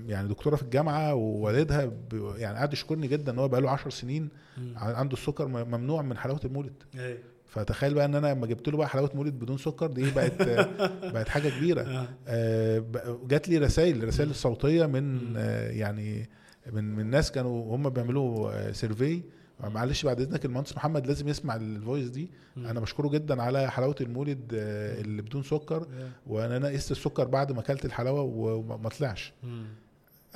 يعني 0.07 0.27
دكتورة 0.27 0.55
في 0.55 0.61
الجامعة 0.63 1.13
ووالدها 1.13 1.91
يعني 2.37 2.57
قعد 2.57 2.73
يشكرني 2.73 3.07
جدا 3.07 3.31
إن 3.31 3.39
هو 3.39 3.47
بقى 3.47 3.61
له 3.61 3.69
10 3.69 3.89
سنين. 3.89 4.29
عنده 4.75 5.13
السكر 5.13 5.47
ممنوع 5.47 6.01
من 6.01 6.17
حلاوة 6.17 6.39
المولد 6.45 6.73
أيوة. 6.95 7.17
فتخيل 7.53 7.93
بقى 7.93 8.05
ان 8.05 8.15
أنا 8.15 8.27
لما 8.34 8.47
جبت 8.47 8.67
له 8.69 8.77
بقى 8.77 8.89
حلاوة 8.89 9.09
مولد 9.15 9.34
بدون 9.39 9.57
سكر 9.57 9.88
دي 9.88 10.11
بقت 10.11 10.41
بقت 11.13 11.30
حاجة 11.30 11.49
كبيرة. 11.49 11.81
آه. 11.81 12.07
آه، 12.27 12.84
جات 13.27 13.49
لي 13.49 13.57
رسائل 13.57 14.03
رسائل 14.07 14.35
صوتية 14.35 14.85
من. 14.85 15.34
آه، 15.38 15.69
يعني 15.71 16.30
من 16.73 16.95
من 16.95 17.09
ناس 17.09 17.31
كانوا 17.31 17.75
هم 17.75 17.89
بيعملوا 17.89 18.71
survey 18.72 19.22
معلش 19.63 20.05
بعد 20.05 20.21
إذنك 20.21 20.45
المهندس 20.45 20.75
محمد 20.75 21.07
لازم 21.07 21.27
يسمع 21.27 21.55
ال 21.55 21.64
voice 21.64 22.10
دي. 22.09 22.31
مم. 22.55 22.65
أنا 22.65 22.80
بشكره 22.80 23.07
جدا 23.09 23.41
على 23.41 23.71
حلاوة 23.71 23.95
المولد 24.01 24.39
اللي 24.53 25.21
بدون 25.21 25.43
سكر 25.43 25.88
وأنا 26.27 26.57
أنا 26.57 26.67
قست 26.67 26.91
السكر 26.91 27.23
بعد 27.27 27.51
ما 27.51 27.59
أكلت 27.59 27.85
الحلاوة 27.85 28.21
وما 28.21 28.77
ما 28.77 28.89
طلعش. 28.89 29.34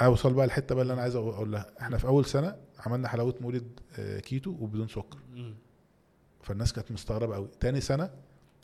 اوصل 0.02 0.34
بقى 0.34 0.46
الحتة 0.46 0.76
بقى 0.76 0.82
اللي 0.82 0.94
أنا 0.94 1.02
عايز 1.02 1.14
أقول- 1.14 1.18
أقول 1.18 1.52
لها 1.52 1.66
إحنا 1.82 1.98
في 1.98 2.08
أول 2.08 2.26
سنة 2.26 2.56
عملنا 2.86 3.08
حلاوة 3.08 3.36
مولد 3.42 3.80
كيتو 4.24 4.50
وبدون 4.60 4.88
سكر. 4.88 5.18
مم. 5.36 5.54
فالناس 6.48 6.74
كانت 6.74 6.92
مستغربة 6.92 7.36
قوي 7.36 7.48
تاني 7.60 7.82
سنة 7.82 8.10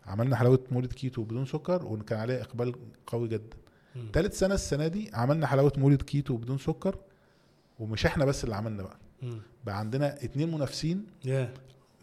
عملنا 0.06 0.36
حلاوة 0.36 0.60
مولد 0.72 0.94
كيتو 0.94 1.24
بدون 1.24 1.46
سكر 1.46 1.86
وكان 1.86 2.20
عليها 2.20 2.42
إقبال 2.42 2.76
قوي 3.08 3.28
جدا. 3.28 3.58
تالت 4.14 4.34
سنة 4.34 4.54
السنة 4.54 4.88
دي 4.88 5.12
عملنا 5.14 5.48
حلاوة 5.48 5.74
مولد 5.78 6.02
كيتو 6.02 6.38
بدون 6.38 6.58
سكر 6.58 6.96
ومش 7.80 8.06
إحنا 8.06 8.26
بس 8.26 8.44
اللي 8.44 8.56
عملنا 8.56 8.84
بقى. 8.84 8.98
بقى 9.66 9.80
عندنا 9.80 10.24
اتنين 10.24 10.52
منافسين 10.52 11.06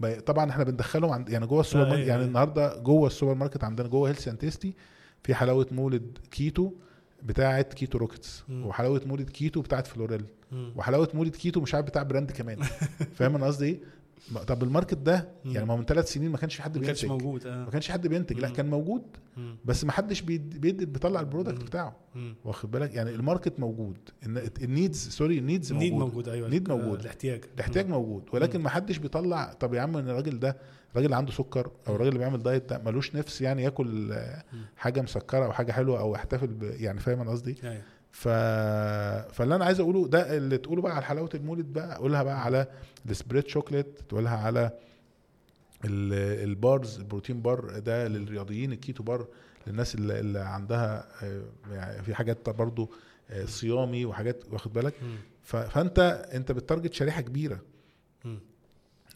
بقى 0.01 0.20
طبعا 0.20 0.51
إحنا 0.51 0.65
بندخلهم 0.65 1.11
عند 1.11 1.28
يعني 1.28 1.47
جوه 1.47 1.61
السوبر 1.61 1.85
آه، 1.85 1.89
ماركت 1.89 1.98
أيوة، 1.98 2.09
يعني 2.09 2.19
أيوة. 2.20 2.28
النهارده 2.28 2.78
جوه 2.78 3.07
السوبر 3.07 3.35
ماركت 3.35 3.65
عندنا 3.65 3.89
جوه 3.89 4.09
Healthy 4.09 4.28
and 4.28 4.39
Tasty 4.39 4.74
في 5.23 5.35
حلاوة 5.35 5.66
مولد 5.73 6.19
كيتو 6.31 6.73
بتاعه 7.23 7.62
Keto 7.62 7.98
Rockets. 7.98 8.44
وحلاوة 8.51 9.02
مولد 9.07 9.31
كيتو 9.31 9.61
بتاعه 9.62 9.82
Floreal. 9.82 10.24
وحلاوة 10.77 11.09
مولد 11.15 11.36
كيتو 11.36 11.61
مش 11.61 11.74
عارف 11.74 11.86
بتاع 11.86 12.02
brand 12.02 12.31
كمان 12.31 12.62
فاهم 13.16 13.35
أنا 13.36 13.47
قصدي 13.47 13.66
إيه 13.66 13.81
طب 14.47 14.62
ال 14.62 14.67
market 14.67 14.94
ده. 14.94 15.28
يعني 15.44 15.66
ما 15.66 15.76
من 15.76 15.84
ثلاث 15.84 16.12
سنين 16.12 16.30
ما 16.30 16.38
كانش 16.38 16.55
في 16.56 16.62
حد 16.62 16.78
ما 16.78 16.86
كانش 16.86 17.05
بينتج 17.05 17.22
موجود 17.24 17.47
آه 17.47 17.64
ما 17.64 17.70
كانش 17.70 17.90
حد 17.90 18.06
بينتج 18.06 18.38
لا. 18.40 18.48
كان 18.48 18.70
موجود. 18.70 19.02
بس 19.64 19.84
ما 19.84 19.92
حدش 19.92 20.20
بيد- 20.20 20.60
بيدي 20.60 20.86
بيطلع 20.86 21.20
ال 21.20 21.25
product. 21.25 21.65
بتاعه. 21.64 21.97
واخد 22.44 22.70
بالك 22.70 22.94
يعني 22.94 23.10
ال 23.11 23.18
market 23.18 23.61
موجود 23.60 23.97
ال 24.62 24.70
needs 24.70 25.09
sorry 25.09 25.39
ال 25.39 25.44
needs 25.44 25.73
need 25.73 25.93
موجود 25.92 26.06
موجود 26.09 26.28
أيوه 26.28 26.48
need 26.48 26.70
آه، 26.70 26.76
موجود. 26.76 27.01
الاحتياج 27.01 27.44
الاحتياج 27.55 27.88
موجود 27.88 28.22
ولكن 28.32 28.60
ما 28.60 28.68
حدش 28.70 28.98
بيطلع 28.98 29.52
طب 29.52 29.74
يا 29.74 29.80
عم 29.80 29.97
إن 29.97 30.09
الراجل 30.09 30.38
ده 30.40 30.56
الراجل 30.92 31.14
عنده 31.14 31.32
سكر 31.32 31.70
أو 31.88 31.94
الراجل 31.94 32.09
اللي 32.09 32.18
بيعمل 32.18 32.42
diet 32.43 32.70
ده 32.70 32.78
ملوش 32.78 33.16
نفس 33.16 33.40
يعني 33.40 33.62
ياكل 33.62 34.12
آه،. 34.12 34.44
حاجة 34.76 35.01
مسكرة 35.02 35.44
أو 35.44 35.52
حاجة 35.52 35.72
حلوة 35.72 36.01
أو 36.01 36.14
يحتفل. 36.14 36.56
يعني 36.62 37.01
فاهم 37.01 37.20
أنا 37.20 37.30
قصدي 37.30 37.56
أيوة. 37.64 37.82
ف... 38.12 38.28
فاللي 39.32 39.55
أنا 39.57 39.65
عايز 39.65 39.81
أقوله 39.81 40.09
ده 40.09 40.37
اللي 40.37 40.59
تقوله 40.59 40.82
بقى 40.82 40.97
على 40.97 41.05
حلاوة 41.05 41.31
المولد 41.35 41.66
بقى 41.73 41.97
قولها 41.97 42.23
بقى 42.23 42.45
على 42.45 42.66
ال 43.11 43.16
spread 43.16 43.47
chocolate 43.47 44.01
تقولها 44.09 44.37
على 44.37 44.70
ال- 45.85 46.45
ال 46.51 46.60
bars 46.60 46.98
ال 46.98 47.04
protein 47.04 47.43
bar 47.43 47.78
ده 47.78 48.09
للرياضيين 48.09 48.73
ال 48.73 48.78
keto 48.78 49.02
bar 49.02 49.27
للناس 49.66 49.95
اللي, 49.95 50.20
اللي 50.20 50.39
عندها 50.41 51.09
آه، 51.24 51.43
يعني 51.70 52.03
في 52.03 52.15
حاجات 52.15 52.51
برضو 52.51 52.91
آه، 53.31 53.45
صيامي 53.45 54.05
وحاجات 54.05 54.45
واخد 54.53 54.73
بالك. 54.73 54.95
ف... 55.43 55.57
فأنت 55.57 55.99
أنت 56.35 56.53
بت 56.52 56.62
target 56.62 56.93
شريحة 56.95 57.20
كبيرة. 57.20 57.61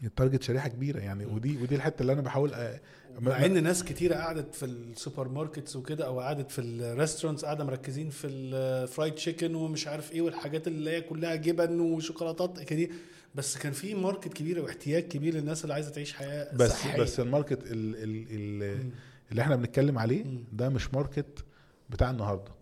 ال 0.03 0.08
target 0.08 0.43
شريحة 0.43 0.69
كبيرة 0.69 1.01
يعني 1.01 1.27
ودي 1.27 1.57
ودي 1.62 1.75
الحتة 1.75 2.01
اللي 2.03 2.12
أنا 2.12 2.21
بحاول 2.21 2.55
أ... 2.55 2.81
مع 3.21 3.45
إن 3.45 3.62
ناس 3.62 3.85
كتيرة 3.85 4.15
قعدت 4.15 4.55
في 4.55 4.65
ال 4.65 5.28
supermarkets 5.28 5.77
وكده 5.77 6.07
أو 6.07 6.21
قعدت 6.21 6.51
في 6.51 6.61
ال 6.61 6.68
restaurants 6.68 7.45
قاعدة 7.45 7.65
مركزين 7.65 8.11
في 8.11 8.27
ال 8.27 8.41
fried 8.41 9.15
chicken 9.15 9.55
ومش 9.55 9.87
عارف 9.87 10.12
إيه 10.12 10.21
والحاجات 10.23 10.66
اللي 10.69 10.91
هي 10.91 11.01
كلها 11.01 11.35
جبن 11.35 11.81
وشوكولاتات 11.81 12.61
كده 12.61 12.89
بس 13.35 13.59
كان 13.59 13.73
في 13.73 13.95
market 13.95 14.32
كبير 14.33 14.62
واحتياج 14.62 15.03
كبير 15.03 15.35
للناس 15.35 15.62
اللي 15.62 15.75
عايزة 15.75 15.91
تعيش 15.91 16.12
حياة 16.12 16.57
بس 16.57 16.71
صحية. 16.71 17.03
بس 17.03 17.21
ال 17.20 17.27
market 17.27 17.62
ال... 17.62 17.97
ال... 17.97 18.27
ال... 18.31 18.79
مم. 18.79 18.91
اللي 19.31 19.43
إحنا 19.43 19.57
بنتكلم 19.57 19.99
عليه. 19.99 20.25
ده 20.53 20.69
مش 20.69 20.95
market 20.95 21.45
بتاع 21.91 22.11
النهارده. 22.11 22.53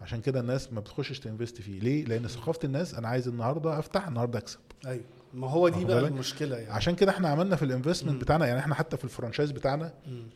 عشان 0.00 0.20
كده 0.20 0.40
الناس 0.40 0.72
ما 0.72 0.80
بتخشش 0.80 1.20
ت 1.20 1.26
invest 1.26 1.62
فيه 1.62 1.80
ليه 1.80 2.04
لأن 2.04 2.28
ثقافة 2.28 2.60
الناس 2.64 2.94
أنا 2.94 3.08
عايز 3.08 3.28
النهارده 3.28 3.78
افتح 3.78 4.08
النهارده 4.08 4.38
أكسب 4.38 4.58
أيوه 4.86 5.04
ما 5.36 5.50
هو 5.50 5.68
دي 5.68 5.84
بقى؟ 5.84 5.98
المشكلة 6.08 6.56
يعني. 6.56 6.72
عشان 6.74 6.94
كده 6.94 7.10
إحنا 7.12 7.28
عملنا 7.28 7.56
في. 7.56 7.64
ال 7.64 7.69
investment 7.69 8.20
بتاعنا 8.22 8.46
يعني 8.46 8.60
إحنا 8.60 8.74
حتى 8.74 8.96
في 8.96 9.04
ال 9.04 9.09
franchise 9.09 9.50
بتاعنا 9.50 9.92
مم. 10.06 10.26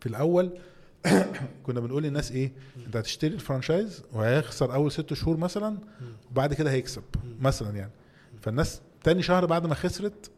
في 0.00 0.06
الأول 0.06 0.58
كنا 1.66 1.80
بنقول 1.80 2.02
للناس 2.02 2.32
إيه؟ 2.32 2.52
أنت 2.86 2.96
هتشتري 2.96 3.34
ال 3.34 3.41
franchise 3.41 4.02
وهيخسر 4.12 4.74
أول 4.74 4.92
ست 4.92 5.14
شهور 5.14 5.36
مثلا 5.36 5.78
وبعد 6.30 6.54
كده 6.54 6.70
هيكسب 6.70 7.02
مثلا 7.40 7.76
يعني. 7.76 7.90
فالناس 8.40 8.80
تاني 9.04 9.22
شهر 9.22 9.46
بعد 9.46 9.66
ما 9.66 9.74
خسرت 9.74 10.30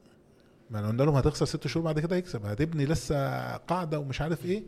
ما 0.71 0.89
قلنا 0.89 1.03
لهم 1.03 1.15
هتخسر 1.15 1.47
ست 1.47 1.67
شهور 1.67 1.85
بعد 1.85 2.01
كده 2.01 2.17
هيكسب 2.17 2.47
هتبني 2.47 2.87
لسه 2.87 3.17
قاعدة 3.57 3.99
ومش 3.99 4.21
عارف 4.21 4.45
إيه. 4.45 4.63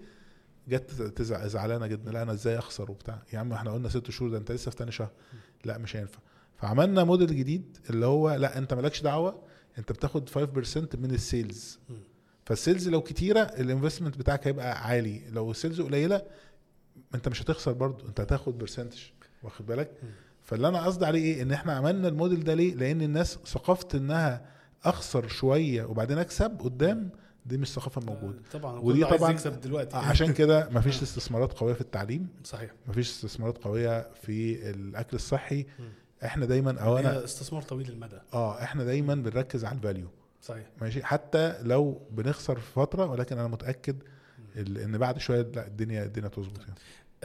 جت 0.69 0.91
تزع- 1.17 1.47
زعلانة 1.47 1.87
جدا 1.87 2.13
لا 2.13 2.23
أنا 2.23 2.33
إزاي 2.33 2.59
أخسر 2.59 2.91
وبتاع؟ 2.91 3.19
يا 3.33 3.39
عم 3.39 3.53
إحنا 3.53 3.71
قلنا 3.73 3.89
ست 3.89 4.11
شهور 4.11 4.31
ده 4.31 4.39
أنت 4.39 4.53
لسه 4.53 4.71
في 4.71 4.77
تاني 4.77 4.93
شهر. 4.93 5.11
لا 5.65 5.79
مش 5.79 5.97
هينفع. 5.97 6.19
فعملنا 6.63 7.05
موديل 7.05 7.37
جديد 7.37 7.79
اللي 7.91 8.07
هو 8.07 8.35
لا 8.35 8.59
انت 8.59 8.75
مالكش 8.75 9.03
دعوة 9.03 9.43
انت 9.79 9.93
بتاخد 9.93 10.29
5% 10.29 10.97
من 10.99 11.11
ال 11.11 11.20
sales. 11.20 11.79
فال 12.47 12.59
sales 12.59 12.89
لو 12.89 13.01
كتيرة 13.01 13.41
ال 13.41 13.48
investment 13.48 14.19
بتاعك 14.19 14.47
هيبقى 14.47 14.87
عالي. 14.87 15.23
لو 15.31 15.51
ال 15.51 15.56
sales 15.56 15.81
قليلة 15.81 16.23
انت 17.15 17.29
مش 17.29 17.43
هتخسر 17.43 17.73
برضو 17.73 18.07
انت 18.09 18.21
هتاخد 18.21 18.59
percentage 18.59 18.99
واخد 19.43 19.67
بالك. 19.67 19.91
فاللي 20.43 20.69
أنا 20.69 20.85
قصدي 20.85 21.07
عليه 21.07 21.23
إيه؟ 21.23 21.43
إن 21.43 21.53
إحنا 21.53 21.73
عملنا 21.73 22.09
الموديل 22.09 22.45
ده 22.45 22.55
ليه؟ 22.55 22.75
لأن 22.75 23.03
الناس 23.03 23.39
ثقافة 23.47 23.89
إنها 23.99 24.47
أخسر 24.85 25.29
شوية 25.29 25.85
وبعدين 25.85 26.19
أكسب 26.19 26.61
قدام 26.61 27.11
دي 27.47 27.57
مش 27.57 27.73
ثقافة 27.73 28.01
موجودة. 28.01 28.39
آه، 28.39 28.59
طبعا 28.59 28.79
ودي 28.81 29.05
طبعا 29.05 29.31
يكسب 29.31 29.61
دلوقتي. 29.61 29.97
عشان 29.97 30.33
كده 30.33 30.69
مفيش 30.75 31.03
استثمارات 31.03 31.53
قوية 31.53 31.75
في 31.75 31.81
التعليم. 31.81 32.29
صحيح. 32.45 32.71
مفيش 32.89 33.11
استثمارات 33.11 33.59
قوية 33.59 34.11
في 34.23 34.71
الأكل 34.71 35.17
الصحي. 35.17 35.67
مم. 35.79 35.89
إحنا 36.25 36.47
دايما 36.47 36.81
أو 36.81 36.99
أنا 36.99 37.25
استثمار 37.25 37.63
طويل 37.63 37.89
المدى. 37.91 38.19
آه 38.33 38.63
إحنا 38.63 38.85
دايما 38.85 39.15
بنركز 39.15 39.65
على 39.65 39.77
ال 39.77 39.81
value. 39.81 40.09
صحيح. 40.43 40.67
ماشي؟ 40.81 41.05
حتى 41.05 41.63
لو 41.63 42.01
بنخسر 42.11 42.61
في 42.61 42.73
فترة 42.73 43.07
ولكن 43.07 43.39
أنا 43.39 43.49
متأكد 43.49 43.97
إن 44.57 44.99
بعد 44.99 45.19
شوية 45.19 45.43
لا 45.43 45.67
الدنيا 45.67 46.05
الدنيا 46.05 46.29
تظبط 46.29 46.61
يعني. 46.61 46.75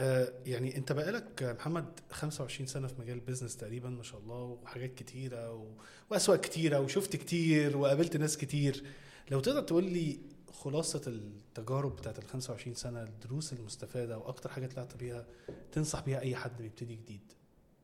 آه 0.00 0.32
يعني 0.46 0.76
أنت 0.76 0.92
بقالك 0.92 1.42
محمد 1.58 1.84
25 2.10 2.66
سنة 2.66 2.86
في 2.86 2.94
مجال 3.00 3.14
ال 3.14 3.19
business 3.19 3.56
تقريبا 3.56 3.88
ما 3.88 4.02
شاء 4.02 4.20
الله 4.20 4.58
وحاجات 4.62 4.94
كتيرة 4.94 5.52
و... 5.52 5.66
وأسواق 6.10 6.40
كتيرة 6.40 6.80
وشفت 6.80 7.16
كتير 7.16 7.76
وقابلت 7.76 8.16
ناس 8.16 8.36
كتير. 8.36 8.84
لو 9.30 9.40
تقدر 9.40 9.60
تقول 9.62 9.84
لي 9.84 10.18
خلاصة 10.52 11.02
التجارب 11.06 11.96
بتاعت 11.96 12.18
ال 12.18 12.24
25 12.24 12.74
سنة 12.74 13.02
الدروس 13.02 13.52
المستفادة 13.52 14.18
وأكتر 14.18 14.50
حاجة 14.50 14.66
طلعت 14.66 14.96
بيها 14.96 15.26
تنصح 15.72 16.00
بيها 16.00 16.20
أي 16.20 16.36
حد 16.36 16.62
بيبتدي 16.62 16.94
جديد 16.94 17.32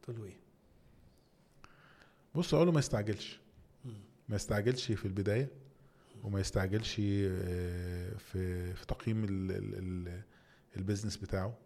تقول 0.03 0.17
له 0.17 0.25
إيه؟ 0.25 0.44
بص 2.35 2.55
أقول 2.55 2.67
له 2.67 2.73
ما 2.73 2.79
يستعجلش. 2.79 3.41
ما 4.29 4.37
يستعجلش 4.37 4.93
في 4.93 5.05
البداية 5.05 5.49
وما 6.25 6.41
يستعجلش 6.41 7.01
آه، 7.05 8.15
في 8.17 8.75
في 8.75 8.87
تقييم 8.87 9.25
ال- 9.25 9.51
ال- 9.51 9.75
ال- 10.09 10.23
البيزنس 10.77 11.17
بتاعه. 11.17 11.57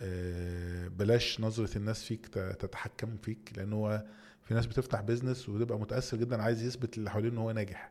آه، 0.00 0.88
بلاش 0.88 1.40
نظرة 1.40 1.78
الناس 1.78 2.04
فيك 2.04 2.26
تتحكم 2.28 3.16
فيك 3.16 3.52
لأن 3.56 3.72
هو 3.72 4.04
في 4.42 4.54
ناس 4.54 4.66
بتفتح 4.66 5.00
بيزنس 5.00 5.48
وبتبقى 5.48 5.78
متأثر 5.78 6.16
جدا 6.16 6.42
عايز 6.42 6.62
يثبت 6.62 6.98
للي 6.98 7.10
حواليه 7.10 7.28
إن 7.28 7.38
هو 7.38 7.50
ناجح. 7.50 7.90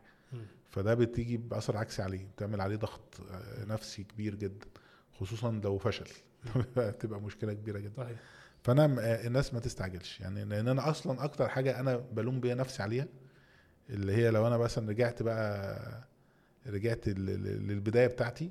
فده 0.70 0.94
بتيجي 0.94 1.36
بأثر 1.36 1.76
عكسي 1.76 2.02
عليه 2.02 2.26
بتعمل 2.36 2.60
عليه 2.60 2.76
ضغط 2.76 3.20
آه، 3.30 3.64
نفسي 3.64 4.04
كبير 4.04 4.34
جدا 4.34 4.66
خصوصا 5.12 5.60
لو 5.64 5.78
فشل. 5.78 6.06
تبقى 7.00 7.20
مشكلة 7.20 7.52
كبيرة 7.52 7.78
جدا. 7.78 8.02
فانا 8.62 8.84
آه، 8.84 9.26
الناس 9.26 9.54
ما 9.54 9.60
تستعجلش. 9.60 10.20
يعني 10.20 10.44
لأن 10.44 10.68
أنا 10.68 10.90
أصلا 10.90 11.24
أكتر 11.24 11.48
حاجة 11.48 11.80
أنا 11.80 11.96
بلوم 11.96 12.40
بيها 12.40 12.54
نفسي 12.54 12.82
عليها 12.82 13.06
اللي 13.90 14.12
هي 14.12 14.30
لو 14.30 14.46
أنا 14.46 14.58
مثلا 14.58 14.88
رجعت 14.88 15.22
بقى 15.22 15.78
رجعت 16.66 17.08
لل- 17.08 17.26
لل- 17.26 17.68
للبداية 17.68 18.06
بتاعتي 18.06 18.50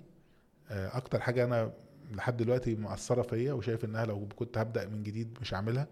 آه، 0.69 0.97
أكتر 0.97 1.19
حاجة 1.19 1.43
أنا 1.43 1.71
لحد 2.11 2.37
دلوقتي 2.37 2.75
مؤثره 2.75 3.21
فيا 3.21 3.53
وشايف 3.53 3.85
إنها 3.85 4.05
لو 4.05 4.27
كنت 4.35 4.57
هبدأ 4.57 4.87
من 4.87 5.03
جديد 5.03 5.37
مش 5.41 5.53
هعملها 5.53 5.87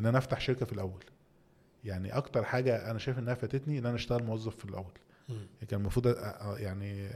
إن 0.00 0.06
أنا 0.06 0.18
أفتح 0.18 0.40
شركة 0.40 0.66
في 0.66 0.72
الأول. 0.72 1.04
يعني 1.84 2.16
أكتر 2.16 2.44
حاجة 2.44 2.90
أنا 2.90 2.98
شايف 2.98 3.18
إنها 3.18 3.34
فاتتني 3.34 3.78
إن 3.78 3.86
أنا 3.86 3.94
أشتغل 3.94 4.22
موظف 4.24 4.56
في 4.56 4.64
الأول. 4.64 4.92
مم. 5.28 5.46
كان 5.68 5.80
المفروض 5.80 6.06
يعني 6.58 7.10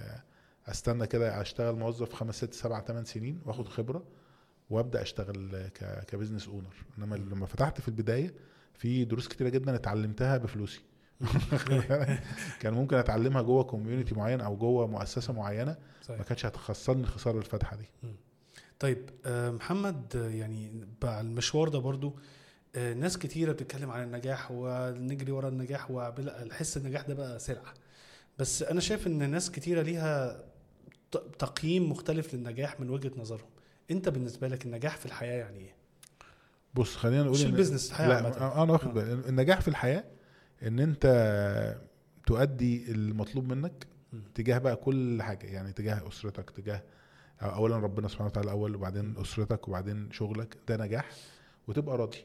أستنى 0.66 1.06
كده 1.06 1.40
أشتغل 1.40 1.74
موظف 1.76 2.12
خمس 2.14 2.36
ست 2.36 2.54
سبع 2.54 2.80
ثمان 2.80 3.04
سنين 3.04 3.40
وآخد 3.46 3.68
خبرة. 3.68 4.02
وابدأ 4.70 5.02
أشتغل 5.02 5.68
ك 6.08 6.13
business 6.13 6.48
owner 6.48 6.74
إنما 6.98 7.16
لما 7.16 7.46
فتحت 7.46 7.80
في 7.80 7.88
البداية 7.88 8.34
في 8.74 9.04
دروس 9.04 9.28
كتيرة 9.28 9.48
جدا 9.48 9.74
اتعلمتها 9.74 10.36
بفلوسي. 10.36 10.80
كان 12.60 12.74
ممكن 12.74 12.96
أتعلمها 12.96 13.42
جوه 13.42 13.64
community 13.64 14.14
معين 14.14 14.40
أو 14.40 14.56
جوه 14.56 14.86
مؤسسة 14.86 15.32
معينة 15.32 15.70
ما 15.72 15.76
صحيح. 16.02 16.22
كانتش 16.22 16.46
هتخسرني 16.46 17.00
الخساره 17.02 17.38
الفادحة 17.38 17.76
دي. 17.76 17.84
طيب 18.78 19.10
آه، 19.26 19.50
محمد 19.50 20.14
يعني 20.14 20.86
بعد 21.02 21.24
المشوار 21.24 21.68
ده 21.68 21.78
برضو 21.78 22.18
آه، 22.76 22.94
ناس 22.94 23.18
كتيرة 23.18 23.52
بتتكلم 23.52 23.90
عن 23.90 24.02
النجاح 24.02 24.48
ونجري 24.50 25.32
ورا 25.32 25.48
النجاح 25.48 25.90
وحس 25.90 26.76
النجاح 26.76 27.02
ده 27.02 27.14
بقى 27.14 27.38
سلعة. 27.38 27.74
بس 28.38 28.62
أنا 28.62 28.80
شايف 28.80 29.06
إن 29.06 29.30
ناس 29.30 29.50
كتيرة 29.50 29.82
ليها 29.82 30.44
تقييم 31.38 31.90
مختلف 31.90 32.34
للنجاح 32.34 32.80
من 32.80 32.90
وجهة 32.90 33.12
نظرهم. 33.16 33.48
أنت 33.90 34.08
بالنسبة 34.08 34.48
لك 34.48 34.66
النجاح 34.66 34.96
في 34.96 35.06
الحياة 35.06 35.38
يعني 35.38 35.58
إيه؟ 35.58 35.74
بص 36.74 36.96
خلينا 36.96 37.22
نقول 37.22 37.34
مش 37.34 37.44
البيزنس 37.44 37.90
الحياة 37.90 38.08
لا 38.08 38.62
أنا 38.62 38.72
واخد 38.72 38.88
آه. 38.88 38.92
بالي 38.92 39.12
النجاح 39.28 39.60
في 39.60 39.68
الحياة 39.68 40.04
إن 40.62 40.80
أنت 40.80 41.06
تؤدي 42.26 42.90
المطلوب 42.92 43.52
منك. 43.52 43.86
تجاه 44.34 44.58
بقى 44.58 44.76
كل 44.76 45.22
حاجة 45.22 45.46
يعني 45.46 45.72
تجاه 45.72 46.08
أسرتك 46.08 46.50
تجاه 46.50 46.82
اولا 47.42 47.76
ربنا 47.76 48.08
سبحانه 48.08 48.26
وتعالى 48.30 48.46
الأول 48.46 48.74
وبعدين 48.76 49.14
أسرتك 49.18 49.68
وبعدين 49.68 50.10
شغلك 50.12 50.56
ده 50.68 50.76
نجاح 50.76 51.10
وتبقى 51.68 51.98
راضي. 51.98 52.18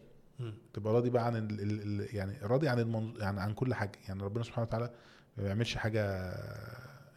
تبقى 0.74 0.94
راضي 0.94 1.10
بقى 1.10 1.26
عن 1.26 1.36
ال 1.36 1.62
ال 1.62 2.02
ال 2.02 2.16
يعني 2.16 2.38
راضي 2.42 2.68
عن 2.70 2.80
المنظ... 2.80 3.22
يعني 3.22 3.42
عن 3.42 3.54
كل 3.54 3.74
حاجة 3.74 3.92
يعني 4.08 4.24
ربنا 4.24 4.44
سبحانه 4.44 4.68
وتعالى 4.68 4.90
ما 5.38 5.44
بيعملش 5.44 5.76
حاجة 5.78 6.34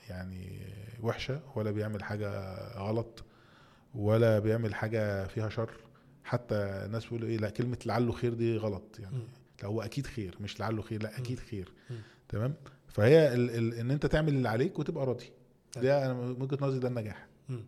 يعني 0.09 0.61
وحشة 1.03 1.41
ولا 1.55 1.71
بيعمل 1.71 2.05
حاجة 2.05 2.55
غلط 2.79 3.25
ولا 3.97 4.39
بيعمل 4.39 4.75
حاجة 4.75 5.27
فيها 5.27 5.49
شر. 5.49 5.71
حتى 6.25 6.55
الناس 6.55 7.05
بيقولوا 7.05 7.29
إيه 7.29 7.37
لا 7.39 7.51
كلمة 7.51 7.79
لعله 7.87 8.13
خير 8.13 8.35
دي 8.35 8.57
غلط. 8.57 8.99
يعني 8.99 9.17
مم. 9.17 9.23
لا 9.63 9.69
هو 9.69 9.83
أكيد 9.83 10.07
خير 10.07 10.37
مش 10.41 10.61
لعله 10.61 10.83
خير 10.83 11.03
لا 11.03 11.19
أكيد 11.19 11.39
خير. 11.39 11.73
مم. 11.91 11.97
تمام؟ 12.29 12.55
فهي 12.89 13.35
ال 13.35 13.51
ال 13.51 13.75
إن 13.75 13.91
أنت 13.91 14.07
تعمل 14.07 14.29
اللي 14.29 14.49
عليك 14.49 14.79
وتبقى 14.79 15.07
راضي. 15.07 15.31
ده 15.77 16.07
أنا 16.07 16.15
من 16.15 16.43
وجهة 16.43 16.59
نظري 16.61 16.79
ده 16.79 16.89
النجاح. 16.89 17.27
مم. 17.49 17.65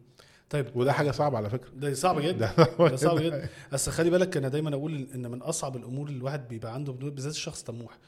طيب. 0.50 0.66
وده 0.76 0.92
حاجة 0.92 1.10
صعبة 1.10 1.36
على 1.36 1.50
فكرة. 1.50 1.70
ده 1.70 1.94
صعب 1.94 2.20
جدا. 2.20 2.52
ده 2.78 2.96
صعب 2.96 3.18
جدا. 3.18 3.48
بس 3.72 3.88
خلي 3.88 4.10
بالك 4.10 4.36
أنا 4.36 4.48
دايما 4.48 4.74
أقول 4.74 5.09
إن 5.14 5.30
من 5.30 5.42
أصعب 5.42 5.76
الأمور 5.76 6.06
اللي 6.09 6.18
الواحد 6.18 6.48
بيبقى 6.48 6.74
عنده 6.74 6.92
بالذات 6.92 7.32
الشخص 7.32 7.62
طموح. 7.62 7.98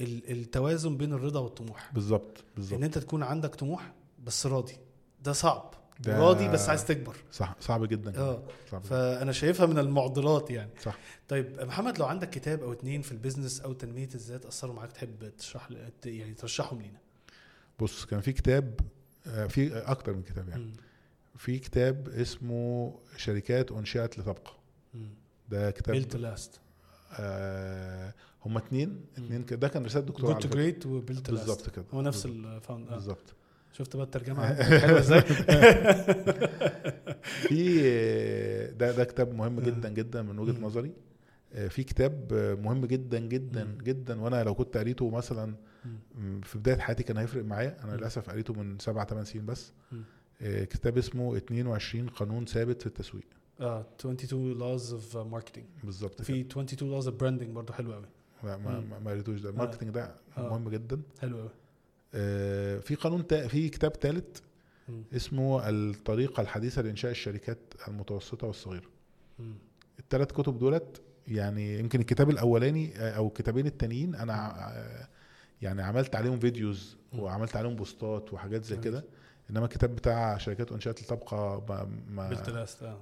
ال- 0.00 0.30
التوازن 0.30 0.96
بين 0.96 1.12
الرضا 1.12 1.40
والطموح. 1.40 1.90
بالظبط 1.94 2.38
إن 2.38 2.44
بالظبط 2.56 2.82
أنت 2.82 2.98
تكون 2.98 3.22
عندك 3.22 3.54
طموح 3.54 3.92
بس 4.24 4.46
راضي. 4.46 4.76
ده 5.24 5.32
صعب. 5.32 5.74
راضي 6.06 6.48
بس 6.48 6.68
عايز 6.68 6.84
تكبر. 6.84 7.16
صح 7.32 7.54
صعب 7.60 7.84
جدا. 7.84 8.18
آه. 8.18 8.42
فانا 8.82 9.32
شايفها 9.32 9.66
من 9.66 9.78
المعضلات 9.78 10.50
يعني. 10.50 10.70
صح. 10.82 10.98
طيب 11.28 11.60
محمد 11.60 11.98
لو 11.98 12.06
عندك 12.06 12.30
كتاب 12.30 12.62
أو 12.62 12.72
اتنين 12.72 13.02
في 13.02 13.12
ال 13.12 13.17
business 13.17 13.60
أو 13.60 13.72
تنمية 13.72 14.08
الذات 14.14 14.46
أثروا 14.46 14.74
معاك 14.74 14.92
تحب 14.92 15.32
تشرح 15.38 15.68
يعني 16.04 16.34
ترشحهم 16.34 16.80
لينا؟ 16.82 16.98
بص 17.78 18.04
كان 18.04 18.20
في 18.20 18.32
كتاب 18.32 18.80
آه، 19.26 19.46
في 19.46 19.78
أكتر 19.78 20.12
من 20.14 20.22
كتاب 20.22 20.48
يعني. 20.48 20.62
مم. 20.62 20.72
في 21.36 21.58
كتاب 21.58 22.08
اسمه 22.08 22.94
شركات 23.16 23.72
أنشئت 23.72 24.18
لتبقى. 24.18 24.52
ده 25.48 25.70
كتاب 25.70 25.94
Built 25.94 26.08
to 26.08 26.18
Last 26.18 26.60
آه 27.12 28.14
هم 28.44 28.56
اتنين 28.56 28.88
مم. 28.88 29.24
اتنين 29.24 29.42
كده 29.44 29.58
ده 29.58 29.68
كان 29.68 29.84
رسالة 29.84 30.04
دكتور 30.06 30.32
Good 30.32 30.42
to 30.42 30.48
Great 30.48 30.86
و 30.86 30.92
Built 30.92 31.22
to 31.22 31.32
Last 31.32 31.46
بالظبط 31.46 31.70
كده. 31.70 31.84
هو 31.94 32.02
نفس 32.02 32.26
بالظبط. 32.26 32.46
ال 32.46 32.53
found 32.53 32.88
آه. 32.88 32.94
بالظبط. 32.94 33.34
شفت 33.72 33.96
بقى 33.96 34.04
الترجمة؟ 34.04 34.54
حلوة 34.80 34.98
إزاي؟ 34.98 35.20
في 37.48 37.80
آه، 37.84 38.70
ده 38.70 38.92
ده 38.92 39.04
كتاب 39.04 39.34
مهم 39.34 39.60
جدا 39.60 39.88
جدا 39.88 40.22
من 40.22 40.38
وجهة. 40.38 40.60
نظري. 40.60 40.92
آه، 41.54 41.68
في 41.68 41.82
كتاب 41.84 42.28
آه، 42.32 42.54
مهم 42.54 42.86
جدا 42.86 43.18
جدا. 43.18 43.78
جدا 43.82 44.20
وأنا 44.20 44.44
لو 44.44 44.54
كنت 44.54 44.76
قريته 44.76 45.10
مثلا 45.10 45.54
في 46.42 46.58
بداية 46.58 46.76
حياتي 46.78 47.02
كان 47.02 47.16
هيفرق 47.16 47.44
معايا. 47.44 47.76
أنا. 47.84 47.96
للأسف 47.96 48.30
قريته 48.30 48.54
من 48.54 48.78
سبع 48.78 49.04
ثمان 49.04 49.24
سنين 49.24 49.46
بس. 49.46 49.72
آه، 50.42 50.64
كتاب 50.64 50.98
اسمه 50.98 51.36
22 51.36 52.08
قانون 52.08 52.44
ثابت 52.46 52.80
في 52.80 52.86
التسويق. 52.86 53.24
آه 53.60 53.86
22 54.00 54.58
laws 54.58 54.82
of 54.82 55.16
marketing. 55.34 55.84
بالظبط 55.84 56.22
في 56.22 56.40
22 56.40 57.00
laws 57.00 57.04
of 57.06 57.10
branding 57.10 57.50
برضه 57.54 57.74
حلو 57.74 57.92
قوي 57.92 58.04
ما 58.44 58.56
ما. 58.56 58.98
ما- 59.04 59.10
قريتوش 59.10 59.40
ده. 59.40 59.50
الماركتنج 59.50 59.90
ده 59.90 60.14
آه. 60.38 60.48
مهم 60.50 60.68
جدا. 60.68 61.00
حلو 61.20 61.36
قوي 61.38 61.46
آه، 61.48 61.50
في 62.80 62.94
قانون. 63.00 63.22
في 63.22 63.68
كتاب 63.68 63.92
ثالث. 63.96 64.38
اسمه 65.16 65.68
الطريقة 65.68 66.40
الحديثة 66.40 66.82
لإنشاء 66.82 67.10
الشركات 67.10 67.58
المتوسطة 67.88 68.46
والصغيرة. 68.46 68.86
الثلاث 69.98 70.32
كتب 70.32 70.58
دولت 70.58 71.02
يعني 71.28 71.78
يمكن 71.78 72.00
الكتاب 72.00 72.30
الأولاني 72.30 72.96
آه، 72.96 73.10
أو 73.10 73.26
الكتابين 73.26 73.66
التانيين 73.66 74.14
أنا 74.14 74.34
آه، 74.76 75.08
يعني 75.62 75.82
عملت 75.82 76.16
عليهم 76.16 76.38
فيديوز. 76.38 76.96
وعملت 77.18 77.56
عليهم 77.56 77.76
بوستات 77.76 78.32
وحاجات 78.32 78.64
زي. 78.64 78.76
كده 78.76 79.04
إنما 79.50 79.64
الكتاب 79.64 79.94
بتاع 79.94 80.38
شركات 80.38 80.72
انشات 80.72 81.00
الطبقة 81.00 81.64
ما 81.68 81.88
ما 82.10 82.28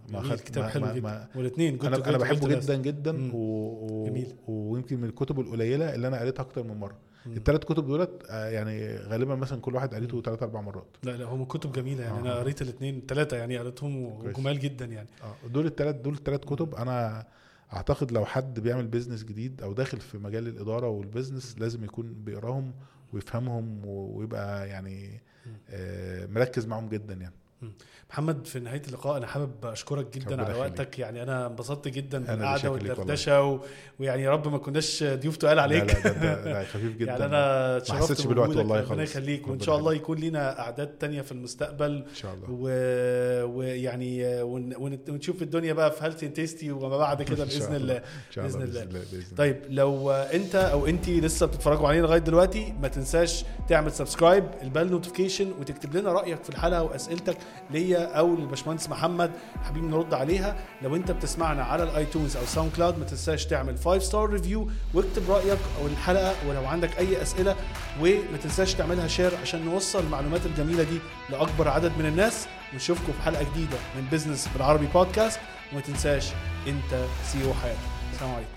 ما 0.09 0.21
خد- 0.23 0.41
كتاب 0.41 0.65
حلو 0.65 0.93
جدا 0.95 1.29
والاثنين 1.35 1.81
أنا 1.81 1.97
أنا 2.09 2.19
بحبه 2.19 2.49
جدا 2.49 2.77
جدا. 2.77 3.31
و... 3.35 3.37
و... 3.37 4.13
ويمكن 4.49 4.99
من 5.01 5.09
الكتب 5.09 5.41
القليلة 5.41 5.95
اللي 5.95 6.09
أنا 6.09 6.21
قريتها 6.21 6.43
أكتر 6.43 6.63
من 6.63 6.77
مرة. 6.77 6.99
الثلاث 7.27 7.65
كتب 7.65 7.87
دولت 7.87 8.23
آه، 8.31 8.49
يعني 8.49 8.97
غالبا 8.97 9.35
مثلا 9.35 9.61
كل 9.61 9.75
واحد 9.75 9.95
قريته 9.95 10.23
ثلاث 10.23 10.43
أربع 10.43 10.61
مرات. 10.61 10.87
لا 11.03 11.17
لا 11.17 11.25
هم 11.25 11.45
كتب 11.45 11.73
جميلة 11.73 12.03
يعني. 12.03 12.19
آه. 12.19 12.21
أنا 12.21 12.35
قريت 12.35 12.63
الاثنين 12.63 13.03
ثلاثة 13.09 13.37
يعني 13.37 13.59
قريتهم. 13.59 14.03
وجمال 14.05 14.59
جدا 14.59 14.85
يعني. 14.85 15.09
آه 15.23 15.49
دول 15.49 15.67
الثلاث 15.67 15.95
دول 15.97 16.15
الثلاث 16.15 16.41
كتب 16.41 16.75
أنا 16.75 17.27
أعتقد 17.73 18.13
لو 18.13 18.25
حد 18.25 18.61
بيعمل 18.61 18.87
business 18.87 19.25
جديد 19.25 19.63
أو 19.63 19.73
داخل 19.73 20.01
في 20.01 20.19
مجال 20.19 20.49
الإدارة 20.49 20.89
وال 20.89 21.03
business 21.03 21.59
لازم 21.59 21.85
يكون 21.85 22.15
بيقراهم 22.25 22.73
ويفهمهم 23.13 23.81
ويبقى 23.87 24.69
يعني 24.69 25.21
آه، 25.71 26.27
مركز 26.27 26.67
معاهم 26.67 26.89
جدا 26.89 27.15
يعني. 27.15 27.35
محمد 28.11 28.47
في 28.47 28.61
نهاية 28.61 28.83
اللقاء 28.89 29.17
أنا 29.17 29.27
حابب 29.27 29.51
أشكرك 29.67 30.15
جدا 30.19 30.31
ربنا 30.31 30.45
على. 30.45 30.55
وقتك. 30.59 30.99
يعني 30.99 31.23
أنا 31.23 31.47
انبسطت 31.47 31.89
جدا 31.89 32.19
بالقعدة 32.19 32.71
والدردشة 32.71 33.43
و... 33.43 33.61
ويعني 34.01 34.23
يا 34.23 34.31
رب 34.31 34.49
ما 34.49 34.59
كناش 34.59 35.05
ضيوف 35.05 35.37
تقال 35.37 35.59
عليك 35.59 35.95
لا 35.95 36.09
لا, 36.09 36.13
ده 36.13 36.45
لا 36.53 36.65
خفيف 36.73 36.97
جدا. 36.97 37.13
يعني 37.13 37.25
أنا 37.25 37.77
اتشرفت 37.77 38.27
بالوقت 38.27 38.49
والله 38.49 38.63
ربنا 38.81 38.83
خالص. 38.89 39.11
يخليك. 39.11 39.43
وإن 39.43 39.53
ربنا 39.53 39.67
شاء 39.67 39.79
الله. 39.79 39.95
يكون 39.95 40.19
لينا 40.19 40.61
قعدات 40.61 40.87
تانية 40.89 41.23
في 41.23 41.33
المستقبل. 41.33 41.93
إن 42.11 42.15
شاء 42.15 42.35
الله. 42.35 42.47
و... 42.51 42.69
ويعني 43.59 44.43
ون... 44.43 44.75
ون... 44.77 44.99
ونشوف 45.09 45.43
الدنيا 45.43 45.73
بقى 45.73 45.93
في 45.93 46.05
Healthy 46.05 46.29
Tasty 46.29 46.73
وما 46.73 46.97
بعد 46.99 47.23
كده 47.23 47.45
بإذن 47.51 47.75
الله. 47.75 48.03
بإذن. 48.37 48.63
الله 48.63 48.85
بإذن 48.85 49.03
الله 49.13 49.37
طيب 49.37 49.61
لو 49.69 50.11
أنت 50.11 50.55
أو 50.55 50.87
انت 50.87 51.09
لسه 51.09 51.47
بتتفرجوا 51.47 51.89
علينا 51.89 52.07
لغاية 52.07 52.19
دلوقتي 52.21 52.75
ما 52.83 52.89
تنساش 52.89 53.45
تعمل 53.69 53.93
subscribe 53.93 54.45
وال 54.63 54.72
bell 54.72 54.91
notification 54.91 55.53
وتكتب 55.61 55.97
لنا 55.97 56.13
رأيك 56.13 56.43
في 56.43 56.51
الحلقة 56.51 56.83
وأسئلتك. 56.83 57.37
ليا 57.71 58.19
أو 58.19 58.37
للباشمهندس 58.37 58.89
محمد 58.89 59.31
حابين 59.65 59.91
نرد 59.91 60.15
عليها. 60.15 60.57
لو 60.83 60.97
أنت 60.97 61.11
بتسمعنا 61.11 61.65
على 61.65 61.83
ال 61.83 61.90
iTunes 61.90 62.37
أو 62.37 62.45
SoundCloud 62.47 62.99
ما 62.99 63.05
تنساش 63.05 63.47
تعمل 63.47 63.79
5 63.79 63.99
star 63.99 64.31
review 64.31 64.69
واكتب 64.95 65.31
رأيك 65.31 65.59
أو 65.81 65.87
الحلقة 65.87 66.35
ولو 66.49 66.67
عندك 66.67 66.99
أي 66.99 67.23
أسئلة 67.23 67.57
وما 68.01 68.39
تنساش 68.43 68.75
تعملها 68.75 69.09
share 69.09 69.33
عشان 69.43 69.65
نوصل 69.65 70.01
المعلومات 70.01 70.47
الجميلة 70.47 70.83
دي 70.83 70.99
لأكبر 71.31 71.69
عدد 71.69 71.93
من 71.99 72.07
الناس. 72.07 72.47
ونشوفكم 72.73 73.13
في 73.13 73.23
حلقة 73.23 73.43
جديدة 73.53 73.77
من 73.97 74.07
business 74.13 74.49
بالعربي 74.49 74.87
بودكاست 74.87 75.41
وما 75.73 75.81
تنساش 75.81 76.33
أنت 76.67 77.05
CEO 77.25 77.55
حياتك. 77.55 77.79
السلام 78.13 78.35
عليكم. 78.35 78.54